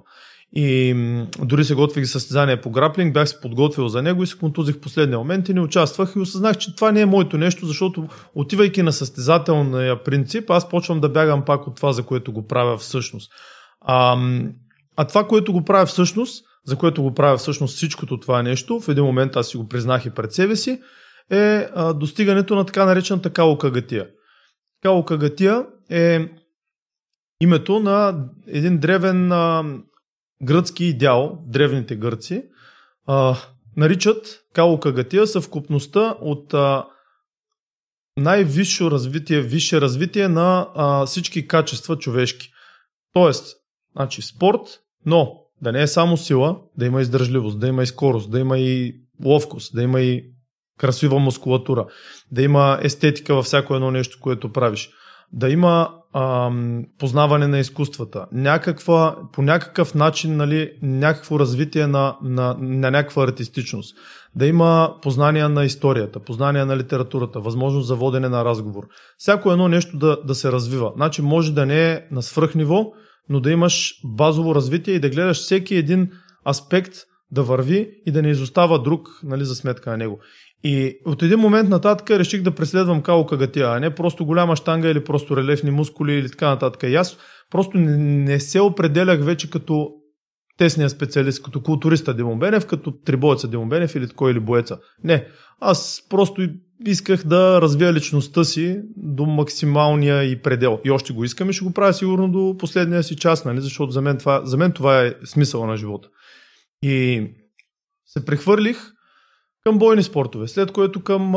И 0.58 0.95
дори 1.39 1.64
се 1.64 1.76
готвих 1.76 2.03
за 2.03 2.12
състезание 2.12 2.62
по 2.62 2.70
граплинг, 2.70 3.14
бях 3.14 3.30
се 3.30 3.41
подготвил 3.41 3.88
за 3.88 4.01
него 4.01 4.24
и 4.24 4.28
се 4.28 4.38
контузих 4.38 4.76
в 4.76 4.80
последния 4.80 5.18
момент 5.18 5.49
и 5.49 5.53
не 5.53 5.62
участвах 5.62 6.14
и 6.16 6.20
осъзнах, 6.20 6.58
че 6.58 6.76
това 6.76 6.91
не 6.91 7.01
е 7.01 7.06
моето 7.06 7.38
нещо, 7.38 7.66
защото 7.66 8.08
отивайки 8.36 8.84
на 8.84 8.93
състезателния 8.93 10.03
принцип, 10.03 10.49
аз 10.49 10.70
почвам 10.70 11.01
да 11.01 11.10
бягам 11.10 11.45
пак 11.45 11.68
от 11.68 11.76
това, 11.76 11.91
за 11.91 12.03
което 12.03 12.34
го 12.34 12.47
правя 12.47 12.78
всъщност. 12.78 13.32
А, 13.82 14.18
а 14.95 15.06
това, 15.06 15.28
което 15.28 15.53
го 15.53 15.66
правя 15.66 15.86
всъщност, 15.86 16.45
за 16.66 16.76
което 16.76 17.03
го 17.03 17.14
правя 17.14 17.38
всъщност 17.38 17.76
всичкото 17.76 18.20
това 18.20 18.43
нещо, 18.43 18.80
в 18.80 18.89
един 18.89 19.03
момент 19.03 19.36
аз 19.36 19.47
си 19.47 19.58
го 19.58 19.68
признах 19.68 20.06
и 20.06 20.10
пред 20.10 20.34
себе 20.34 20.56
си, 20.56 20.82
е 21.32 21.68
достигането 21.95 22.56
на 22.56 22.66
така 22.66 22.86
наречената 22.86 23.30
калокагатия. 23.30 24.08
Калокагатия 24.84 25.66
е 25.89 26.30
името 27.41 27.80
на 27.80 28.26
един 28.47 28.78
древен 28.78 29.28
гръцки 30.44 30.86
идеал, 30.86 31.40
древните 31.48 31.96
гърци, 31.96 32.44
а, 33.08 33.38
наричат 33.78 34.42
калокагатия 34.54 35.28
съвкупността 35.28 36.18
от 36.22 36.54
а, 36.54 36.86
най-висше 38.18 38.84
развитие, 38.84 39.42
висше 39.42 39.82
развитие 39.82 40.28
на 40.28 40.68
а, 40.76 41.06
всички 41.06 41.48
качества 41.48 41.98
човешки. 41.98 42.52
Тоест, 43.14 43.56
значи 43.96 44.22
спорт, 44.22 44.80
но 45.06 45.34
да 45.62 45.72
не 45.72 45.82
е 45.82 45.88
само 45.88 46.18
сила, 46.18 46.60
да 46.78 46.86
има 46.86 47.02
издържливост, 47.02 47.60
да 47.60 47.68
има 47.68 47.84
и 47.84 47.88
скорост, 47.88 48.32
да 48.32 48.40
има 48.40 48.58
и 48.58 48.96
ловкост, 49.26 49.76
да 49.76 49.84
има 49.84 50.02
и 50.02 50.24
красива 50.80 51.20
мускулатура, 51.20 51.88
да 52.32 52.42
има 52.42 52.80
естетика 52.82 53.36
във 53.36 53.46
всяко 53.46 53.76
едно 53.76 53.92
нещо, 53.92 54.18
което 54.22 54.52
правиш, 54.52 54.90
да 55.36 55.50
има 55.50 55.90
ам, 56.16 56.84
познаване 57.00 57.48
на 57.48 57.60
изкуствата, 57.60 58.26
някаква, 58.32 59.16
по 59.34 59.42
някакъв 59.42 59.96
начин 59.96 60.36
нали, 60.38 60.72
някакво 60.82 61.40
развитие 61.40 61.88
на, 61.88 62.18
на, 62.24 62.56
на 62.60 62.92
някаква 62.92 63.24
артистичност, 63.24 63.98
да 64.36 64.46
има 64.48 64.96
познание 65.02 65.48
на 65.48 65.66
историята, 65.66 66.20
познание 66.20 66.66
на 66.66 66.78
литературата, 66.78 67.40
възможност 67.40 67.88
за 67.88 67.96
водене 67.96 68.30
на 68.30 68.46
разговор. 68.46 68.84
Всяко 69.18 69.52
едно 69.52 69.68
нещо 69.68 69.98
да, 69.98 70.18
да 70.26 70.36
се 70.36 70.52
развива. 70.52 70.92
Значи 70.96 71.22
може 71.22 71.54
да 71.54 71.66
не 71.66 71.92
е 71.92 72.02
на 72.12 72.22
свръхниво, 72.22 72.86
но 73.30 73.40
да 73.40 73.52
имаш 73.52 73.94
базово 74.06 74.56
развитие 74.56 74.94
и 74.94 75.00
да 75.00 75.10
гледаш 75.10 75.38
всеки 75.38 75.76
един 75.76 76.12
аспект 76.48 76.94
да 77.32 77.44
върви 77.44 77.90
и 78.06 78.12
да 78.12 78.22
не 78.22 78.30
изостава 78.30 78.82
друг 78.82 79.08
нали, 79.24 79.46
за 79.46 79.56
сметка 79.56 79.90
на 79.90 79.98
него. 79.98 80.20
И 80.68 80.99
от 81.05 81.24
един 81.24 81.39
момент 81.39 81.70
нататък 81.70 82.11
реших 82.11 82.41
да 82.41 82.55
преследвам 82.55 83.01
Као 83.01 83.26
Кагатия, 83.26 83.68
а 83.70 83.80
не 83.80 83.95
просто 83.95 84.26
голяма 84.26 84.55
штанга 84.55 84.89
или 84.89 85.03
просто 85.03 85.38
релефни 85.38 85.72
мускули 85.72 86.13
или 86.13 86.30
така 86.30 86.49
нататък. 86.49 86.84
И 86.84 86.95
аз 86.95 87.18
просто 87.51 87.78
не, 87.78 87.97
не 87.97 88.39
се 88.39 88.59
определях 88.59 89.24
вече 89.24 89.49
като 89.49 89.89
тесния 90.57 90.89
специалист, 90.89 91.43
като 91.43 91.61
културиста 91.61 92.13
Димон 92.13 92.39
Бенев, 92.39 92.66
като 92.66 92.91
трибоеца 92.91 93.47
Димон 93.47 93.70
Бенев 93.70 93.95
или 93.95 94.07
такой 94.07 94.32
или 94.32 94.39
боеца. 94.39 94.78
Не, 95.03 95.28
аз 95.59 96.01
просто 96.09 96.47
исках 96.86 97.24
да 97.24 97.61
развия 97.61 97.93
личността 97.93 98.43
си 98.43 98.82
до 98.97 99.26
максималния 99.26 100.24
и 100.24 100.41
предел. 100.41 100.80
И 100.86 100.91
още 100.91 101.13
го 101.13 101.24
искам 101.24 101.49
и 101.49 101.53
ще 101.53 101.66
го 101.66 101.74
правя 101.74 101.93
сигурно 101.93 102.32
до 102.32 102.55
последния 102.59 103.03
си 103.03 103.16
час, 103.16 103.45
нали? 103.45 103.61
защото 103.61 103.91
за 103.91 104.01
мен 104.01 104.18
това, 104.18 104.41
за 104.45 104.57
мен 104.57 104.72
това 104.72 105.01
е 105.01 105.13
смисъла 105.26 105.68
на 105.68 105.78
живота. 105.78 106.07
И 106.84 107.28
се 108.05 108.26
прехвърлих 108.26 108.95
към 109.66 109.80
бойни 109.80 110.03
спортове, 110.03 110.47
след 110.47 110.72
което 110.72 111.03
към, 111.03 111.36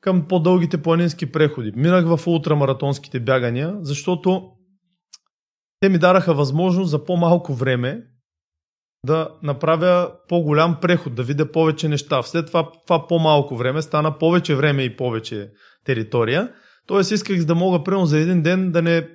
към 0.00 0.28
по-дългите 0.28 0.82
планински 0.82 1.32
преходи. 1.32 1.72
Минах 1.76 2.06
в 2.06 2.26
ултрамаратонските 2.26 3.20
бягания, 3.20 3.76
защото 3.80 4.42
те 5.80 5.88
ми 5.88 5.98
дараха 5.98 6.34
възможност 6.34 6.90
за 6.90 7.04
по-малко 7.04 7.54
време 7.54 8.02
да 9.06 9.28
направя 9.42 10.12
по-голям 10.28 10.78
преход, 10.80 11.14
да 11.14 11.22
видя 11.22 11.52
повече 11.52 11.88
неща. 11.88 12.22
След 12.22 12.46
това, 12.46 12.70
това 12.86 13.06
по-малко 13.06 13.56
време 13.56 13.82
стана 13.82 14.18
повече 14.18 14.54
време 14.54 14.82
и 14.82 14.96
повече 14.96 15.50
територия. 15.84 16.52
Тоест 16.86 17.10
исках 17.10 17.44
да 17.44 17.54
мога, 17.54 17.84
примерно, 17.84 18.06
за 18.06 18.18
един 18.18 18.42
ден 18.42 18.72
да 18.72 18.82
не 18.82 19.08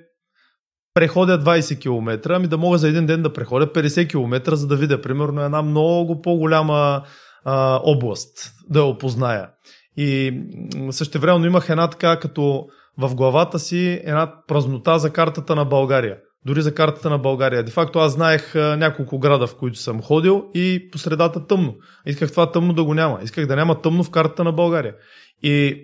преходя 0.94 1.44
20 1.44 1.80
км, 1.80 2.34
ами 2.34 2.48
да 2.48 2.58
мога 2.58 2.78
за 2.78 2.88
един 2.88 3.06
ден 3.06 3.22
да 3.22 3.32
преходя 3.32 3.72
50 3.72 4.10
км, 4.10 4.56
за 4.56 4.66
да 4.66 4.76
видя, 4.76 5.02
примерно, 5.02 5.42
една 5.42 5.62
много 5.62 6.22
по-голяма 6.22 7.02
а, 7.44 7.80
област, 7.84 8.52
да 8.70 8.78
я 8.78 8.84
опозная. 8.84 9.48
И 9.96 10.40
същевременно 10.90 11.46
имах 11.46 11.68
една 11.68 11.90
така, 11.90 12.18
като 12.18 12.66
в 12.98 13.14
главата 13.14 13.58
си, 13.58 14.00
една 14.04 14.32
празнота 14.48 14.98
за 14.98 15.10
картата 15.10 15.56
на 15.56 15.64
България 15.64 16.16
дори 16.46 16.62
за 16.62 16.74
картата 16.74 17.10
на 17.10 17.18
България. 17.18 17.64
Де 17.64 17.70
факто 17.70 17.98
аз 17.98 18.12
знаех 18.12 18.54
няколко 18.54 19.18
града, 19.18 19.46
в 19.46 19.56
които 19.56 19.78
съм 19.78 20.02
ходил 20.02 20.44
и 20.54 20.88
по 20.92 20.98
средата 20.98 21.46
тъмно. 21.46 21.74
Исках 22.06 22.30
това 22.30 22.52
тъмно 22.52 22.72
да 22.72 22.84
го 22.84 22.94
няма. 22.94 23.18
Исках 23.22 23.46
да 23.46 23.56
няма 23.56 23.80
тъмно 23.80 24.04
в 24.04 24.10
картата 24.10 24.44
на 24.44 24.52
България. 24.52 24.94
И 25.42 25.76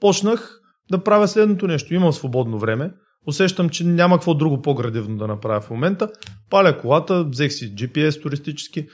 почнах 0.00 0.60
да 0.90 1.04
правя 1.04 1.28
следното 1.28 1.66
нещо. 1.66 1.94
Имам 1.94 2.12
свободно 2.12 2.58
време. 2.58 2.90
Усещам, 3.26 3.68
че 3.68 3.84
няма 3.84 4.16
какво 4.16 4.34
друго 4.34 4.62
по-градивно 4.62 5.16
да 5.16 5.26
направя 5.26 5.60
в 5.60 5.70
момента. 5.70 6.08
Паля 6.50 6.78
колата, 6.78 7.24
взех 7.24 7.52
си 7.52 7.74
GPS 7.74 8.22
туристически 8.22 8.86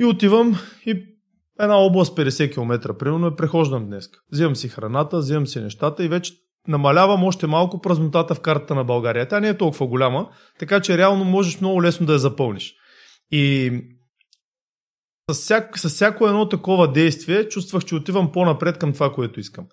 и 0.00 0.04
отивам 0.04 0.58
и 0.86 1.04
една 1.62 1.76
област 1.76 2.16
50 2.16 2.52
км, 2.52 2.94
примерно, 2.98 3.26
е 3.26 3.36
прехождам 3.36 3.86
днес. 3.86 4.08
Взимам 4.32 4.56
си 4.56 4.68
храната, 4.68 5.18
взимам 5.18 5.46
си 5.46 5.60
нещата 5.60 6.04
и 6.04 6.08
вече 6.08 6.32
намалявам 6.68 7.24
още 7.24 7.46
малко 7.46 7.80
празнотата 7.80 8.34
в 8.34 8.40
картата 8.40 8.74
на 8.74 8.84
България. 8.84 9.28
Тя 9.28 9.40
не 9.40 9.48
е 9.48 9.58
толкова 9.58 9.86
голяма, 9.86 10.28
така 10.58 10.80
че 10.80 10.98
реално 10.98 11.24
можеш 11.24 11.60
много 11.60 11.82
лесно 11.82 12.06
да 12.06 12.12
я 12.12 12.18
запълниш. 12.18 12.74
И 13.30 13.72
с, 15.30 15.34
всяко, 15.34 15.78
с 15.78 15.88
всяко 15.88 16.26
едно 16.26 16.48
такова 16.48 16.92
действие 16.92 17.48
чувствах, 17.48 17.84
че 17.84 17.94
отивам 17.94 18.32
по-напред 18.32 18.78
към 18.78 18.92
това, 18.92 19.12
което 19.12 19.40
искам. 19.40 19.66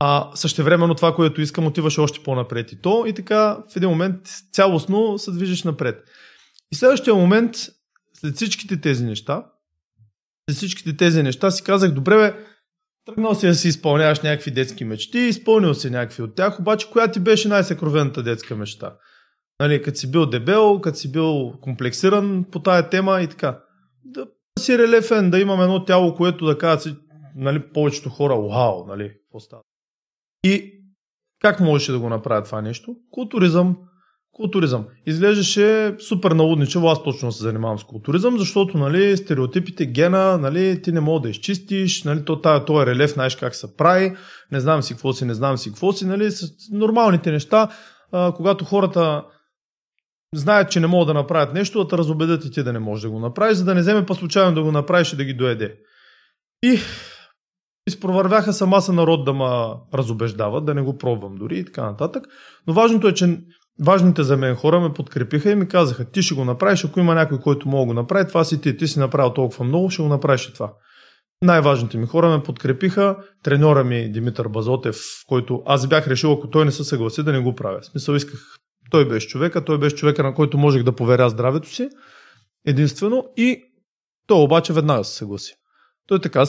А 0.00 0.30
същевременно 0.34 0.94
това, 0.94 1.14
което 1.14 1.40
искам, 1.40 1.66
отиваше 1.66 2.00
още 2.00 2.22
по-напред 2.22 2.72
и 2.72 2.80
то. 2.80 3.04
И 3.06 3.12
така 3.12 3.58
в 3.72 3.76
един 3.76 3.88
момент 3.88 4.16
цялостно 4.52 5.18
се 5.18 5.30
движиш 5.30 5.62
напред. 5.62 6.04
И 6.72 6.76
следващия 6.76 7.14
момент, 7.14 7.54
след 8.14 8.34
всичките 8.34 8.80
тези 8.80 9.04
неща, 9.04 9.44
след 10.48 10.56
всичките 10.56 10.96
тези 10.96 11.22
неща 11.22 11.50
си 11.50 11.64
казах, 11.64 11.90
добре 11.90 12.16
бе, 12.16 12.44
Тръгнал 13.08 13.34
си 13.34 13.46
да 13.46 13.54
си 13.54 13.68
изпълняваш 13.68 14.20
някакви 14.20 14.50
детски 14.50 14.84
мечти, 14.84 15.18
изпълнил 15.18 15.74
си 15.74 15.90
някакви 15.90 16.22
от 16.22 16.34
тях, 16.34 16.60
обаче 16.60 16.90
коя 16.90 17.10
ти 17.10 17.20
беше 17.20 17.48
най-съкровената 17.48 18.22
детска 18.22 18.56
мечта? 18.56 18.96
Нали, 19.60 19.82
като 19.82 19.98
си 19.98 20.10
бил 20.10 20.26
дебел, 20.26 20.80
като 20.80 20.98
си 20.98 21.12
бил 21.12 21.52
комплексиран 21.60 22.44
по 22.52 22.62
тая 22.62 22.90
тема 22.90 23.20
и 23.20 23.28
така. 23.28 23.60
Да 24.04 24.26
си 24.58 24.78
релефен, 24.78 25.30
да 25.30 25.38
имам 25.38 25.60
едно 25.60 25.84
тяло, 25.84 26.14
което 26.14 26.46
да 26.46 26.58
кажат 26.58 26.98
нали, 27.36 27.72
повечето 27.72 28.08
хора, 28.08 28.36
вау, 28.36 28.86
нали, 28.86 29.08
какво 29.08 29.40
става. 29.40 29.62
И 30.44 30.82
как 31.40 31.60
можеше 31.60 31.92
да 31.92 31.98
го 31.98 32.08
направя 32.08 32.42
това 32.42 32.62
нещо? 32.62 32.96
Културизъм, 33.10 33.76
Културизъм. 34.38 34.84
Изглеждаше 35.06 35.96
супер 36.08 36.30
налудничево, 36.30 36.88
аз 36.88 37.02
точно 37.02 37.32
се 37.32 37.42
занимавам 37.42 37.78
с 37.78 37.84
културизъм, 37.84 38.38
защото 38.38 38.78
нали, 38.78 39.16
стереотипите, 39.16 39.86
гена, 39.86 40.38
нали, 40.38 40.82
ти 40.82 40.92
не 40.92 41.00
мога 41.00 41.20
да 41.20 41.28
изчистиш, 41.28 42.04
нали, 42.04 42.24
то, 42.24 42.40
тая, 42.40 42.64
то 42.64 42.82
е 42.82 42.86
релеф, 42.86 43.12
знаеш 43.12 43.36
как 43.36 43.54
се 43.54 43.76
прави, 43.76 44.16
не 44.52 44.60
знам 44.60 44.82
си 44.82 44.94
какво 44.94 45.12
си, 45.12 45.24
не 45.24 45.34
знам 45.34 45.58
си 45.58 45.68
какво 45.68 45.92
си, 45.92 46.06
нали, 46.06 46.30
с 46.30 46.52
нормалните 46.72 47.32
неща, 47.32 47.68
а, 48.12 48.32
когато 48.36 48.64
хората 48.64 49.24
знаят, 50.34 50.70
че 50.70 50.80
не 50.80 50.86
могат 50.86 51.06
да 51.06 51.14
направят 51.14 51.54
нещо, 51.54 51.84
да 51.84 51.88
те 51.88 51.98
разобедят 51.98 52.44
и 52.44 52.50
ти 52.50 52.62
да 52.62 52.72
не 52.72 52.78
можеш 52.78 53.02
да 53.02 53.10
го 53.10 53.18
направиш, 53.18 53.56
за 53.56 53.64
да 53.64 53.74
не 53.74 53.80
вземе 53.80 54.06
по 54.06 54.14
случайно 54.14 54.54
да 54.54 54.62
го 54.62 54.72
направиш 54.72 55.12
и 55.12 55.16
да 55.16 55.24
ги 55.24 55.34
доеде. 55.34 55.76
И 56.62 56.78
изпровървяха 57.88 58.52
са 58.52 58.66
маса 58.66 58.92
народ 58.92 59.24
да 59.24 59.32
ме 59.32 59.74
разобеждават, 59.94 60.64
да 60.64 60.74
не 60.74 60.82
го 60.82 60.98
пробвам 60.98 61.34
дори 61.34 61.58
и 61.58 61.64
така 61.64 61.82
нататък. 61.82 62.26
Но 62.66 62.72
важното 62.72 63.08
е, 63.08 63.14
че 63.14 63.38
важните 63.84 64.22
за 64.22 64.36
мен 64.36 64.56
хора 64.56 64.80
ме 64.80 64.92
подкрепиха 64.92 65.50
и 65.50 65.54
ми 65.54 65.68
казаха, 65.68 66.04
ти 66.04 66.22
ще 66.22 66.34
го 66.34 66.44
направиш, 66.44 66.84
ако 66.84 67.00
има 67.00 67.14
някой, 67.14 67.40
който 67.40 67.68
мога 67.68 67.86
го 67.86 67.94
направи, 67.94 68.28
това 68.28 68.44
си 68.44 68.60
ти. 68.60 68.76
Ти 68.76 68.88
си 68.88 68.98
направил 68.98 69.32
толкова 69.32 69.64
много, 69.64 69.90
ще 69.90 70.02
го 70.02 70.08
направиш 70.08 70.46
и 70.46 70.52
това. 70.52 70.72
Най-важните 71.42 71.98
ми 71.98 72.06
хора 72.06 72.30
ме 72.30 72.42
подкрепиха. 72.42 73.16
Треньора 73.42 73.84
ми 73.84 74.12
Димитър 74.12 74.48
Базотев, 74.48 74.96
който 75.26 75.62
аз 75.66 75.86
бях 75.86 76.08
решил, 76.08 76.32
ако 76.32 76.50
той 76.50 76.64
не 76.64 76.72
се 76.72 76.84
съгласи, 76.84 77.22
да 77.22 77.32
не 77.32 77.40
го 77.40 77.54
правя. 77.54 77.80
В 77.80 77.86
смисъл 77.86 78.14
исках, 78.14 78.40
той 78.90 79.08
беше 79.08 79.28
човека, 79.28 79.64
той 79.64 79.78
беше 79.78 79.96
човека, 79.96 80.22
на 80.22 80.34
който 80.34 80.58
можех 80.58 80.82
да 80.82 80.92
поверя 80.92 81.30
здравето 81.30 81.68
си. 81.68 81.88
Единствено. 82.66 83.24
И 83.36 83.62
той 84.26 84.42
обаче 84.42 84.72
веднага 84.72 85.04
се 85.04 85.16
съгласи. 85.16 85.54
Той 86.06 86.20
така, 86.20 86.44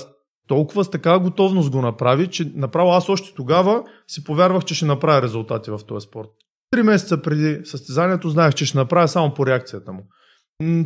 толкова 0.48 0.84
с 0.84 0.90
такава 0.90 1.20
готовност 1.20 1.72
го 1.72 1.82
направи, 1.82 2.28
че 2.28 2.52
направо 2.56 2.92
аз 2.92 3.10
още 3.10 3.34
тогава 3.36 3.84
си 4.08 4.24
повярвах, 4.24 4.66
че 4.66 4.76
ще 4.76 4.86
направя 4.86 5.22
резултати 5.22 5.72
в 5.72 5.80
този 5.88 6.08
спорт. 6.08 6.30
Три 6.72 6.84
месеца 6.84 7.22
преди 7.22 7.66
състезанието 7.66 8.30
знаех, 8.30 8.54
че 8.54 8.66
ще 8.66 8.78
направя 8.78 9.08
само 9.08 9.34
по 9.34 9.46
реакцията 9.46 9.92
му. 9.92 10.04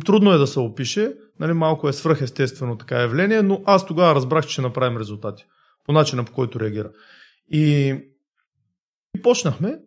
Трудно 0.04 0.32
е 0.32 0.38
да 0.38 0.46
се 0.46 0.60
опише, 0.60 1.12
нали, 1.40 1.52
малко 1.52 1.88
е 1.88 1.92
свръхестествено 1.92 2.78
така 2.78 3.00
явление, 3.00 3.42
но 3.42 3.62
аз 3.66 3.86
тогава 3.86 4.14
разбрах, 4.14 4.46
че 4.46 4.52
ще 4.52 4.62
направим 4.62 4.98
резултати. 4.98 5.44
По 5.86 5.92
начина 5.92 6.24
по 6.24 6.32
който 6.32 6.60
реагира. 6.60 6.90
И, 7.52 7.94
и 9.16 9.22
почнахме. 9.22 9.78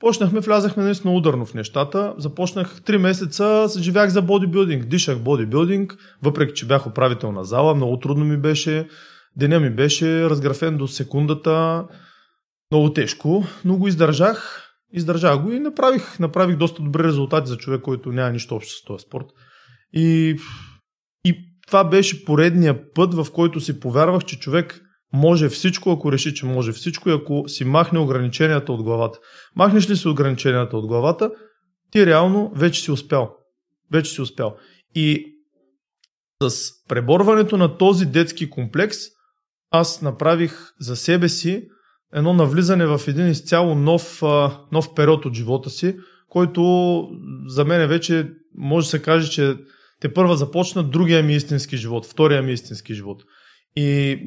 Почнахме, 0.00 0.40
влязахме 0.40 0.82
наистина 0.82 1.14
ударно 1.14 1.46
в 1.46 1.54
нещата. 1.54 2.14
Започнах 2.18 2.80
3 2.80 2.96
месеца, 2.96 3.68
живях 3.78 4.10
за 4.10 4.22
бодибилдинг, 4.22 4.84
дишах 4.84 5.18
бодибилдинг, 5.18 5.96
въпреки 6.22 6.54
че 6.54 6.66
бях 6.66 6.86
управител 6.86 7.32
на 7.32 7.44
зала, 7.44 7.74
много 7.74 7.98
трудно 7.98 8.24
ми 8.24 8.36
беше. 8.36 8.88
Деня 9.36 9.60
ми 9.60 9.70
беше 9.70 10.30
разграфен 10.30 10.76
до 10.76 10.88
секундата, 10.88 11.84
много 12.70 12.92
тежко, 12.92 13.44
но 13.64 13.76
го 13.76 13.88
издържах. 13.88 14.65
Издържах 14.92 15.42
го 15.42 15.52
и 15.52 15.60
направих, 15.60 16.18
направих 16.18 16.56
доста 16.56 16.82
добри 16.82 17.04
резултати 17.04 17.48
за 17.48 17.56
човек, 17.56 17.82
който 17.82 18.12
няма 18.12 18.30
нищо 18.30 18.54
общо 18.54 18.72
с 18.72 18.84
този 18.84 19.02
спорт. 19.02 19.26
И, 19.92 20.36
и 21.24 21.34
това 21.66 21.84
беше 21.84 22.24
поредния 22.24 22.92
път, 22.94 23.14
в 23.14 23.26
който 23.32 23.60
си 23.60 23.80
повярвах, 23.80 24.24
че 24.24 24.38
човек 24.38 24.82
може 25.12 25.48
всичко, 25.48 25.90
ако 25.90 26.12
реши, 26.12 26.34
че 26.34 26.46
може 26.46 26.72
всичко 26.72 27.08
и 27.08 27.12
ако 27.12 27.48
си 27.48 27.64
махне 27.64 27.98
ограниченията 27.98 28.72
от 28.72 28.82
главата. 28.82 29.18
Махнеш 29.56 29.90
ли 29.90 29.96
си 29.96 30.08
ограниченията 30.08 30.76
от 30.76 30.86
главата, 30.86 31.30
ти 31.90 32.06
реално 32.06 32.52
вече 32.54 32.80
си 32.80 32.90
успял. 32.90 33.36
Вече 33.92 34.10
си 34.10 34.20
успял. 34.20 34.56
И 34.94 35.36
с 36.42 36.70
преборването 36.88 37.56
на 37.56 37.78
този 37.78 38.06
детски 38.06 38.50
комплекс, 38.50 38.98
аз 39.70 40.02
направих 40.02 40.72
за 40.80 40.96
себе 40.96 41.28
си 41.28 41.68
едно 42.14 42.32
навлизане 42.32 42.86
в 42.86 43.00
един 43.08 43.28
изцяло 43.28 43.74
нов, 43.74 44.22
нов 44.72 44.94
период 44.94 45.24
от 45.24 45.34
живота 45.34 45.70
си, 45.70 45.96
който 46.28 47.02
за 47.46 47.64
мен 47.64 47.88
вече 47.88 48.30
може 48.58 48.86
да 48.86 48.90
се 48.90 49.02
каже, 49.02 49.30
че 49.30 49.56
те 50.00 50.14
първа 50.14 50.36
започна 50.36 50.82
другия 50.82 51.22
ми 51.22 51.34
истински 51.34 51.76
живот, 51.76 52.06
втория 52.06 52.42
ми 52.42 52.52
истински 52.52 52.94
живот. 52.94 53.22
И 53.76 54.18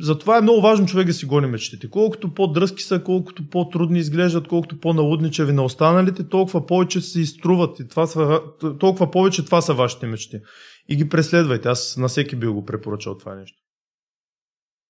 затова 0.00 0.38
е 0.38 0.40
много 0.40 0.60
важно 0.60 0.86
човек 0.86 1.06
да 1.06 1.12
си 1.12 1.26
гони 1.26 1.46
мечтите. 1.46 1.90
Колкото 1.90 2.34
по-дръзки 2.34 2.82
са, 2.82 3.02
колкото 3.02 3.48
по-трудни 3.50 3.98
изглеждат, 3.98 4.48
колкото 4.48 4.80
по-налудничеви 4.80 5.52
на 5.52 5.64
останалите, 5.64 6.28
толкова 6.28 6.66
повече 6.66 7.00
се 7.00 7.20
изтруват 7.20 7.80
и 7.80 7.88
това 7.88 8.06
са, 8.06 8.40
толкова 8.80 9.10
повече 9.10 9.44
това 9.44 9.60
са 9.60 9.74
вашите 9.74 10.06
мечти. 10.06 10.40
И 10.88 10.96
ги 10.96 11.08
преследвайте. 11.08 11.68
Аз 11.68 11.96
на 11.96 12.08
всеки 12.08 12.36
би 12.36 12.46
го 12.46 12.64
препоръчал 12.64 13.18
това 13.18 13.34
нещо. 13.34 13.58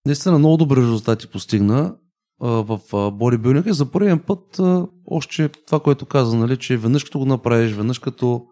Наистина 0.06 0.38
много 0.38 0.56
добри 0.56 0.80
резултати 0.80 1.26
постигна 1.26 1.96
в 2.40 2.80
бодибилдинга 3.10 3.70
и 3.70 3.74
за 3.74 3.90
първият 3.90 4.26
път 4.26 4.60
още 5.06 5.48
това, 5.48 5.80
което 5.80 6.06
каза, 6.06 6.36
нали, 6.36 6.56
че 6.56 6.76
веднъж 6.76 7.04
като 7.04 7.18
го 7.18 7.24
направиш, 7.24 7.72
веднъж 7.72 7.98
като 7.98 8.46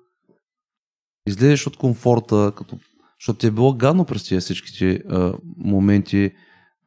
излезеш 1.27 1.67
от 1.67 1.77
комфорта, 1.77 2.53
като 2.57 2.79
защото 3.21 3.39
ти 3.39 3.47
е 3.47 3.51
било 3.51 3.73
гадно 3.73 4.05
през 4.05 4.29
тези 4.29 4.41
всичките 4.41 5.03
а, 5.09 5.33
моменти, 5.57 6.31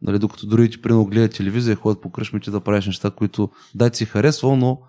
нали, 0.02 0.20
докато 0.20 0.48
другите 0.48 0.82
прино 0.82 1.06
гледат 1.06 1.36
телевизия, 1.36 1.76
ходят 1.76 2.02
по 2.02 2.12
кръшмите 2.12 2.52
да 2.52 2.62
правиш 2.62 2.86
неща, 2.86 3.12
които 3.12 3.50
дай 3.76 3.90
си 3.94 4.06
харесвал, 4.06 4.56
но 4.56 4.80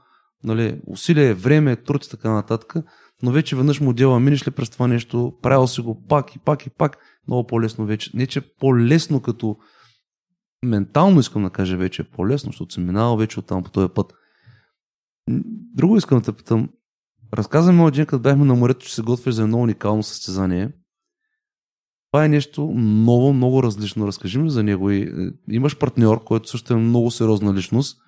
нали, 0.45 0.81
усилие, 0.87 1.35
време, 1.35 1.77
труд 1.77 2.05
и 2.05 2.11
така 2.11 2.31
нататък, 2.31 2.75
но 3.23 3.31
вече 3.31 3.57
веднъж 3.57 3.81
модела 3.81 4.21
минеш 4.21 4.47
ли 4.47 4.51
през 4.51 4.71
това 4.71 4.87
нещо, 4.87 5.33
правил 5.43 5.67
си 5.67 5.81
го 5.81 6.05
пак 6.09 6.37
и 6.37 6.39
пак 6.39 6.67
и 6.67 6.71
пак, 6.71 6.99
много 7.29 7.47
по-лесно 7.47 7.87
вече. 7.87 8.11
Не, 8.15 8.27
че 8.27 8.41
по-лесно 8.41 9.21
като 9.21 9.57
ментално 10.65 11.21
искам 11.21 11.43
да 11.43 11.51
кажа 11.51 11.77
вече 11.77 12.03
е 12.03 12.05
по-лесно, 12.05 12.53
защото 12.53 12.75
съм 12.75 12.87
минал 12.87 13.17
вече 13.17 13.39
от 13.39 13.47
там 13.47 13.63
по 13.63 13.71
този 13.71 13.89
път. 13.95 14.15
Друго 15.75 15.97
искам 15.97 16.19
да 16.19 16.25
те 16.25 16.33
питам. 16.33 16.69
Разказвам 17.35 17.77
ми 17.77 17.87
един, 17.87 18.07
като 18.07 18.23
бяхме 18.23 18.45
на 18.45 18.55
морето, 18.55 18.87
че 18.87 18.95
се 18.95 19.03
готвиш 19.03 19.35
за 19.35 19.43
едно 19.43 19.59
уникално 19.59 20.03
състезание. 20.03 20.73
Това 22.13 22.25
е 22.25 22.29
нещо 22.29 22.67
много, 22.67 23.33
много 23.33 23.63
различно. 23.63 24.07
Разкажи 24.07 24.39
ми 24.39 24.51
за 24.51 24.63
него. 24.63 24.91
И, 24.91 25.03
е, 25.03 25.33
имаш 25.55 25.79
партньор, 25.79 26.25
който 26.25 26.49
също 26.49 26.73
е 26.73 26.77
много 26.77 27.11
сериозна 27.11 27.55
личност. 27.55 27.99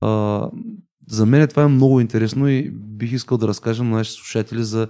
А, 0.00 0.50
за 1.08 1.26
мен 1.26 1.48
това 1.48 1.62
е 1.62 1.68
много 1.68 2.00
интересно 2.00 2.48
и 2.48 2.70
бих 2.70 3.12
искал 3.12 3.38
да 3.38 3.48
разкажем 3.48 3.90
на 3.90 3.96
нашите 3.96 4.16
слушатели 4.16 4.64
за 4.64 4.88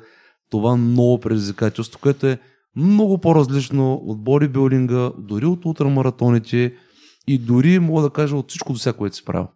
това 0.51 0.77
ново 0.77 1.21
предизвикателство, 1.21 2.01
което 2.03 2.27
е 2.27 2.39
много 2.77 3.21
по-различно 3.21 3.95
от 3.95 4.25
бодибилдинга, 4.25 5.11
дори 5.19 5.47
от 5.47 5.65
ултрамаратоните 5.65 6.75
и 7.29 7.39
дори 7.39 7.79
мога 7.79 8.03
да 8.03 8.11
кажа 8.11 8.37
от 8.37 8.49
всичко 8.49 8.73
до 8.73 8.79
всяко, 8.79 8.99
което 8.99 9.17
си 9.17 9.25
правил. 9.25 9.49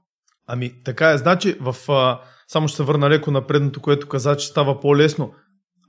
Ами 0.47 0.73
така 0.85 1.11
е, 1.11 1.19
значи 1.19 1.57
в, 1.61 1.77
а, 1.89 2.21
само 2.49 2.69
ще 2.69 2.77
се 2.77 2.83
върна 2.83 3.11
леко 3.11 3.31
на 3.31 3.47
предното, 3.47 3.81
което 3.81 4.09
каза, 4.09 4.37
че 4.37 4.47
става 4.47 4.81
по-лесно. 4.81 5.33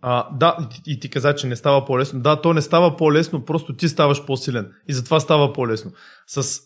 А, 0.01 0.37
да, 0.37 0.69
и 0.87 0.99
ти 0.99 1.09
каза, 1.09 1.35
че 1.35 1.47
не 1.47 1.55
става 1.55 1.85
по-лесно. 1.85 2.19
Да, 2.19 2.41
то 2.41 2.53
не 2.53 2.61
става 2.61 2.97
по-лесно, 2.97 3.45
просто 3.45 3.75
ти 3.75 3.89
ставаш 3.89 4.25
по-силен. 4.25 4.71
И 4.87 4.93
затова 4.93 5.19
става 5.19 5.53
по-лесно. 5.53 5.91
С 6.27 6.61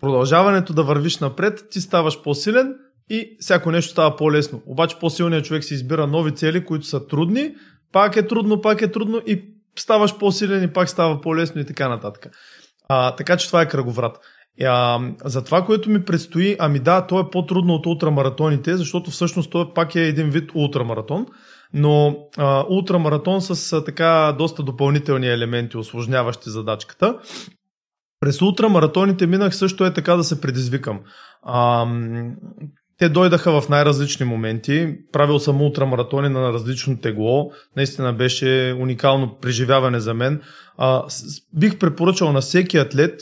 продължаването 0.00 0.72
да 0.72 0.84
вървиш 0.84 1.18
напред, 1.18 1.64
ти 1.70 1.80
ставаш 1.80 2.22
по-силен 2.22 2.74
и 3.10 3.36
всяко 3.40 3.70
нещо 3.70 3.92
става 3.92 4.16
по-лесно. 4.16 4.62
Обаче 4.66 4.96
по-силният 5.00 5.44
човек 5.44 5.64
си 5.64 5.74
избира 5.74 6.06
нови 6.06 6.34
цели, 6.34 6.64
които 6.64 6.86
са 6.86 7.06
трудни, 7.06 7.54
пак 7.92 8.16
е 8.16 8.26
трудно, 8.26 8.60
пак 8.60 8.82
е 8.82 8.92
трудно 8.92 9.20
и 9.26 9.55
ставаш 9.80 10.18
по-силен 10.18 10.62
и 10.62 10.72
пак 10.72 10.88
става 10.88 11.20
по-лесно 11.20 11.60
и 11.60 11.66
така 11.66 11.88
нататък. 11.88 12.26
А, 12.88 13.16
така 13.16 13.36
че 13.36 13.46
това 13.46 13.62
е 13.62 13.68
кръговрат. 13.68 14.18
А, 14.64 15.00
за 15.24 15.44
това, 15.44 15.64
което 15.64 15.90
ми 15.90 16.04
предстои, 16.04 16.56
ами 16.58 16.78
да, 16.78 17.06
то 17.06 17.20
е 17.20 17.30
по-трудно 17.30 17.74
от 17.74 17.86
ултрамаратоните, 17.86 18.76
защото 18.76 19.10
всъщност 19.10 19.50
той 19.50 19.74
пак 19.74 19.94
е 19.94 20.02
един 20.02 20.30
вид 20.30 20.50
ултрамаратон, 20.54 21.26
но 21.72 22.16
а, 22.36 22.64
ултрамаратон 22.68 23.40
с 23.40 23.72
а, 23.72 23.84
така 23.84 24.34
доста 24.38 24.62
допълнителни 24.62 25.28
елементи, 25.28 25.76
осложняващи 25.76 26.50
задачката. 26.50 27.18
През 28.20 28.42
ултрамаратоните 28.42 29.26
минах 29.26 29.56
също 29.56 29.84
е 29.84 29.92
така 29.92 30.16
да 30.16 30.24
се 30.24 30.40
предизвикам. 30.40 31.00
А, 31.42 31.86
те 32.98 33.08
дойдаха 33.08 33.60
в 33.60 33.68
най-различни 33.68 34.26
моменти. 34.26 34.96
Правил 35.12 35.38
съм 35.38 35.62
ултрамаратони 35.62 36.28
на 36.28 36.52
различно 36.52 37.00
тегло. 37.00 37.50
Наистина 37.76 38.12
беше 38.12 38.76
уникално 38.80 39.38
преживяване 39.40 40.00
за 40.00 40.14
мен. 40.14 40.42
А, 40.76 41.04
с, 41.08 41.24
бих 41.54 41.78
препоръчал 41.78 42.32
на 42.32 42.40
всеки 42.40 42.76
атлет, 42.76 43.20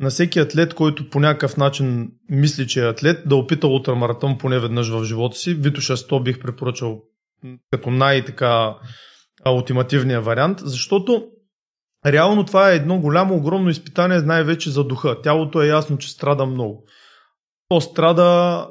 на 0.00 0.10
всеки 0.10 0.38
атлет, 0.38 0.74
който 0.74 1.10
по 1.10 1.20
някакъв 1.20 1.56
начин 1.56 2.08
мисли, 2.30 2.66
че 2.66 2.84
е 2.84 2.88
атлет, 2.88 3.28
да 3.28 3.36
опита 3.36 3.66
ултрамаратон 3.66 4.38
поне 4.38 4.58
веднъж 4.58 4.88
в 4.88 5.04
живота 5.04 5.36
си. 5.36 5.54
Витоша 5.54 5.96
100 5.96 6.22
бих 6.22 6.40
препоръчал 6.40 7.02
като 7.70 7.90
най-така 7.90 8.74
ултимативния 9.48 10.20
вариант, 10.20 10.58
защото 10.62 11.24
реално 12.06 12.44
това 12.44 12.72
е 12.72 12.76
едно 12.76 12.98
голямо, 12.98 13.34
огромно 13.34 13.70
изпитание, 13.70 14.20
най-вече 14.20 14.70
за 14.70 14.84
духа. 14.84 15.22
Тялото 15.22 15.62
е 15.62 15.66
ясно, 15.66 15.98
че 15.98 16.10
страда 16.10 16.46
много. 16.46 16.84
То 17.68 17.80
страда 17.80 18.66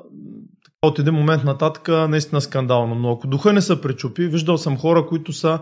от 0.82 1.00
един 1.00 1.14
момент 1.14 1.44
нататък 1.44 1.88
наистина 1.88 2.42
скандално, 2.42 2.96
но 2.96 3.12
ако 3.12 3.28
духа 3.28 3.54
не 3.54 3.62
се 3.62 3.82
пречупи, 3.82 4.28
виждал 4.28 4.58
съм 4.58 4.78
хора, 4.78 5.06
които 5.06 5.34
са 5.34 5.60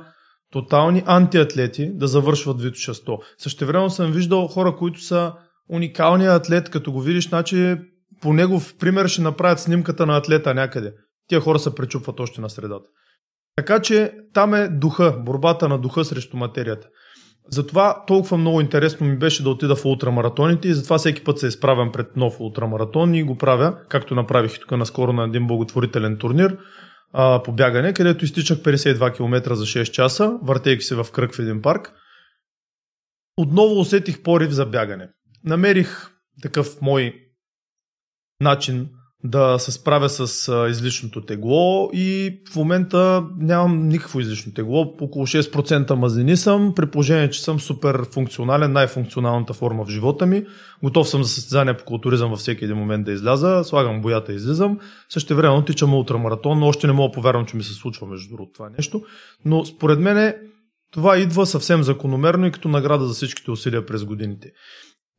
тотални 0.51 1.03
антиатлети 1.05 1.91
да 1.93 2.07
завършват 2.07 2.61
Витоша 2.61 2.93
100. 2.93 3.17
Същевременно 3.37 3.89
съм 3.89 4.11
виждал 4.11 4.47
хора, 4.47 4.75
които 4.75 5.01
са 5.01 5.33
уникалният 5.69 6.41
атлет, 6.41 6.69
като 6.69 6.91
го 6.91 7.01
видиш, 7.01 7.29
значи 7.29 7.77
по 8.21 8.33
негов 8.33 8.75
пример 8.79 9.07
ще 9.07 9.21
направят 9.21 9.59
снимката 9.59 10.05
на 10.05 10.17
атлета 10.17 10.53
някъде. 10.53 10.93
Тия 11.27 11.41
хора 11.41 11.59
се 11.59 11.75
пречупват 11.75 12.19
още 12.19 12.41
на 12.41 12.49
средата. 12.49 12.85
Така 13.55 13.81
че 13.81 14.13
там 14.33 14.53
е 14.53 14.67
духа, 14.67 15.11
борбата 15.25 15.69
на 15.69 15.77
духа 15.77 16.05
срещу 16.05 16.37
материята. 16.37 16.87
Затова 17.49 18.03
толкова 18.07 18.37
много 18.37 18.61
интересно 18.61 19.07
ми 19.07 19.17
беше 19.17 19.43
да 19.43 19.49
отида 19.49 19.75
в 19.75 19.85
ултрамаратоните 19.85 20.67
и 20.67 20.73
затова 20.73 20.97
всеки 20.97 21.23
път 21.23 21.39
се 21.39 21.47
изправям 21.47 21.91
пред 21.91 22.15
нов 22.15 22.39
ултрамаратон 22.39 23.13
и 23.13 23.23
го 23.23 23.37
правя, 23.37 23.77
както 23.89 24.15
направих 24.15 24.59
тук 24.59 24.71
наскоро 24.71 25.13
на 25.13 25.23
един 25.23 25.47
благотворителен 25.47 26.17
турнир 26.17 26.57
а, 27.13 27.43
по 27.43 27.51
бягане, 27.51 27.93
където 27.93 28.25
изтичах 28.25 28.57
52 28.57 29.15
км 29.15 29.55
за 29.55 29.65
6 29.65 29.91
часа, 29.91 30.39
въртейки 30.43 30.83
се 30.83 30.95
в 30.95 31.07
кръг 31.13 31.35
в 31.35 31.39
един 31.39 31.61
парк. 31.61 31.93
Отново 33.37 33.79
усетих 33.79 34.23
порив 34.23 34.51
за 34.51 34.65
бягане. 34.65 35.09
Намерих 35.43 36.11
такъв 36.41 36.81
мой 36.81 37.13
начин 38.41 38.89
да 39.23 39.59
се 39.59 39.71
справя 39.71 40.09
с 40.09 40.51
излишното 40.69 41.21
тегло 41.21 41.89
и 41.93 42.39
в 42.51 42.55
момента 42.55 43.25
нямам 43.37 43.87
никакво 43.87 44.19
излишно 44.19 44.53
тегло. 44.53 44.93
Около 45.01 45.27
6% 45.27 45.93
мазнини 45.93 46.37
съм, 46.37 46.73
при 46.75 46.85
положение, 46.85 47.29
че 47.29 47.43
съм 47.43 47.59
супер 47.59 48.05
функционален, 48.11 48.71
най-функционалната 48.71 49.53
форма 49.53 49.85
в 49.85 49.89
живота 49.89 50.25
ми. 50.25 50.45
Готов 50.83 51.09
съм 51.09 51.23
за 51.23 51.29
състезание 51.29 51.77
по 51.77 51.83
културизъм 51.83 52.29
във 52.29 52.39
всеки 52.39 52.65
един 52.65 52.77
момент 52.77 53.05
да 53.05 53.11
изляза, 53.11 53.63
слагам 53.63 54.01
боята 54.01 54.33
и 54.33 54.35
излизам. 54.35 54.79
Също 55.09 55.35
време 55.35 55.65
тичам 55.65 55.93
ултрамаратон, 55.93 56.59
но 56.59 56.67
още 56.67 56.87
не 56.87 56.93
мога 56.93 57.13
повярвам, 57.13 57.45
че 57.45 57.57
ми 57.57 57.63
се 57.63 57.73
случва 57.73 58.07
между 58.07 58.29
другото 58.29 58.51
това 58.53 58.69
нещо. 58.77 59.03
Но 59.45 59.65
според 59.65 59.99
мен 59.99 60.35
това 60.91 61.17
идва 61.17 61.45
съвсем 61.45 61.83
закономерно 61.83 62.45
и 62.45 62.51
като 62.51 62.69
награда 62.69 63.05
за 63.05 63.13
всичките 63.13 63.51
усилия 63.51 63.85
през 63.85 64.05
годините. 64.05 64.51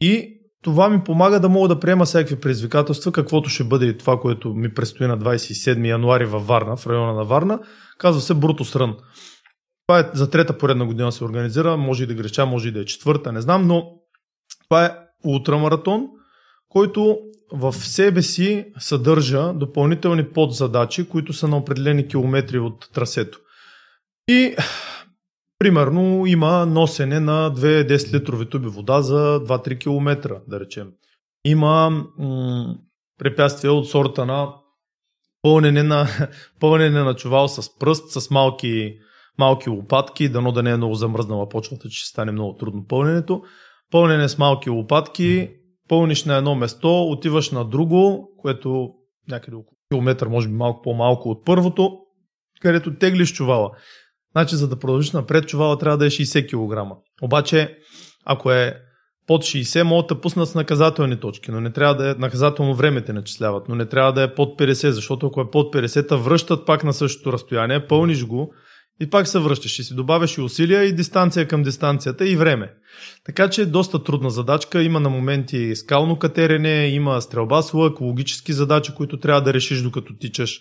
И 0.01 0.38
това 0.63 0.91
ми 0.91 1.05
помага 1.05 1.41
да 1.41 1.49
мога 1.49 1.69
да 1.69 1.81
приема 1.81 2.05
всякакви 2.05 2.41
предизвикателства, 2.41 3.13
каквото 3.13 3.51
ще 3.51 3.65
бъде 3.65 3.87
и 3.87 3.99
това, 3.99 4.21
което 4.21 4.55
ми 4.55 4.75
предстои 4.75 5.07
на 5.07 5.19
27 5.19 5.89
януари 5.89 6.25
във 6.25 6.47
Варна, 6.47 6.77
в 6.77 6.87
района 6.87 7.13
на 7.13 7.25
Варна. 7.25 7.59
Казва 7.99 8.21
се 8.21 8.35
Брутус. 8.35 8.73
Това 8.73 10.01
е 10.01 10.11
за 10.15 10.31
трета 10.31 10.59
поредна 10.59 10.87
година 10.87 11.13
се 11.13 11.25
организира, 11.25 11.77
може 11.77 12.05
и 12.05 12.07
да 12.07 12.15
греша, 12.15 12.47
може 12.47 12.69
и 12.69 12.73
да 12.73 12.81
е 12.81 12.85
четвърта, 12.85 13.33
не 13.33 13.41
знам, 13.41 13.67
но 13.67 13.85
това 14.69 14.85
е 14.85 14.97
ултрамаратон, 15.25 16.07
който 16.69 17.19
в 17.53 17.73
себе 17.73 18.23
си 18.23 18.67
съдържа 18.79 19.53
допълнителни 19.53 20.29
подзадачи, 20.29 21.09
които 21.09 21.33
са 21.33 21.49
на 21.49 21.57
определени 21.57 22.09
километри 22.09 22.59
от 22.59 22.89
трасето. 22.95 23.39
И 24.29 24.57
примерно 25.59 26.27
има 26.27 26.67
носене 26.67 27.21
на 27.21 27.53
2 27.55 27.97
10 27.97 28.15
литрови 28.15 28.51
туби 28.51 28.69
вода 28.69 29.03
за 29.03 29.41
2-3 29.45 29.79
км, 29.79 30.41
да 30.49 30.61
речем. 30.61 30.93
Има 31.45 31.91
м- 32.19 32.77
препятствия 33.19 33.73
от 33.73 33.89
сорта 33.89 34.27
на 34.27 34.55
пълнене 35.43 35.83
на, 35.83 36.07
пълнене 36.61 37.03
на 37.03 37.15
чувал 37.15 37.49
с 37.49 37.79
пръст, 37.79 38.11
с 38.11 38.31
малки, 38.31 38.95
малки 39.39 39.71
лопатки, 39.71 40.29
дано 40.29 40.53
да 40.53 40.63
не 40.63 40.71
е 40.71 40.77
много 40.77 40.95
замръзнала 40.95 41.49
почвата, 41.49 41.89
че 41.89 41.99
ще 41.99 42.09
стане 42.09 42.33
много 42.33 42.57
трудно 42.57 42.87
пълненето. 42.87 43.43
Пълнене 43.91 44.29
с 44.29 44.39
малки 44.39 44.71
лопатки, 44.71 45.51
пълниш 45.89 46.25
на 46.25 46.37
едно 46.37 46.55
место, 46.55 47.11
отиваш 47.11 47.51
на 47.51 47.65
друго, 47.65 48.31
което 48.39 48.89
някъде 49.29 49.57
около 49.57 49.77
километър, 49.93 50.29
може 50.29 50.49
би 50.49 50.55
малко 50.55 50.83
по-малко 50.83 51.31
от 51.31 51.45
първото, 51.45 51.99
където 52.61 52.95
теглиш 52.95 53.33
чувала. 53.33 53.71
Значи, 54.33 54.57
за 54.57 54.69
да 54.69 54.79
продължиш 54.79 55.13
напред, 55.13 55.49
чувала 55.49 55.79
трябва 55.79 55.99
да 55.99 56.07
е 56.07 56.11
60 56.11 56.49
кг. 56.49 56.97
Обаче, 57.23 57.79
ако 58.25 58.51
е 58.51 58.77
под 59.27 59.43
60, 59.43 59.83
могат 59.83 60.07
да 60.07 60.21
пуснат 60.21 60.49
с 60.49 60.55
наказателни 60.55 61.17
точки, 61.21 61.51
но 61.51 61.61
не 61.61 61.73
трябва 61.73 61.95
да 61.95 62.11
е 62.11 62.15
наказателно 62.15 62.75
време 62.75 63.01
те 63.01 63.13
начисляват, 63.13 63.69
но 63.69 63.75
не 63.75 63.87
трябва 63.87 64.13
да 64.13 64.23
е 64.23 64.35
под 64.35 64.61
50, 64.61 64.91
защото 64.91 65.27
ако 65.27 65.41
е 65.41 65.51
под 65.51 65.75
50, 65.75 66.17
връщат 66.17 66.67
пак 66.67 66.85
на 66.85 66.93
същото 66.93 67.33
разстояние, 67.33 67.87
пълниш 67.87 68.25
го 68.25 68.53
и 69.01 69.11
пак 69.11 69.29
се 69.29 69.39
връщаш 69.39 69.79
и 69.79 69.83
си 69.83 69.95
добавяш 69.95 70.39
и 70.39 70.41
усилия 70.41 70.85
и 70.85 70.93
дистанция 70.93 71.49
към 71.49 71.63
дистанцията 71.63 72.29
и 72.29 72.37
време. 72.37 72.73
Така 73.25 73.51
че 73.51 73.63
е 73.63 73.67
доста 73.67 74.05
трудна 74.05 74.31
задачка. 74.31 74.83
Има 74.83 75.01
на 75.01 75.11
моменти 75.11 75.77
скално 75.77 76.19
катерене, 76.19 76.87
има 76.87 77.23
стрелба 77.23 77.63
с 77.63 77.75
лък, 77.75 78.01
логически 78.01 78.53
задачи, 78.53 78.95
които 78.95 79.21
трябва 79.21 79.43
да 79.43 79.55
решиш 79.55 79.83
докато 79.83 80.13
тичаш. 80.21 80.61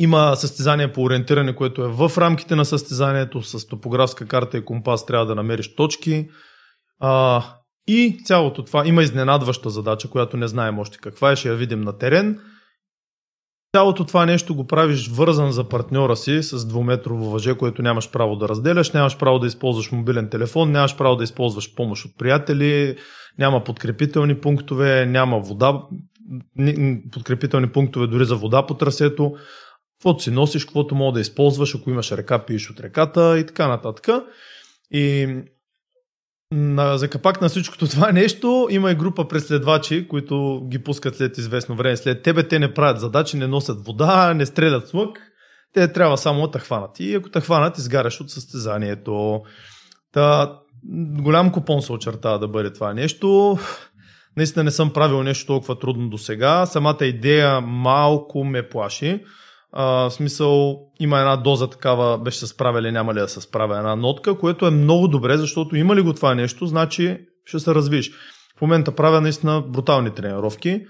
Има 0.00 0.36
състезание 0.36 0.92
по 0.92 1.02
ориентиране, 1.02 1.54
което 1.54 1.82
е 1.82 1.88
в 1.88 2.12
рамките 2.18 2.56
на 2.56 2.64
състезанието 2.64 3.42
с 3.42 3.66
топографска 3.66 4.26
карта 4.26 4.58
и 4.58 4.64
компас 4.64 5.06
трябва 5.06 5.26
да 5.26 5.34
намериш 5.34 5.74
точки. 5.74 6.28
А, 7.00 7.42
и 7.88 8.20
цялото 8.24 8.64
това 8.64 8.86
има 8.86 9.02
изненадваща 9.02 9.70
задача, 9.70 10.08
която 10.10 10.36
не 10.36 10.48
знаем 10.48 10.78
още 10.78 10.98
каква 10.98 11.32
е, 11.32 11.36
ще 11.36 11.48
я 11.48 11.54
видим 11.54 11.80
на 11.80 11.98
терен. 11.98 12.40
Цялото 13.76 14.04
това 14.04 14.26
нещо 14.26 14.54
го 14.54 14.66
правиш 14.66 15.08
вързан 15.08 15.52
за 15.52 15.64
партньора 15.64 16.16
си 16.16 16.42
с 16.42 16.66
двуметрово 16.66 17.30
въже, 17.30 17.54
което 17.54 17.82
нямаш 17.82 18.10
право 18.10 18.36
да 18.36 18.48
разделяш, 18.48 18.92
нямаш 18.92 19.18
право 19.18 19.38
да 19.38 19.46
използваш 19.46 19.92
мобилен 19.92 20.28
телефон, 20.30 20.72
нямаш 20.72 20.96
право 20.96 21.16
да 21.16 21.24
използваш 21.24 21.74
помощ 21.74 22.04
от 22.04 22.18
приятели, 22.18 22.96
няма 23.38 23.64
подкрепителни 23.64 24.40
пунктове, 24.40 25.06
няма 25.06 25.40
вода, 25.40 25.82
подкрепителни 27.12 27.68
пунктове 27.68 28.06
дори 28.06 28.24
за 28.24 28.36
вода 28.36 28.66
по 28.66 28.74
трасето. 28.74 29.34
Каквото 29.98 30.22
си 30.22 30.30
носиш, 30.30 30.64
каквото 30.64 30.94
мога 30.94 31.12
да 31.12 31.20
използваш, 31.20 31.74
ако 31.74 31.90
имаш 31.90 32.12
река, 32.12 32.44
пиеш 32.44 32.70
от 32.70 32.80
реката 32.80 33.38
и 33.38 33.46
така 33.46 33.68
нататък. 33.68 34.08
И 34.90 35.36
на, 36.52 36.98
за 36.98 37.08
капак 37.08 37.40
на 37.40 37.48
всичкото 37.48 37.88
това 37.88 38.12
нещо 38.12 38.68
има 38.70 38.90
и 38.90 38.94
група 38.94 39.28
преследвачи, 39.28 40.08
които 40.08 40.66
ги 40.68 40.78
пускат 40.78 41.16
след 41.16 41.38
известно 41.38 41.76
време. 41.76 41.96
След 41.96 42.22
тебе 42.22 42.48
те 42.48 42.58
не 42.58 42.74
правят 42.74 43.00
задачи, 43.00 43.36
не 43.36 43.46
носят 43.46 43.86
вода, 43.86 44.34
не 44.34 44.46
стрелят 44.46 44.88
с 44.88 44.94
лък. 44.94 45.18
Те 45.74 45.92
трябва 45.92 46.18
само 46.18 46.46
да 46.46 46.58
хванат. 46.58 47.00
И 47.00 47.14
ако 47.14 47.30
те 47.30 47.40
хванат, 47.40 47.78
изгаряш 47.78 48.20
от 48.20 48.30
състезанието. 48.30 49.42
Та, 50.12 50.58
голям 51.22 51.52
купон 51.52 51.82
се 51.82 51.92
очертава 51.92 52.38
да 52.38 52.48
бъде 52.48 52.72
това 52.72 52.94
нещо. 52.94 53.58
Наистина 54.36 54.64
не 54.64 54.70
съм 54.70 54.92
правил 54.92 55.22
нещо 55.22 55.46
толкова 55.46 55.78
трудно 55.78 56.10
до 56.10 56.18
сега. 56.18 56.66
Самата 56.66 57.04
идея 57.04 57.60
малко 57.60 58.44
ме 58.44 58.68
плаши. 58.68 59.24
А, 59.72 59.84
в 59.84 60.10
смисъл, 60.10 60.80
има 61.00 61.18
една 61.18 61.36
доза 61.36 61.70
такава, 61.70 62.18
беше 62.18 62.38
се 62.38 62.46
справя 62.46 62.82
няма 62.92 63.14
ли 63.14 63.18
да 63.18 63.28
се 63.28 63.40
справя 63.40 63.78
една 63.78 63.96
нотка, 63.96 64.38
което 64.38 64.66
е 64.66 64.70
много 64.70 65.08
добре, 65.08 65.36
защото 65.36 65.76
има 65.76 65.96
ли 65.96 66.00
го 66.00 66.12
това 66.12 66.34
нещо, 66.34 66.66
значи 66.66 67.18
ще 67.44 67.58
се 67.58 67.74
развиш. 67.74 68.10
В 68.58 68.60
момента 68.60 68.94
правя 68.94 69.20
наистина 69.20 69.60
брутални 69.60 70.10
тренировки. 70.10 70.80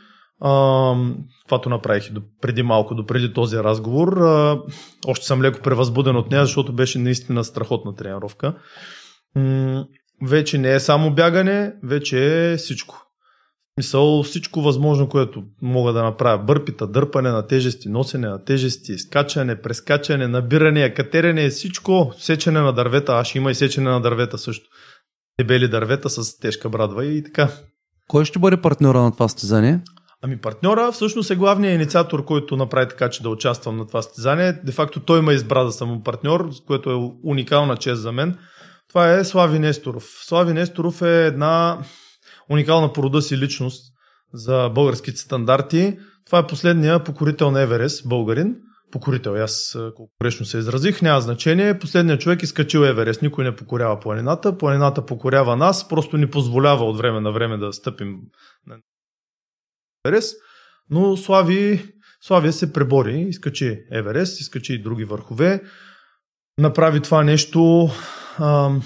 Това 0.40 1.60
направих 1.68 2.06
и 2.06 2.12
преди 2.40 2.62
малко, 2.62 2.94
до 2.94 3.06
преди 3.06 3.32
този 3.32 3.56
разговор. 3.56 4.16
А, 4.16 4.62
още 5.06 5.26
съм 5.26 5.42
леко 5.42 5.60
превъзбуден 5.62 6.16
от 6.16 6.30
нея, 6.30 6.46
защото 6.46 6.72
беше 6.72 6.98
наистина 6.98 7.44
страхотна 7.44 7.94
тренировка. 7.94 8.54
М- 9.36 9.84
вече 10.22 10.58
не 10.58 10.74
е 10.74 10.80
само 10.80 11.14
бягане, 11.14 11.72
вече 11.84 12.52
е 12.52 12.56
всичко. 12.56 13.07
Мисъл 13.78 14.22
всичко 14.22 14.60
възможно, 14.60 15.08
което 15.08 15.42
мога 15.62 15.92
да 15.92 16.02
направя. 16.02 16.38
Бърпита, 16.38 16.86
дърпане 16.86 17.30
на 17.30 17.46
тежести, 17.46 17.88
носене 17.88 18.28
на 18.28 18.44
тежести, 18.44 18.98
скачане, 18.98 19.60
прескачане, 19.60 20.28
набиране, 20.28 20.94
катерене, 20.94 21.48
всичко, 21.48 22.12
сечене 22.18 22.60
на 22.60 22.72
дървета. 22.72 23.12
Аз 23.12 23.34
има 23.34 23.50
и 23.50 23.54
сечене 23.54 23.90
на 23.90 24.00
дървета 24.00 24.38
също. 24.38 24.66
Дебели 25.40 25.68
дървета 25.68 26.10
с 26.10 26.38
тежка 26.38 26.68
брадва 26.68 27.04
и 27.04 27.24
така. 27.24 27.48
Кой 28.08 28.24
ще 28.24 28.38
бъде 28.38 28.56
партньора 28.56 29.00
на 29.00 29.12
това 29.12 29.28
състезание? 29.28 29.80
Ами 30.22 30.40
партньора 30.40 30.92
всъщност 30.92 31.30
е 31.30 31.36
главният 31.36 31.74
инициатор, 31.74 32.24
който 32.24 32.56
направи 32.56 32.88
така, 32.88 33.10
че 33.10 33.22
да 33.22 33.28
участвам 33.28 33.76
на 33.76 33.86
това 33.86 34.02
състезание. 34.02 34.52
Де 34.52 34.72
факто 34.72 35.00
той 35.00 35.22
ме 35.22 35.32
избра 35.32 35.64
да 35.64 35.72
съм 35.72 36.02
партньор, 36.04 36.50
което 36.66 36.90
е 36.90 37.10
уникална 37.24 37.76
чест 37.76 38.02
за 38.02 38.12
мен. 38.12 38.38
Това 38.88 39.12
е 39.12 39.24
Слави 39.24 39.58
Несторов. 39.58 40.04
Слави 40.24 40.52
Несторов 40.52 41.02
е 41.02 41.26
една 41.26 41.78
уникална 42.50 42.92
по 42.92 43.02
рода 43.02 43.22
си 43.22 43.38
личност 43.38 43.92
за 44.32 44.70
българските 44.74 45.18
стандарти. 45.18 45.98
Това 46.26 46.38
е 46.38 46.46
последния 46.46 47.04
покорител 47.04 47.50
на 47.50 47.60
Еверест, 47.60 48.08
българин. 48.08 48.56
Покорител, 48.90 49.34
аз 49.34 49.78
колко 49.96 50.12
грешно 50.22 50.46
се 50.46 50.58
изразих, 50.58 51.02
няма 51.02 51.20
значение. 51.20 51.78
Последният 51.78 52.20
човек 52.20 52.42
изкачил 52.42 52.78
Еверест. 52.78 53.22
Никой 53.22 53.44
не 53.44 53.56
покорява 53.56 54.00
планината. 54.00 54.58
Планината 54.58 55.06
покорява 55.06 55.56
нас, 55.56 55.88
просто 55.88 56.16
ни 56.16 56.30
позволява 56.30 56.84
от 56.84 56.98
време 56.98 57.20
на 57.20 57.32
време 57.32 57.58
да 57.58 57.72
стъпим 57.72 58.16
на 58.66 58.76
Еверест. 60.04 60.36
Но 60.90 61.16
Слави, 61.16 61.92
Славия 62.20 62.52
се 62.52 62.72
пребори, 62.72 63.20
изкачи 63.20 63.80
Еверест, 63.92 64.40
изкачи 64.40 64.74
и 64.74 64.82
други 64.82 65.04
върхове. 65.04 65.62
Направи 66.58 67.00
това 67.00 67.24
нещо 67.24 67.90
ам, 68.40 68.82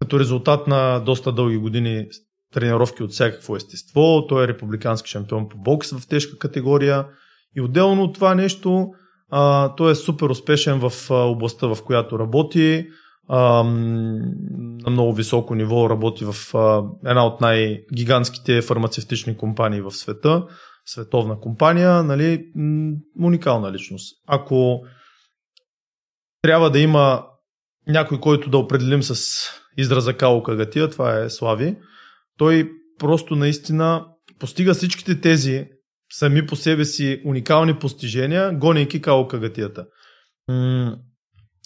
като 0.00 0.20
резултат 0.20 0.66
на 0.66 0.98
доста 0.98 1.32
дълги 1.32 1.56
години 1.56 2.06
тренировки 2.52 3.02
от 3.02 3.10
всякакво 3.10 3.56
естество. 3.56 4.26
Той 4.28 4.44
е 4.44 4.48
републикански 4.48 5.10
шампион 5.10 5.48
по 5.48 5.58
бокс 5.58 5.90
в 5.90 6.08
тежка 6.08 6.38
категория. 6.38 7.06
И 7.56 7.60
отделно 7.60 8.02
от 8.02 8.14
това 8.14 8.34
нещо, 8.34 8.88
а, 9.30 9.74
той 9.74 9.92
е 9.92 9.94
супер 9.94 10.26
успешен 10.26 10.80
в 10.80 10.92
а, 11.10 11.14
областта, 11.14 11.66
в 11.66 11.78
която 11.84 12.18
работи. 12.18 12.86
А, 13.28 13.62
на 14.82 14.90
много 14.90 15.14
високо 15.14 15.54
ниво 15.54 15.90
работи 15.90 16.24
в 16.24 16.54
а, 16.54 16.82
една 17.06 17.26
от 17.26 17.40
най-гигантските 17.40 18.62
фармацевтични 18.62 19.36
компании 19.36 19.80
в 19.80 19.90
света. 19.90 20.46
Световна 20.86 21.40
компания, 21.40 22.02
нали, 22.02 22.44
уникална 23.20 23.72
личност. 23.72 24.16
Ако 24.26 24.80
трябва 26.42 26.70
да 26.70 26.78
има 26.78 27.24
някой, 27.88 28.20
който 28.20 28.50
да 28.50 28.58
определим 28.58 29.02
с 29.02 29.42
израза 29.76 30.14
Као 30.14 30.42
Кагатия, 30.42 30.90
това 30.90 31.18
е 31.18 31.30
Слави 31.30 31.76
той 32.42 32.70
просто 32.98 33.36
наистина 33.36 34.06
постига 34.38 34.74
всичките 34.74 35.20
тези 35.20 35.64
сами 36.12 36.46
по 36.46 36.56
себе 36.56 36.84
си 36.84 37.22
уникални 37.24 37.74
постижения, 37.74 38.52
гонейки 38.52 39.02
Као 39.02 39.28
Кагатията. 39.28 39.86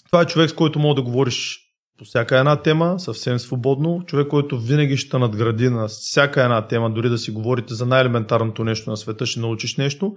Това 0.06 0.22
е 0.22 0.26
човек, 0.26 0.50
с 0.50 0.52
който 0.52 0.78
мога 0.78 0.94
да 0.94 1.02
говориш 1.02 1.58
по 1.98 2.04
всяка 2.04 2.38
една 2.38 2.62
тема, 2.62 3.00
съвсем 3.00 3.38
свободно. 3.38 4.02
Човек, 4.06 4.28
който 4.28 4.60
винаги 4.60 4.96
ще 4.96 5.18
надгради 5.18 5.68
на 5.68 5.88
всяка 5.88 6.42
една 6.42 6.66
тема, 6.66 6.90
дори 6.90 7.08
да 7.08 7.18
си 7.18 7.30
говорите 7.30 7.74
за 7.74 7.86
най-елементарното 7.86 8.64
нещо 8.64 8.90
на 8.90 8.96
света, 8.96 9.26
ще 9.26 9.40
научиш 9.40 9.76
нещо. 9.76 10.12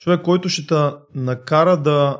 Човек, 0.00 0.22
който 0.22 0.48
ще 0.48 0.66
те 0.66 0.90
накара 1.14 1.82
да, 1.82 2.18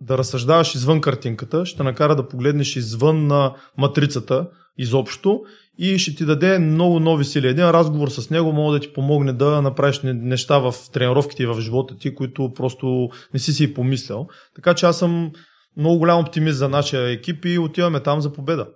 да 0.00 0.18
разсъждаваш 0.18 0.74
извън 0.74 1.00
картинката, 1.00 1.66
ще 1.66 1.82
накара 1.82 2.16
да 2.16 2.28
погледнеш 2.28 2.76
извън 2.76 3.26
на 3.26 3.54
матрицата 3.78 4.48
изобщо 4.78 5.40
и 5.78 5.98
ще 5.98 6.14
ти 6.14 6.24
даде 6.24 6.58
много 6.58 7.00
нови 7.00 7.24
сили. 7.24 7.48
Един 7.48 7.70
разговор 7.70 8.08
с 8.08 8.30
него 8.30 8.52
може 8.52 8.78
да 8.78 8.86
ти 8.86 8.92
помогне 8.92 9.32
да 9.32 9.62
направиш 9.62 10.00
неща 10.04 10.58
в 10.58 10.74
тренировките 10.92 11.42
и 11.42 11.46
в 11.46 11.60
живота 11.60 11.96
ти, 11.96 12.14
които 12.14 12.52
просто 12.54 13.08
не 13.34 13.40
си 13.40 13.52
си 13.52 13.74
помислял. 13.74 14.28
Така 14.54 14.74
че 14.74 14.86
аз 14.86 14.98
съм 14.98 15.30
много 15.76 15.98
голям 15.98 16.20
оптимист 16.20 16.58
за 16.58 16.68
нашия 16.68 17.10
екип 17.10 17.44
и 17.44 17.58
отиваме 17.58 18.00
там 18.00 18.20
за 18.20 18.32
победа. 18.32 18.68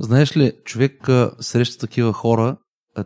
Знаеш 0.00 0.36
ли, 0.36 0.52
човек 0.64 1.08
среща 1.40 1.78
такива 1.78 2.12
хора, 2.12 2.56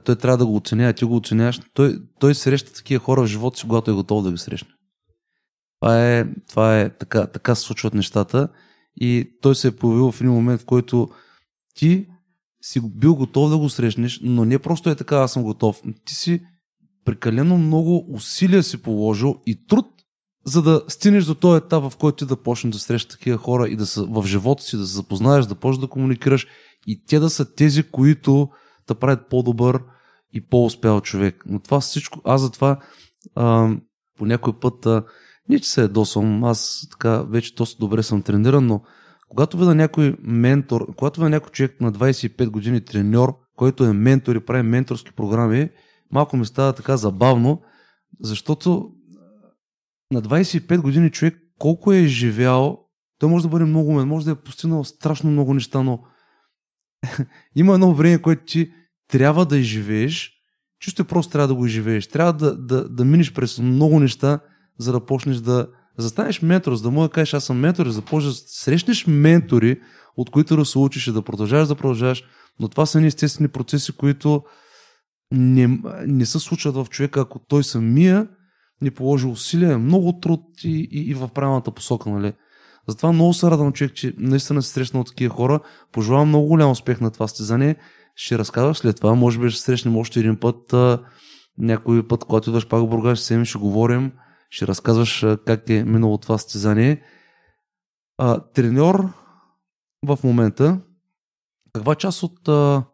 той 0.04 0.16
трябва 0.16 0.38
да 0.38 0.46
го 0.46 0.56
оценява, 0.56 0.92
ти 0.92 1.04
го 1.04 1.16
оценяваш, 1.16 1.60
той, 1.74 1.98
той 2.20 2.34
среща 2.34 2.72
такива 2.72 3.04
хора 3.04 3.22
в 3.22 3.26
живота 3.26 3.58
си, 3.58 3.66
когато 3.66 3.90
е 3.90 3.94
готов 3.94 4.24
да 4.24 4.32
ги 4.32 4.38
срещне. 4.38 4.68
Това 5.80 6.10
е, 6.10 6.26
това 6.48 6.80
е 6.80 6.96
така, 6.96 7.26
така 7.26 7.54
се 7.54 7.62
случват 7.62 7.94
нещата 7.94 8.48
и 8.96 9.30
той 9.42 9.54
се 9.54 9.68
е 9.68 9.76
появил 9.76 10.12
в 10.12 10.20
един 10.20 10.32
момент, 10.32 10.60
в 10.60 10.64
който 10.64 11.08
ти 11.74 12.06
си 12.62 12.80
бил 12.84 13.14
готов 13.14 13.50
да 13.50 13.58
го 13.58 13.68
срещнеш, 13.68 14.20
но 14.22 14.44
не 14.44 14.58
просто 14.58 14.90
е 14.90 14.94
така, 14.94 15.16
аз 15.16 15.32
съм 15.32 15.42
готов. 15.42 15.82
Ти 16.04 16.14
си 16.14 16.40
прекалено 17.04 17.58
много 17.58 18.06
усилия 18.12 18.62
си 18.62 18.82
положил 18.82 19.36
и 19.46 19.66
труд, 19.66 19.86
за 20.44 20.62
да 20.62 20.82
стигнеш 20.88 21.24
до 21.24 21.34
този 21.34 21.64
етап, 21.64 21.90
в 21.90 21.96
който 21.96 22.16
ти 22.16 22.28
да 22.28 22.42
почнеш 22.42 22.72
да 22.72 22.78
срещаш 22.78 23.16
такива 23.16 23.38
хора 23.38 23.68
и 23.68 23.76
да 23.76 23.86
са 23.86 24.04
в 24.04 24.26
живота 24.26 24.62
си, 24.62 24.76
да 24.76 24.86
се 24.86 24.94
запознаеш, 24.94 25.46
да 25.46 25.54
почнеш 25.54 25.80
да 25.80 25.88
комуникираш 25.88 26.46
и 26.86 27.04
те 27.04 27.18
да 27.18 27.30
са 27.30 27.54
тези, 27.54 27.82
които 27.82 28.48
да 28.88 28.94
правят 28.94 29.28
по-добър 29.30 29.82
и 30.32 30.46
по-успял 30.46 31.00
човек. 31.00 31.44
Но 31.46 31.60
това 31.60 31.80
всичко, 31.80 32.20
аз 32.24 32.40
затова 32.40 32.80
а, 33.34 33.76
по 34.18 34.26
някой 34.26 34.52
път, 34.60 34.86
а, 34.86 35.04
не 35.48 35.60
че 35.60 35.68
се 35.68 35.80
ядосвам, 35.80 36.44
аз 36.44 36.86
така 36.90 37.22
вече 37.22 37.54
доста 37.54 37.78
добре 37.78 38.02
съм 38.02 38.22
трениран, 38.22 38.66
но 38.66 38.82
когато 39.28 39.58
видя 39.58 39.74
някой 39.74 40.16
ментор, 40.22 40.94
когато 40.96 41.20
видя 41.20 41.30
някой 41.30 41.50
човек 41.50 41.80
на 41.80 41.92
25 41.92 42.48
години 42.48 42.80
треньор, 42.80 43.34
който 43.56 43.84
е 43.84 43.92
ментор 43.92 44.36
и 44.36 44.40
прави 44.40 44.62
менторски 44.62 45.12
програми, 45.12 45.70
малко 46.12 46.36
ми 46.36 46.46
става 46.46 46.72
така 46.72 46.96
забавно, 46.96 47.62
защото 48.20 48.90
на 50.12 50.22
25 50.22 50.78
години 50.78 51.10
човек 51.10 51.38
колко 51.58 51.92
е 51.92 52.06
живял, 52.06 52.78
той 53.18 53.28
може 53.28 53.42
да 53.42 53.48
бъде 53.48 53.64
много 53.64 53.90
умен, 53.90 54.08
може 54.08 54.24
да 54.24 54.32
е 54.32 54.34
постигнал 54.34 54.84
страшно 54.84 55.30
много 55.30 55.54
неща, 55.54 55.82
но 55.82 56.02
има 57.56 57.74
едно 57.74 57.94
време, 57.94 58.22
което 58.22 58.44
ти 58.44 58.72
трябва 59.08 59.46
да 59.46 59.58
изживееш, 59.58 60.32
чисто 60.80 61.04
просто 61.04 61.32
трябва 61.32 61.48
да 61.48 61.54
го 61.54 61.66
изживееш. 61.66 62.08
Трябва 62.08 62.32
да, 62.32 62.56
да, 62.56 62.88
да 62.88 63.04
минеш 63.04 63.32
през 63.32 63.58
много 63.58 64.00
неща, 64.00 64.40
за 64.78 64.92
да 64.92 65.06
почнеш 65.06 65.36
да, 65.36 65.68
да 66.02 66.08
станеш 66.08 66.42
ментор, 66.42 66.74
за 66.74 66.82
да 66.82 66.90
мога 66.90 67.08
да 67.08 67.12
кажеш 67.12 67.34
аз 67.34 67.44
съм 67.44 67.58
ментор, 67.58 67.88
за 67.88 68.00
да 68.00 68.06
почнеш 68.06 68.34
да 68.34 68.40
срещнеш 68.46 69.06
ментори, 69.06 69.80
от 70.16 70.30
които 70.30 70.56
да 70.56 70.64
се 70.64 70.78
учиш 70.78 71.06
и 71.06 71.12
да 71.12 71.22
продължаваш 71.22 71.68
да 71.68 71.74
продължаваш, 71.74 72.24
но 72.60 72.68
това 72.68 72.86
са 72.86 73.06
естествени 73.06 73.48
процеси, 73.48 73.92
които 73.92 74.42
не, 75.32 75.80
не 76.06 76.26
се 76.26 76.38
случват 76.38 76.74
в 76.74 76.86
човека, 76.90 77.20
ако 77.20 77.38
той 77.38 77.64
самия 77.64 78.28
не 78.82 78.90
положи 78.90 79.26
усилия, 79.26 79.78
много 79.78 80.20
труд 80.20 80.40
и, 80.64 80.88
и, 80.90 81.10
и 81.10 81.14
в 81.14 81.28
правилната 81.28 81.70
посока. 81.70 82.10
Нали? 82.10 82.32
Затова 82.88 83.12
много 83.12 83.34
се 83.34 83.50
радвам, 83.50 83.72
човек, 83.72 83.94
че 83.94 84.14
наистина 84.18 84.62
се 84.62 84.72
срещнал 84.72 85.04
такива 85.04 85.34
хора. 85.34 85.60
Пожелавам 85.92 86.28
много 86.28 86.46
голям 86.46 86.70
успех 86.70 87.00
на 87.00 87.10
това 87.10 87.28
стезание. 87.28 87.76
Ще 88.16 88.38
разказваш 88.38 88.76
след 88.76 88.96
това. 88.96 89.14
Може 89.14 89.38
би 89.38 89.50
ще 89.50 89.60
срещнем 89.60 89.96
още 89.96 90.20
един 90.20 90.36
път. 90.36 90.72
А, 90.72 91.02
някой 91.58 92.08
път, 92.08 92.24
когато 92.24 92.50
идваш 92.50 92.68
пак 92.68 92.80
в 92.80 92.88
Бургас, 92.88 93.18
ще, 93.24 93.44
ще 93.44 93.58
говорим. 93.58 94.12
Ще 94.50 94.66
разказваш 94.66 95.26
как 95.46 95.70
е 95.70 95.84
минало 95.84 96.18
това 96.18 96.38
стезание. 96.38 97.02
А, 98.18 98.40
треньор 98.40 99.12
в 100.06 100.18
момента, 100.24 100.80
каква 101.72 101.94
част 101.94 102.22
от 102.22 102.48
а, 102.48 102.84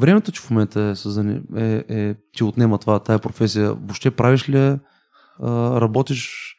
времето, 0.00 0.32
че 0.32 0.40
в 0.40 0.50
момента 0.50 0.94
е, 1.56 1.62
е, 1.62 1.84
е, 1.88 2.14
ти 2.32 2.44
отнема 2.44 2.78
това, 2.78 2.98
тая 2.98 3.18
професия, 3.18 3.74
въобще 3.74 4.10
правиш 4.10 4.48
ли, 4.48 4.56
а, 4.56 4.80
работиш 5.80 6.54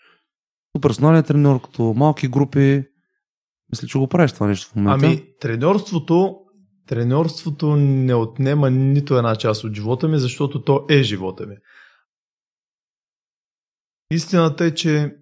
като 0.73 0.81
персонален 0.81 1.23
треньор, 1.23 1.61
като 1.61 1.93
малки 1.93 2.27
групи, 2.27 2.83
мисля, 3.71 3.87
че 3.87 3.97
го 3.97 4.07
правиш 4.07 4.31
това 4.31 4.47
нещо 4.47 4.69
в 4.69 4.75
момента. 4.75 5.05
Ами, 5.05 5.23
треньорството, 5.39 6.37
треньорството 6.87 7.75
не 7.75 8.13
отнема 8.13 8.69
нито 8.69 9.17
една 9.17 9.35
част 9.35 9.63
от 9.63 9.73
живота 9.73 10.07
ми, 10.07 10.19
защото 10.19 10.63
то 10.63 10.85
е 10.89 11.03
живота 11.03 11.45
ми. 11.45 11.55
Истината 14.11 14.65
е, 14.65 14.71
че 14.71 15.15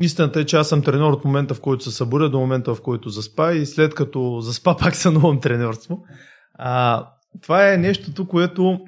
Истината 0.00 0.40
е, 0.40 0.44
че 0.44 0.56
аз 0.56 0.68
съм 0.68 0.82
треньор 0.82 1.12
от 1.12 1.24
момента, 1.24 1.54
в 1.54 1.60
който 1.60 1.84
се 1.84 1.90
събудя 1.90 2.30
до 2.30 2.40
момента, 2.40 2.74
в 2.74 2.82
който 2.82 3.08
заспа 3.08 3.52
и 3.54 3.66
след 3.66 3.94
като 3.94 4.40
заспа 4.40 4.76
пак 4.80 4.96
се 4.96 5.10
новом 5.10 5.40
треньорство. 5.40 6.04
А, 6.54 7.06
това 7.42 7.72
е 7.72 7.76
нещото, 7.76 8.28
което, 8.28 8.78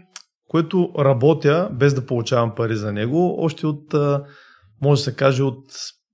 което 0.48 0.90
работя 0.98 1.70
без 1.72 1.94
да 1.94 2.06
получавам 2.06 2.54
пари 2.54 2.76
за 2.76 2.92
него, 2.92 3.36
още 3.38 3.66
от, 3.66 3.94
може 4.82 5.00
да 5.00 5.04
се 5.04 5.16
каже, 5.16 5.42
от 5.42 5.64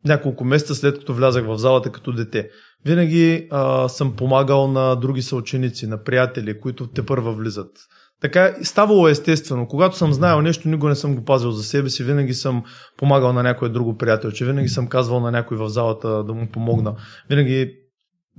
няколко 0.04 0.44
месеца 0.44 0.74
след 0.74 0.98
като 0.98 1.14
влязах 1.14 1.46
в 1.46 1.58
залата 1.58 1.92
като 1.92 2.12
дете. 2.12 2.48
Винаги 2.84 3.48
а, 3.50 3.88
съм 3.88 4.16
помагал 4.16 4.68
на 4.68 4.94
други 4.94 5.22
съученици, 5.22 5.86
на 5.86 6.04
приятели, 6.04 6.60
които 6.60 6.86
те 6.86 7.06
първа 7.06 7.32
влизат. 7.32 7.70
Така 8.20 8.54
ставало 8.62 9.08
естествено. 9.08 9.68
Когато 9.68 9.96
съм 9.96 10.12
знаел 10.12 10.42
нещо, 10.42 10.68
никога 10.68 10.88
не 10.88 10.94
съм 10.94 11.14
го 11.14 11.24
пазил 11.24 11.50
за 11.50 11.62
себе 11.62 11.90
си. 11.90 12.04
Винаги 12.04 12.34
съм 12.34 12.64
помагал 12.96 13.32
на 13.32 13.42
някой 13.42 13.72
друго 13.72 13.98
приятел, 13.98 14.30
че 14.30 14.44
винаги 14.44 14.68
съм 14.68 14.86
казвал 14.86 15.20
на 15.20 15.30
някой 15.30 15.56
в 15.56 15.68
залата 15.68 16.24
да 16.24 16.34
му 16.34 16.48
помогна. 16.52 16.94
Винаги 17.30 17.74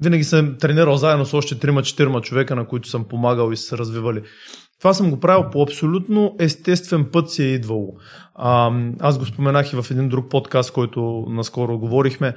винаги 0.01 0.23
съм 0.23 0.55
тренирал 0.59 0.97
заедно 0.97 1.25
с 1.25 1.33
още 1.33 1.55
3-4 1.55 2.21
човека, 2.21 2.55
на 2.55 2.67
които 2.67 2.89
съм 2.89 3.03
помагал 3.03 3.51
и 3.51 3.57
се 3.57 3.77
развивали. 3.77 4.21
Това 4.79 4.93
съм 4.93 5.09
го 5.09 5.19
правил 5.19 5.49
по 5.51 5.63
абсолютно 5.63 6.35
естествен 6.39 7.05
път 7.11 7.31
си 7.31 7.43
е 7.43 7.53
идвало. 7.53 7.93
Аз 8.99 9.19
го 9.19 9.25
споменах 9.25 9.73
и 9.73 9.75
в 9.75 9.85
един 9.91 10.09
друг 10.09 10.29
подкаст, 10.29 10.73
който 10.73 11.25
наскоро 11.29 11.79
говорихме, 11.79 12.35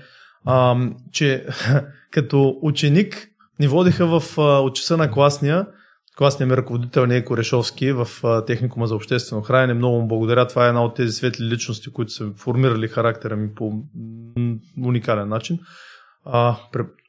че 1.12 1.46
като 2.10 2.58
ученик 2.62 3.28
ни 3.60 3.68
водиха 3.68 4.20
в 4.20 4.38
от 4.38 4.74
часа 4.76 4.96
на 4.96 5.10
класния, 5.10 5.66
класния 6.18 6.46
ми 6.46 6.56
ръководител 6.56 7.06
Нейко 7.06 7.36
Решовски 7.36 7.92
в 7.92 8.08
техникума 8.46 8.86
за 8.86 8.94
обществено 8.94 9.42
хранене. 9.42 9.74
Много 9.74 10.00
му 10.00 10.08
благодаря. 10.08 10.46
Това 10.46 10.64
е 10.64 10.68
една 10.68 10.84
от 10.84 10.94
тези 10.96 11.12
светли 11.12 11.44
личности, 11.44 11.92
които 11.92 12.12
са 12.12 12.32
формирали 12.36 12.88
характера 12.88 13.36
ми 13.36 13.54
по 13.54 13.72
уникален 14.84 15.28
начин. 15.28 15.58
А, 16.24 16.56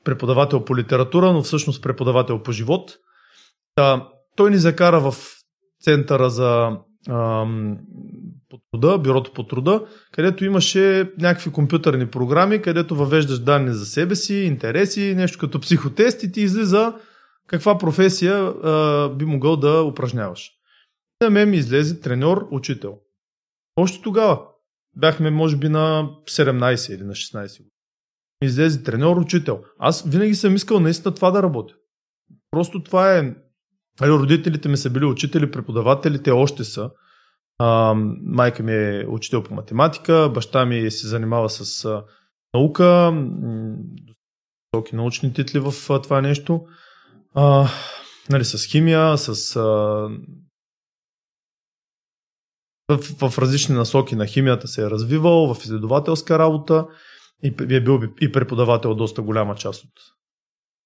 преподавател 0.03 0.65
по 0.65 0.77
литература, 0.77 1.34
но 1.34 1.41
всъщност 1.41 1.84
преподавател 1.84 2.44
по 2.44 2.52
живот. 2.52 2.91
Та, 3.76 4.07
той 4.36 4.52
ни 4.52 4.57
закара 4.57 4.99
в 4.99 5.15
центъра 5.82 6.30
за 6.30 6.77
ам, 7.10 7.77
по 8.49 8.57
труда, 8.72 8.98
бюрото 8.98 9.34
по 9.34 9.44
труда, 9.44 9.82
където 10.11 10.45
имаше 10.45 11.11
някакви 11.19 11.52
компютърни 11.52 12.07
програми, 12.07 12.61
където 12.61 12.95
въвеждаш 12.95 13.40
данни 13.40 13.73
за 13.73 13.86
себе 13.86 14.15
си, 14.15 14.36
интереси, 14.36 15.14
нещо 15.15 15.40
като 15.40 15.60
психотест 15.60 16.23
и 16.23 16.32
ти 16.32 16.41
излиза 16.41 16.94
каква 17.47 17.77
професия 17.77 18.35
а, 18.35 19.09
би 19.09 19.26
могъл 19.26 19.57
да 19.57 19.84
упражняваш. 19.84 20.51
На 21.22 21.30
мен 21.30 21.49
ми 21.49 21.57
излезе 21.57 22.01
треньор, 22.01 22.47
учител. 22.51 22.97
Още 23.76 24.01
тогава. 24.01 24.41
Бяхме, 24.97 25.31
може 25.31 25.57
би, 25.57 25.69
на 25.69 26.09
17 26.30 26.95
или 26.95 27.03
на 27.03 27.13
16 27.13 27.57
години 27.57 27.76
излезе 28.41 28.84
треньор, 28.84 29.17
учител. 29.17 29.63
Аз 29.80 30.03
винаги 30.07 30.35
съм 30.35 30.55
искал 30.55 30.80
наистина 30.80 31.15
това 31.15 31.31
да 31.31 31.43
работя. 31.43 31.73
Просто 32.51 32.84
това 32.84 33.17
е... 33.17 33.35
Али, 34.01 34.11
родителите 34.11 34.69
ми 34.69 34.77
са 34.77 34.89
били 34.89 35.05
учители, 35.05 35.51
преподаватели, 35.51 36.23
те 36.23 36.31
още 36.31 36.63
са. 36.63 36.91
А, 37.59 37.93
майка 38.23 38.63
ми 38.63 38.73
е 38.73 39.05
учител 39.09 39.43
по 39.43 39.53
математика, 39.53 40.31
баща 40.34 40.65
ми 40.65 40.91
се 40.91 41.07
занимава 41.07 41.49
с 41.49 41.85
а, 41.85 42.03
наука, 42.53 43.13
високи 44.73 44.95
научни 44.95 45.34
титли 45.34 45.59
в 45.59 45.73
а, 45.89 46.01
това 46.01 46.22
нещо. 46.22 46.61
А, 47.36 47.70
нали, 48.30 48.45
с 48.45 48.66
химия, 48.66 49.18
с... 49.18 49.56
А, 49.56 49.62
в, 52.90 53.30
в 53.30 53.40
различни 53.40 53.76
насоки 53.76 54.16
на 54.16 54.28
химията 54.28 54.68
се 54.68 54.82
е 54.82 54.90
развивал, 54.90 55.53
в 55.53 55.64
изследователска 55.64 56.40
работа 56.40 56.88
и 57.44 57.48
е 57.48 57.82
бил 57.82 58.02
и 58.22 58.32
преподавател 58.32 58.95
доста 58.95 59.22
голяма 59.22 59.56
част 59.56 59.84
от 59.84 59.91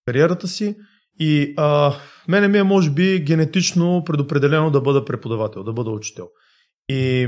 кариерата 0.05 0.47
си. 0.47 0.75
И 1.19 1.53
а, 1.57 1.95
мене 2.27 2.47
ми 2.47 2.57
е, 2.57 2.63
може 2.63 2.91
би, 2.91 3.23
генетично 3.23 4.03
предопределено 4.05 4.71
да 4.71 4.81
бъда 4.81 5.05
преподавател, 5.05 5.63
да 5.63 5.73
бъда 5.73 5.89
учител. 5.89 6.27
И 6.89 7.27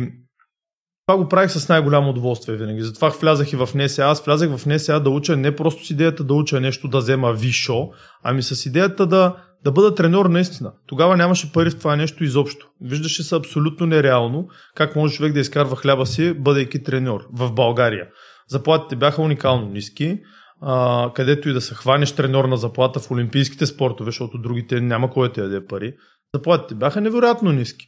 това 1.11 1.23
го 1.23 1.29
правих 1.29 1.51
с 1.51 1.69
най-голямо 1.69 2.09
удоволствие 2.09 2.55
винаги. 2.55 2.81
Затова 2.81 3.09
влязах 3.09 3.53
и 3.53 3.55
в 3.55 3.69
НСА. 3.75 4.03
Аз 4.05 4.25
влязах 4.25 4.57
в 4.57 4.65
НСА 4.65 4.99
да 4.99 5.09
уча 5.09 5.37
не 5.37 5.55
просто 5.55 5.85
с 5.85 5.89
идеята 5.89 6.23
да 6.23 6.33
уча 6.33 6.59
нещо 6.59 6.87
да 6.87 6.97
взема 6.97 7.33
вишо, 7.33 7.89
ами 8.23 8.43
с 8.43 8.65
идеята 8.65 9.05
да, 9.05 9.35
да 9.63 9.71
бъда 9.71 9.95
треньор 9.95 10.25
наистина. 10.25 10.71
Тогава 10.87 11.17
нямаше 11.17 11.51
пари 11.51 11.69
в 11.69 11.79
това 11.79 11.95
нещо 11.95 12.23
изобщо. 12.23 12.67
Виждаше 12.81 13.23
се 13.23 13.35
абсолютно 13.35 13.85
нереално 13.85 14.47
как 14.75 14.95
може 14.95 15.15
човек 15.15 15.33
да 15.33 15.39
изкарва 15.39 15.75
хляба 15.75 16.05
си, 16.05 16.33
бъдейки 16.33 16.83
треньор 16.83 17.27
в 17.33 17.51
България. 17.51 18.07
Заплатите 18.49 18.95
бяха 18.95 19.21
уникално 19.21 19.67
ниски, 19.67 20.19
а, 20.61 21.09
където 21.15 21.49
и 21.49 21.53
да 21.53 21.61
се 21.61 21.75
хванеш 21.75 22.11
треньорна 22.11 22.57
заплата 22.57 22.99
в 22.99 23.11
олимпийските 23.11 23.65
спортове, 23.65 24.07
защото 24.07 24.37
другите 24.37 24.81
няма 24.81 25.09
кой 25.09 25.31
да 25.31 25.41
яде 25.41 25.65
пари. 25.65 25.93
Заплатите 26.35 26.75
бяха 26.75 27.01
невероятно 27.01 27.51
ниски. 27.51 27.87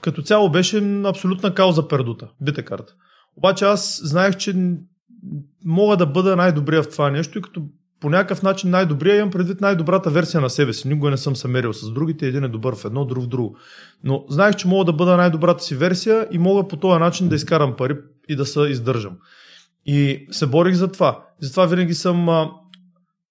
Като 0.00 0.22
цяло 0.22 0.50
беше 0.50 1.00
абсолютна 1.04 1.54
кауза 1.54 1.88
пердута, 1.88 2.28
бита 2.40 2.64
карта. 2.64 2.94
Обаче 3.36 3.64
аз 3.64 4.00
знаех, 4.04 4.36
че 4.36 4.76
мога 5.64 5.96
да 5.96 6.06
бъда 6.06 6.36
най-добрия 6.36 6.82
в 6.82 6.90
това 6.90 7.10
нещо 7.10 7.38
и 7.38 7.42
като 7.42 7.62
по 8.00 8.10
някакъв 8.10 8.42
начин 8.42 8.70
най-добрия 8.70 9.16
имам 9.16 9.30
предвид 9.30 9.60
най-добрата 9.60 10.10
версия 10.10 10.40
на 10.40 10.50
себе 10.50 10.72
си. 10.72 10.88
Никога 10.88 11.10
не 11.10 11.16
съм 11.16 11.36
се 11.36 11.48
мерил 11.48 11.72
с 11.72 11.92
другите, 11.92 12.26
един 12.26 12.44
е 12.44 12.48
добър 12.48 12.76
в 12.76 12.84
едно, 12.84 13.04
друг 13.04 13.24
в 13.24 13.26
друго. 13.26 13.56
Но 14.04 14.24
знаех, 14.28 14.56
че 14.56 14.68
мога 14.68 14.84
да 14.84 14.92
бъда 14.92 15.16
най-добрата 15.16 15.64
си 15.64 15.74
версия 15.74 16.28
и 16.30 16.38
мога 16.38 16.68
по 16.68 16.76
този 16.76 17.00
начин 17.00 17.28
да 17.28 17.34
изкарам 17.34 17.76
пари 17.76 17.96
и 18.28 18.36
да 18.36 18.46
се 18.46 18.60
издържам. 18.60 19.16
И 19.86 20.26
се 20.30 20.46
борих 20.46 20.74
за 20.74 20.92
това. 20.92 21.24
Затова 21.40 21.66
винаги 21.66 21.94
съм 21.94 22.28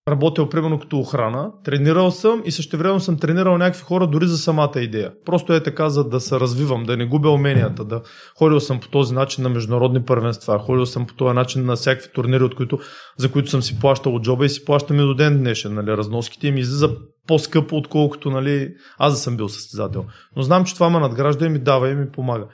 работил 0.08 0.50
примерно 0.50 0.80
като 0.80 1.00
охрана, 1.00 1.52
тренирал 1.64 2.12
съм 2.12 2.42
и 2.46 2.52
същевременно 2.52 3.00
съм 3.00 3.18
тренирал 3.18 3.58
някакви 3.58 3.82
хора 3.82 4.08
дори 4.08 4.28
за 4.28 4.38
самата 4.38 4.72
идея. 4.76 5.12
Просто 5.26 5.54
е 5.54 5.64
така, 5.64 5.90
за 5.90 6.10
да 6.10 6.20
се 6.20 6.40
развивам, 6.40 6.84
да 6.84 6.98
не 6.98 7.06
губя 7.06 7.30
уменията, 7.30 7.86
да 7.86 8.02
ходил 8.38 8.60
съм 8.60 8.80
по 8.80 8.90
този 8.90 9.14
начин 9.14 9.44
на 9.44 9.50
международни 9.50 10.04
първенства, 10.04 10.60
ходил 10.60 10.86
съм 10.86 11.06
по 11.06 11.14
този 11.14 11.34
начин 11.34 11.66
на 11.66 11.76
всякакви 11.76 12.12
турнири, 12.14 12.44
от 12.44 12.56
които, 12.56 12.80
за 13.18 13.32
които 13.32 13.50
съм 13.50 13.62
си 13.62 13.80
плащал 13.80 14.16
от 14.16 14.24
джоба 14.24 14.46
и 14.46 14.50
си 14.50 14.66
плащам 14.66 15.00
и 15.00 15.04
до 15.04 15.14
ден 15.14 15.38
днешен. 15.40 15.74
Нали, 15.74 15.98
разноските 15.98 16.48
им 16.48 16.58
излиза 16.58 16.90
по-скъпо, 17.28 17.76
отколкото 17.76 18.30
нали, 18.30 18.74
аз 18.98 19.14
да 19.14 19.20
съм 19.20 19.38
бил 19.38 19.50
състезател. 19.50 20.06
Но 20.36 20.44
знам, 20.44 20.66
че 20.66 20.74
това 20.74 20.90
ме 20.90 21.00
надгражда 21.00 21.46
и 21.46 21.50
ми 21.50 21.60
дава 21.60 21.90
и 21.90 21.96
ми 21.96 22.12
помага. 22.12 22.46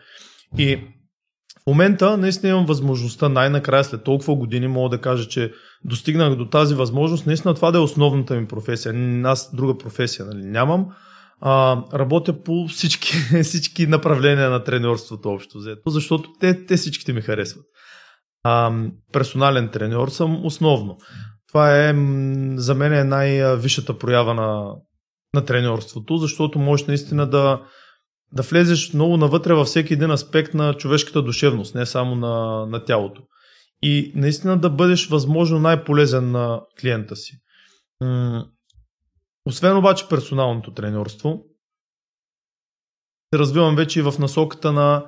И 0.57 0.80
в 1.64 1.68
момента 1.68 2.18
наистина 2.18 2.49
имам 2.49 2.65
възможността 2.65 3.30
най-накрая 3.30 3.84
след 3.84 4.03
толкова 4.03 4.35
години 4.35 4.68
мога 4.68 4.90
да 4.90 5.02
кажа, 5.02 5.27
че 5.27 5.52
достигнах 5.85 6.35
до 6.35 6.49
тази 6.49 6.76
възможност. 6.76 7.26
Наистина 7.26 7.53
това 7.53 7.72
да 7.72 7.77
е 7.77 7.81
основната 7.81 8.35
ми 8.35 8.48
професия. 8.48 9.22
Аз 9.23 9.56
друга 9.56 9.77
професия 9.77 10.26
нали, 10.26 10.44
нямам. 10.44 10.88
А, 11.41 11.81
работя 11.94 12.44
по 12.44 12.68
всички, 12.68 13.14
всички 13.44 13.88
направления 13.88 14.49
на 14.49 14.64
тренерството 14.64 15.30
общо 15.30 15.57
взето, 15.57 15.90
защото 15.90 16.30
те, 16.40 16.65
те 16.65 16.76
всичките 16.77 17.14
ми 17.14 17.22
харесват. 17.22 17.65
А, 18.44 18.72
персонален 19.11 19.69
треньор 19.69 20.07
съм 20.07 20.45
основно. 20.45 20.98
Това 21.48 21.80
е 21.80 21.94
за 22.56 22.76
мен 22.76 22.94
е 22.94 23.03
най-висшата 23.03 23.98
проява 23.98 24.34
на, 24.34 24.76
на 25.34 25.45
тренерството, 25.45 26.18
защото 26.18 26.60
можеш 26.60 26.88
наистина 26.88 27.30
да, 27.30 27.61
да 28.34 28.43
влезеш 28.43 28.93
много 28.93 29.18
навътре 29.18 29.53
във 29.53 29.68
всеки 29.68 29.93
един 29.93 30.11
аспект 30.11 30.53
на 30.53 30.73
човешката 30.73 31.22
душевност, 31.22 31.76
не 31.76 31.85
само 31.85 32.15
на, 32.15 32.65
на 32.65 32.85
тялото. 32.85 33.22
И 33.81 34.11
наистина 34.15 34.60
да 34.60 34.69
бъдеш 34.69 35.07
възможно 35.07 35.60
най-полезен 35.60 36.31
на 36.31 36.61
клиента 36.81 37.15
си. 37.15 37.38
Освен 39.45 39.77
обаче 39.77 40.07
персоналното 40.10 40.73
тренерство, 40.73 41.43
се 43.34 43.39
развивам 43.39 43.76
вече 43.76 43.99
и 43.99 44.03
в 44.03 44.14
насоката 44.19 44.72
на 44.72 45.05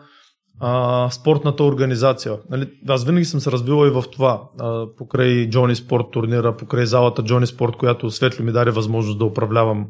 а, 0.60 1.10
спортната 1.11 1.64
организация. 1.64 2.39
Нали, 2.49 2.80
аз 2.88 3.06
винаги 3.06 3.26
съм 3.26 3.39
се 3.39 3.52
развивал 3.52 3.88
и 3.88 3.89
в 3.89 4.03
това. 4.11 4.49
А, 4.60 4.88
покрай 4.97 5.49
Джони 5.49 5.76
Спорт 5.76 6.11
турнира, 6.11 6.57
покрай 6.57 6.85
залата 6.85 7.23
Джони 7.23 7.47
Спорт, 7.47 7.76
която 7.77 8.11
Светли 8.11 8.43
ми 8.43 8.52
даде 8.52 8.72
възможност 8.72 9.19
да 9.19 9.26
управлявам. 9.26 9.88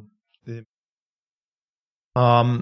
А, 2.15 2.59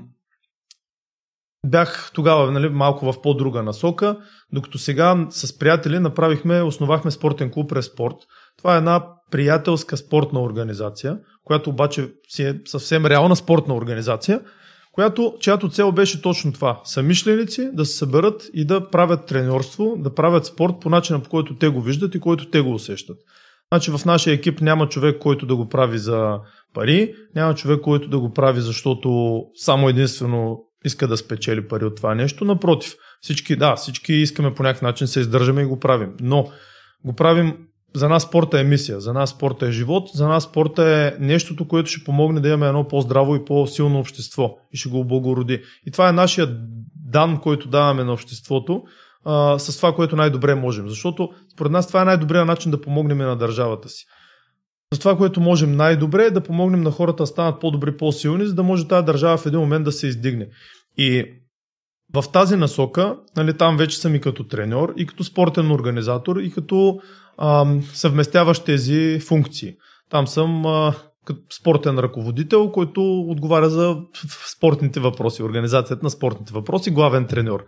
бях 1.66 2.12
тогава 2.14 2.52
нали, 2.52 2.70
малко 2.70 3.12
в 3.12 3.22
по-друга 3.22 3.64
насока, 3.64 4.18
докато 4.54 4.78
сега 4.78 5.28
с 5.30 5.60
приятели 5.60 6.00
направихме, 6.00 6.62
основахме 6.62 7.12
спортен 7.12 7.52
клуб 7.52 7.72
Респорт. 7.72 8.16
Това 8.58 8.76
е 8.76 8.78
една 8.78 9.06
приятелска 9.32 9.98
спортна 9.98 10.42
организация, 10.42 11.18
която 11.44 11.70
обаче 11.70 12.10
си 12.28 12.44
е 12.44 12.60
съвсем 12.66 13.06
реална 13.06 13.36
спортна 13.36 13.76
организация, 13.76 14.42
която, 14.92 15.34
чиято 15.40 15.70
цел 15.70 15.92
беше 15.92 16.22
точно 16.22 16.54
това. 16.54 16.82
Самишленици 16.84 17.70
да 17.74 17.86
се 17.86 17.98
съберат 17.98 18.44
и 18.54 18.66
да 18.66 18.90
правят 18.90 19.26
тренерство, 19.26 19.96
да 19.98 20.14
правят 20.14 20.46
спорт 20.46 20.74
по 20.82 20.90
начина 20.90 21.20
по 21.20 21.30
който 21.30 21.56
те 21.56 21.70
го 21.70 21.82
виждат 21.82 22.16
и 22.16 22.20
който 22.20 22.50
те 22.50 22.62
го 22.62 22.74
усещат. 22.74 23.18
Значи 23.74 23.92
в 23.92 24.06
нашия 24.06 24.34
екип 24.34 24.62
няма 24.62 24.90
човек, 24.90 25.20
който 25.20 25.46
да 25.46 25.56
го 25.56 25.70
прави 25.70 25.98
за 25.98 26.40
пари, 26.74 27.14
няма 27.36 27.56
човек, 27.56 27.82
който 27.82 28.10
да 28.10 28.20
го 28.20 28.32
прави, 28.32 28.62
защото 28.62 29.40
само 29.56 29.90
единствено 29.90 30.58
иска 30.86 31.08
да 31.08 31.18
спечели 31.18 31.68
пари 31.68 31.86
от 31.86 31.96
това 31.96 32.16
нещо. 32.16 32.46
Напротив, 32.46 32.96
всички, 33.22 33.56
да, 33.56 33.76
всички 33.76 34.14
искаме 34.14 34.54
по 34.54 34.64
някакъв 34.64 34.82
начин 34.82 35.08
се 35.08 35.20
издържаме 35.20 35.62
и 35.62 35.66
го 35.66 35.80
правим. 35.80 36.14
Но 36.22 36.52
го 37.06 37.14
правим 37.14 37.58
за 37.96 38.10
нас 38.10 38.24
спорта 38.24 38.60
е 38.60 38.64
мисия, 38.64 39.00
за 39.00 39.14
нас 39.14 39.30
спорта 39.30 39.68
е 39.68 39.72
живот, 39.72 40.10
за 40.14 40.28
нас 40.28 40.44
спорта 40.44 40.84
е 40.84 41.24
нещото, 41.24 41.68
което 41.68 41.90
ще 41.90 42.04
помогне 42.04 42.40
да 42.40 42.48
имаме 42.48 42.68
едно 42.68 42.88
по-здраво 42.88 43.36
и 43.36 43.46
по-силно 43.46 44.00
общество 44.00 44.58
и 44.74 44.78
ще 44.78 44.90
го 44.90 45.00
облагороди. 45.00 45.62
И 45.88 45.92
това 45.92 46.10
е 46.10 46.14
нашия 46.14 46.58
дан, 46.96 47.40
който 47.42 47.68
даваме 47.68 48.04
на 48.04 48.14
обществото 48.14 48.84
а, 49.26 49.60
с 49.60 49.78
това, 49.78 49.96
което 49.96 50.16
най-добре 50.16 50.56
можем. 50.56 50.90
Защото 50.90 51.30
според 51.54 51.72
нас 51.72 51.88
това 51.88 52.02
е 52.02 52.06
най-добрият 52.06 52.48
начин 52.48 52.72
да 52.72 52.82
помогнем 52.82 53.18
на 53.18 53.36
държавата 53.36 53.90
си. 53.90 54.06
С 54.94 55.00
това, 55.00 55.18
което 55.18 55.42
можем 55.42 55.76
най-добре 55.76 56.24
е 56.24 56.32
да 56.32 56.44
помогнем 56.44 56.82
на 56.82 56.92
хората 56.92 57.24
да 57.24 57.28
станат 57.28 57.60
по-добри, 57.60 57.98
по-силни, 57.98 58.46
за 58.46 58.54
да 58.54 58.64
може 58.64 58.88
тази 58.88 59.06
държава 59.06 59.38
в 59.38 59.46
един 59.46 59.60
момент 59.60 59.86
да 59.86 59.92
се 59.92 60.08
издигне. 60.08 60.48
И 60.98 61.26
в 62.14 62.24
тази 62.34 62.56
насока, 62.56 63.18
нали, 63.38 63.58
там 63.58 63.78
вече 63.78 63.98
съм 63.98 64.16
и 64.16 64.22
като 64.22 64.44
треньор, 64.44 64.94
и 64.98 65.06
като 65.06 65.24
спортен 65.24 65.72
организатор, 65.72 66.38
и 66.38 66.52
като 66.52 67.00
ам, 67.38 67.84
съвместяващ 67.94 68.66
тези 68.66 69.20
функции. 69.20 69.74
Там 70.10 70.28
съм 70.28 70.66
а, 70.66 70.94
спортен 71.60 72.00
ръководител, 72.00 72.72
който 72.72 73.22
отговаря 73.22 73.70
за 73.70 73.98
спортните 74.58 75.00
въпроси, 75.00 75.44
организацията 75.44 76.04
на 76.04 76.10
спортните 76.10 76.54
въпроси, 76.54 76.92
главен 76.92 77.28
треньор. 77.28 77.66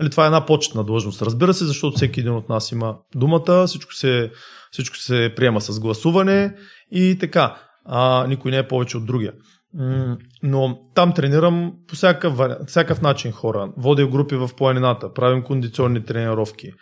Нали, 0.00 0.10
това 0.10 0.24
е 0.24 0.26
една 0.26 0.46
почетна 0.46 0.84
длъжност, 0.84 1.22
разбира 1.22 1.54
се, 1.54 1.64
защото 1.64 1.96
всеки 1.96 2.20
един 2.20 2.32
от 2.32 2.48
нас 2.48 2.72
има 2.72 2.96
думата, 3.14 3.66
всичко 3.66 3.94
се, 3.94 4.30
всичко 4.70 4.96
се 4.96 5.32
приема 5.36 5.60
с 5.60 5.80
гласуване 5.80 6.54
и 6.92 7.18
така. 7.20 7.56
А, 7.84 8.26
никой 8.26 8.50
не 8.50 8.58
е 8.58 8.68
повече 8.68 8.96
от 8.96 9.06
другия. 9.06 9.32
Но 10.42 10.78
там 10.94 11.14
тренирам 11.14 11.72
по 11.88 11.94
всякакъв, 11.94 12.40
всякакъв 12.66 13.02
начин 13.02 13.32
хора. 13.32 13.72
Водя 13.76 14.06
групи 14.06 14.36
в 14.36 14.50
планината, 14.56 15.12
правим 15.12 15.42
кондиционни 15.42 16.04
тренировки. 16.04 16.72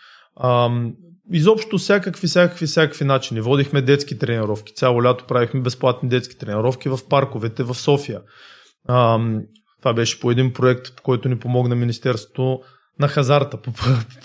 Изобщо 1.32 1.78
всякакви, 1.78 2.26
всякакви, 2.26 2.66
всякакви 2.66 3.04
начини. 3.04 3.40
Водихме 3.40 3.82
детски 3.82 4.18
тренировки. 4.18 4.72
Цяло 4.74 5.02
лято 5.02 5.24
правихме 5.28 5.60
безплатни 5.60 6.08
детски 6.08 6.38
тренировки 6.38 6.88
в 6.88 6.98
парковете 7.08 7.62
в 7.62 7.74
София. 7.74 8.20
Това 9.78 9.94
беше 9.94 10.20
по 10.20 10.30
един 10.30 10.52
проект, 10.52 10.96
по 10.96 11.02
който 11.02 11.28
ни 11.28 11.38
помогна 11.38 11.74
Министерството 11.74 12.60
на 13.00 13.08
хазарта, 13.08 13.60
по 13.62 13.72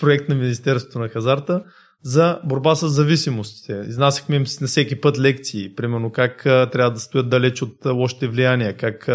проект 0.00 0.28
на 0.28 0.34
Министерството 0.34 0.98
на 0.98 1.08
хазарта 1.08 1.62
за 2.02 2.40
борба 2.44 2.74
с 2.74 2.88
зависимостите. 2.88 3.84
Изнасяхме 3.88 4.36
им 4.36 4.44
на 4.60 4.66
всеки 4.66 5.00
път 5.00 5.18
лекции, 5.18 5.74
примерно 5.74 6.12
как 6.12 6.42
трябва 6.42 6.90
да 6.90 7.00
стоят 7.00 7.28
далеч 7.28 7.62
от 7.62 7.86
а, 7.86 7.92
лошите 7.92 8.28
влияния, 8.28 8.76
как 8.76 9.08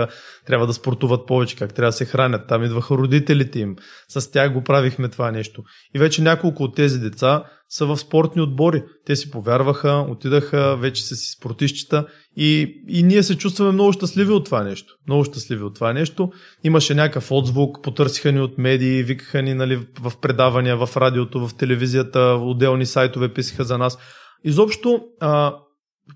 трябва 0.45 0.67
да 0.67 0.73
спортуват 0.73 1.27
повече, 1.27 1.55
как 1.55 1.73
трябва 1.73 1.89
да 1.89 1.97
се 1.97 2.05
хранят. 2.05 2.47
Там 2.47 2.63
идваха 2.63 2.95
родителите 2.95 3.59
им. 3.59 3.75
С 4.07 4.31
тях 4.31 4.53
го 4.53 4.63
правихме 4.63 5.09
това 5.09 5.31
нещо. 5.31 5.63
И 5.95 5.99
вече 5.99 6.21
няколко 6.21 6.63
от 6.63 6.75
тези 6.75 6.99
деца 6.99 7.43
са 7.69 7.85
в 7.85 7.97
спортни 7.97 8.41
отбори. 8.41 8.83
Те 9.05 9.15
си 9.15 9.31
повярваха, 9.31 10.05
отидаха, 10.09 10.77
вече 10.77 11.03
са 11.03 11.15
си 11.15 11.31
спортистчета 11.31 12.05
и, 12.37 12.81
и 12.89 13.03
ние 13.03 13.23
се 13.23 13.37
чувстваме 13.37 13.71
много 13.71 13.93
щастливи 13.93 14.31
от 14.31 14.45
това 14.45 14.63
нещо. 14.63 14.93
Много 15.07 15.23
щастливи 15.23 15.63
от 15.63 15.75
това 15.75 15.93
нещо. 15.93 16.31
Имаше 16.63 16.95
някакъв 16.95 17.31
отзвук, 17.31 17.83
потърсиха 17.83 18.31
ни 18.31 18.41
от 18.41 18.57
медии, 18.57 19.03
викаха 19.03 19.41
ни 19.41 19.53
нали, 19.53 19.87
в 19.99 20.13
предавания, 20.21 20.77
в 20.85 20.97
радиото, 20.97 21.47
в 21.47 21.55
телевизията, 21.55 22.19
отделни 22.41 22.85
сайтове 22.85 23.33
писаха 23.33 23.63
за 23.63 23.77
нас. 23.77 23.97
Изобщо 24.43 25.01
а, 25.19 25.55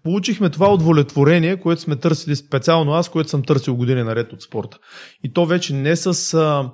получихме 0.04 0.50
това 0.50 0.74
удовлетворение, 0.74 1.60
което 1.60 1.82
сме 1.82 1.96
търсили 1.96 2.36
специално 2.36 2.94
аз, 2.94 3.10
което 3.10 3.30
съм 3.30 3.44
търсил 3.44 3.76
години 3.76 4.04
наред 4.04 4.34
от 4.34 4.42
спорта. 4.42 4.78
И 5.24 5.34
то 5.34 5.46
вече 5.46 5.74
не 5.74 5.96
с... 5.96 6.34
А, 6.34 6.72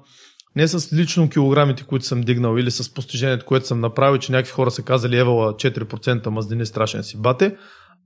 не 0.56 0.68
с 0.68 0.94
лично 0.94 1.30
килограмите, 1.30 1.84
които 1.84 2.06
съм 2.06 2.22
дигнал 2.22 2.58
или 2.58 2.72
с 2.72 2.94
постижението, 2.94 3.46
което 3.46 3.68
съм 3.68 3.80
направил, 3.80 4.20
че 4.20 4.32
някакви 4.32 4.52
хора 4.52 4.72
са 4.72 4.82
казали 4.82 5.18
евала 5.18 5.54
4% 5.54 6.28
мазнини 6.28 6.66
страшен 6.66 7.04
си 7.04 7.22
бате, 7.22 7.58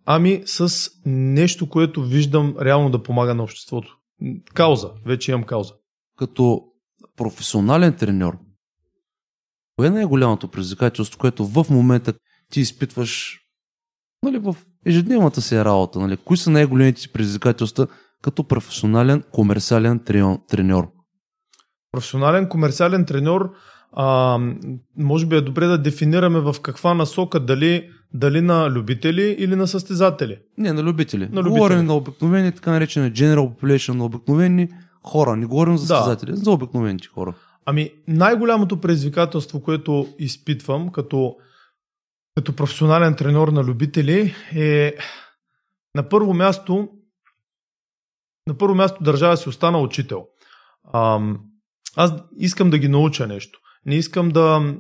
ами 0.06 0.44
с 0.46 0.90
нещо, 1.06 1.70
което 1.70 2.04
виждам 2.04 2.56
реално 2.62 2.90
да 2.90 3.04
помага 3.04 3.34
на 3.34 3.44
обществото. 3.44 3.98
Кауза. 4.54 4.90
Вече 5.06 5.32
имам 5.32 5.44
кауза. 5.44 5.74
Като 6.18 6.62
професионален 7.18 7.94
треньор, 7.94 8.38
кое 9.76 9.88
е 9.88 9.90
най-голямото 9.90 10.48
предизвикателство, 10.48 11.20
което 11.20 11.46
в 11.46 11.66
момента 11.70 12.14
ти 12.52 12.60
изпитваш 12.60 13.40
нали, 14.24 14.38
в 14.38 14.56
ежедневната 14.86 15.42
си 15.42 15.58
работа? 15.58 16.00
Нали? 16.00 16.18
Кои 16.18 16.38
са 16.38 16.50
най-големите 16.50 17.08
предизвикателства 17.14 17.88
като 18.22 18.44
професионален 18.44 19.24
комерциален 19.32 20.00
треньор? 20.48 20.92
Професионален 21.92 22.50
комерциален 22.50 23.06
треньор, 23.06 23.54
а, 23.94 24.38
може 24.98 25.26
би 25.26 25.36
е 25.36 25.42
добре 25.42 25.66
да 25.66 25.78
дефинираме 25.78 26.40
в 26.40 26.56
каква 26.62 26.94
насока, 26.94 27.40
дали, 27.40 27.90
дали 28.14 28.42
на 28.42 28.70
любители 28.70 29.36
или 29.40 29.56
на 29.56 29.68
състезатели. 29.68 30.40
Не, 30.58 30.74
на 30.74 30.84
любители. 30.84 31.30
На 31.32 31.42
любители. 31.42 31.50
Говорим 31.50 31.86
на 31.86 31.96
обикновени, 31.96 32.52
така 32.52 32.72
наречени 32.72 33.12
general 33.12 33.56
population, 33.56 33.94
на 33.94 34.06
обикновени 34.06 34.70
хора. 35.04 35.36
Не 35.36 35.46
говорим 35.46 35.78
за 35.78 35.88
състезатели, 35.88 36.32
да. 36.32 36.38
за 36.38 36.52
обикновените 36.52 37.08
хора. 37.08 37.34
Ами 37.66 37.92
най-голямото 38.08 38.82
предизвикателство, 38.82 39.62
което 39.62 40.08
изпитвам 40.20 40.90
като, 40.90 41.36
като 42.36 42.56
професионален 42.56 43.16
треньор 43.16 43.48
на 43.48 43.64
любители 43.64 44.36
е 44.56 44.96
на 45.96 46.10
първо 46.10 46.34
място 46.34 46.90
на 48.48 48.58
първо 48.58 48.76
място 48.76 49.04
държава 49.04 49.38
си 49.38 49.50
остана 49.50 49.80
учител. 49.80 50.28
Ам, 50.94 51.40
аз 51.98 52.14
искам 52.38 52.70
да 52.70 52.78
ги 52.78 52.88
науча 52.88 53.28
нещо. 53.28 53.60
Не 53.86 53.96
искам 53.96 54.30
да 54.30 54.74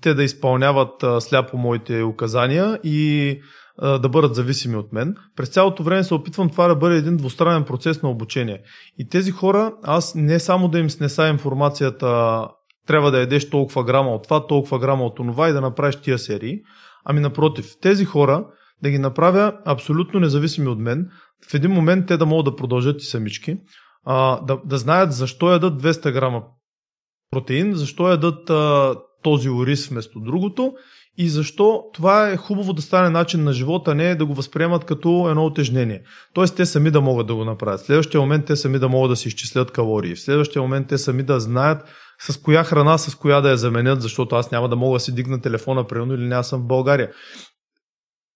те 0.00 0.14
да 0.14 0.24
изпълняват 0.24 1.02
а, 1.02 1.20
сляпо 1.20 1.56
моите 1.56 2.02
указания 2.02 2.78
и 2.84 3.40
а, 3.78 3.98
да 3.98 4.08
бъдат 4.08 4.34
зависими 4.34 4.76
от 4.76 4.92
мен. 4.92 5.14
През 5.36 5.48
цялото 5.48 5.82
време 5.82 6.04
се 6.04 6.14
опитвам 6.14 6.50
това 6.50 6.68
да 6.68 6.76
бъде 6.76 6.96
един 6.96 7.16
двустранен 7.16 7.64
процес 7.64 8.02
на 8.02 8.10
обучение. 8.10 8.62
И 8.98 9.08
тези 9.08 9.30
хора, 9.30 9.72
аз 9.82 10.14
не 10.14 10.38
само 10.40 10.68
да 10.68 10.78
им 10.78 10.90
снеса 10.90 11.28
информацията 11.28 12.40
трябва 12.86 13.10
да 13.10 13.20
ядеш 13.20 13.50
толкова 13.50 13.84
грама 13.84 14.10
от 14.10 14.22
това, 14.22 14.46
толкова 14.46 14.78
грама 14.78 15.04
от 15.04 15.16
това 15.16 15.48
и 15.48 15.52
да 15.52 15.60
направиш 15.60 15.96
тия 15.96 16.18
серии, 16.18 16.60
ами 17.04 17.20
напротив, 17.20 17.66
тези 17.80 18.04
хора 18.04 18.46
да 18.82 18.90
ги 18.90 18.98
направя 18.98 19.52
абсолютно 19.64 20.20
независими 20.20 20.68
от 20.68 20.78
мен, 20.78 21.08
в 21.50 21.54
един 21.54 21.70
момент 21.70 22.06
те 22.06 22.16
да 22.16 22.26
могат 22.26 22.44
да 22.44 22.56
продължат 22.56 23.02
и 23.02 23.04
самички, 23.04 23.56
а, 24.04 24.40
да, 24.40 24.58
да 24.64 24.78
знаят 24.78 25.12
защо 25.12 25.52
ядат 25.52 25.82
200 25.82 26.12
грама 26.12 26.42
протеин, 27.30 27.74
защо 27.74 28.08
ядат 28.08 28.50
а, 28.50 28.94
този 29.22 29.50
ориз 29.50 29.88
вместо 29.88 30.20
другото 30.20 30.74
и 31.18 31.28
защо 31.28 31.84
това 31.94 32.28
е 32.28 32.36
хубаво 32.36 32.72
да 32.72 32.82
стане 32.82 33.10
начин 33.10 33.44
на 33.44 33.52
живота, 33.52 33.94
не 33.94 34.14
да 34.14 34.26
го 34.26 34.34
възприемат 34.34 34.84
като 34.84 35.28
едно 35.28 35.46
отежнение. 35.46 36.02
Тоест 36.34 36.56
те 36.56 36.66
сами 36.66 36.90
да 36.90 37.00
могат 37.00 37.26
да 37.26 37.34
го 37.34 37.44
направят. 37.44 37.80
В 37.80 37.86
следващия 37.86 38.20
момент 38.20 38.46
те 38.46 38.56
сами 38.56 38.78
да 38.78 38.88
могат 38.88 39.10
да 39.10 39.16
си 39.16 39.28
изчислят 39.28 39.70
калории. 39.70 40.14
В 40.14 40.20
следващия 40.20 40.62
момент 40.62 40.88
те 40.88 40.98
сами 40.98 41.22
да 41.22 41.40
знаят 41.40 41.82
с 42.20 42.36
коя 42.36 42.64
храна, 42.64 42.98
с 42.98 43.14
коя 43.14 43.40
да 43.40 43.50
я 43.50 43.56
заменят, 43.56 44.02
защото 44.02 44.36
аз 44.36 44.50
няма 44.50 44.68
да 44.68 44.76
мога 44.76 44.96
да 44.96 45.00
си 45.00 45.14
дигна 45.14 45.40
телефона, 45.40 45.86
примерно, 45.86 46.14
или 46.14 46.26
няма 46.26 46.44
съм 46.44 46.60
в 46.60 46.66
България. 46.66 47.10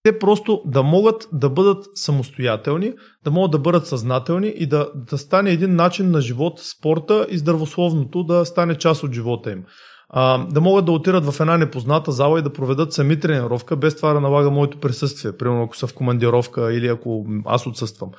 Те 0.03 0.19
просто 0.19 0.61
да 0.65 0.83
могат 0.83 1.27
да 1.33 1.49
бъдат 1.49 1.85
самостоятелни, 1.95 2.93
да 3.23 3.31
могат 3.31 3.51
да 3.51 3.59
бъдат 3.59 3.87
съзнателни 3.87 4.53
и 4.55 4.65
да, 4.65 4.91
да 4.95 5.17
стане 5.17 5.51
един 5.51 5.75
начин 5.75 6.11
на 6.11 6.21
живот, 6.21 6.59
спорта 6.59 7.27
и 7.29 7.37
здравословното 7.37 8.23
да 8.23 8.45
стане 8.45 8.75
част 8.75 9.03
от 9.03 9.13
живота 9.13 9.51
им. 9.51 9.63
А, 10.09 10.47
да 10.47 10.61
могат 10.61 10.85
да 10.85 10.91
отират 10.91 11.25
в 11.25 11.39
една 11.39 11.57
непозната 11.57 12.11
зала 12.11 12.39
и 12.39 12.41
да 12.41 12.53
проведат 12.53 12.93
сами 12.93 13.19
тренировка, 13.19 13.75
без 13.75 13.95
това 13.95 14.13
да 14.13 14.21
налага 14.21 14.51
моето 14.51 14.79
присъствие, 14.79 15.37
примерно 15.37 15.63
ако 15.63 15.77
са 15.77 15.87
в 15.87 15.93
командировка 15.93 16.73
или 16.73 16.87
ако 16.87 17.25
аз 17.45 17.67
отсъствам. 17.67 18.09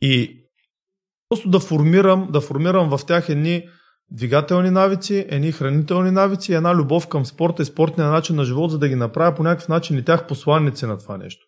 И 0.00 0.44
просто 1.28 1.50
да 1.50 1.60
формирам, 1.60 2.28
да 2.30 2.40
формирам 2.40 2.98
в 2.98 3.06
тях 3.06 3.28
едни 3.28 3.62
двигателни 4.10 4.70
навици, 4.70 5.26
едни 5.28 5.52
хранителни 5.52 6.10
навици, 6.10 6.54
една 6.54 6.74
любов 6.74 7.08
към 7.08 7.26
спорта 7.26 7.62
и 7.62 7.66
спортния 7.66 8.08
начин 8.08 8.36
на 8.36 8.44
живот, 8.44 8.70
за 8.70 8.78
да 8.78 8.88
ги 8.88 8.94
направя 8.94 9.34
по 9.34 9.42
някакъв 9.42 9.68
начин 9.68 9.98
и 9.98 10.04
тях 10.04 10.26
посланници 10.26 10.86
на 10.86 10.98
това 10.98 11.16
нещо. 11.16 11.46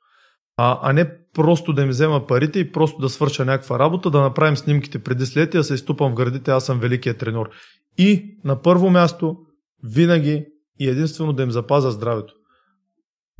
А, 0.56 0.78
а 0.82 0.92
не 0.92 1.10
просто 1.34 1.72
да 1.72 1.82
им 1.82 1.88
взема 1.88 2.26
парите 2.26 2.58
и 2.58 2.72
просто 2.72 3.00
да 3.00 3.08
свърша 3.08 3.44
някаква 3.44 3.78
работа, 3.78 4.10
да 4.10 4.20
направим 4.20 4.56
снимките 4.56 4.98
преди 4.98 5.26
след 5.26 5.54
и 5.54 5.56
да 5.56 5.64
се 5.64 5.74
изтупам 5.74 6.12
в 6.12 6.14
градите, 6.14 6.50
аз 6.50 6.66
съм 6.66 6.80
великият 6.80 7.18
треньор. 7.18 7.50
И 7.98 8.38
на 8.44 8.62
първо 8.62 8.90
място, 8.90 9.36
винаги 9.84 10.46
и 10.80 10.88
единствено 10.88 11.32
да 11.32 11.42
им 11.42 11.50
запазя 11.50 11.90
здравето. 11.90 12.34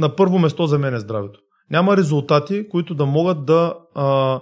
На 0.01 0.17
първо 0.17 0.39
место 0.39 0.67
за 0.67 0.79
мен 0.79 0.95
е 0.95 1.01
здравето. 1.01 1.41
Няма 1.71 1.97
резултати, 1.97 2.69
които 2.69 2.95
да 2.95 3.07
могат 3.07 3.45
да, 3.45 3.75
а, 3.95 4.41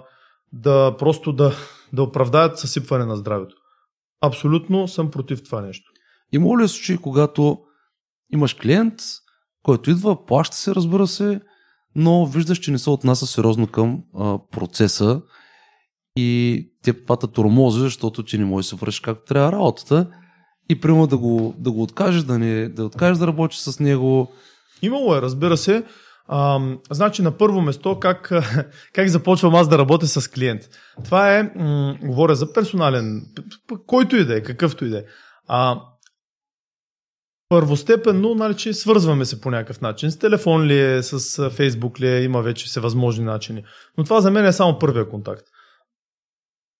да 0.53 0.95
просто 0.99 1.33
да, 1.33 1.53
да 1.93 2.03
оправдаят 2.03 2.59
съсипване 2.59 3.05
на 3.05 3.15
здравето. 3.15 3.55
Абсолютно 4.21 4.87
съм 4.87 5.11
против 5.11 5.43
това 5.43 5.61
нещо. 5.61 5.91
Има 6.31 6.61
ли 6.61 6.67
случаи, 6.67 6.97
когато 6.97 7.59
имаш 8.33 8.53
клиент, 8.53 8.93
който 9.63 9.91
идва, 9.91 10.25
плаща 10.25 10.55
се, 10.55 10.75
разбира 10.75 11.07
се, 11.07 11.41
но 11.95 12.25
виждаш, 12.25 12.57
че 12.57 12.71
не 12.71 12.79
се 12.79 12.89
отнася 12.89 13.27
сериозно 13.27 13.67
към 13.67 14.03
а, 14.15 14.39
процеса 14.51 15.21
и 16.15 16.69
те 16.83 17.05
пата 17.05 17.27
тормози, 17.27 17.79
защото 17.79 18.23
ти 18.23 18.37
не 18.37 18.45
можеш 18.45 18.65
да 18.65 18.69
се 18.69 18.85
вършиш 18.85 18.99
както 18.99 19.25
трябва 19.25 19.51
работата 19.51 20.07
и 20.69 20.79
примерно 20.79 21.07
да 21.07 21.17
го, 21.17 21.55
да 21.57 21.71
го 21.71 21.83
откажеш, 21.83 22.23
да, 22.23 22.39
не, 22.39 22.69
да 22.69 22.85
откажеш 22.85 23.17
да 23.17 23.27
работиш 23.27 23.59
с 23.59 23.79
него. 23.79 24.31
Имало 24.81 25.15
е, 25.15 25.21
разбира 25.21 25.57
се. 25.57 25.83
А, 26.27 26.59
значи 26.91 27.21
на 27.21 27.37
първо 27.37 27.61
место 27.61 27.99
как, 27.99 28.31
как 28.93 29.07
започвам 29.07 29.55
аз 29.55 29.67
да 29.69 29.77
работя 29.77 30.07
с 30.07 30.27
клиент. 30.27 30.61
Това 31.03 31.37
е, 31.37 31.43
м- 31.55 31.97
говоря 32.03 32.35
за 32.35 32.53
персонален, 32.53 33.25
който 33.87 34.15
и 34.15 34.25
да 34.25 34.37
е, 34.37 34.43
какъвто 34.43 34.85
и 34.85 34.89
да 34.89 34.99
е. 34.99 35.03
А, 35.47 35.81
първостепенно, 37.49 38.35
нали, 38.35 38.57
че 38.57 38.73
свързваме 38.73 39.25
се 39.25 39.41
по 39.41 39.51
някакъв 39.51 39.81
начин. 39.81 40.11
С 40.11 40.19
телефон 40.19 40.63
ли 40.63 40.79
е, 40.79 41.03
с 41.03 41.49
фейсбук 41.49 41.99
ли 41.99 42.07
е, 42.07 42.23
има 42.23 42.41
вече 42.41 42.65
всевъзможни 42.65 43.25
начини. 43.25 43.63
Но 43.97 44.03
това 44.03 44.21
за 44.21 44.31
мен 44.31 44.45
е 44.45 44.53
само 44.53 44.79
първия 44.79 45.09
контакт. 45.09 45.47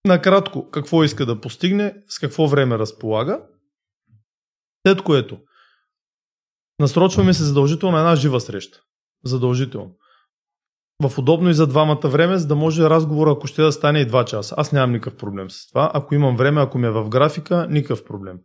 Накратко, 0.06 0.70
какво 0.70 1.04
иска 1.04 1.26
да 1.26 1.42
постигне, 1.42 1.96
с 2.10 2.20
какво 2.20 2.48
време 2.48 2.78
разполага. 2.78 3.40
След 4.88 5.02
което, 5.02 5.40
насрочваме 6.80 7.34
се 7.34 7.44
задължително 7.44 7.98
една 7.98 8.16
жива 8.16 8.42
среща. 8.42 8.82
Задължително. 9.26 9.92
В 11.04 11.18
удобно 11.18 11.50
и 11.50 11.54
за 11.54 11.68
двамата 11.68 12.08
време, 12.08 12.38
за 12.38 12.48
да 12.48 12.56
може 12.56 12.84
разговор, 12.84 13.28
ако 13.28 13.48
ще 13.48 13.62
да 13.62 13.72
стане 13.72 14.00
и 14.00 14.08
2 14.08 14.26
часа. 14.26 14.56
Аз 14.58 14.72
нямам 14.72 14.92
никакъв 14.92 15.16
проблем 15.16 15.50
с 15.50 15.68
това. 15.70 15.92
Ако 15.94 16.16
имам 16.16 16.38
време, 16.38 16.62
ако 16.62 16.78
ми 16.78 16.88
е 16.88 16.92
в 16.92 17.10
графика, 17.10 17.68
никакъв 17.70 18.06
проблем. 18.06 18.40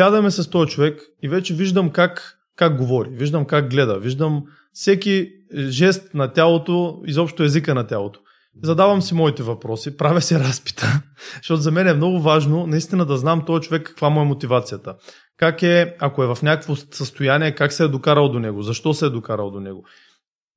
Сядаме 0.00 0.30
с 0.30 0.50
този 0.50 0.70
човек 0.70 1.02
и 1.22 1.28
вече 1.28 1.54
виждам 1.54 1.90
как, 1.90 2.38
как 2.56 2.76
говори, 2.78 3.08
виждам 3.10 3.44
как 3.44 3.70
гледа, 3.70 3.98
виждам 3.98 4.44
всеки 4.72 5.30
жест 5.56 6.14
на 6.14 6.32
тялото, 6.32 7.02
изобщо 7.06 7.42
езика 7.42 7.74
на 7.74 7.86
тялото. 7.86 8.20
Задавам 8.62 9.02
си 9.02 9.14
моите 9.14 9.42
въпроси, 9.42 9.96
правя 9.96 10.20
си 10.20 10.38
разпита, 10.38 11.02
защото 11.36 11.60
за 11.60 11.70
мен 11.70 11.88
е 11.88 11.94
много 11.94 12.20
важно 12.20 12.66
наистина 12.66 13.06
да 13.06 13.16
знам 13.16 13.44
този 13.44 13.62
човек 13.62 13.86
каква 13.86 14.10
му 14.10 14.20
е 14.20 14.24
мотивацията. 14.24 14.94
Как 15.36 15.62
е, 15.62 15.96
ако 16.00 16.22
е 16.22 16.26
в 16.26 16.38
някакво 16.42 16.76
състояние, 16.76 17.54
как 17.54 17.72
се 17.72 17.84
е 17.84 17.88
докарал 17.88 18.28
до 18.28 18.38
него, 18.38 18.62
защо 18.62 18.94
се 18.94 19.06
е 19.06 19.10
докарал 19.10 19.50
до 19.50 19.60
него. 19.60 19.84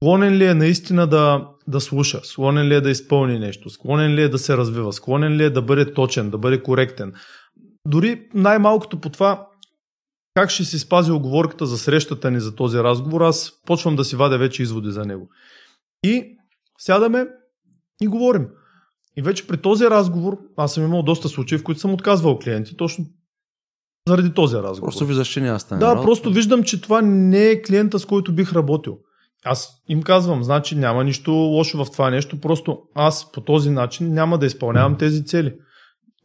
Склонен 0.04 0.34
ли 0.34 0.46
е 0.46 0.54
наистина 0.54 1.08
да, 1.08 1.48
да 1.68 1.82
слуша, 1.82 2.20
склонен 2.24 2.68
ли 2.68 2.76
е 2.76 2.82
да 2.82 2.90
изпълни 2.90 3.40
нещо, 3.40 3.70
склонен 3.70 4.16
ли 4.16 4.22
е 4.22 4.30
да 4.30 4.38
се 4.38 4.58
развива, 4.58 4.94
склонен 4.94 5.34
ли 5.38 5.44
е 5.44 5.50
да 5.50 5.62
бъде 5.62 5.94
точен, 5.94 6.30
да 6.30 6.38
бъде 6.38 6.64
коректен. 6.64 7.14
Дори 7.88 8.28
най-малкото 8.34 9.02
по 9.02 9.10
това, 9.10 9.48
как 10.34 10.50
ще 10.50 10.64
си 10.64 10.80
спази 10.80 11.12
оговорката 11.12 11.66
за 11.66 11.78
срещата 11.78 12.32
ни 12.32 12.40
за 12.40 12.56
този 12.56 12.78
разговор, 12.78 13.22
аз 13.22 13.54
почвам 13.66 13.96
да 13.96 14.06
си 14.06 14.16
вадя 14.16 14.38
вече 14.38 14.64
изводи 14.64 14.92
за 14.92 15.06
него. 15.06 15.30
И 16.04 16.38
сядаме 16.80 17.28
и 18.02 18.08
говорим. 18.08 18.48
И 19.18 19.22
вече 19.22 19.48
при 19.48 19.58
този 19.58 19.86
разговор, 19.86 20.38
аз 20.58 20.74
съм 20.74 20.84
имал 20.84 21.04
доста 21.04 21.30
случаи, 21.30 21.58
в 21.58 21.64
които 21.64 21.82
съм 21.82 21.94
отказвал 21.94 22.40
клиенти, 22.40 22.78
точно 22.78 23.06
заради 24.08 24.34
този 24.34 24.56
разговор. 24.56 24.88
Просто 24.88 25.06
виждаш, 25.06 25.28
че 25.28 25.42
няма 25.42 25.60
стане. 25.60 25.80
Да, 25.80 25.88
работа. 25.88 26.06
просто 26.06 26.32
виждам, 26.32 26.64
че 26.64 26.82
това 26.82 27.02
не 27.02 27.48
е 27.48 27.62
клиента, 27.62 28.00
с 28.00 28.06
който 28.06 28.36
бих 28.36 28.54
работил. 28.54 28.98
Аз 29.46 29.70
им 29.90 30.04
казвам, 30.04 30.44
значи 30.44 30.76
няма 30.76 31.04
нищо 31.04 31.32
лошо 31.32 31.86
в 31.86 31.92
това 31.92 32.10
нещо, 32.10 32.42
просто 32.42 32.80
аз 32.96 33.32
по 33.32 33.42
този 33.42 33.70
начин 33.70 34.14
няма 34.14 34.38
да 34.38 34.46
изпълнявам 34.46 34.98
тези 34.98 35.26
цели. 35.26 35.56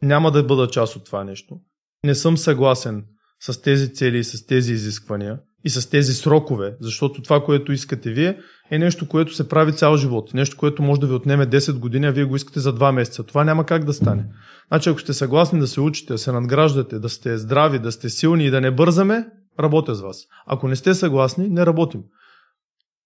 Няма 0.01 0.31
да 0.31 0.43
бъда 0.43 0.67
част 0.67 0.95
от 0.95 1.05
това 1.05 1.23
нещо. 1.23 1.59
Не 2.05 2.15
съм 2.15 2.37
съгласен 2.37 3.05
с 3.39 3.61
тези 3.61 3.93
цели 3.93 4.17
и 4.17 4.23
с 4.23 4.45
тези 4.45 4.73
изисквания 4.73 5.39
и 5.63 5.69
с 5.69 5.89
тези 5.89 6.13
срокове, 6.13 6.75
защото 6.81 7.21
това, 7.21 7.43
което 7.43 7.71
искате 7.71 8.11
вие, 8.11 8.37
е 8.71 8.79
нещо, 8.79 9.07
което 9.07 9.35
се 9.35 9.49
прави 9.49 9.73
цял 9.73 9.97
живот. 9.97 10.33
Нещо, 10.33 10.57
което 10.57 10.83
може 10.83 11.01
да 11.01 11.07
ви 11.07 11.13
отнеме 11.13 11.47
10 11.47 11.79
години, 11.79 12.07
а 12.07 12.11
вие 12.11 12.23
го 12.23 12.35
искате 12.35 12.59
за 12.59 12.75
2 12.75 12.91
месеца. 12.91 13.23
Това 13.23 13.43
няма 13.43 13.65
как 13.65 13.85
да 13.85 13.93
стане. 13.93 14.25
Значи, 14.67 14.89
ако 14.89 14.99
сте 14.99 15.13
съгласни 15.13 15.59
да 15.59 15.67
се 15.67 15.81
учите, 15.81 16.13
да 16.13 16.17
се 16.17 16.31
надграждате, 16.31 16.99
да 16.99 17.09
сте 17.09 17.37
здрави, 17.37 17.79
да 17.79 17.91
сте 17.91 18.09
силни 18.09 18.45
и 18.45 18.49
да 18.49 18.61
не 18.61 18.71
бързаме, 18.71 19.27
работя 19.59 19.95
с 19.95 20.01
вас. 20.01 20.17
Ако 20.47 20.67
не 20.67 20.75
сте 20.75 20.93
съгласни, 20.93 21.49
не 21.49 21.65
работим. 21.65 22.01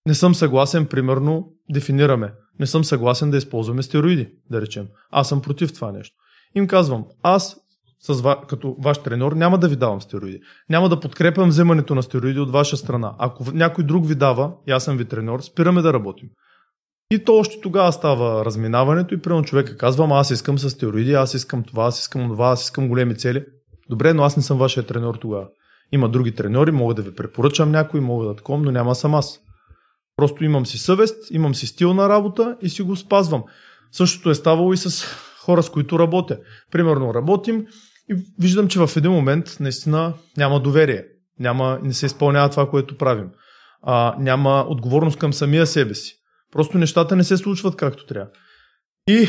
Не 0.06 0.14
съм 0.14 0.36
съгласен, 0.36 0.86
примерно, 0.86 1.54
дефинираме. 1.70 2.34
Не 2.60 2.66
съм 2.68 2.84
съгласен 2.84 3.32
да 3.32 3.38
използваме 3.38 3.84
стероиди, 3.84 4.30
да 4.52 4.62
речем. 4.62 4.88
Аз 5.12 5.30
съм 5.30 5.42
против 5.42 5.74
това 5.74 5.92
нещо. 5.92 6.16
Им 6.56 6.68
казвам, 6.68 7.06
аз 7.24 7.58
с 8.00 8.22
ва, 8.22 8.42
като 8.48 8.76
ваш 8.80 8.98
тренер, 8.98 9.32
няма 9.32 9.58
да 9.58 9.68
ви 9.68 9.76
давам 9.76 10.02
стероиди. 10.02 10.40
Няма 10.70 10.90
да 10.90 11.00
подкрепям 11.00 11.50
вземането 11.50 11.96
на 11.96 12.04
стероиди 12.04 12.40
от 12.40 12.52
ваша 12.52 12.78
страна. 12.78 13.16
Ако 13.20 13.44
някой 13.54 13.84
друг 13.84 14.08
ви 14.08 14.16
дава, 14.16 14.52
и 14.68 14.72
аз 14.72 14.84
съм 14.84 14.98
ви 14.98 15.06
тренер, 15.06 15.40
спираме 15.40 15.82
да 15.82 15.94
работим. 15.94 16.30
И 17.12 17.24
то 17.24 17.38
още 17.38 17.62
тогава 17.62 17.92
става 17.94 18.46
разминаването 18.46 19.14
и 19.14 19.22
примерно 19.22 19.44
човека 19.44 19.78
казва, 19.78 20.08
аз 20.12 20.32
искам 20.32 20.60
с 20.60 20.70
стероиди, 20.70 21.14
аз 21.14 21.34
искам 21.34 21.64
това, 21.64 21.84
аз 21.84 22.00
искам 22.00 22.30
това, 22.30 22.48
аз 22.48 22.64
искам 22.64 22.88
големи 22.88 23.16
цели. 23.18 23.46
Добре, 23.90 24.14
но 24.14 24.24
аз 24.24 24.38
не 24.38 24.44
съм 24.44 24.58
вашия 24.58 24.84
тренер 24.86 25.14
тогава. 25.14 25.48
Има 25.92 26.10
други 26.10 26.36
треньори, 26.36 26.72
мога 26.72 26.94
да 26.94 27.02
ви 27.02 27.16
препоръчам 27.16 27.72
някой, 27.72 28.02
мога 28.02 28.28
да 28.28 28.36
таком, 28.36 28.62
но 28.62 28.72
няма 28.72 28.96
съм 28.96 29.16
аз. 29.16 29.40
Просто 30.16 30.44
имам 30.44 30.66
си 30.66 30.78
съвест, 30.78 31.32
имам 31.32 31.56
си 31.56 31.68
стил 31.68 31.94
на 31.94 32.10
работа 32.10 32.58
и 32.62 32.70
си 32.70 32.82
го 32.82 32.96
спазвам. 32.96 33.44
Същото 33.92 34.30
е 34.30 34.36
ставало 34.36 34.74
и 34.74 34.78
с 34.78 35.06
хора, 35.42 35.64
с 35.64 35.70
които 35.70 36.00
работя. 36.00 36.40
Примерно 36.72 37.14
работим 37.14 37.66
и 38.10 38.16
виждам, 38.40 38.68
че 38.68 38.80
в 38.80 38.90
един 38.98 39.12
момент 39.12 39.58
наистина 39.60 40.14
няма 40.38 40.60
доверие. 40.60 41.06
Няма, 41.40 41.80
не 41.84 41.94
се 41.94 42.06
изпълнява 42.06 42.50
това, 42.50 42.70
което 42.70 42.98
правим. 42.98 43.30
А, 43.82 44.16
няма 44.20 44.66
отговорност 44.70 45.20
към 45.20 45.34
самия 45.34 45.68
себе 45.68 45.96
си. 45.96 46.14
Просто 46.52 46.78
нещата 46.78 47.16
не 47.16 47.24
се 47.24 47.38
случват 47.38 47.76
както 47.76 48.06
трябва. 48.06 48.30
И 49.08 49.28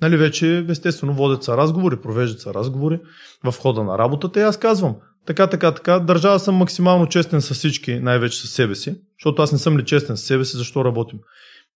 нали, 0.00 0.16
вече 0.16 0.66
естествено 0.68 1.14
водят 1.14 1.44
са 1.44 1.56
разговори, 1.56 2.00
провеждат 2.00 2.40
са 2.40 2.54
разговори 2.54 3.00
в 3.44 3.54
хода 3.58 3.84
на 3.84 3.98
работата 3.98 4.40
и 4.40 4.42
аз 4.42 4.58
казвам, 4.58 4.96
така, 5.26 5.46
така, 5.46 5.74
така, 5.74 5.98
държа 5.98 6.30
да 6.30 6.38
съм 6.38 6.54
максимално 6.54 7.06
честен 7.06 7.40
с 7.40 7.54
всички, 7.54 8.00
най-вече 8.00 8.46
с 8.46 8.50
себе 8.50 8.74
си, 8.74 9.00
защото 9.18 9.42
аз 9.42 9.52
не 9.52 9.58
съм 9.58 9.78
ли 9.78 9.84
честен 9.84 10.16
с 10.16 10.22
себе 10.22 10.44
си, 10.44 10.56
защо 10.56 10.84
работим. 10.84 11.18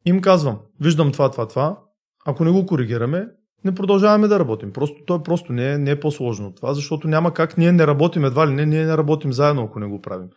Им 0.06 0.20
казвам, 0.20 0.58
виждам 0.80 1.12
това, 1.12 1.30
това, 1.30 1.48
това, 1.48 1.78
ако 2.26 2.44
не 2.44 2.50
го 2.50 2.66
коригираме, 2.66 3.26
не 3.64 3.74
продължаваме 3.74 4.28
да 4.28 4.38
работим. 4.38 4.72
Просто 4.72 4.96
то 5.06 5.14
е 5.14 5.22
просто 5.22 5.52
не 5.52 5.72
е, 5.72 5.78
не 5.78 5.90
е 5.90 6.00
по-сложно 6.00 6.48
от 6.48 6.56
това, 6.56 6.74
защото 6.74 7.08
няма 7.08 7.34
как 7.34 7.58
ние 7.58 7.72
не 7.72 7.86
работим 7.86 8.24
едва 8.24 8.48
ли 8.48 8.52
не, 8.52 8.66
ние 8.66 8.84
не 8.84 8.96
работим 8.96 9.32
заедно, 9.32 9.62
ако 9.62 9.80
не 9.80 9.86
го 9.86 10.00
правим. 10.00 10.28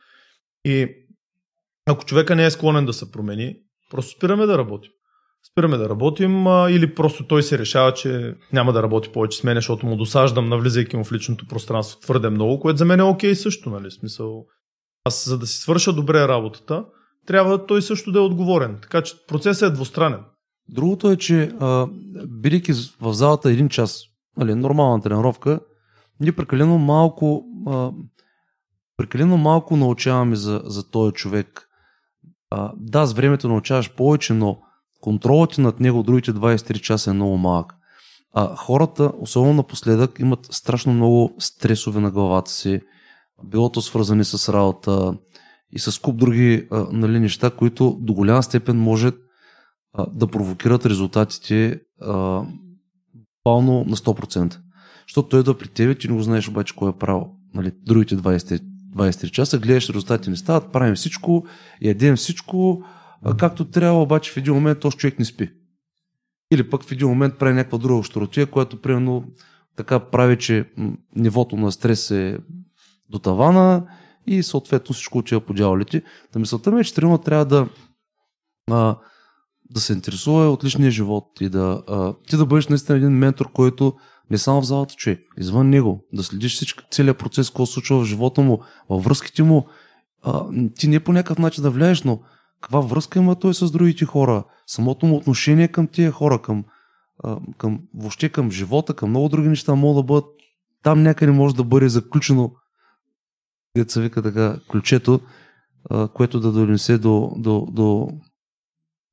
И 0.65 0.95
ако 1.85 2.05
човека 2.05 2.35
не 2.35 2.45
е 2.45 2.51
склонен 2.51 2.85
да 2.85 2.93
се 2.93 3.11
промени, 3.11 3.55
просто 3.91 4.11
спираме 4.17 4.45
да 4.45 4.57
работим. 4.57 4.91
Спираме 5.51 5.77
да 5.77 5.89
работим 5.89 6.47
а, 6.47 6.71
или 6.71 6.95
просто 6.95 7.27
той 7.27 7.43
се 7.43 7.57
решава, 7.57 7.93
че 7.93 8.35
няма 8.53 8.73
да 8.73 8.83
работи 8.83 9.09
повече 9.11 9.37
с 9.37 9.43
мен, 9.43 9.55
защото 9.55 9.85
му 9.85 9.95
досаждам, 9.95 10.49
навлизайки 10.49 10.97
му 10.97 11.03
в 11.03 11.11
личното 11.11 11.47
пространство 11.47 11.99
твърде 11.99 12.29
много, 12.29 12.59
което 12.59 12.77
за 12.77 12.85
мен 12.85 12.99
е 12.99 13.03
окей 13.03 13.35
също, 13.35 13.69
нали? 13.69 13.91
Смисъл, 13.91 14.45
аз 15.03 15.29
за 15.29 15.37
да 15.37 15.47
си 15.47 15.57
свърша 15.57 15.93
добре 15.93 16.27
работата, 16.27 16.85
трябва 17.27 17.65
той 17.65 17.81
също 17.81 18.11
да 18.11 18.19
е 18.19 18.21
отговорен. 18.21 18.79
Така 18.81 19.01
че 19.01 19.15
процесът 19.27 19.69
е 19.69 19.73
двустранен. 19.73 20.19
Другото 20.69 21.11
е, 21.11 21.17
че 21.17 21.43
а, 21.59 21.87
бидейки 22.27 22.73
в 23.01 23.13
залата 23.13 23.51
един 23.51 23.69
час, 23.69 24.01
нали, 24.37 24.55
нормална 24.55 25.01
тренировка, 25.01 25.59
ние 26.19 26.31
прекалено 26.31 26.77
малко, 26.77 27.45
а, 27.67 27.91
прекалено 28.97 29.37
малко 29.37 29.77
научаваме 29.77 30.35
за, 30.35 30.61
за 30.65 30.89
този 30.89 31.13
човек. 31.13 31.69
А, 32.49 32.73
да, 32.77 33.05
с 33.05 33.13
времето 33.13 33.47
научаваш 33.47 33.95
повече, 33.95 34.33
но 34.33 34.59
контролът 35.01 35.57
над 35.57 35.79
него 35.79 36.03
другите 36.03 36.33
23 36.33 36.81
часа 36.81 37.09
е 37.09 37.13
много 37.13 37.37
малък. 37.37 37.73
А 38.33 38.55
хората, 38.55 39.11
особено 39.19 39.53
напоследък, 39.53 40.19
имат 40.19 40.47
страшно 40.51 40.93
много 40.93 41.35
стресове 41.39 41.99
на 41.99 42.11
главата 42.11 42.51
си, 42.51 42.81
билото 43.43 43.81
свързани 43.81 44.23
с 44.23 44.53
работа 44.53 45.17
и 45.71 45.79
с 45.79 46.01
куп 46.01 46.17
други 46.17 46.67
а, 46.71 46.87
нали, 46.91 47.19
неща, 47.19 47.49
които 47.49 47.97
до 48.01 48.13
голяма 48.13 48.43
степен 48.43 48.77
може 48.77 49.11
а, 49.97 50.05
да 50.13 50.27
провокират 50.27 50.85
резултатите 50.85 51.81
буквално 53.45 53.85
на 53.87 53.95
100%. 53.95 54.57
Защото 55.07 55.29
той 55.29 55.43
да 55.43 55.57
при 55.57 55.67
тебе, 55.67 55.95
ти 55.95 56.07
не 56.07 56.15
го 56.15 56.21
знаеш 56.21 56.49
обаче 56.49 56.75
кой 56.75 56.89
е 56.89 56.97
правил. 56.99 57.27
Нали, 57.53 57.71
другите 57.85 58.17
20, 58.17 58.63
23 58.95 59.31
часа, 59.31 59.59
гледаш 59.59 59.89
резултати 59.89 60.29
не 60.29 60.35
стават, 60.35 60.71
правим 60.71 60.95
всичко, 60.95 61.45
ядем 61.81 62.15
всичко, 62.15 62.83
а, 63.21 63.37
както 63.37 63.65
трябва, 63.65 64.01
обаче 64.01 64.31
в 64.31 64.37
един 64.37 64.53
момент 64.53 64.79
този 64.79 64.97
човек 64.97 65.19
не 65.19 65.25
спи. 65.25 65.51
Или 66.51 66.69
пък 66.69 66.83
в 66.83 66.91
един 66.91 67.07
момент 67.07 67.37
прави 67.37 67.53
някаква 67.53 67.77
друга 67.77 68.03
щуротия, 68.03 68.45
която 68.45 68.81
примерно 68.81 69.23
така 69.75 69.99
прави, 69.99 70.37
че 70.37 70.69
нивото 71.15 71.55
на 71.55 71.71
стрес 71.71 72.11
е 72.11 72.37
до 73.09 73.19
тавана 73.19 73.87
и 74.27 74.43
съответно 74.43 74.93
всичко 74.93 75.17
отива 75.17 75.41
по 75.41 75.53
дяволите. 75.53 76.03
Та 76.31 76.39
мисълта 76.39 76.71
ми 76.71 76.81
е, 76.81 76.83
че 76.83 76.95
тренерът 76.95 77.23
трябва 77.23 77.45
да, 77.45 77.67
а, 78.71 78.97
да 79.71 79.79
се 79.79 79.93
интересува 79.93 80.49
от 80.49 80.63
личния 80.63 80.91
живот 80.91 81.25
и 81.41 81.49
да, 81.49 81.83
а, 81.87 82.13
ти 82.27 82.37
да 82.37 82.45
бъдеш 82.45 82.67
наистина 82.67 82.97
един 82.97 83.09
ментор, 83.09 83.51
който 83.51 83.93
не 84.31 84.37
само 84.37 84.61
в 84.61 84.65
залата 84.65 84.95
човек, 84.95 85.19
извън 85.37 85.69
него, 85.69 86.05
да 86.13 86.23
следиш 86.23 86.55
всички, 86.55 86.83
целият 86.91 87.17
процес, 87.17 87.49
който 87.49 87.71
случва 87.71 87.99
в 87.99 88.05
живота 88.05 88.41
му, 88.41 88.63
във 88.89 89.03
връзките 89.03 89.43
му, 89.43 89.67
а, 90.23 90.45
ти 90.75 90.87
не 90.87 90.99
по 90.99 91.13
някакъв 91.13 91.37
начин 91.37 91.63
да 91.63 91.69
влияеш, 91.69 92.03
но 92.03 92.19
каква 92.61 92.79
връзка 92.79 93.19
има 93.19 93.35
той 93.35 93.53
с 93.53 93.71
другите 93.71 94.05
хора, 94.05 94.43
самото 94.67 95.05
му 95.05 95.15
отношение 95.15 95.67
към 95.67 95.87
тия 95.87 96.11
хора, 96.11 96.41
към, 96.41 96.63
а, 97.23 97.37
към 97.57 97.79
въобще 97.95 98.29
към 98.29 98.51
живота, 98.51 98.93
към 98.93 99.09
много 99.09 99.29
други 99.29 99.49
неща 99.49 99.75
могат 99.75 100.03
да 100.03 100.07
бъдат 100.07 100.25
там 100.83 101.03
някъде 101.03 101.31
може 101.31 101.55
да 101.55 101.63
бъде 101.63 101.89
заключено 101.89 102.51
деца 103.77 104.01
вика 104.01 104.21
така, 104.21 104.59
ключето, 104.71 105.19
а, 105.89 106.07
което 106.07 106.39
да 106.39 106.51
донесе 106.51 106.97
до, 106.97 107.31
до, 107.37 107.67
до 107.71 108.09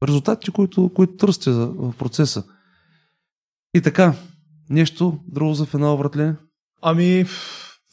резултатите, 0.03 0.51
които, 0.51 0.91
които 0.95 1.17
търсите 1.17 1.51
в 1.51 1.95
процеса. 1.99 2.45
И 3.75 3.81
така, 3.81 4.15
нещо 4.71 5.19
друго 5.29 5.55
за 5.55 5.67
финал, 5.67 5.99
братле? 5.99 6.37
Ами, 6.83 7.25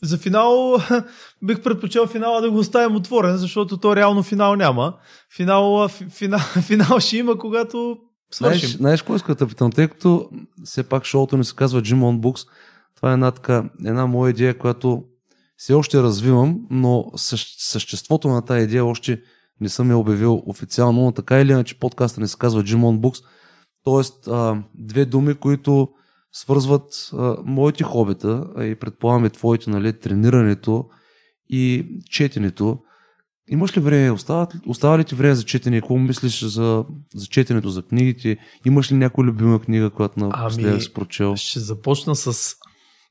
за 0.03 0.17
финал 0.17 0.77
бих 1.43 1.61
предпочел 1.61 2.07
финала 2.07 2.41
да 2.41 2.51
го 2.51 2.57
оставим 2.57 2.95
отворен, 2.95 3.37
защото 3.37 3.77
то 3.77 3.95
реално 3.95 4.23
финал 4.23 4.55
няма. 4.55 4.93
Финал, 5.35 5.87
финал, 5.87 6.39
финал 6.61 6.99
ще 6.99 7.17
има, 7.17 7.37
когато 7.37 7.97
свършим. 8.31 8.59
Знаеш, 8.59 8.77
знаеш 8.77 9.01
кой 9.01 9.15
иска 9.15 9.35
да 9.35 9.69
тъй 9.69 9.87
като 9.87 10.29
все 10.63 10.83
пак 10.83 11.05
шоуто 11.05 11.37
ни 11.37 11.43
се 11.45 11.55
казва 11.55 11.81
Jim 11.81 11.99
on 11.99 12.19
Books. 12.19 12.47
Това 12.95 13.09
е 13.09 13.13
една, 13.13 13.31
така, 13.31 13.69
една 13.85 14.05
моя 14.05 14.29
идея, 14.29 14.57
която 14.57 15.03
все 15.57 15.73
още 15.73 16.01
развивам, 16.01 16.59
но 16.69 17.11
съществото 17.15 18.27
на 18.27 18.45
тази 18.45 18.63
идея 18.63 18.85
още 18.85 19.21
не 19.61 19.69
съм 19.69 19.89
я 19.89 19.97
обявил 19.97 20.43
официално, 20.45 21.01
но 21.01 21.11
така 21.11 21.41
или 21.41 21.51
иначе 21.51 21.79
подкаста 21.79 22.21
не 22.21 22.27
се 22.27 22.37
казва 22.37 22.63
Jim 22.63 22.79
on 22.79 22.99
Books. 22.99 23.23
Тоест, 23.83 24.27
а, 24.27 24.63
две 24.75 25.05
думи, 25.05 25.33
които 25.33 25.89
свързват 26.31 27.09
а, 27.13 27.37
моите 27.45 27.83
хобита, 27.83 28.47
а 28.55 28.63
и 28.63 28.75
предполагам 28.75 29.25
и 29.25 29.29
твоите, 29.29 29.69
нали, 29.69 29.99
тренирането 29.99 30.85
и 31.49 31.87
четенето. 32.09 32.79
Имаш 33.51 33.77
ли 33.77 33.81
време, 33.81 34.11
остава, 34.11 34.47
остава 34.67 34.99
ли 34.99 35.03
ти 35.03 35.15
време 35.15 35.35
за 35.35 35.43
четене? 35.43 35.81
Какво 35.81 35.97
мислиш 35.97 36.43
за, 36.43 36.85
за 37.15 37.27
четенето, 37.27 37.69
за 37.69 37.81
книгите? 37.81 38.37
Имаш 38.65 38.91
ли 38.91 38.95
някоя 38.95 39.27
любима 39.27 39.59
книга, 39.59 39.89
която 39.89 40.19
напоследък 40.19 40.71
ами, 40.71 40.81
си 40.81 40.93
прочел? 40.93 41.35
Ще 41.35 41.59
започна 41.59 42.15
с 42.15 42.55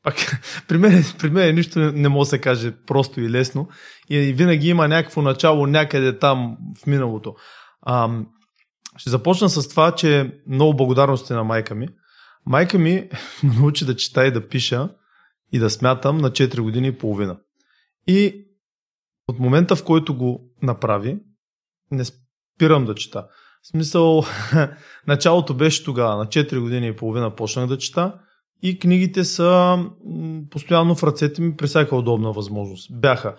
пак, 0.09 0.41
при, 0.69 0.79
мен, 0.79 1.05
при 1.19 1.31
мен 1.31 1.55
нищо 1.55 1.79
не 1.79 2.09
може 2.09 2.27
да 2.27 2.31
се 2.31 2.41
каже 2.41 2.73
просто 2.87 3.21
и 3.21 3.31
лесно. 3.31 3.69
И 4.11 4.19
винаги 4.19 4.69
има 4.69 4.89
някакво 4.89 5.23
начало 5.23 5.67
някъде 5.67 6.19
там 6.19 6.57
в 6.83 6.87
миналото. 6.87 7.35
А, 7.83 8.11
ще 8.97 9.11
започна 9.11 9.49
с 9.49 9.69
това, 9.69 9.95
че 9.95 10.41
много 10.47 10.77
благодарности 10.77 11.33
на 11.33 11.45
майка 11.45 11.75
ми. 11.75 11.89
Майка 12.47 12.79
ми 12.79 13.09
ме 13.43 13.55
научи 13.55 13.85
да 13.85 13.97
чета 13.97 14.27
и 14.27 14.33
да 14.33 14.49
пиша 14.49 14.89
и 15.53 15.59
да 15.59 15.71
смятам 15.71 16.19
на 16.19 16.31
4 16.31 16.61
години 16.61 16.89
и 16.89 16.99
половина. 16.99 17.39
И 18.07 18.47
от 19.29 19.39
момента, 19.39 19.77
в 19.77 19.85
който 19.85 20.17
го 20.17 20.51
направи, 20.63 21.19
не 21.91 22.05
спирам 22.05 22.85
да 22.85 22.95
чета. 22.95 23.27
В 23.63 23.69
смисъл, 23.69 24.25
началото 25.07 25.55
беше 25.55 25.85
тогава, 25.85 26.17
на 26.17 26.27
4 26.27 26.61
години 26.61 26.87
и 26.89 26.97
половина 26.97 27.37
почнах 27.37 27.67
да 27.67 27.79
чета 27.79 28.15
и 28.63 28.79
книгите 28.79 29.25
са 29.25 29.79
постоянно 30.51 30.95
в 30.95 31.03
ръцете 31.03 31.43
ми 31.43 31.57
при 31.57 31.67
всяка 31.67 31.97
удобна 31.97 32.33
възможност. 32.33 33.01
Бяха. 33.01 33.37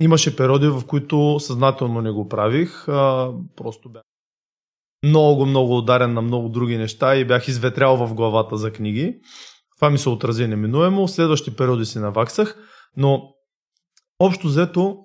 Имаше 0.00 0.36
периоди, 0.36 0.68
в 0.68 0.82
които 0.86 1.40
съзнателно 1.40 2.00
не 2.00 2.10
го 2.10 2.28
правих, 2.28 2.88
а, 2.88 3.32
просто 3.56 3.88
бях 3.88 4.02
много, 5.02 5.46
много 5.46 5.78
ударен 5.78 6.12
на 6.12 6.22
много 6.22 6.48
други 6.48 6.78
неща 6.78 7.16
и 7.16 7.24
бях 7.24 7.48
изветрял 7.48 7.96
в 7.96 8.14
главата 8.14 8.56
за 8.56 8.72
книги. 8.72 9.18
Това 9.76 9.90
ми 9.90 9.98
се 9.98 10.08
отрази 10.08 10.46
неминуемо. 10.46 11.06
В 11.06 11.10
следващи 11.10 11.56
периоди 11.56 11.86
си 11.86 11.98
наваксах, 11.98 12.56
но 12.96 13.22
общо 14.18 14.46
взето 14.46 14.98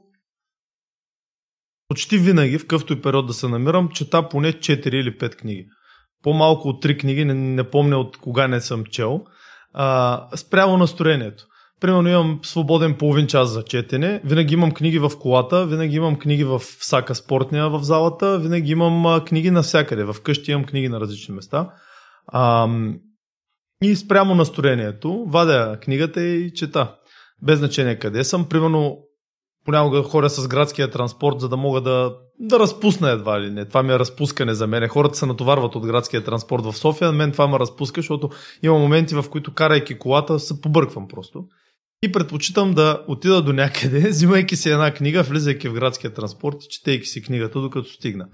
почти 1.87 2.17
винаги, 2.17 2.57
в 2.57 2.67
къвто 2.67 2.93
и 2.93 3.01
период 3.01 3.27
да 3.27 3.33
се 3.33 3.47
намирам, 3.47 3.89
чета 3.89 4.29
поне 4.29 4.53
4 4.53 4.87
или 4.87 5.17
5 5.17 5.35
книги. 5.35 5.67
По-малко 6.23 6.67
от 6.67 6.83
3 6.83 6.99
книги, 6.99 7.25
не, 7.25 7.33
не 7.33 7.69
помня 7.69 7.97
от 7.97 8.17
кога 8.17 8.47
не 8.47 8.61
съм 8.61 8.85
чел 8.85 9.25
а, 9.73 10.27
спрямо 10.35 10.77
настроението. 10.77 11.47
Примерно 11.79 12.09
имам 12.09 12.39
свободен 12.43 12.95
половин 12.97 13.27
час 13.27 13.49
за 13.49 13.63
четене, 13.63 14.21
винаги 14.25 14.53
имам 14.53 14.71
книги 14.71 14.99
в 14.99 15.11
колата, 15.19 15.65
винаги 15.65 15.95
имам 15.95 16.15
книги 16.15 16.43
в 16.43 16.59
всяка 16.59 17.15
спортния 17.15 17.69
в 17.69 17.83
залата, 17.83 18.39
винаги 18.39 18.71
имам 18.71 19.05
а, 19.05 19.23
книги 19.23 19.51
навсякъде. 19.51 20.03
В 20.03 20.15
къщи 20.23 20.51
имам 20.51 20.65
книги 20.65 20.89
на 20.89 20.99
различни 20.99 21.35
места. 21.35 21.69
А, 22.27 22.69
и 23.83 23.95
спрямо 23.95 24.35
настроението, 24.35 25.25
вадя 25.27 25.77
книгата 25.81 26.23
и 26.23 26.53
чета. 26.53 26.95
Без 27.41 27.59
значение 27.59 27.99
къде 27.99 28.23
съм. 28.23 28.49
Примерно 28.49 28.97
понякога 29.65 30.03
ходя 30.03 30.29
с 30.29 30.47
градския 30.47 30.91
транспорт, 30.91 31.39
за 31.39 31.49
да 31.49 31.57
мога 31.57 31.81
да, 31.81 32.15
да 32.39 32.59
разпусна 32.59 33.09
едва 33.09 33.41
ли 33.41 33.49
не. 33.49 33.65
Това 33.65 33.83
ми 33.83 33.93
е 33.93 33.99
разпускане 33.99 34.53
за 34.53 34.67
мен. 34.67 34.87
Хората 34.87 35.17
се 35.17 35.25
натоварват 35.25 35.75
от 35.75 35.85
градския 35.85 36.23
транспорт 36.23 36.65
в 36.65 36.73
София, 36.73 37.11
мен 37.11 37.31
това 37.31 37.47
ме 37.47 37.59
разпуска, 37.59 38.01
защото 38.01 38.29
има 38.63 38.79
моменти, 38.79 39.15
в 39.15 39.25
които 39.29 39.53
карайки 39.53 39.97
колата 39.97 40.39
се 40.39 40.61
побърквам 40.61 41.07
просто. 41.07 41.43
И 42.03 42.11
предпочитам 42.11 42.73
да 42.73 43.03
отида 43.07 43.41
до 43.41 43.53
някъде, 43.53 43.99
взимайки 44.09 44.55
си 44.55 44.69
една 44.69 44.93
книга, 44.93 45.23
влизайки 45.23 45.69
в 45.69 45.73
градския 45.73 46.13
транспорт 46.13 46.63
и 46.63 46.67
четейки 46.69 47.07
си 47.07 47.21
книгата, 47.21 47.61
докато 47.61 47.89
стигна. 47.89 48.27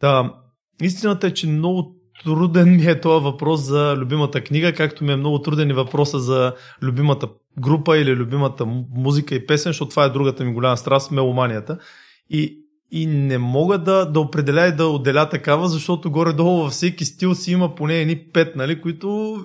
Та, 0.00 0.34
истината 0.82 1.26
е, 1.26 1.34
че 1.34 1.46
много 1.46 2.01
труден 2.24 2.76
ми 2.76 2.86
е 2.86 3.00
този 3.00 3.24
въпрос 3.24 3.60
за 3.60 3.96
любимата 3.96 4.40
книга, 4.40 4.72
както 4.72 5.04
ми 5.04 5.12
е 5.12 5.16
много 5.16 5.42
труден 5.42 5.70
и 5.70 5.72
въпроса 5.72 6.18
за 6.18 6.54
любимата 6.82 7.28
група 7.60 7.98
или 7.98 8.16
любимата 8.16 8.66
музика 8.94 9.34
и 9.34 9.46
песен, 9.46 9.70
защото 9.70 9.90
това 9.90 10.04
е 10.04 10.10
другата 10.10 10.44
ми 10.44 10.52
голяма 10.52 10.76
страст, 10.76 11.10
меломанията. 11.10 11.78
И, 12.30 12.58
и 12.90 13.06
не 13.06 13.38
мога 13.38 13.78
да, 13.78 14.04
да 14.04 14.20
определя 14.20 14.66
и 14.66 14.76
да 14.76 14.86
отделя 14.86 15.28
такава, 15.28 15.68
защото 15.68 16.10
горе-долу 16.10 16.62
във 16.62 16.72
всеки 16.72 17.04
стил 17.04 17.34
си 17.34 17.52
има 17.52 17.74
поне 17.74 18.00
едни 18.00 18.24
пет, 18.32 18.56
нали, 18.56 18.80
които 18.80 19.36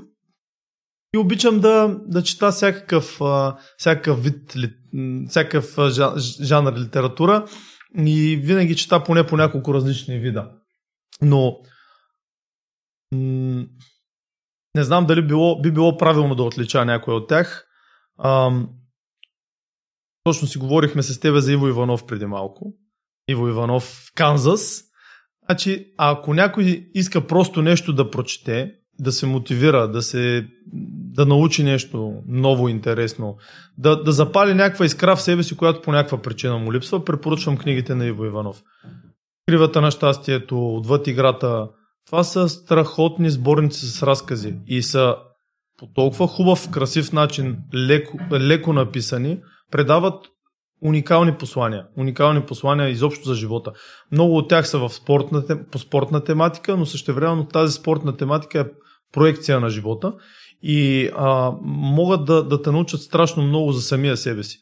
И 1.13 1.17
обичам 1.17 1.59
да, 1.59 1.97
да 2.07 2.23
чета 2.23 2.51
всякакъв, 2.51 3.19
всякакъв 3.77 4.23
вид, 4.23 4.55
всякакъв 5.29 5.77
жанр 6.41 6.73
литература 6.77 7.45
и 8.05 8.39
винаги 8.43 8.75
чета 8.75 9.03
поне 9.03 9.25
по 9.25 9.37
няколко 9.37 9.73
различни 9.73 10.19
вида. 10.19 10.49
Но 11.21 11.57
не 13.11 14.83
знам 14.83 15.05
дали 15.05 15.27
било, 15.27 15.61
би 15.61 15.71
било 15.71 15.97
правилно 15.97 16.35
да 16.35 16.43
отлича 16.43 16.85
някой 16.85 17.13
от 17.13 17.27
тях. 17.27 17.67
Ам, 18.23 18.69
точно 20.23 20.47
си 20.47 20.57
говорихме 20.57 21.03
с 21.03 21.19
тебе 21.19 21.41
за 21.41 21.53
Иво 21.53 21.67
Иванов 21.67 22.05
преди 22.05 22.25
малко. 22.25 22.73
Иво 23.27 23.47
Иванов 23.47 23.83
в 23.83 24.11
Канзас. 24.15 24.83
Значи, 25.45 25.93
ако 25.97 26.33
някой 26.33 26.89
иска 26.93 27.27
просто 27.27 27.61
нещо 27.61 27.93
да 27.93 28.11
прочете, 28.11 28.73
да 28.99 29.11
се 29.11 29.25
мотивира, 29.25 29.91
да 29.91 30.01
се 30.01 30.47
да 31.17 31.25
научи 31.25 31.63
нещо 31.63 32.23
ново, 32.27 32.69
интересно, 32.69 33.37
да, 33.77 34.03
да 34.03 34.11
запали 34.11 34.53
някаква 34.53 34.85
искра 34.85 35.15
в 35.15 35.21
себе 35.21 35.43
си, 35.43 35.57
която 35.57 35.81
по 35.81 35.91
някаква 35.91 36.21
причина 36.21 36.57
му 36.57 36.73
липсва, 36.73 37.05
препоръчвам 37.05 37.57
книгите 37.57 37.95
на 37.95 38.05
Иво 38.05 38.25
Иванов. 38.25 38.63
Кривата 39.49 39.81
на 39.81 39.91
щастието, 39.91 40.75
Отвъд 40.75 41.07
играта. 41.07 41.69
Това 42.07 42.23
са 42.23 42.49
страхотни 42.49 43.29
сборници 43.29 43.85
с 43.85 44.03
разкази 44.03 44.55
и 44.67 44.83
са 44.83 45.15
по 45.77 45.87
толкова 45.87 46.27
хубав, 46.27 46.69
красив 46.69 47.13
начин, 47.13 47.57
леко, 47.75 48.17
леко 48.31 48.73
написани, 48.73 49.39
предават 49.71 50.25
уникални 50.83 51.33
послания. 51.33 51.85
Уникални 51.97 52.41
послания 52.41 52.89
изобщо 52.89 53.29
за 53.29 53.35
живота. 53.35 53.71
Много 54.11 54.37
от 54.37 54.49
тях 54.49 54.67
са 54.67 54.79
в 54.79 54.89
спортна, 54.89 55.43
по 55.71 55.79
спортна 55.79 56.23
тематика, 56.23 56.77
но 56.77 56.85
същевременно 56.85 57.45
тази 57.45 57.73
спортна 57.73 58.17
тематика 58.17 58.59
е 58.59 58.65
проекция 59.13 59.59
на 59.59 59.69
живота 59.69 60.13
и 60.63 61.09
а, 61.17 61.51
могат 61.61 62.25
да, 62.25 62.43
да 62.43 62.61
те 62.61 62.71
научат 62.71 63.01
страшно 63.01 63.43
много 63.43 63.71
за 63.71 63.81
самия 63.81 64.17
себе 64.17 64.43
си. 64.43 64.59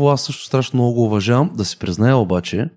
Аз 0.00 0.24
също 0.24 0.44
страшно 0.44 0.76
много 0.76 0.94
го 0.94 1.04
уважавам. 1.04 1.50
Да 1.54 1.64
си 1.64 1.78
призная 1.78 2.16
обаче, 2.16 2.70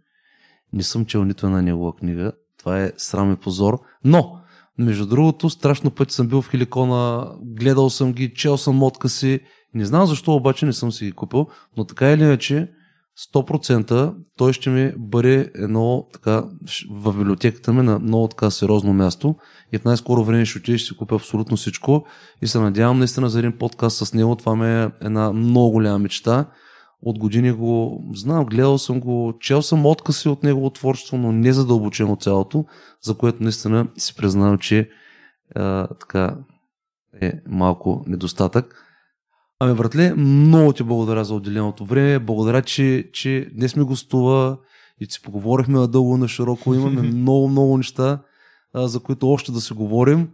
не 0.73 0.83
съм 0.83 1.05
чел 1.05 1.23
нито 1.23 1.45
една 1.45 1.61
негова 1.61 1.95
книга. 1.95 2.31
Това 2.61 2.83
е 2.83 2.91
срам 2.97 3.33
и 3.33 3.35
позор. 3.35 3.79
Но, 4.03 4.37
между 4.77 5.05
другото, 5.05 5.49
страшно 5.49 5.91
пъти 5.91 6.13
съм 6.13 6.27
бил 6.27 6.41
в 6.41 6.51
Хиликона, 6.51 7.31
гледал 7.41 7.89
съм 7.89 8.13
ги, 8.13 8.33
чел 8.33 8.57
съм 8.57 8.83
откъси. 8.83 9.39
Не 9.73 9.85
знам 9.85 10.05
защо 10.05 10.35
обаче 10.35 10.65
не 10.65 10.73
съм 10.73 10.91
си 10.91 11.05
ги 11.05 11.11
купил, 11.11 11.47
но 11.77 11.85
така 11.85 12.11
или 12.11 12.23
иначе, 12.23 12.67
100% 13.33 14.13
той 14.37 14.53
ще 14.53 14.69
ми 14.69 14.93
бъде 14.97 15.51
едно 15.55 16.07
така 16.13 16.43
в 16.91 17.17
библиотеката 17.17 17.73
ми 17.73 17.83
на 17.83 17.99
много 17.99 18.27
така 18.27 18.51
сериозно 18.51 18.93
място 18.93 19.35
и 19.73 19.77
в 19.77 19.85
най-скоро 19.85 20.23
време 20.23 20.45
ще 20.45 20.59
отида 20.59 20.77
ще 20.77 20.87
си 20.87 20.97
купя 20.97 21.15
абсолютно 21.15 21.57
всичко 21.57 22.05
и 22.41 22.47
се 22.47 22.59
надявам 22.59 22.99
наистина 22.99 23.29
за 23.29 23.39
един 23.39 23.57
подкаст 23.57 23.97
с 23.97 24.13
него. 24.13 24.35
Това 24.35 24.55
ми 24.55 24.83
е 24.83 24.89
една 25.01 25.33
много 25.33 25.71
голяма 25.71 25.99
мечта. 25.99 26.45
От 27.01 27.19
години 27.19 27.51
го 27.51 28.03
знам, 28.13 28.45
гледал 28.45 28.77
съм 28.77 28.99
го, 28.99 29.33
чел 29.39 29.61
съм 29.61 29.85
откази 29.85 30.29
от 30.29 30.43
негово 30.43 30.69
творчество, 30.69 31.17
но 31.17 31.31
не 31.31 31.53
задълбочено 31.53 32.15
цялото, 32.15 32.65
за 33.01 33.17
което 33.17 33.43
наистина 33.43 33.87
си 33.97 34.15
признавам, 34.15 34.57
че 34.57 34.89
а, 35.55 35.87
така 35.87 36.37
е 37.21 37.33
малко 37.47 38.03
недостатък. 38.07 38.87
Ами, 39.59 39.75
братле, 39.75 40.13
много 40.13 40.73
ти 40.73 40.83
благодаря 40.83 41.25
за 41.25 41.33
отделеното 41.33 41.85
време. 41.85 42.19
Благодаря, 42.19 42.61
че, 42.61 43.09
че 43.13 43.49
днес 43.53 43.75
ми 43.75 43.83
гостува 43.83 44.57
и 44.99 45.05
си 45.05 45.21
поговорихме 45.21 45.79
на 45.79 45.87
дълго 45.87 46.17
на 46.17 46.27
широко. 46.27 46.73
Имаме 46.73 47.01
много, 47.11 47.47
много 47.47 47.77
неща, 47.77 48.21
а, 48.73 48.87
за 48.87 48.99
които 48.99 49.29
още 49.29 49.51
да 49.51 49.61
си 49.61 49.73
говорим. 49.73 50.29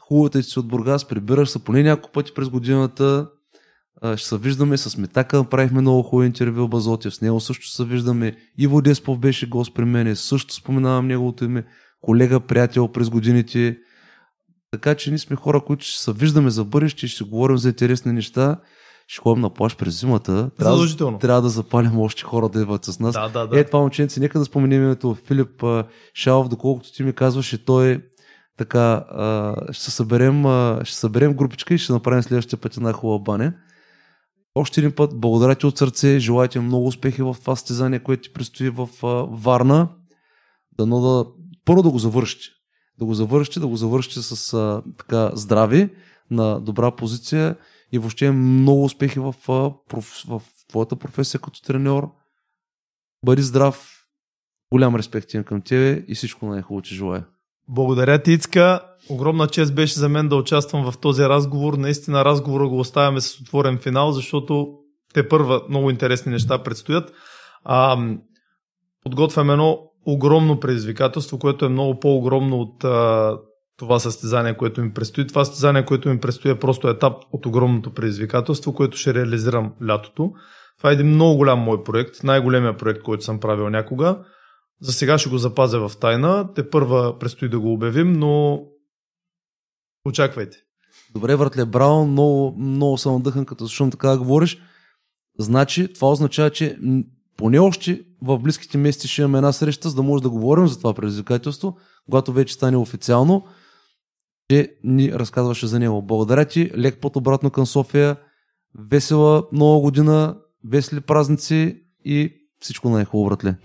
Хубавата 0.00 0.38
е, 0.38 0.42
че 0.42 0.48
си 0.48 0.58
от 0.58 0.68
Бургас, 0.68 1.04
прибираш 1.04 1.48
се 1.48 1.64
поне 1.64 1.82
няколко 1.82 2.12
пъти 2.12 2.34
през 2.34 2.48
годината. 2.48 3.28
Ще 4.16 4.28
се 4.28 4.38
виждаме 4.38 4.76
с 4.76 4.96
Метака, 4.96 5.36
направихме 5.36 5.80
много 5.80 6.02
хубаво 6.02 6.22
интервю 6.22 6.68
Базотев, 6.68 7.14
с 7.14 7.20
него 7.20 7.40
също 7.40 7.68
се 7.68 7.84
виждаме. 7.84 8.36
Иво 8.58 8.82
Деспов 8.82 9.18
беше 9.18 9.48
гост 9.48 9.74
при 9.74 9.84
мен, 9.84 10.16
също 10.16 10.54
споменавам 10.54 11.06
неговото 11.06 11.44
име, 11.44 11.64
колега, 12.00 12.40
приятел 12.40 12.88
през 12.88 13.10
годините. 13.10 13.78
Така 14.70 14.94
че 14.94 15.10
ние 15.10 15.18
сме 15.18 15.36
хора, 15.36 15.60
които 15.60 15.84
ще 15.84 16.02
се 16.02 16.12
виждаме 16.12 16.50
за 16.50 16.64
бъдеще, 16.64 17.06
ще 17.06 17.16
си 17.16 17.24
говорим 17.24 17.58
за 17.58 17.68
интересни 17.68 18.12
неща. 18.12 18.56
Ще 19.10 19.20
ходим 19.20 19.42
на 19.42 19.50
плаж 19.50 19.76
през 19.76 20.00
зимата. 20.00 20.50
Трябва, 20.58 21.18
трябва 21.18 21.42
да 21.42 21.48
запалим 21.48 21.98
още 21.98 22.22
хора 22.22 22.48
да 22.48 22.60
идват 22.60 22.84
с 22.84 23.00
нас. 23.00 23.14
Да, 23.14 23.28
да, 23.28 23.46
да. 23.46 23.60
Е, 23.60 23.64
това 23.64 23.80
момченце, 23.80 24.20
нека 24.20 24.38
да 24.38 24.44
споменем 24.44 24.82
името 24.82 25.16
Филип 25.26 25.64
Шалов, 26.14 26.48
доколкото 26.48 26.92
ти 26.92 27.02
ми 27.02 27.12
казваше, 27.12 27.64
той 27.64 27.88
е 27.90 28.00
така, 28.56 29.04
ще 29.70 29.90
съберем, 29.90 30.44
ще 30.84 30.96
съберем 30.96 31.34
групичка 31.34 31.74
и 31.74 31.78
ще 31.78 31.92
направим 31.92 32.22
следващия 32.22 32.58
път 32.58 32.76
една 32.76 32.92
хубава 32.92 33.18
баня. 33.18 33.52
Още 34.58 34.80
един 34.80 34.92
път, 34.92 35.20
благодаря 35.20 35.54
ти 35.54 35.66
от 35.66 35.78
сърце, 35.78 36.18
желая 36.18 36.48
много 36.56 36.86
успехи 36.86 37.22
в 37.22 37.36
това 37.40 37.56
състезание, 37.56 37.98
което 37.98 38.22
ти 38.22 38.32
предстои 38.32 38.70
в 38.70 38.88
Варна. 39.30 39.88
Дано 40.78 41.00
да, 41.00 41.26
първо 41.64 41.82
да 41.82 41.90
го 41.90 41.98
завършите. 41.98 42.46
Да 42.98 43.04
го 43.04 43.14
завършите, 43.14 43.60
да 43.60 43.66
го 43.66 43.76
завършите 43.76 44.22
с 44.22 44.82
така 44.98 45.30
здраве, 45.34 45.94
на 46.30 46.60
добра 46.60 46.90
позиция 46.90 47.56
и 47.92 47.98
въобще 47.98 48.30
много 48.30 48.84
успехи 48.84 49.18
в, 49.18 49.34
проф, 49.88 50.24
в 50.28 50.42
твоята 50.68 50.96
професия 50.96 51.40
като 51.40 51.62
треньор. 51.62 52.10
Бъди 53.24 53.42
здрав, 53.42 54.06
голям 54.72 54.96
респект 54.96 55.44
към 55.44 55.62
тебе 55.62 56.04
и 56.08 56.14
всичко 56.14 56.46
най-хубаво 56.46 56.82
ти 56.82 56.94
желая. 56.94 57.24
Благодаря 57.68 58.18
ти, 58.18 58.32
Ицка. 58.32 58.80
Огромна 59.10 59.46
чест 59.46 59.74
беше 59.74 60.00
за 60.00 60.08
мен 60.08 60.28
да 60.28 60.36
участвам 60.36 60.90
в 60.90 60.98
този 60.98 61.22
разговор. 61.22 61.74
Наистина 61.74 62.24
разговора 62.24 62.68
го 62.68 62.78
оставяме 62.78 63.20
с 63.20 63.40
отворен 63.40 63.78
финал, 63.78 64.12
защото 64.12 64.68
те 65.14 65.28
първа 65.28 65.62
много 65.68 65.90
интересни 65.90 66.32
неща 66.32 66.62
предстоят. 66.62 67.12
А, 67.64 68.06
подготвяме 69.04 69.52
едно 69.52 69.78
огромно 70.06 70.60
предизвикателство, 70.60 71.38
което 71.38 71.64
е 71.64 71.68
много 71.68 72.00
по-огромно 72.00 72.60
от 72.60 72.84
а, 72.84 73.36
това 73.78 73.98
състезание, 73.98 74.56
което 74.56 74.80
ми 74.80 74.94
предстои. 74.94 75.26
Това 75.26 75.44
състезание, 75.44 75.84
което 75.84 76.08
ми 76.08 76.20
предстои 76.20 76.50
е 76.50 76.58
просто 76.58 76.88
етап 76.88 77.12
от 77.32 77.46
огромното 77.46 77.94
предизвикателство, 77.94 78.74
което 78.74 78.96
ще 78.96 79.14
реализирам 79.14 79.72
лятото. 79.88 80.32
Това 80.78 80.90
е 80.90 80.92
един 80.92 81.06
много 81.06 81.36
голям 81.36 81.58
мой 81.58 81.84
проект, 81.84 82.22
най-големия 82.24 82.76
проект, 82.76 83.02
който 83.02 83.24
съм 83.24 83.40
правил 83.40 83.70
някога. 83.70 84.18
За 84.80 84.92
сега 84.92 85.18
ще 85.18 85.30
го 85.30 85.38
запазя 85.38 85.88
в 85.88 85.96
тайна. 85.96 86.54
Те 86.54 86.70
първа 86.70 87.18
предстои 87.18 87.48
да 87.48 87.60
го 87.60 87.72
обявим, 87.72 88.12
но 88.12 88.62
очаквайте. 90.04 90.56
Добре, 91.12 91.36
братле, 91.36 91.64
браво, 91.64 92.06
много, 92.06 92.54
много 92.58 92.98
съм 92.98 93.14
отдъхан, 93.14 93.44
като 93.44 93.68
слушам 93.68 93.90
така 93.90 94.18
говориш. 94.18 94.58
Значи, 95.38 95.92
това 95.92 96.10
означава, 96.10 96.50
че 96.50 96.78
поне 97.36 97.58
още 97.58 98.04
в 98.22 98.38
близките 98.38 98.78
месеци 98.78 99.08
ще 99.08 99.22
имаме 99.22 99.38
една 99.38 99.52
среща, 99.52 99.88
за 99.88 99.94
да 99.94 100.02
може 100.02 100.22
да 100.22 100.30
говорим 100.30 100.66
за 100.66 100.78
това 100.78 100.94
предизвикателство, 100.94 101.76
когато 102.04 102.32
вече 102.32 102.54
стане 102.54 102.76
официално, 102.76 103.46
че 104.50 104.74
ни 104.84 105.12
разказваше 105.12 105.66
за 105.66 105.78
него. 105.78 106.02
Благодаря 106.02 106.44
ти, 106.44 106.70
лек 106.78 107.00
път 107.00 107.16
обратно 107.16 107.50
към 107.50 107.66
София, 107.66 108.16
весела 108.90 109.42
нова 109.52 109.80
година, 109.80 110.36
весели 110.64 111.00
празници 111.00 111.82
и 112.04 112.32
всичко 112.60 112.88
най-хубаво, 112.88 113.28
братле. 113.28 113.56